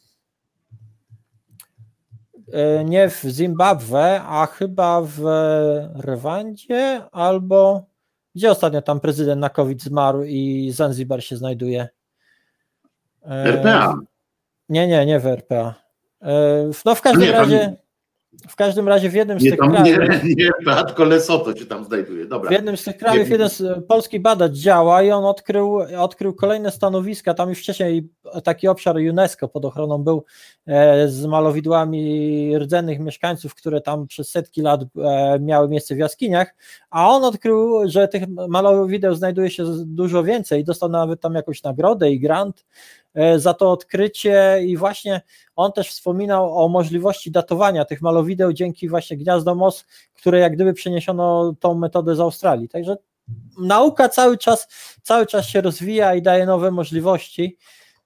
[2.85, 5.21] nie w Zimbabwe, a chyba w
[6.05, 7.85] Rwandzie albo
[8.35, 11.89] gdzie ostatnio tam prezydent na COVID zmarł i Zanzibar się znajduje?
[13.25, 13.95] E, RPA.
[14.69, 15.73] Nie, nie, nie w RPA.
[16.21, 17.73] E, No w każdym Nie, tam- razie
[18.49, 19.85] w każdym razie w jednym z Nie, tych krajów
[20.23, 20.51] nie, nie
[20.87, 22.25] tylko Lesoto się tam znajduje.
[22.25, 22.49] Dobra.
[22.49, 26.33] w jednym z tych krajów Nie- jeden z, polski badacz działa i on odkrył, odkrył
[26.33, 27.33] kolejne stanowiska.
[27.33, 28.09] Tam już wcześniej
[28.43, 30.23] taki obszar UNESCO pod ochroną był
[30.67, 36.55] e, z malowidłami rdzennych mieszkańców, które tam przez setki lat e, miały miejsce w jaskiniach,
[36.89, 40.63] a on odkrył, że tych malowideł znajduje się dużo więcej.
[40.63, 42.65] Dostał nawet tam jakąś nagrodę i grant
[43.10, 45.21] e, za to odkrycie i właśnie
[45.55, 50.73] on też wspominał o możliwości datowania tych malowideł dzięki właśnie gniazdom os, które jak gdyby
[50.73, 52.69] przeniesiono tą metodę z Australii.
[52.69, 52.97] Także
[53.59, 54.67] nauka cały czas,
[55.03, 57.57] cały czas się rozwija i daje nowe możliwości.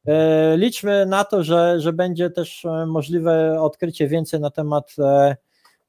[0.08, 5.36] E, Liczmy na to, że, że będzie też e, możliwe odkrycie więcej na temat, e,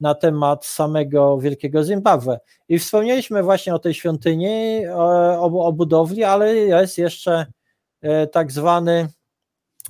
[0.01, 2.41] na temat samego Wielkiego Zimbabwe.
[2.69, 4.95] I wspomnieliśmy właśnie o tej świątyni, e,
[5.41, 7.47] o, o budowli, ale jest jeszcze e,
[8.33, 9.09] tak zwany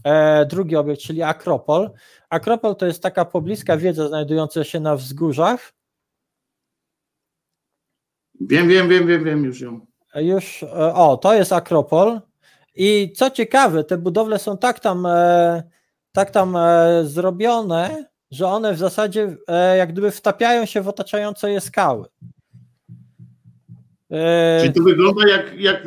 [0.04, 1.90] e, drugi obiekt, czyli Akropol.
[2.30, 5.72] Akropol to jest taka pobliska wiedza znajdująca się na wzgórzach,
[8.40, 9.86] Wiem, wiem, wiem, wiem, wiem już ją.
[10.14, 12.20] Już, e, o, to jest Akropol.
[12.74, 15.62] I co ciekawe, te budowle są tak tam, e,
[16.12, 21.50] tak tam e, zrobione, że one w zasadzie e, jak gdyby wtapiają się w otaczające
[21.50, 22.06] je skały.
[24.10, 25.82] E, Czyli to wygląda jak, jak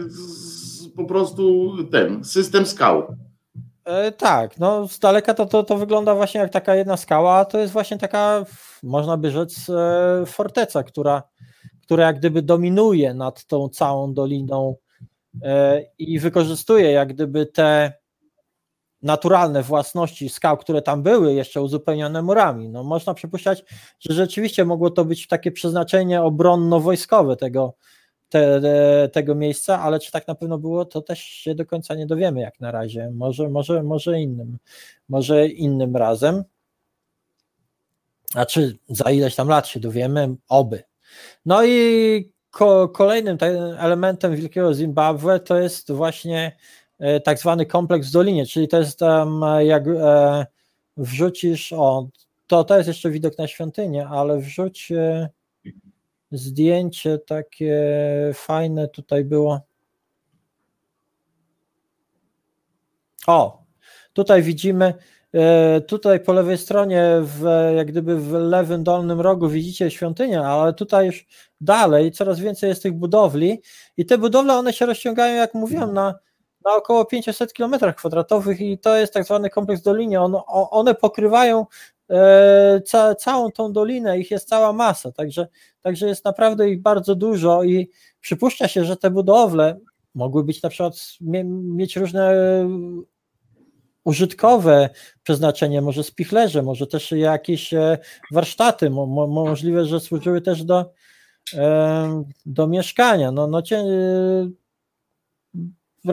[1.00, 3.16] po prostu ten system skał.
[3.86, 7.60] E, tak, no z daleka to, to, to wygląda właśnie jak taka jedna skała, to
[7.60, 8.46] jest właśnie taka,
[8.84, 11.24] można by rzec, e, forteca, która,
[11.82, 14.76] która jak gdyby dominuje nad tą całą doliną
[15.44, 17.94] e, i wykorzystuje jak gdyby te
[19.02, 22.70] naturalne własności skał, które tam były, jeszcze uzupełnione murami.
[22.70, 23.64] No, można przypuszczać,
[24.00, 27.74] że rzeczywiście mogło to być takie przeznaczenie obronno-wojskowe tego,
[28.30, 31.96] te, te, tego miejsca, ale czy tak na pewno było, to też się do końca
[31.96, 33.12] nie dowiemy jak na razie.
[33.16, 34.58] Może, może, może innym,
[35.10, 36.44] może innym razem.
[38.36, 40.36] A czy za ileś tam lat się dowiemy?
[40.50, 40.84] Oby.
[41.46, 46.58] No i ko, kolejnym te- elementem Wielkiego Zimbabwe to jest właśnie
[47.00, 50.46] e, tak zwany kompleks w dolinie, czyli to jest tam e, jak e,
[50.98, 52.08] wrzucisz, o,
[52.48, 54.92] to, to jest jeszcze widok na świątynię, ale wrzuć
[56.32, 57.82] zdjęcie takie
[58.34, 59.62] fajne tutaj było.
[63.28, 63.64] O,
[64.14, 64.94] tutaj widzimy,
[65.34, 67.44] e, tutaj po lewej stronie, w,
[67.76, 71.28] jak gdyby w lewym dolnym rogu widzicie świątynię, ale tutaj już
[71.62, 73.62] dalej coraz więcej jest tych budowli
[73.98, 76.16] i te budowle one się rozciągają, jak mówiłem, na,
[76.66, 80.22] na około 500 km kwadratowych i to jest tak zwany kompleks dolinie.
[80.22, 81.66] On, one pokrywają
[82.86, 85.48] ca, całą tą dolinę, ich jest cała masa, także,
[85.82, 87.90] także jest naprawdę ich bardzo dużo i
[88.22, 89.80] przypuszcza się, że te budowle
[90.16, 92.36] mogły być na przykład mie, mieć różne
[94.04, 94.90] użytkowe
[95.24, 97.98] przeznaczenie, może spichlerze, może też jakieś e,
[98.32, 100.94] warsztaty, mo, mo, możliwe, że służyły też do,
[101.54, 103.32] e, do mieszkania.
[103.32, 103.62] No, no,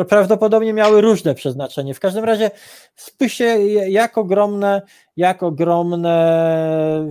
[0.09, 1.95] prawdopodobnie miały różne przeznaczenie.
[1.95, 2.51] W każdym razie
[2.97, 3.45] spójrzcie,
[3.91, 4.83] jak ogromne,
[5.17, 7.11] jak ogromne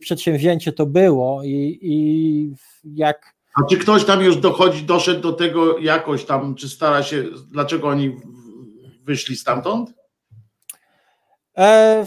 [0.00, 2.54] przedsięwzięcie to było i, i
[2.84, 3.36] jak.
[3.54, 7.88] A czy ktoś tam już dochodzi, doszedł do tego jakoś tam, czy stara się, dlaczego
[7.88, 8.16] oni
[9.02, 9.92] wyszli stamtąd?
[11.58, 12.06] E,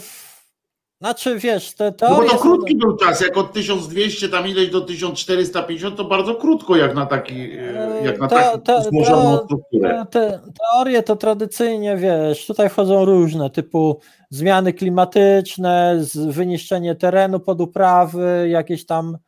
[1.00, 2.16] znaczy, wiesz, te teorie...
[2.16, 6.34] No bo to krótki był czas, jak od 1200 tam ileś do 1450, to bardzo
[6.34, 10.06] krótko jak na taki, e, jak na te, taką te, złożoną te, strukturę.
[10.10, 18.46] Te, teorie to tradycyjnie, wiesz, tutaj wchodzą różne, typu zmiany klimatyczne, wyniszczenie terenu pod uprawy,
[18.48, 19.18] jakieś tam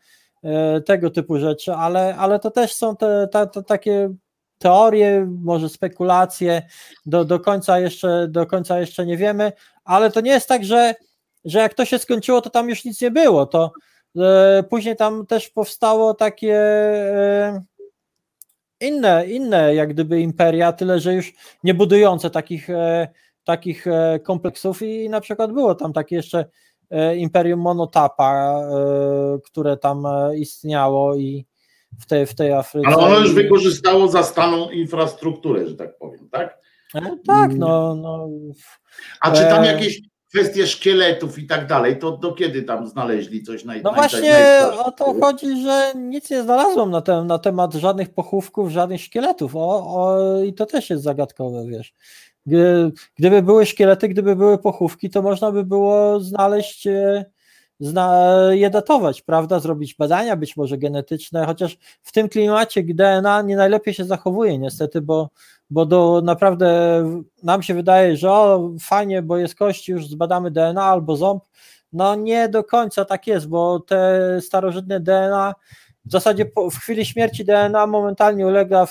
[0.45, 4.15] e, tego typu rzeczy, ale, ale to też są te, te, te takie
[4.59, 6.63] teorie, może spekulacje,
[7.07, 9.53] do, do, końca jeszcze, do końca jeszcze nie wiemy,
[9.85, 10.95] ale to nie jest tak, że
[11.45, 13.47] że jak to się skończyło, to tam już nic nie było.
[13.47, 13.73] To
[14.19, 17.63] e, później tam też powstało takie e,
[18.81, 21.33] inne, inne jak gdyby imperia, tyle że już
[21.65, 23.09] nie budujące takich, e,
[23.45, 26.45] takich e, kompleksów i na przykład było tam takie jeszcze
[26.91, 30.05] e, imperium Monotapa, e, które tam
[30.37, 31.47] istniało i
[32.01, 32.89] w tej, w tej Afryce.
[32.89, 36.59] Ale ono już wykorzystało zastaną infrastrukturę, że tak powiem, tak?
[37.27, 38.29] tak, no, no.
[39.21, 40.01] A czy tam jakieś
[40.33, 44.93] kwestie szkieletów i tak dalej, to do kiedy tam znaleźli coś naj, No właśnie o
[44.93, 49.57] to chodzi, że nic nie znalazłem na, ten, na temat żadnych pochówków, żadnych szkieletów.
[49.57, 51.95] O, o, I to też jest zagadkowe, wiesz.
[53.17, 57.25] Gdyby były szkielety, gdyby były pochówki, to można by było znaleźć, e,
[57.81, 59.61] zna, je datować, prawda?
[59.61, 65.01] Zrobić badania, być może genetyczne, chociaż w tym klimacie DNA nie najlepiej się zachowuje, niestety,
[65.01, 65.31] bo
[65.73, 67.03] bo do naprawdę
[67.43, 71.45] nam się wydaje, że o, fajnie, bo jest kość, już zbadamy DNA albo ząb.
[71.93, 75.55] No nie do końca tak jest, bo te starożytne DNA
[76.05, 78.87] w zasadzie w chwili śmierci DNA momentalnie ulega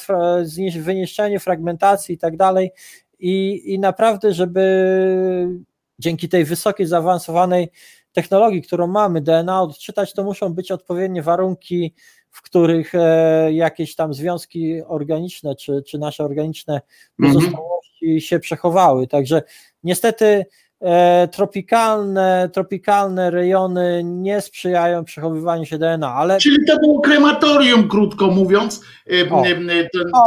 [0.80, 2.72] wyniszczeniu, fragmentacji i tak dalej.
[3.19, 5.61] I, I naprawdę, żeby
[6.00, 7.72] dzięki tej wysokiej, zaawansowanej
[8.14, 11.93] technologii, którą mamy, DNA odczytać, to muszą być odpowiednie warunki
[12.32, 16.82] w których e, jakieś tam związki organiczne czy, czy nasze organiczne
[17.19, 17.34] mhm.
[17.34, 18.22] pozostałości mm -hmm.
[18.22, 19.08] się przechowały.
[19.08, 19.42] Także
[19.84, 20.45] niestety
[20.82, 26.14] e, tropikalne, tropikalne rejony nie sprzyjają przechowywaniu się DNA.
[26.14, 26.38] Ale...
[26.38, 29.69] Czyli to było krematorium, krótko mówiąc, e, ten,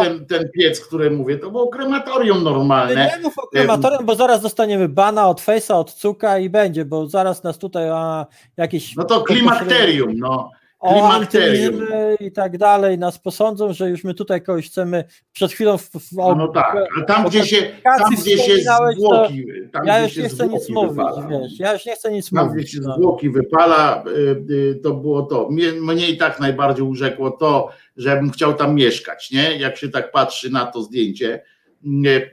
[0.00, 3.10] ten, ten piec, który mówię, to było krematorium normalne.
[3.16, 7.06] Nie mów o krematorium, bo zaraz dostaniemy bana od Face'a, od Cuka i będzie, bo
[7.06, 8.26] zaraz nas tutaj a,
[8.56, 8.96] jakieś...
[8.96, 10.50] No to klimakterium, no
[10.84, 15.90] antynizmy i tak dalej nas posądzą, że już my tutaj kogoś chcemy przed chwilą w,
[15.90, 18.54] w no, no tak, ale tam gdzie się tam gdzie się
[18.96, 22.48] zwłoki, tam, ja już nie chcę nic mówić, wiesz, ja już nie chcę nic tam,
[22.48, 22.72] mówić.
[22.72, 22.96] Tam gdzie się no.
[22.96, 25.48] zwłoki wypala, y, y, to było to.
[25.50, 29.56] Mnie, mnie i tak najbardziej urzekło to, że bym chciał tam mieszkać, nie?
[29.56, 31.42] Jak się tak patrzy na to zdjęcie,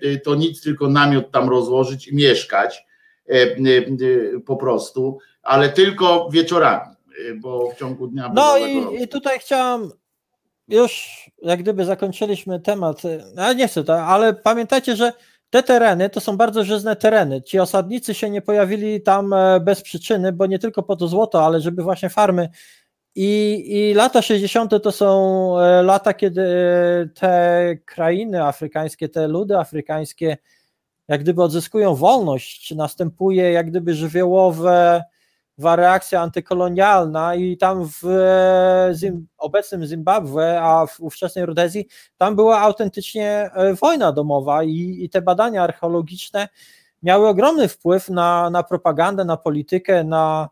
[0.03, 2.85] y, to nic, tylko namiot tam rozłożyć i mieszkać
[4.45, 6.90] po prostu, ale tylko wieczorami
[7.35, 8.31] bo w ciągu dnia.
[8.35, 9.91] No i, i tutaj chciałam
[10.67, 13.01] już jak gdyby zakończyliśmy temat,
[13.37, 15.13] ale nie chcę to, ale pamiętajcie, że
[15.49, 17.41] te tereny to są bardzo żyzne tereny.
[17.41, 21.45] Ci osadnicy się nie pojawili tam e, bez przyczyny, bo nie tylko po to złoto,
[21.45, 22.49] ale żeby właśnie farmy.
[23.15, 24.83] I, i lata 60.
[24.83, 26.43] to są e, lata, kiedy
[27.15, 30.37] te krainy afrykańskie, te ludy afrykańskie,
[31.07, 35.03] jak gdyby odzyskują wolność, następuje jak gdyby żywiołowe
[35.65, 38.03] reakcja antykolonialna i tam w
[38.93, 45.09] Zim, obecnym Zimbabwe, a w ówczesnej Rodezji, tam była autentycznie e, wojna domowa i, i
[45.09, 46.47] te badania archeologiczne
[47.03, 50.49] miały ogromny wpływ na, na propagandę, na politykę, na,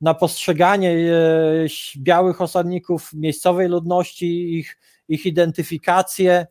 [0.00, 1.66] na postrzeganie e,
[1.96, 6.46] białych osadników miejscowej ludności, ich, ich identyfikację.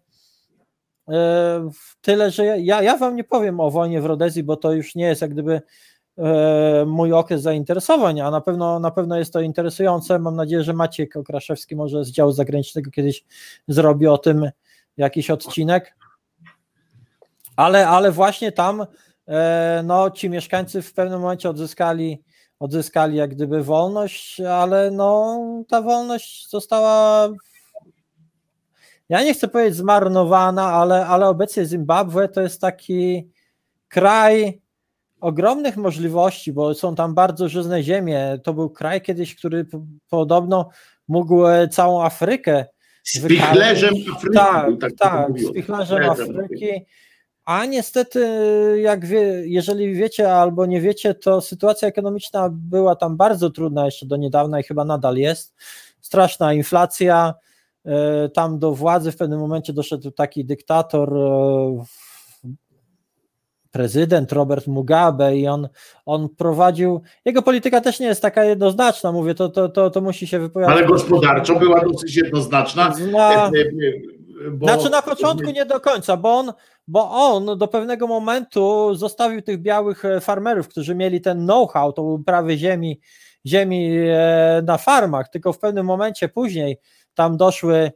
[1.09, 1.69] E,
[2.01, 5.05] tyle, że ja, ja wam nie powiem o wojnie w Rodezji, bo to już nie
[5.05, 5.61] jest jak gdyby E,
[6.85, 10.19] mój okres zainteresowań, a na pewno, na pewno jest to interesujące.
[10.19, 13.25] Mam nadzieję, że Maciek Okraszewski może z działu zagranicznego kiedyś
[13.67, 14.49] zrobi o tym
[14.97, 15.95] jakiś odcinek.
[17.55, 18.85] Ale, ale właśnie tam
[19.27, 22.23] e, no, ci mieszkańcy w pewnym momencie odzyskali,
[22.59, 27.29] odzyskali jak gdyby wolność, ale no, ta wolność została
[29.09, 33.29] ja nie chcę powiedzieć zmarnowana, ale, ale obecnie Zimbabwe to jest taki
[33.87, 34.61] kraj,
[35.23, 38.39] ogromnych możliwości, bo są tam bardzo żyzne ziemie.
[38.43, 39.65] To był kraj kiedyś, który
[40.09, 40.69] podobno
[41.07, 42.65] mógł e, całą Afrykę
[43.03, 44.33] Spichlerzem Afryki.
[44.33, 46.85] Tak, tak, tak spichlerzem Afryki.
[47.45, 48.27] A niestety,
[48.81, 54.05] jak wie, jeżeli wiecie albo nie wiecie, to sytuacja ekonomiczna była tam bardzo trudna jeszcze
[54.05, 55.55] do niedawna i chyba nadal jest.
[56.01, 57.33] Straszna inflacja,
[57.85, 61.83] e, tam do władzy w pewnym momencie doszedł taki dyktator, e,
[63.73, 65.69] prezydent Robert Mugabe i on,
[66.05, 70.27] on prowadził, jego polityka też nie jest taka jednoznaczna, mówię, to, to, to, to musi
[70.27, 70.77] się wypowiadać.
[70.77, 72.93] Ale gospodarczo była dosyć jednoznaczna.
[73.11, 76.53] Na, e, e, bo- znaczy na początku nie do końca, bo on,
[76.87, 82.01] bo on do pewnego momentu zostawił tych białych e, farmerów, którzy mieli ten know-how, tą
[82.01, 82.99] uprawę ziemi,
[83.45, 86.77] ziemi e, na farmach, tylko w pewnym momencie później
[87.13, 87.91] tam doszły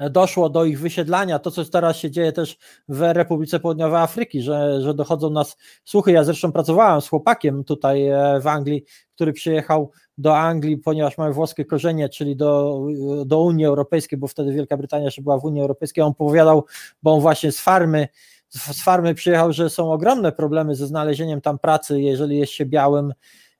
[0.00, 2.56] doszło do ich wysiedlania, to co teraz się dzieje też
[2.88, 8.06] w Republice Południowej Afryki, że, że dochodzą nas słuchy, ja zresztą pracowałem z chłopakiem tutaj
[8.06, 8.84] e, w Anglii,
[9.14, 12.80] który przyjechał do Anglii, ponieważ mamy włoskie korzenie, czyli do,
[13.26, 16.64] do Unii Europejskiej, bo wtedy Wielka Brytania jeszcze była w Unii Europejskiej, on powiadał,
[17.02, 18.08] bo on właśnie z farmy
[18.48, 22.66] z z farmy przyjechał, że są ogromne problemy ze znalezieniem tam pracy, jeżeli jest się
[22.66, 23.12] białym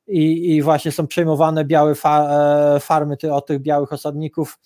[0.07, 2.29] i, i właśnie są przejmowane białe fa,
[2.77, 4.59] e, farmy ty, od tych białych osadników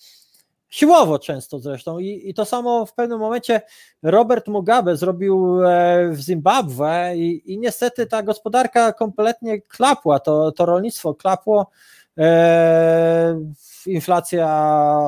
[0.71, 1.99] siłowo często zresztą.
[1.99, 3.61] I, i to samo w pewnym momencie
[4.03, 10.65] Robert Mugabe zrobił e, w Zimbabwe i, i niestety ta gospodarka kompletnie klapła, to, to
[10.65, 11.69] rolnictwo klapło,
[12.17, 13.41] e,
[13.85, 14.47] inflacja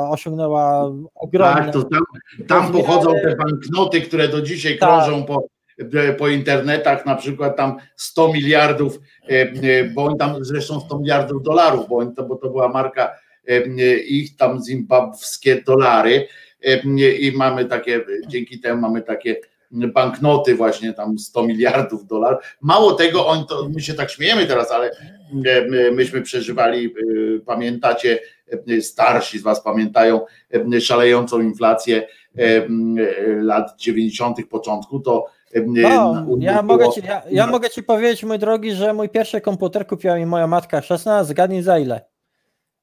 [0.09, 2.03] osiągnęła ogromne Tak, to tam,
[2.47, 4.89] tam pochodzą te banknoty, które do dzisiaj Tak.
[4.89, 5.43] krążą po,
[5.93, 11.43] e, po internetach, na przykład tam 100 miliardów, e, bo oni tam zresztą 100 miliardów
[11.43, 13.22] dolarów, bo, to, bo to była marka
[14.07, 16.27] ich tam zimbabwskie dolary
[17.19, 19.35] i mamy takie, dzięki temu mamy takie
[19.71, 22.39] banknoty właśnie tam 100 miliardów dolarów.
[22.61, 24.91] Mało tego, oni to, my się tak śmiejemy teraz, ale
[25.69, 28.19] my- myśmy przeżywali, e, pamiętacie,
[28.77, 30.21] e, starsi z was pamiętają
[30.79, 32.07] szalejącą inflację
[33.41, 34.37] lat 90.
[34.49, 35.25] początku, to
[35.67, 39.41] No, ja, było- mogę ci, ja, ja mogę ci powiedzieć, mój drogi, że mój pierwszy
[39.41, 42.01] komputer kupiła mi moja matka 16, zgadnij za ile?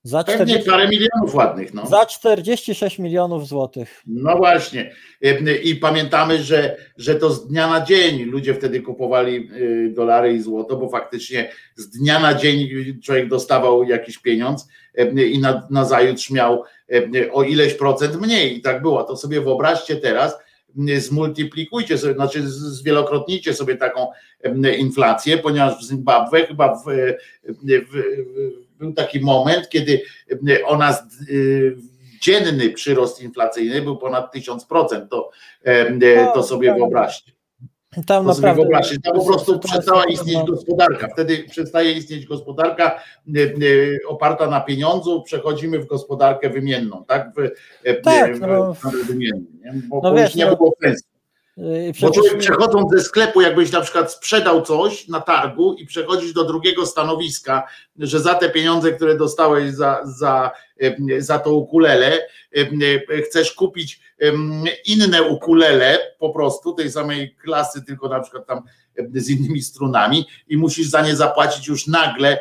[0.03, 1.75] Za, pewnie 40, parę milionów ładnych.
[1.75, 1.87] No.
[1.87, 4.03] za 46 milionów złotych.
[4.07, 4.95] No właśnie.
[5.23, 10.33] E, I pamiętamy, że, że to z dnia na dzień ludzie wtedy kupowali y, dolary
[10.35, 12.69] i złoto, bo faktycznie z dnia na dzień
[13.05, 16.63] człowiek dostawał jakiś pieniądz e, i na, na zajutrz miał
[17.33, 18.59] o ileś procent mniej.
[18.59, 19.05] I tak było.
[19.05, 20.39] To sobie wyobraźcie teraz,
[20.99, 24.07] zmultiplikujcie sobie, znaczy zwielokrotnijcie sobie taką
[24.79, 26.85] inflację, ponieważ w Zimbabwe chyba w,
[27.45, 27.57] w,
[27.93, 28.03] w,
[28.79, 30.03] był taki moment, kiedy
[30.67, 31.77] ona z- y,
[32.21, 35.09] dzienny przyrost inflacyjny był ponad 1000%.
[35.09, 35.31] To,
[35.63, 36.77] e, to sobie tak.
[36.79, 37.33] wyobraźcie.
[37.91, 38.55] Tam To naprawdę.
[38.55, 39.01] wyobraźcie.
[39.01, 41.09] Tam po prostu przestała istnieć gospodarka.
[41.09, 42.85] Wtedy przestaje istnieć gospodarka
[43.37, 43.49] e, e,
[44.09, 47.33] oparta na pieniądzu, przechodzimy w gospodarkę wymienną, tak?
[47.35, 47.51] W,
[47.85, 48.75] e, Tak, w, no.
[48.75, 49.73] w wymienny, nie?
[49.89, 51.05] Bo, No wiesz, już nie no, było sensu.
[51.61, 56.33] Yy, Bo człowiek przechodząc ze sklepu, jakbyś na przykład sprzedał coś na targu i przechodzisz
[56.33, 57.67] do drugiego stanowiska,
[57.99, 62.19] że za te pieniądze, które dostałeś za, za, em, za to ukulele,
[63.09, 64.01] e, chcesz kupić
[64.87, 68.63] inne ukulele po prostu tej samej klasy, tylko na przykład tam
[69.15, 72.39] z innymi strunami i musisz za nie zapłacić już nagle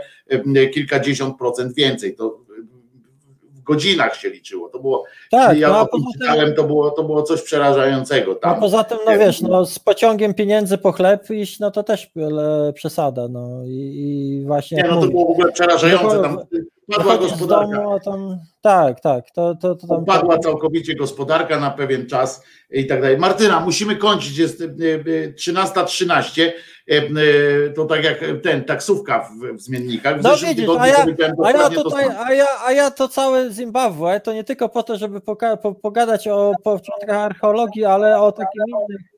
[0.74, 2.16] kilkadziesiąt procent więcej.
[2.16, 2.40] To
[3.70, 4.70] godzinach się liczyło.
[4.70, 8.32] To było, tak, ja no, a o tym czytałem, to było, to było coś przerażającego
[8.32, 8.60] a tam.
[8.60, 12.12] poza tym, no wiesz, no, z pociągiem pieniędzy po chleb iść, no to też
[12.74, 13.28] przesada.
[13.28, 14.78] No i, i właśnie.
[14.78, 16.22] Nie, no to mówię, było w ogóle przerażające.
[16.22, 16.40] Tam
[16.98, 17.78] padła gospodarka.
[17.78, 20.06] domu, tam, tak, tak, to, to, to tam.
[20.06, 23.18] Padła całkowicie gospodarka na pewien czas i tak dalej.
[23.18, 24.38] Martyna, musimy kończyć.
[24.38, 24.68] Jest e, e,
[25.34, 26.42] 13.13.
[26.92, 30.20] E, e, To tak jak ten taksówka w, w zmiennikach.
[30.20, 31.06] W No zeszłym widzisz, tygodniu a ja,
[31.44, 34.98] a ja tutaj, a ja, a ja to całe Zimbabwe, to nie tylko po to,
[34.98, 39.09] żeby poka- po, pogadać o początkach archeologii, ale o takim innym.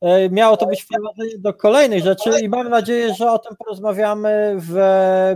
[0.00, 4.54] E, Miało to być wprowadzenie do kolejnych rzeczy i mam nadzieję, że o tym porozmawiamy
[4.58, 4.76] w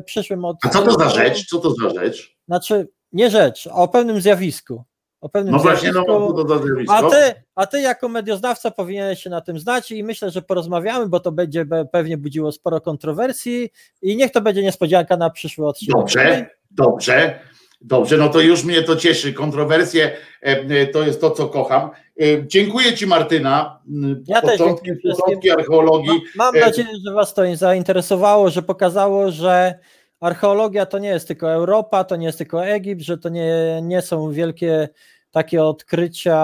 [0.04, 0.78] przyszłym A odcinku.
[0.78, 1.46] co to za rzecz?
[1.46, 2.36] Co to za rzecz?
[2.48, 4.84] Znaczy, nie rzecz, o pewnym zjawisku.
[5.20, 6.36] O pewnym No właśnie, no zjawisku.
[6.36, 6.94] co to za zjawisko?
[6.94, 11.08] A ty, a ty jako medioznawca powinieneś się na tym znać i myślę, że porozmawiamy,
[11.08, 13.70] bo to będzie pewnie budziło sporo kontrowersji
[14.02, 15.96] i niech to będzie niespodzianka na przyszły odcinek.
[15.96, 17.40] Dobrze, dobrze,
[17.84, 19.32] dobrze, no to już mnie to cieszy.
[19.32, 20.04] Kontrowersje
[20.42, 21.90] e, e, to jest to, co kocham.
[22.20, 23.80] E, Dziękuję Ci, Martyna.
[23.88, 25.24] M, Ja też Początki, wszystkim.
[25.24, 26.22] początki archeologii.
[26.36, 29.78] Mam nadzieję, że Was to zainteresowało, że pokazało, że
[30.20, 34.02] archeologia to nie jest tylko Europa, to nie jest tylko Egipt, że to nie, nie
[34.02, 34.88] są wielkie
[35.32, 36.38] takie odkrycia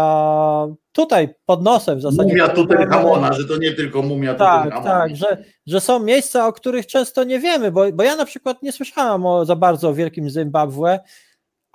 [0.92, 2.28] tutaj pod nosem w zasadzie.
[2.28, 6.86] Mumia Tutenchamona, że to nie tylko mumia Tak, tak, że, że są miejsca, o których
[6.86, 10.30] często nie wiemy, bo, bo ja na przykład nie słyszałam o, za bardzo o wielkim
[10.30, 11.00] Zimbabwe,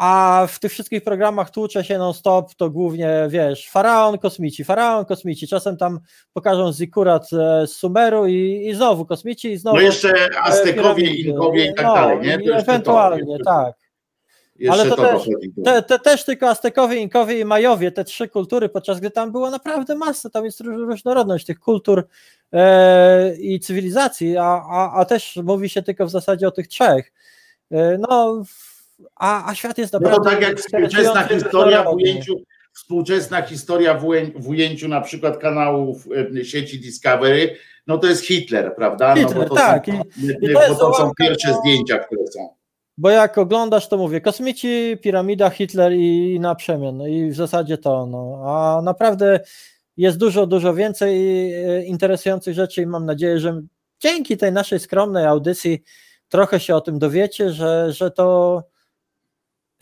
[0.03, 5.48] a w tych wszystkich programach tłucze się non-stop, to głównie, wiesz, faraon, kosmici, faraon, kosmici,
[5.48, 5.99] czasem tam
[6.33, 11.14] pokażą zikurat e, z Sumeru i, i znowu kosmici i znowu No jeszcze Aztekowie.
[11.14, 12.40] Inkowie i tak No, dalej, nie?
[12.48, 13.43] To ewentualnie, to.
[13.43, 13.73] tak.
[14.69, 15.27] Ale to to też-
[15.65, 19.49] Te, te też tylko Aztekowie, Inkowie i Majowie, te trzy kultury, podczas gdy tam było
[19.49, 22.07] naprawdę masa, tam jest róż- różnorodność tych kultur
[22.53, 27.11] e, i cywilizacji, a, a, a też mówi się tylko w zasadzie o tych trzech.
[27.72, 28.72] E, no, w-
[29.15, 32.35] a, a świat jest No naprawdę to tak jak współczesna historia w ujęciu,
[32.73, 36.07] współczesna historia w, uję, w ujęciu na przykład kanałów
[36.39, 37.55] e, sieci Discovery,
[37.88, 39.15] no to jest Hitler, prawda?
[39.15, 39.85] Hitler, no bo to tak.
[39.85, 39.91] Są,
[40.41, 42.49] I- bo to są pierwsze zdjęcia, które są.
[42.97, 46.97] Bo jak oglądasz, to mówię, kosmici, piramida, Hitler i, i na przemian.
[46.97, 48.43] No i w zasadzie to, no.
[48.45, 49.39] A naprawdę
[49.97, 51.17] jest dużo, dużo więcej
[51.53, 53.61] e, interesujących rzeczy i mam nadzieję, że
[53.99, 55.83] dzięki tej naszej skromnej audycji
[56.30, 58.63] trochę się o tym dowiecie, że, że to.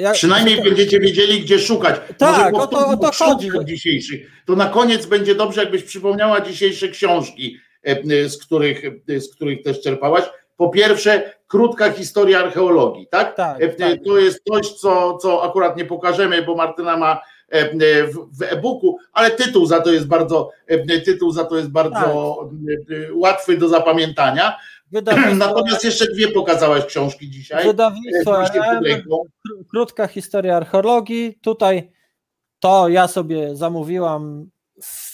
[0.01, 1.95] Jak- Przynajmniej będziecie wiedzieli, gdzie szukać.
[2.17, 3.49] Tak, Może o to- o to chodzi.
[3.65, 4.31] dzisiejszych.
[4.45, 9.63] To na koniec będzie dobrze, jakbyś przypomniała dzisiejsze książki, e, z których, e, z których
[9.63, 10.23] też czerpałaś.
[10.57, 13.35] Po pierwsze, krótka historia archeologii, tak?
[13.35, 13.99] Tak, E, tak.
[14.05, 17.73] To jest coś, co, co akurat nie pokażemy, bo Martyna ma e,
[18.07, 22.97] w, e-booku, ale tytuł za to jest bardzo, e, tytuł za to jest bardzo Tak.
[23.09, 24.57] e, łatwy do zapamiętania.
[24.91, 27.65] Wydawnictwo, Natomiast jeszcze dwie pokazałaś książki dzisiaj.
[27.67, 29.01] wydawnictwo RM,
[29.69, 31.39] krótka historia archeologii.
[31.41, 31.91] Tutaj
[32.59, 34.49] to ja sobie zamówiłam,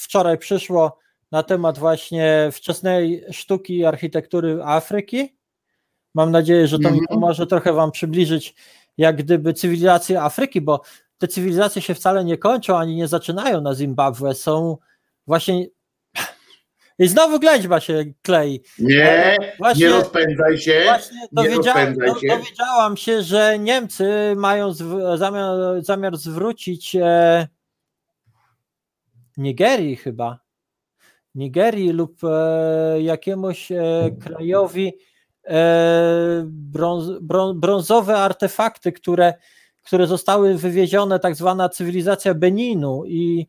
[0.02, 0.98] wczoraj przyszło
[1.32, 5.38] na temat właśnie wczesnej sztuki i architektury Afryki.
[6.16, 7.08] Mam nadzieję, że to mi Mhm.
[7.08, 8.56] pomoże trochę Wam przybliżyć,
[8.98, 10.82] jak gdyby cywilizację Afryki, bo
[11.18, 14.34] te cywilizacje się wcale nie kończą ani nie zaczynają na Zimbabwe.
[14.36, 14.78] Są
[15.28, 15.66] właśnie.
[17.00, 18.62] I znowu ględźba się klei.
[18.80, 20.82] Nie, Właśnie- nie rozpędzaj się.
[20.84, 22.28] Właśnie dowiedziałam, rozpędzaj do, się.
[22.28, 27.48] dowiedziałam się, że Niemcy mają zw- zamiar, zamiar zwrócić e,
[29.38, 30.40] Nigerii chyba.
[31.36, 34.94] Nigerii lub e, jakiemuś e, krajowi
[35.48, 39.34] e, brąz, brą, brązowe artefakty, które,
[39.84, 43.48] które zostały wywiezione, tak zwana cywilizacja Beninu i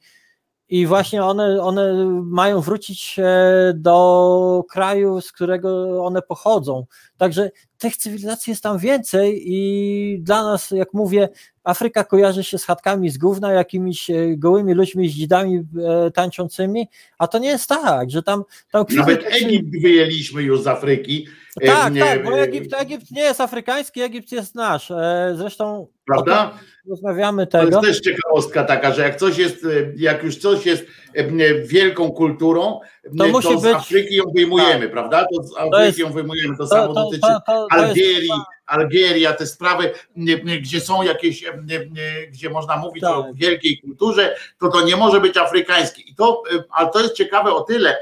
[0.69, 6.87] i właśnie one, one mają wrócić e, do kraju, z którego one pochodzą.
[7.17, 11.29] Także tych cywilizacji jest tam więcej i dla nas, jak mówię,
[11.65, 16.89] Afryka kojarzy się z chatkami z gówna, jakimiś e, gołymi ludźmi z dzidami e, tańczącymi,
[17.19, 21.27] a to nie jest tak, że tam, tam Nawet Egipt wyjęliśmy już z Afryki.
[21.67, 24.91] Tak, E, tak, bo e, Egipt, Egipt nie jest afrykański, Egipt jest nasz.
[24.91, 26.51] E, Zresztą Prawda?
[26.91, 27.77] rozmawiamy To tego.
[27.87, 30.83] jest też ciekawostka taka, że jak coś jest, e, jak już coś jest
[31.17, 31.29] e, e,
[31.67, 35.27] wielką kulturą, e, To musi z być- Afryki ją wyjmujemy, prawda?
[35.35, 36.57] To z Afryki jest- ją wyjmujemy.
[36.57, 38.31] To, To, samo to, dotyczy to, to, to jest, Algierii,
[38.67, 43.13] Algieria, te sprawy, nie, nie, gdzie są jakieś, e, nie, nie, gdzie można mówić Tak.
[43.17, 46.03] o wielkiej kulturze, to to nie może być afrykańskie.
[46.03, 47.97] I to, e, ale to jest ciekawe o tyle, e,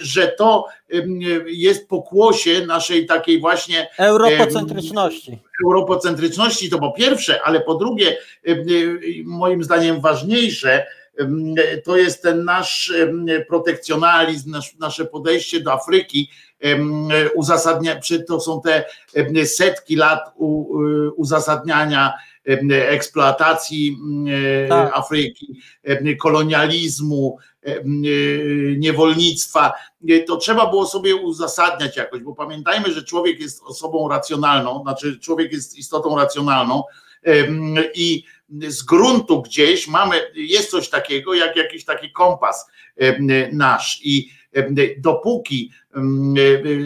[0.00, 0.64] że to
[1.46, 5.38] jest pokłosie naszej takiej właśnie europocentryczności.
[5.66, 8.16] europocentryczności, to po pierwsze, ale po drugie,
[9.24, 10.86] moim zdaniem ważniejsze,
[11.84, 12.92] to jest ten nasz
[13.48, 16.30] protekcjonalizm, nasz, nasze podejście do Afryki,
[17.34, 18.84] uzasadnia, to są te
[19.46, 22.12] setki lat y, uzasadniania
[22.70, 23.98] eksploatacji
[24.68, 24.90] Tak.
[24.94, 25.60] Afryki,
[26.20, 27.38] kolonializmu,
[28.76, 29.72] niewolnictwa.
[30.00, 35.18] Nie, To trzeba było sobie uzasadniać jakoś, bo pamiętajmy, że człowiek jest osobą racjonalną, znaczy
[35.20, 36.82] człowiek jest istotą racjonalną
[37.94, 38.24] i
[38.68, 42.66] z gruntu gdzieś mamy, jest coś takiego jak jakiś taki kompas
[43.52, 44.30] nasz i
[44.98, 46.34] dopóki em,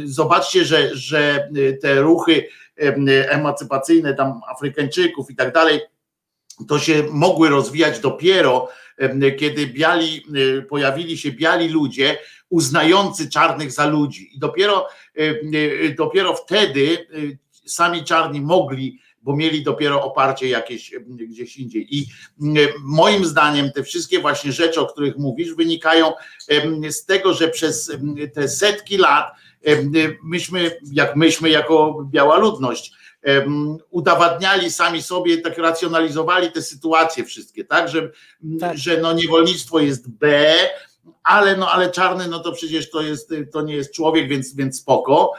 [0.04, 1.48] zobaczcie, że, że
[1.82, 5.80] te ruchy em, emancypacyjne tam Afrykańczyków i tak dalej,
[6.68, 8.68] to się mogły rozwijać dopiero
[9.38, 12.18] kiedy biali, y, pojawili się biali ludzie
[12.48, 17.06] uznający czarnych za ludzi i dopiero, y, y, dopiero wtedy
[17.66, 21.96] sami czarni mogli, bo mieli dopiero oparcie jakieś gdzieś indziej.
[21.96, 22.06] I
[22.80, 26.12] moim zdaniem te wszystkie właśnie rzeczy, o których mówisz, wynikają
[26.90, 27.92] z tego, że przez
[28.34, 29.32] te setki lat
[30.22, 32.92] myśmy, jak myśmy jako biała ludność,
[33.90, 38.10] udowadniali sami sobie, tak racjonalizowali te sytuacje wszystkie, tak, że,
[38.60, 38.78] Tak.
[38.78, 40.54] że no niewolnictwo jest B,
[41.22, 44.80] ale no ale czarny, no to przecież to jest, to nie jest człowiek, więc, więc
[44.80, 45.32] spoko,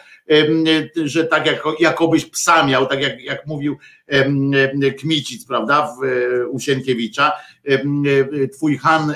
[1.05, 3.77] że tak jak, jakobyś psa miał, tak jak, jak mówił
[4.99, 7.31] Kmicic, prawda, w, e, u Sienkiewicza,
[8.57, 9.15] twój Han e,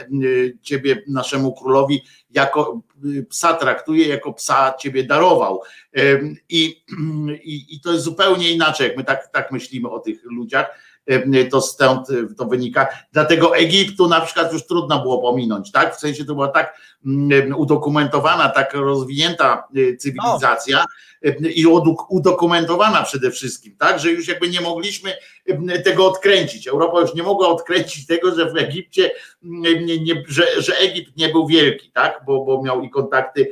[0.62, 2.82] ciebie naszemu królowi jako
[3.20, 5.62] e, psa traktuje, jako psa ciebie darował.
[6.50, 6.84] I,
[7.44, 10.68] i, i to jest zupełnie inaczej, jak my tak, tak myślimy o tych ludziach.
[11.08, 12.88] E, to stąd e, to wynika.
[13.12, 15.96] Dlatego Egiptu na przykład już trudno było pominąć, tak?
[15.96, 19.68] W sensie to była tak mm, udokumentowana, tak rozwinięta
[20.00, 20.86] cywilizacja
[21.56, 24.00] i udok- udokumentowana przede wszystkim, tak?
[24.00, 25.14] Że już jakby nie mogliśmy
[25.84, 26.68] tego odkręcić.
[26.68, 31.48] Europa już nie mogła odkręcić tego, że w Egipcie, nie, że, że Egipt nie był
[31.48, 32.22] wielki, tak?
[32.26, 33.52] Bo, bo miał i kontakty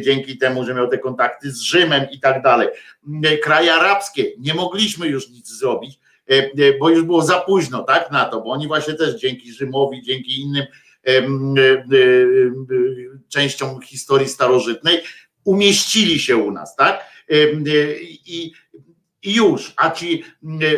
[0.00, 2.68] dzięki temu, że miał te kontakty z Rzymem i tak dalej.
[3.42, 5.98] Kraje arabskie, nie mogliśmy już nic zrobić,
[6.80, 8.10] bo już było za późno, tak?
[8.10, 10.64] Na to, bo oni właśnie też dzięki Rzymowi, dzięki innym
[11.06, 11.22] e,
[13.28, 15.00] częściom historii starożytnej
[15.44, 17.12] umieścili się u nas, tak?
[18.26, 18.52] I,
[19.22, 20.24] i już, a ci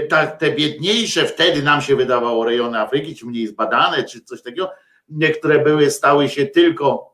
[0.08, 4.70] ta, te biedniejsze wtedy nam się wydawało rejony Afryki, czy mniej zbadane, czy coś takiego,
[5.38, 7.13] które były, stały się tylko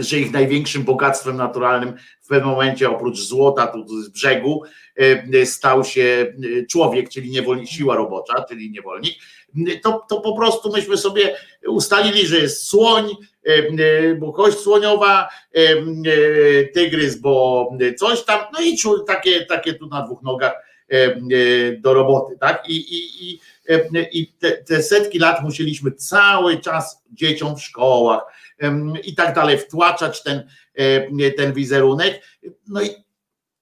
[0.00, 4.62] że ich największym bogactwem naturalnym w pewnym momencie oprócz złota tu z brzegu
[4.96, 9.14] e, stał się e, człowiek, czyli niewolnik, siła robocza, czyli niewolnik,
[9.82, 13.04] to, to po prostu myśmy sobie ustalili, że jest słoń,
[14.18, 15.28] bo kość słoniowa,
[16.74, 18.76] tygrys, bo coś tam, no i
[19.06, 20.52] takie, takie tu na dwóch nogach
[21.78, 22.68] do roboty, tak?
[22.68, 23.40] I, i, i,
[24.12, 28.22] i te, te setki lat musieliśmy cały czas dzieciom w szkołach,
[29.04, 30.48] i tak dalej, wtłaczać ten,
[31.36, 32.22] ten wizerunek.
[32.68, 32.88] No i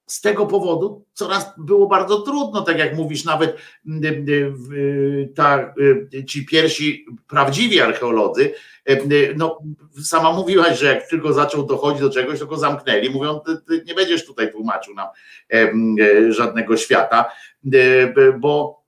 [0.06, 3.56] z tego powodu coraz było bardzo trudno, tak jak mówisz, nawet
[5.34, 5.74] ta,
[6.26, 8.54] ci pierwsi prawdziwi archeolodzy,
[9.36, 9.58] no
[10.04, 13.84] sama mówiłaś, że jak tylko zaczął dochodzić do czegoś, to go zamknęli, mówią, ty, ty
[13.86, 15.08] nie będziesz tutaj tłumaczył nam
[16.30, 17.32] żadnego świata,
[18.38, 18.82] bo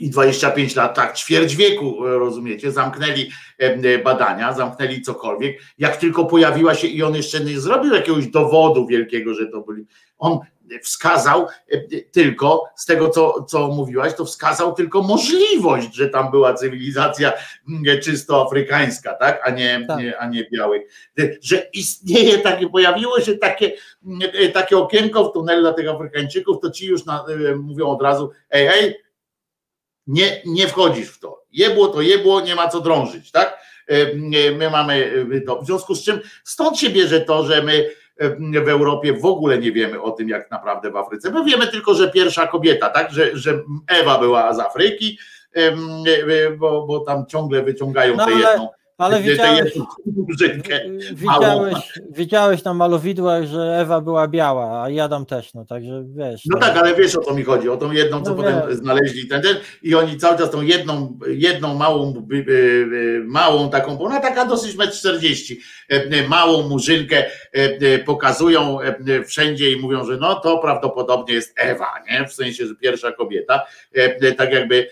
[0.00, 5.60] i 25 lat, tak, ćwierć wieku, e, rozumiecie, zamknęli e, badania, zamknęli cokolwiek.
[5.78, 9.86] Jak tylko pojawiła się i on jeszcze nie zrobił jakiegoś dowodu wielkiego, że to byli.
[10.18, 10.38] On
[10.82, 16.54] wskazał e, tylko, z tego co, co mówiłaś, to wskazał tylko możliwość, że tam była
[16.54, 17.32] cywilizacja
[18.02, 20.00] czysto afrykańska, tak, a nie, tak.
[20.18, 20.82] a nie białych.
[21.42, 23.72] Że istnieje takie, pojawiło się takie,
[24.52, 27.24] takie okienko w tunelu dla tych Afrykańczyków, to ci już na,
[27.56, 28.94] mówią od razu, ej, ej,
[30.06, 31.42] nie, nie wchodzisz w to.
[31.52, 33.58] Jebło to jebło, nie ma co drążyć, tak?
[33.90, 34.14] E,
[34.52, 35.62] my mamy e, to.
[35.62, 39.58] W związku z czym stąd się bierze to, że my e, w Europie w ogóle
[39.58, 41.30] nie wiemy o tym, jak naprawdę w Afryce.
[41.30, 43.12] My wiemy tylko, że pierwsza kobieta, tak?
[43.12, 45.18] Że, że Ewa była z Afryki,
[46.58, 48.68] bo, bo tam ciągle wyciągają no, tę jedną
[49.00, 49.72] ale widziałeś,
[51.14, 51.74] widziałeś,
[52.10, 56.42] widziałeś na malowidłach, że Ewa była biała, a Jadam też, no także wiesz.
[56.46, 58.60] No, no tak, ale wiesz o co mi chodzi, o tą jedną, co no potem
[58.68, 58.76] wiesz.
[58.76, 62.26] znaleźli ten, ten i oni cały czas tą jedną, jedną małą,
[63.24, 69.70] małą taką, bo ona taka dosyć metr 40, e, małą murzynkę e, pokazują e, wszędzie
[69.70, 72.28] i mówią, że no to prawdopodobnie jest Ewa, nie?
[72.28, 73.66] W sensie, że pierwsza kobieta,
[74.36, 74.86] tak jakby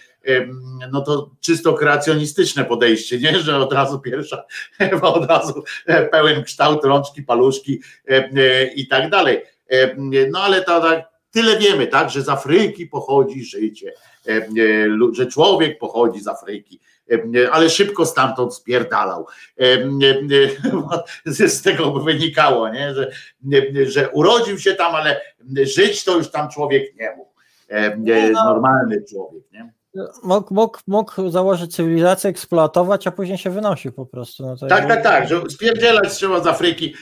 [0.93, 3.39] no to czysto kreacjonistyczne podejście, nie?
[3.39, 4.45] że od razu pierwsza,
[5.03, 9.43] od razu e, pełen kształt rączki, paluszki e, i tak dalej.
[10.31, 13.93] No ale to tak, tyle wiemy, tak, że z Afryki pochodzi życie,
[15.13, 16.81] że człowiek pochodzi z Afryki,
[17.53, 19.27] ale szybko stamtąd spierdalał.
[21.27, 22.95] Z tego wynikało, nie?
[22.95, 23.11] Że,
[23.87, 25.21] że urodził się tam, ale
[25.63, 27.33] żyć to już tam człowiek nie mógł.
[27.99, 28.45] No.
[28.45, 29.43] Normalny człowiek.
[29.53, 29.78] Nie?
[30.23, 34.47] Mógł, mógł, mógł założyć cywilizację, eksploatować, a później się wynosił po prostu.
[34.47, 36.95] No tak, tak, tak, że spierdzielać trzeba z Afryki,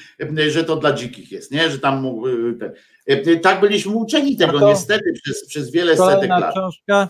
[0.49, 1.71] że to dla dzikich jest, nie?
[1.71, 2.27] Że tam mógł,
[2.59, 3.41] ten.
[3.41, 6.55] tak byliśmy uczeni tego no niestety przez, przez wiele setek lat.
[6.55, 7.09] książka,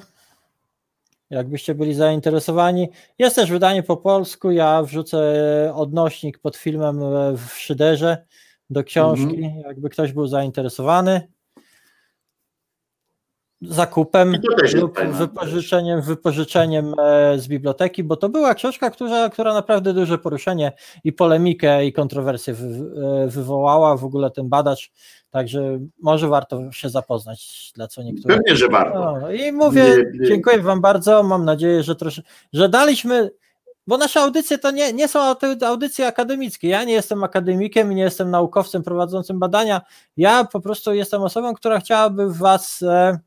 [1.31, 2.89] jakbyście byli zainteresowani.
[3.19, 7.01] Jest też wydanie po polsku, ja wrzucę odnośnik pod filmem
[7.37, 8.27] w szyderze
[8.71, 9.67] do książki, mm -hmm.
[9.67, 11.36] jakby ktoś był zainteresowany
[13.63, 14.37] zakupem
[14.75, 20.73] lub wypożyczeniem, wypożyczeniem e, z biblioteki, bo to była książka, która, która naprawdę duże poruszenie
[21.05, 24.91] i polemikę i kontrowersję e, wywołała, w ogóle ten badacz,
[25.31, 28.37] także może warto się zapoznać, dla co niektórzy.
[28.37, 29.19] Pewnie, że warto.
[29.21, 33.31] No, I mówię, dziękuję Wam bardzo, mam nadzieję, że trosze, że daliśmy
[33.87, 35.35] bo nasze audycje to nie, nie są
[35.67, 36.69] audycje akademickie.
[36.69, 39.81] Ja nie jestem akademikiem, nie jestem naukowcem prowadzącym badania.
[40.17, 43.19] Ja po prostu jestem osobą, która chciałaby Was e,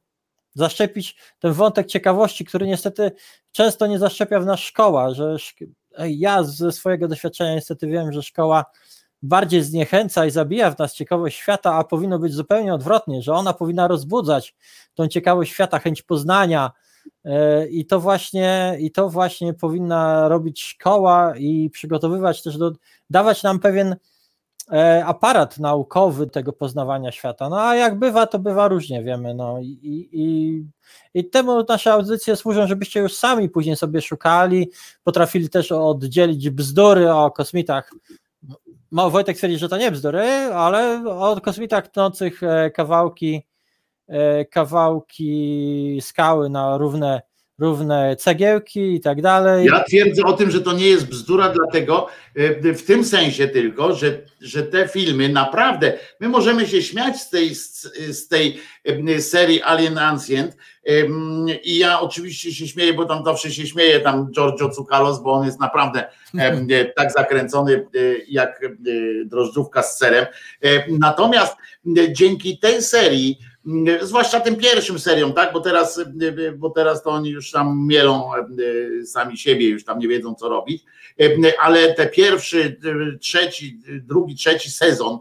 [0.59, 3.11] zaszczepić ten wątek ciekawości, który niestety
[3.51, 5.37] często nie zaszczepia w nas szkoła, że
[6.09, 8.65] ja ze swojego doświadczenia niestety wiem, że szkoła
[9.21, 13.53] bardziej zniechęca i zabija w nas ciekawość świata, a powinno być zupełnie odwrotnie, że ona
[13.53, 14.55] powinna rozbudzać
[14.93, 16.71] tą ciekawość świata, chęć poznania
[17.25, 22.71] e, i to właśnie i to właśnie powinna robić szkoła i przygotowywać też do,
[23.09, 23.95] dawać nam pewien
[25.05, 27.49] aparat naukowy tego poznawania świata.
[27.49, 29.33] No a jak bywa, to bywa różnie, wiemy.
[29.33, 30.63] No i, i,
[31.13, 34.71] i temu nasze audycje służą, żebyście już sami później sobie szukali,
[35.03, 37.91] potrafili też oddzielić bzdury o kosmitach.
[38.91, 40.23] No, Wojtek twierdzi, że to nie bzdury,
[40.53, 43.45] ale o kosmitach tnących e, kawałki,
[44.07, 47.21] e, kawałki skały na równe
[47.59, 49.65] równe cegiełki i tak dalej.
[49.65, 53.95] Ja twierdzę o tym, że to nie jest bzdura, dlatego e, w tym sensie tylko,
[53.95, 59.61] że, że te filmy naprawdę, my możemy się śmiać z tej, z, tej e, serii
[59.61, 60.57] Alien Ancient
[61.63, 65.45] i ja oczywiście się śmieję, bo tam zawsze się śmieje tam Giorgio Cukalos, bo on
[65.45, 66.03] jest naprawdę
[66.37, 67.87] e, tak zakręcony
[68.27, 68.61] jak
[69.25, 70.25] drożdżówka z serem.
[70.89, 71.55] Natomiast
[72.11, 73.39] dzięki tej serii
[74.01, 77.87] zwłaszcza tym pierwszym serią, tak, bo teraz, y, y, bo teraz to oni już tam
[77.87, 80.83] mielą y, sami siebie, już tam nie wiedzą co robić,
[81.61, 82.79] ale te pierwszy,
[83.21, 85.19] trzeci, drugi, trzeci sezon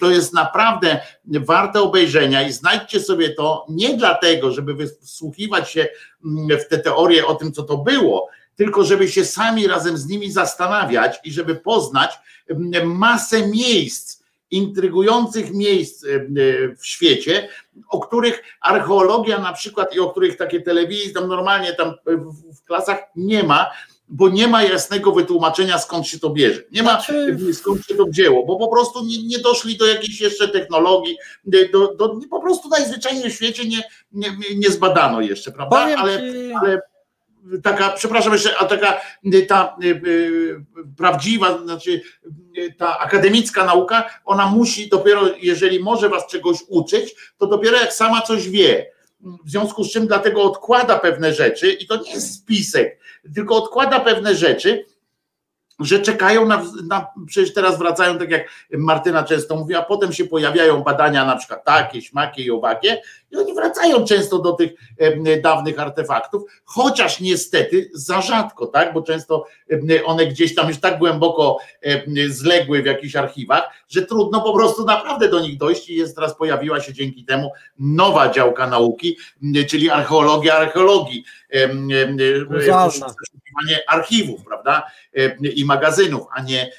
[0.00, 5.88] to jest naprawdę warte obejrzenia i znajdźcie sobie to nie dlatego, żeby wysłuchiwać się
[6.24, 10.06] mm, w te teorie o tym, co to było, tylko żeby się sami razem z
[10.06, 12.18] nimi zastanawiać i żeby poznać
[12.84, 14.11] masę miejsc,
[14.52, 16.20] intrygujących miejsc e, e,
[16.76, 17.48] w świecie,
[17.88, 21.94] o których archeologia na przykład i o których takie telewizje tam normalnie tam
[22.54, 23.70] w klasach nie ma,
[24.08, 26.62] bo nie ma jasnego wytłumaczenia skąd się to bierze.
[26.72, 27.36] Nie ma znaczy...
[27.52, 31.94] skąd się to wzięło, bo po prostu nie, nie doszli do jakiejś jeszcze technologii, do,
[31.94, 33.82] do, po prostu najzwyczajniej w świecie nie,
[34.12, 35.76] nie, nie zbadano jeszcze, prawda?
[35.76, 36.22] ale,
[36.60, 36.80] ale
[37.62, 39.00] taka, przepraszam jeszcze, a taka
[39.48, 40.64] ta y, y,
[40.96, 42.00] prawdziwa, znaczy
[42.78, 48.22] ta akademicka nauka, ona musi dopiero, jeżeli może was czegoś uczyć, to dopiero jak sama
[48.22, 48.92] coś wie.
[49.44, 52.98] W związku z czym dlatego odkłada pewne rzeczy i to nie jest spisek,
[53.34, 54.84] tylko odkłada pewne rzeczy,
[55.84, 60.24] że czekają na, na, przecież teraz wracają, tak jak Martyna często mówi, a potem się
[60.24, 63.02] pojawiają badania na przykład takie, śmakie i owakie
[63.32, 69.02] i oni wracają często do tych e, dawnych artefaktów, chociaż niestety za rzadko, tak, bo
[69.02, 69.46] często
[69.90, 74.54] e, one gdzieś tam już tak głęboko e, zległy w jakichś archiwach, że trudno po
[74.54, 79.16] prostu naprawdę do nich dojść i jest teraz pojawiła się dzięki temu nowa działka nauki,
[79.68, 81.24] czyli archeologia archeologii,
[83.52, 84.90] poszukiwanie archiwów, prawda,
[85.54, 86.72] i magazynów, a nie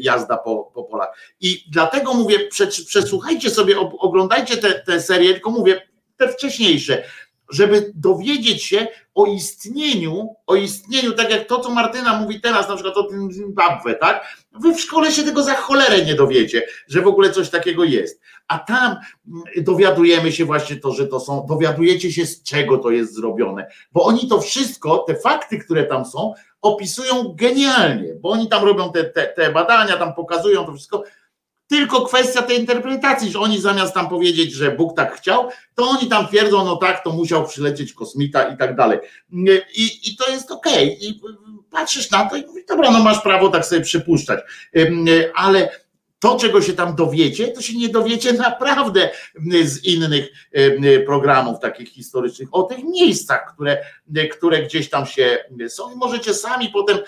[0.00, 1.08] jazda po, po polach.
[1.40, 2.38] I dlatego mówię,
[2.86, 7.02] przesłuchajcie sobie, oglądajcie te, te serie, tylko mówię, te wcześniejsze,
[7.50, 12.74] żeby dowiedzieć się o istnieniu, o istnieniu, tak jak to, co Martyna mówi teraz, na
[12.74, 14.36] przykład o tym Zimbabwe, tak?
[14.52, 18.20] Wy w szkole się tego za cholerę nie dowiecie, że w ogóle coś takiego jest.
[18.48, 18.96] A tam
[19.28, 23.66] mm, dowiadujemy się właśnie to, że to są, dowiadujecie się z czego to jest zrobione,
[23.92, 28.92] bo oni to wszystko, te fakty, które tam są, opisują genialnie, bo oni tam robią
[28.92, 31.04] te, te, te badania, tam pokazują to wszystko,
[31.72, 36.08] tylko kwestia tej interpretacji, że oni zamiast tam powiedzieć, że Bóg tak chciał, to oni
[36.08, 38.98] tam twierdzą, no tak, to musiał przylecieć kosmita i tak dalej.
[39.74, 40.96] I, i to jest okej.
[40.96, 41.08] Okay.
[41.08, 41.20] I
[41.70, 44.40] patrzysz na to i mówisz, dobra, no masz prawo tak sobie przypuszczać.
[45.34, 45.70] Ale
[46.22, 49.10] to, czego się tam dowiecie, to się nie dowiecie naprawdę
[49.64, 50.28] z innych
[51.06, 53.84] programów takich historycznych, o tych miejscach, które,
[54.30, 56.98] które gdzieś tam się są i możecie sami potem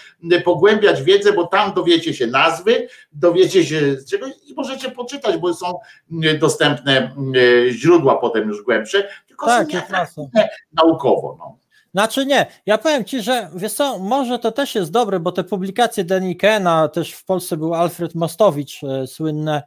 [0.44, 5.54] pogłębiać wiedzę, bo tam dowiecie się nazwy, dowiecie się z czegoś i możecie poczytać, bo
[5.54, 5.78] są
[6.40, 7.14] dostępne
[7.70, 9.66] źródła potem już głębsze, tylko tak,
[10.14, 10.30] są
[10.72, 11.36] naukowo.
[11.38, 11.63] No.
[11.94, 15.44] Znaczy nie, ja powiem Ci, że wiesz co, może to też jest dobre, bo te
[15.44, 19.62] publikacje Denikena, też w Polsce był Alfred Mostowicz, e, słynne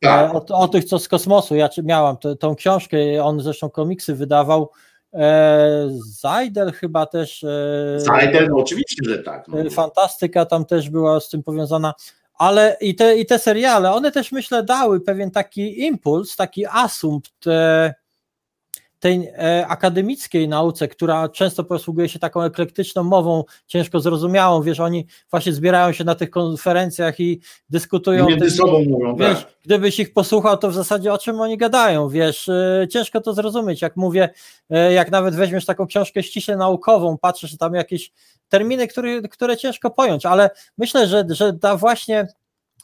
[0.00, 0.34] e, tak.
[0.34, 4.70] o, o, tych, co z kosmosu, ja miałam t, tą książkę, on zresztą komiksy wydawał,
[5.14, 5.88] e,
[6.20, 7.44] Zajdel chyba też.
[7.44, 9.48] E, Zajdel, no oczywiście, że tak.
[9.48, 9.60] No.
[9.60, 11.94] E, fantastyka tam też była z tym powiązana,
[12.34, 17.46] ale i te, i te seriale, one też myślę dały pewien taki impuls, taki asumpt,
[17.46, 17.94] e,
[19.02, 25.06] tej e, akademickiej nauce, która często posługuje się taką eklektyczną mową, ciężko zrozumiałą, wiesz, oni
[25.30, 27.40] właśnie zbierają się na tych konferencjach i
[27.70, 28.26] dyskutują.
[28.26, 29.52] Między tym, sobą mówią, wiesz, tak.
[29.64, 33.82] Gdybyś ich posłuchał, to w zasadzie o czym oni gadają, wiesz, e, ciężko to zrozumieć,
[33.82, 34.28] jak mówię,
[34.70, 38.12] e, jak nawet weźmiesz taką książkę ściśle naukową, patrzysz tam jakieś
[38.48, 42.28] terminy, które, które ciężko pojąć, ale myślę, że, że ta właśnie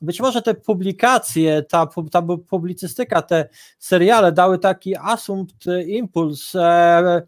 [0.03, 7.23] być może te publikacje, ta, ta publicystyka, te seriale dały taki asumpt, e, impuls e,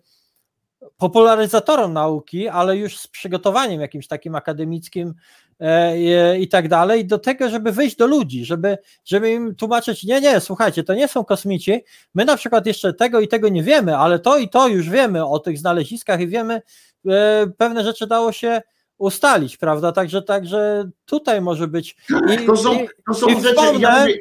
[0.97, 5.15] popularyzatorom nauki, ale już z przygotowaniem jakimś takim akademickim
[5.60, 10.20] e, i tak dalej, do tego, żeby wyjść do ludzi, żeby, żeby im tłumaczyć, nie,
[10.20, 11.84] nie, słuchajcie, to nie są kosmici,
[12.15, 15.26] my na przykład jeszcze tego i tego nie wiemy, ale to i to już wiemy
[15.26, 16.62] o tych znaleziskach i wiemy,
[17.08, 18.62] e, pewne rzeczy dało się
[19.01, 19.93] ustalić, prawda?
[19.93, 21.97] Także, także tutaj może być.
[22.43, 22.70] I, To są,
[23.07, 24.15] to są i rzeczy, wspomnę- ja mówię,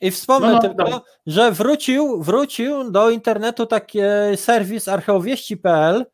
[0.00, 1.00] i wspomnę No, no, tylko, dawaj.
[1.26, 6.06] że wrócił, wrócił do internetu taki e, serwis archeowieści.pl,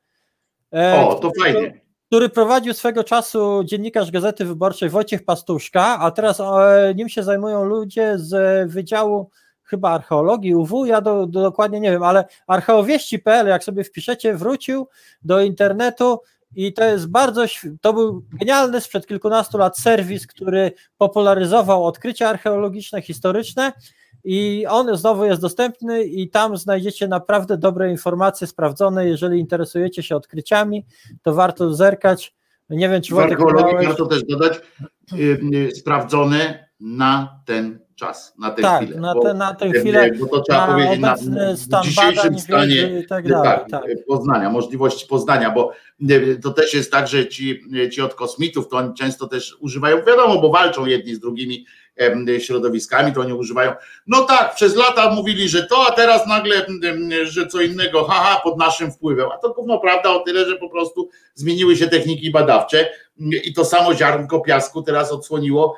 [0.74, 1.80] e, o, to fajnie.
[2.06, 7.64] który prowadził swego czasu dziennikarz Gazety Wyborczej Wojciech Pastuszka, a teraz e, nim się zajmują
[7.64, 9.30] ludzie z Wydziału
[9.62, 14.88] chyba archeologii UW, ja do, do, dokładnie nie wiem, ale archeowieści.pl, jak sobie wpiszecie, wrócił
[15.22, 16.20] do internetu
[16.56, 17.44] i to jest bardzo,
[17.80, 23.72] to był genialny sprzed kilkunastu lat serwis, który popularyzował odkrycia archeologiczne, historyczne
[24.24, 30.16] i on znowu jest dostępny i tam znajdziecie naprawdę dobre informacje sprawdzone, jeżeli interesujecie się
[30.16, 30.84] odkryciami,
[31.22, 32.34] to warto zerkać.
[32.70, 34.60] Nie wiem, czy W Wojtek archeologii miałeś- warto też dodać,
[35.12, 39.00] y, y, sprawdzone na ten czas, na tę tak, chwilę.
[39.00, 42.38] na, bo- tę, na tę y, chwilę, Bo to trzeba na powiedzieć na w dzisiejszym
[42.38, 43.58] stanie i tak dalej.
[43.70, 43.82] tak, Tak.
[44.08, 45.72] poznania, możliwości poznania, bo
[46.42, 47.60] to też jest tak, że ci,
[47.92, 51.66] ci od kosmitów to oni często też używają, wiadomo, bo walczą jedni z drugimi
[52.38, 53.72] środowiskami, to oni używają.
[54.06, 56.66] No tak, przez lata mówili, że to, a teraz nagle,
[57.22, 59.28] że co innego, haha, pod naszym wpływem.
[59.34, 62.90] A to gówno prawda o tyle, że po prostu zmieniły się techniki badawcze
[63.44, 65.76] i to samo ziarnko piasku teraz odsłoniło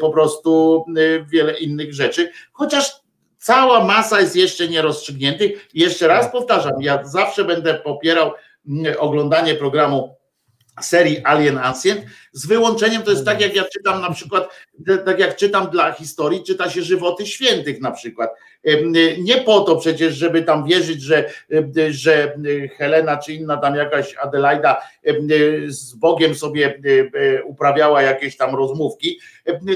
[0.00, 2.92] po prostu em, wiele innych rzeczy, chociaż
[3.38, 5.68] cała masa jest jeszcze nierozstrzygniętych.
[5.74, 8.32] Jeszcze raz powtarzam, ja zawsze będę popierał
[8.98, 10.17] oglądanie programu
[10.80, 12.00] serii Alien Ancient,
[12.32, 14.48] z wyłączeniem to jest tak, jak ja czytam na przykład,
[15.04, 18.30] tak jak czytam dla historii, czyta się żywoty świętych na przykład.
[19.18, 21.30] Nie po to przecież, żeby tam wierzyć, że,
[21.90, 22.36] że
[22.76, 24.82] Helena czy inna tam jakaś Adelaida
[25.66, 27.10] z Bogiem sobie em,
[27.44, 29.20] uprawiała jakieś tam rozmówki,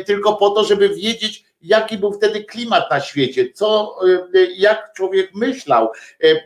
[0.06, 4.18] tylko po to, żeby wiedzieć, jaki był wtedy klimat na świecie, co, em,
[4.56, 6.38] jak człowiek myślał, em,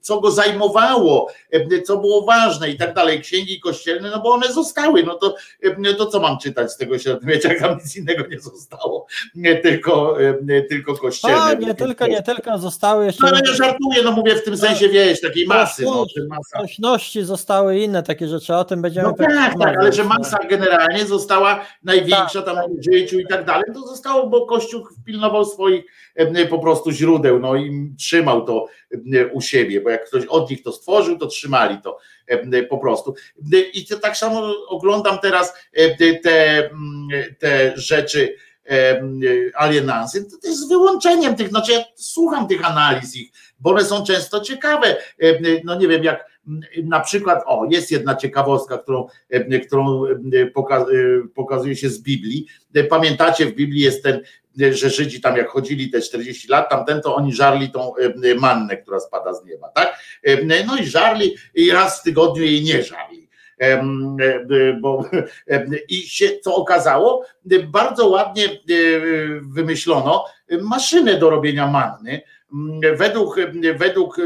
[0.00, 1.30] co go zajmowało,
[1.84, 2.70] co było ważne?
[2.70, 3.20] I tak dalej.
[3.20, 6.98] Księgi kościelne, no bo one zostały, no to, em, to co mam czytać z tego
[6.98, 10.16] średniowiecza, jak nic innego nie zostało, nie tylko,
[10.68, 11.42] tylko kościelne.
[11.42, 14.56] A, nie tylko, nie tylko, zostały jeszcze No ale ja żartuję, no mówię w tym
[14.56, 16.60] sensie, wiesz, takiej masy, no, masa.
[16.60, 21.06] nośności, zostały inne takie rzeczy, o tym będziemy No tak, tak, ale że masa generalnie
[21.06, 25.84] została największa Tak, tam w życiu i tak dalej, to zostało, bo Kościół pilnował swoich
[26.50, 28.66] po prostu źródeł, no i trzymał to
[29.32, 31.98] u siebie, bo jak ktoś od nich to stworzył, to trzymali to
[32.70, 33.14] po prostu.
[33.74, 37.08] I to tak samo oglądam teraz em, te, mm,
[37.38, 39.20] te rzeczy em,
[39.54, 44.04] alienancje, to, jest z wyłączeniem tych, znaczy ja słucham tych analiz ich, bo one są
[44.04, 44.96] często ciekawe,
[45.64, 46.28] no nie wiem, jak mm,
[46.84, 50.02] na przykład, o, jest jedna ciekawostka, którą, em, którą
[50.54, 52.46] poka- e, pokazuje się z Biblii.
[52.74, 54.20] E, Pamiętacie, w Biblii jest ten,
[54.62, 57.92] e, że Żydzi tam jak chodzili te 40 lat, tamten to oni żarli tą
[58.38, 59.98] mannę, która spada z nieba, tak?
[60.66, 63.28] No i żarli i raz w tygodniu jej nie żarli.
[63.60, 63.84] E,
[64.80, 65.04] Bo,
[65.88, 68.50] I się co okazało, e, bardzo ładnie e,
[69.42, 70.24] wymyślono
[70.62, 72.20] maszynę do robienia manny.
[72.52, 73.36] Mm, Według,
[73.76, 74.24] według e,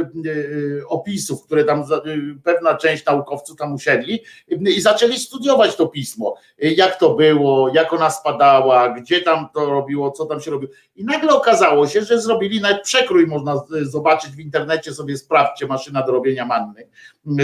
[0.89, 2.03] opisów, które tam za-
[2.45, 8.11] pewna część naukowców tam usiedli i zaczęli studiować to pismo, jak to było, jak ona
[8.11, 10.73] spadała, gdzie tam to robiło, co tam się robiło.
[10.97, 16.03] I nagle okazało się, że zrobili nawet przekrój, można zobaczyć w internecie, sobie sprawdźcie maszyna
[16.03, 16.89] do robienia manny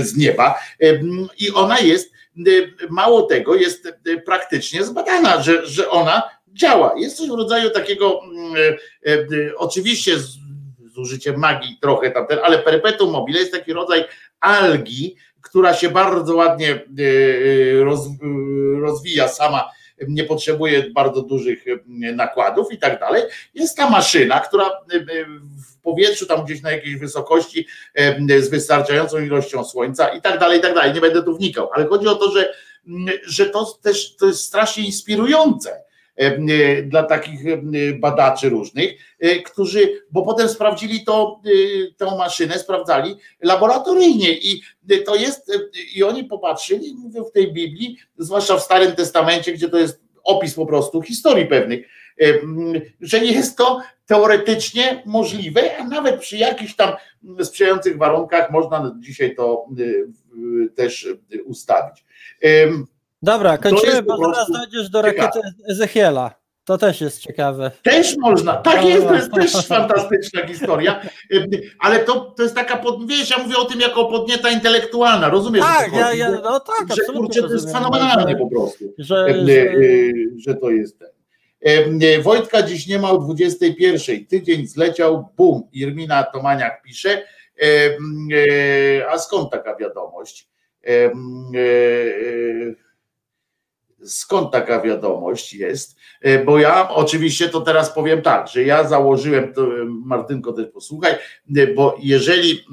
[0.03, 0.55] z nieba.
[1.39, 2.13] I ona jest,
[2.91, 3.89] mało tego, jest
[4.27, 6.95] praktycznie zbadana, że, że ona działa.
[6.99, 8.57] Jest coś w rodzaju takiego, mm,
[9.57, 10.39] oczywiście z,
[10.99, 14.05] z użyciem magii trochę tamten, ale perpetuum mobile jest taki rodzaj
[14.41, 18.11] algi, która się bardzo ładnie e, roz, e,
[18.81, 19.71] rozwija sama,
[20.09, 21.65] nie potrzebuje bardzo dużych
[22.15, 23.23] nakładów i tak dalej.
[23.55, 24.71] Jest ta maszyna, która
[25.67, 27.67] w powietrzu, tam gdzieś na jakiejś wysokości,
[28.39, 30.95] z wystarczającą ilością słońca i tak dalej, i tak dalej.
[30.95, 32.55] Nie będę tu wnikał, ale chodzi o to, że,
[33.27, 35.88] że to też to jest strasznie inspirujące
[36.85, 37.59] dla takich e,
[37.99, 38.91] badaczy różnych,
[39.21, 41.41] e, którzy, bo potem sprawdzili to,
[42.01, 44.63] e, maszynę, sprawdzali laboratoryjnie i
[45.07, 45.55] to jest, e,
[45.95, 50.55] i oni popatrzyli, mówią w tej Biblii, zwłaszcza w Starym Testamencie, gdzie to jest opis
[50.55, 51.89] po prostu historii pewnych,
[52.21, 52.25] e,
[53.01, 56.93] że jest to teoretycznie możliwe, a nawet przy jakichś tam
[57.43, 62.05] sprzyjających warunkach można dzisiaj to e, też e, ustawić.
[63.23, 66.39] Dobra, kończymy, bo zaraz dojdziesz do rakiety Ezechiela.
[66.65, 67.71] To też jest ciekawe.
[67.83, 71.01] Też można, tak jest, to jest też fantastyczna historia,
[71.79, 75.65] ale to, to jest taka, pod, wiesz, ja mówię o tym jako podnieta intelektualna, rozumiesz?
[75.65, 77.75] Tak, ja, ja, no tak, że kurczę, to jest rozumiem.
[77.75, 78.85] fenomenalne po prostu.
[78.99, 79.75] Że, że, e,
[80.39, 81.09] że to jest ten.
[82.03, 84.27] E, Wojtka dziś nie ma o 21.
[84.27, 85.63] Tydzień zleciał, bum.
[85.73, 87.23] Irmina Tomaniak pisze.
[87.63, 90.49] E, A skąd taka wiadomość?
[94.05, 95.97] Skąd taka wiadomość jest?
[96.47, 99.69] Bo ja oczywiście to teraz powiem tak, że ja założyłem, to
[100.05, 101.15] Martynko też posłuchaj,
[101.77, 102.65] bo jeżeli,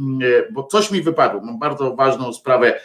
[0.51, 2.79] bo coś mi wypadło, mam bardzo ważną sprawę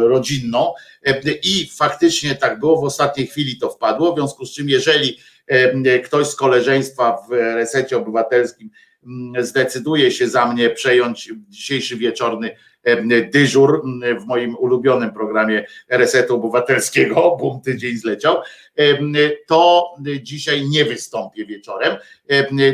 [0.00, 0.72] rodzinną
[1.42, 5.18] i faktycznie tak było, w ostatniej chwili to wpadło, w związku z czym jeżeli
[6.04, 8.70] ktoś z koleżeństwa w resecie obywatelskim
[9.38, 12.56] zdecyduje się za mnie przejąć dzisiejszy wieczorny
[13.32, 13.82] dyżur
[14.20, 18.36] w moim ulubionym programie Resetu Obywatelskiego, bum, tydzień zleciał,
[19.46, 21.96] to dzisiaj nie wystąpię wieczorem.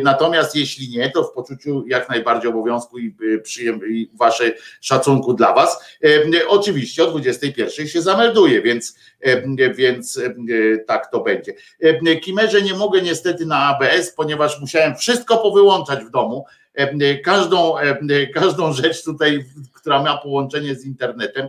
[0.02, 3.15] Natomiast jeśli nie, to w poczuciu jak najbardziej obowiązku i,
[3.89, 5.99] i waszej szacunku dla was,
[6.49, 8.99] oczywiście o 21 się zamelduję, więc,
[9.75, 10.20] więc
[10.86, 11.55] tak to będzie.
[12.23, 16.44] Kimerze nie mogę niestety na ABS, ponieważ musiałem wszystko powyłączać w domu,
[17.25, 17.75] każdą,
[18.35, 21.49] każdą rzecz tutaj, która ma połączenie z internetem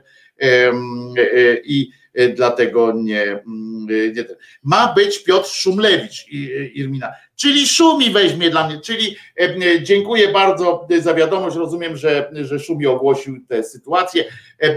[1.63, 1.89] i
[2.35, 3.39] dlatego nie,
[3.87, 4.25] nie
[4.63, 6.27] ma być Piotr Szumlewicz
[6.73, 9.15] Irmina, czyli Szumi weźmie dla mnie, czyli
[9.81, 14.25] dziękuję bardzo za wiadomość, rozumiem, że, że Szumi ogłosił tę sytuację,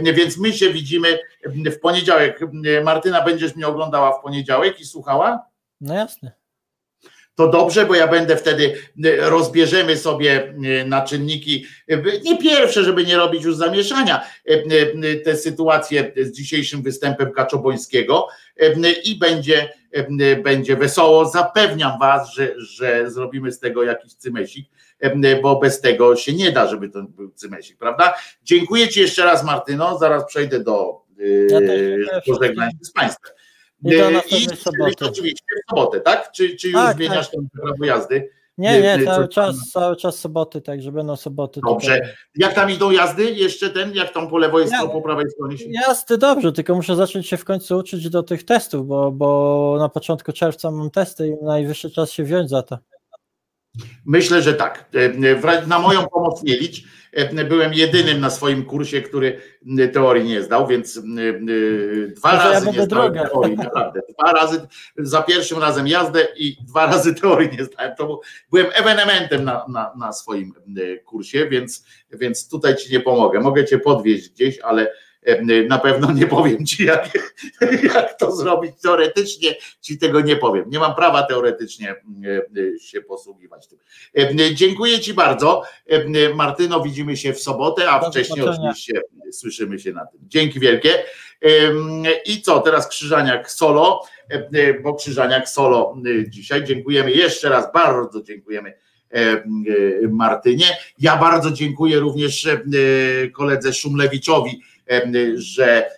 [0.03, 2.41] więc my się widzimy w poniedziałek.
[2.85, 5.45] Martyna, będziesz mnie oglądała w poniedziałek i słuchała?
[5.81, 6.38] No jasne
[7.39, 12.85] to dobrze, bo ja będę wtedy, e, rozbierzemy sobie e, na czynniki, e, nie pierwsze,
[12.85, 14.25] żeby nie robić już zamieszania,
[15.25, 18.29] te sytuacje z dzisiejszym występem Kaczobońskiego
[19.05, 19.73] i będzie,
[20.43, 21.29] będzie wesoło.
[21.29, 24.69] Zapewniam Was, że, że zrobimy z tego jakiś cymesik,
[25.43, 28.15] bo bez tego się nie da, żeby to był cymesik, prawda?
[28.43, 29.99] Dziękuję Ci jeszcze raz, Martyno.
[29.99, 31.01] Zaraz przejdę do
[31.51, 33.38] ja pożegnania z Państwem.
[33.85, 35.07] I do następnej soboty.
[35.07, 36.33] Oczywiście w sobotę, tak?
[36.33, 37.41] Czy, czy już tak, zmieniasz tak.
[37.63, 38.31] prawo jazdy?
[38.59, 41.61] Nie, nie, cały czas, cały czas soboty, także będą soboty.
[41.69, 41.99] Dobrze.
[41.99, 42.15] Tutaj.
[42.35, 43.31] Jak tam idą jazdy?
[43.31, 45.59] Jeszcze ten, jak tam po lewej stronie, po prawej stronie?
[45.59, 45.65] Się...
[45.69, 49.89] Jazdy dobrze, tylko muszę zacząć się w końcu uczyć do tych testów, bo, bo na
[49.89, 52.79] początku czerwca mam testy i najwyższy czas się wziąć za to.
[54.07, 54.91] Myślę, że tak.
[54.95, 56.98] E, na moją pomoc nie licz E,
[57.49, 59.41] byłem jedynym na swoim kursie, który
[59.93, 61.01] teorii nie zdał, więc
[62.17, 63.29] dwa razy ja nie zdałem droga.
[63.29, 64.01] teorii, naprawdę.
[64.19, 64.61] Dwa razy,
[64.99, 67.97] za pierwszym razem jazdę i dwa razy teorii nie zdałem.
[67.97, 68.21] To
[68.51, 70.53] byłem ewenementem na, na, na swoim
[71.05, 73.41] kursie, więc, więc tutaj ci nie pomogę.
[73.41, 74.93] Mogę cię podwieźć gdzieś, ale
[75.69, 77.11] na pewno nie powiem ci, jak,
[77.95, 80.65] jak to zrobić teoretycznie, ci tego nie powiem.
[80.71, 81.95] Nie mam prawa teoretycznie
[82.81, 83.79] się posługiwać tym.
[84.55, 85.63] Dziękuję Ci bardzo.
[86.35, 89.01] Martyno, widzimy się w sobotę, a wcześniej oczywiście
[89.33, 90.21] słyszymy się na tym.
[90.23, 91.05] Dzięki wielkie.
[92.27, 94.03] I co, teraz Krzyżaniak solo,
[94.83, 95.97] bo Krzyżaniak solo
[96.29, 96.65] dzisiaj.
[96.65, 98.75] Dziękujemy jeszcze raz, bardzo dziękujemy.
[100.11, 100.67] Martynie.
[100.99, 102.49] Ja bardzo dziękuję również
[103.33, 104.63] koledze Szumlewiczowi
[105.35, 105.91] że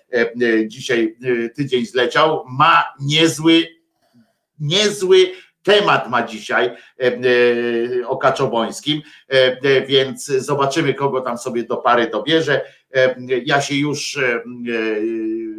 [0.66, 3.66] dzisiaj e, tydzień zleciał, ma niezły,
[4.58, 6.70] niezły temat ma dzisiaj
[7.00, 9.02] e, o Kaczobońskim,
[9.86, 12.60] więc zobaczymy, kogo tam sobie do pary dobierze.
[13.44, 14.42] Ja się już e,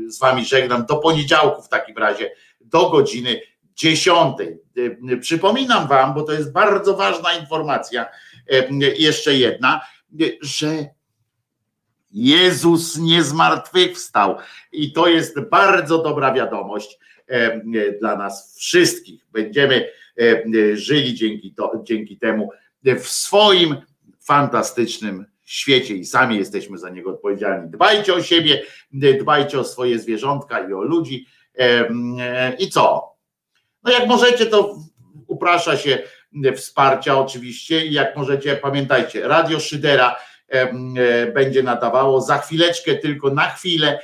[0.08, 3.42] z wami żegnam do poniedziałku w takim razie, do godziny
[3.76, 4.58] dziesiątej.
[5.22, 8.06] Przypominam wam, bo to jest bardzo ważna informacja,
[8.98, 9.82] jeszcze jedna,
[10.42, 10.68] że
[12.14, 14.38] Jezus nie zmartwychwstał.
[14.72, 17.62] I to jest bardzo dobra wiadomość e,
[18.00, 19.26] dla nas wszystkich.
[19.32, 22.50] Będziemy e, żyli dzięki, to, dzięki temu
[22.84, 23.76] w swoim
[24.22, 27.70] fantastycznym świecie i sami jesteśmy za niego odpowiedzialni.
[27.70, 28.62] Dbajcie o siebie,
[29.20, 31.26] dbajcie o swoje zwierzątka i o ludzi.
[31.58, 33.12] E, I co?
[33.84, 34.78] No jak możecie, to
[35.28, 36.04] uprasza się
[36.56, 40.31] wsparcia oczywiście i jak możecie, pamiętajcie, Radio Szydera E,
[41.34, 42.22] będzie nadawało.
[42.22, 44.00] Za chwileczkę, tylko na chwilę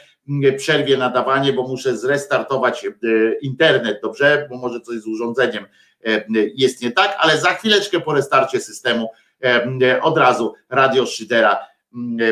[0.57, 2.89] przerwie nadawanie, bo muszę zrestartować e,
[3.41, 4.47] internet, dobrze?
[4.49, 5.65] Bo może coś z urządzeniem
[6.55, 9.09] jest nie tak, ale za chwileczkę po restarcie systemu
[10.01, 11.67] od razu Radio Szydera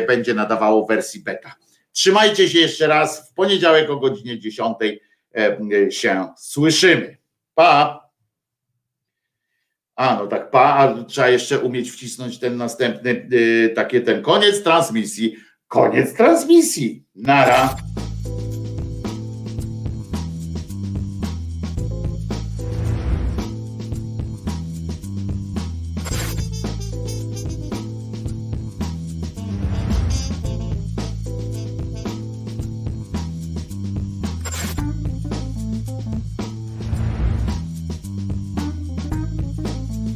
[0.06, 1.54] będzie nadawało w wersji beta.
[1.92, 3.30] Trzymajcie się jeszcze raz.
[3.30, 4.76] W poniedziałek o godzinie 10
[5.90, 7.16] się słyszymy.
[7.54, 8.05] Pa!
[9.96, 14.62] A, no tak, pa, a trzeba jeszcze umieć wcisnąć ten następny, yy, takie ten koniec
[14.62, 15.36] transmisji.
[15.68, 17.04] Koniec transmisji.
[17.14, 17.76] Nara.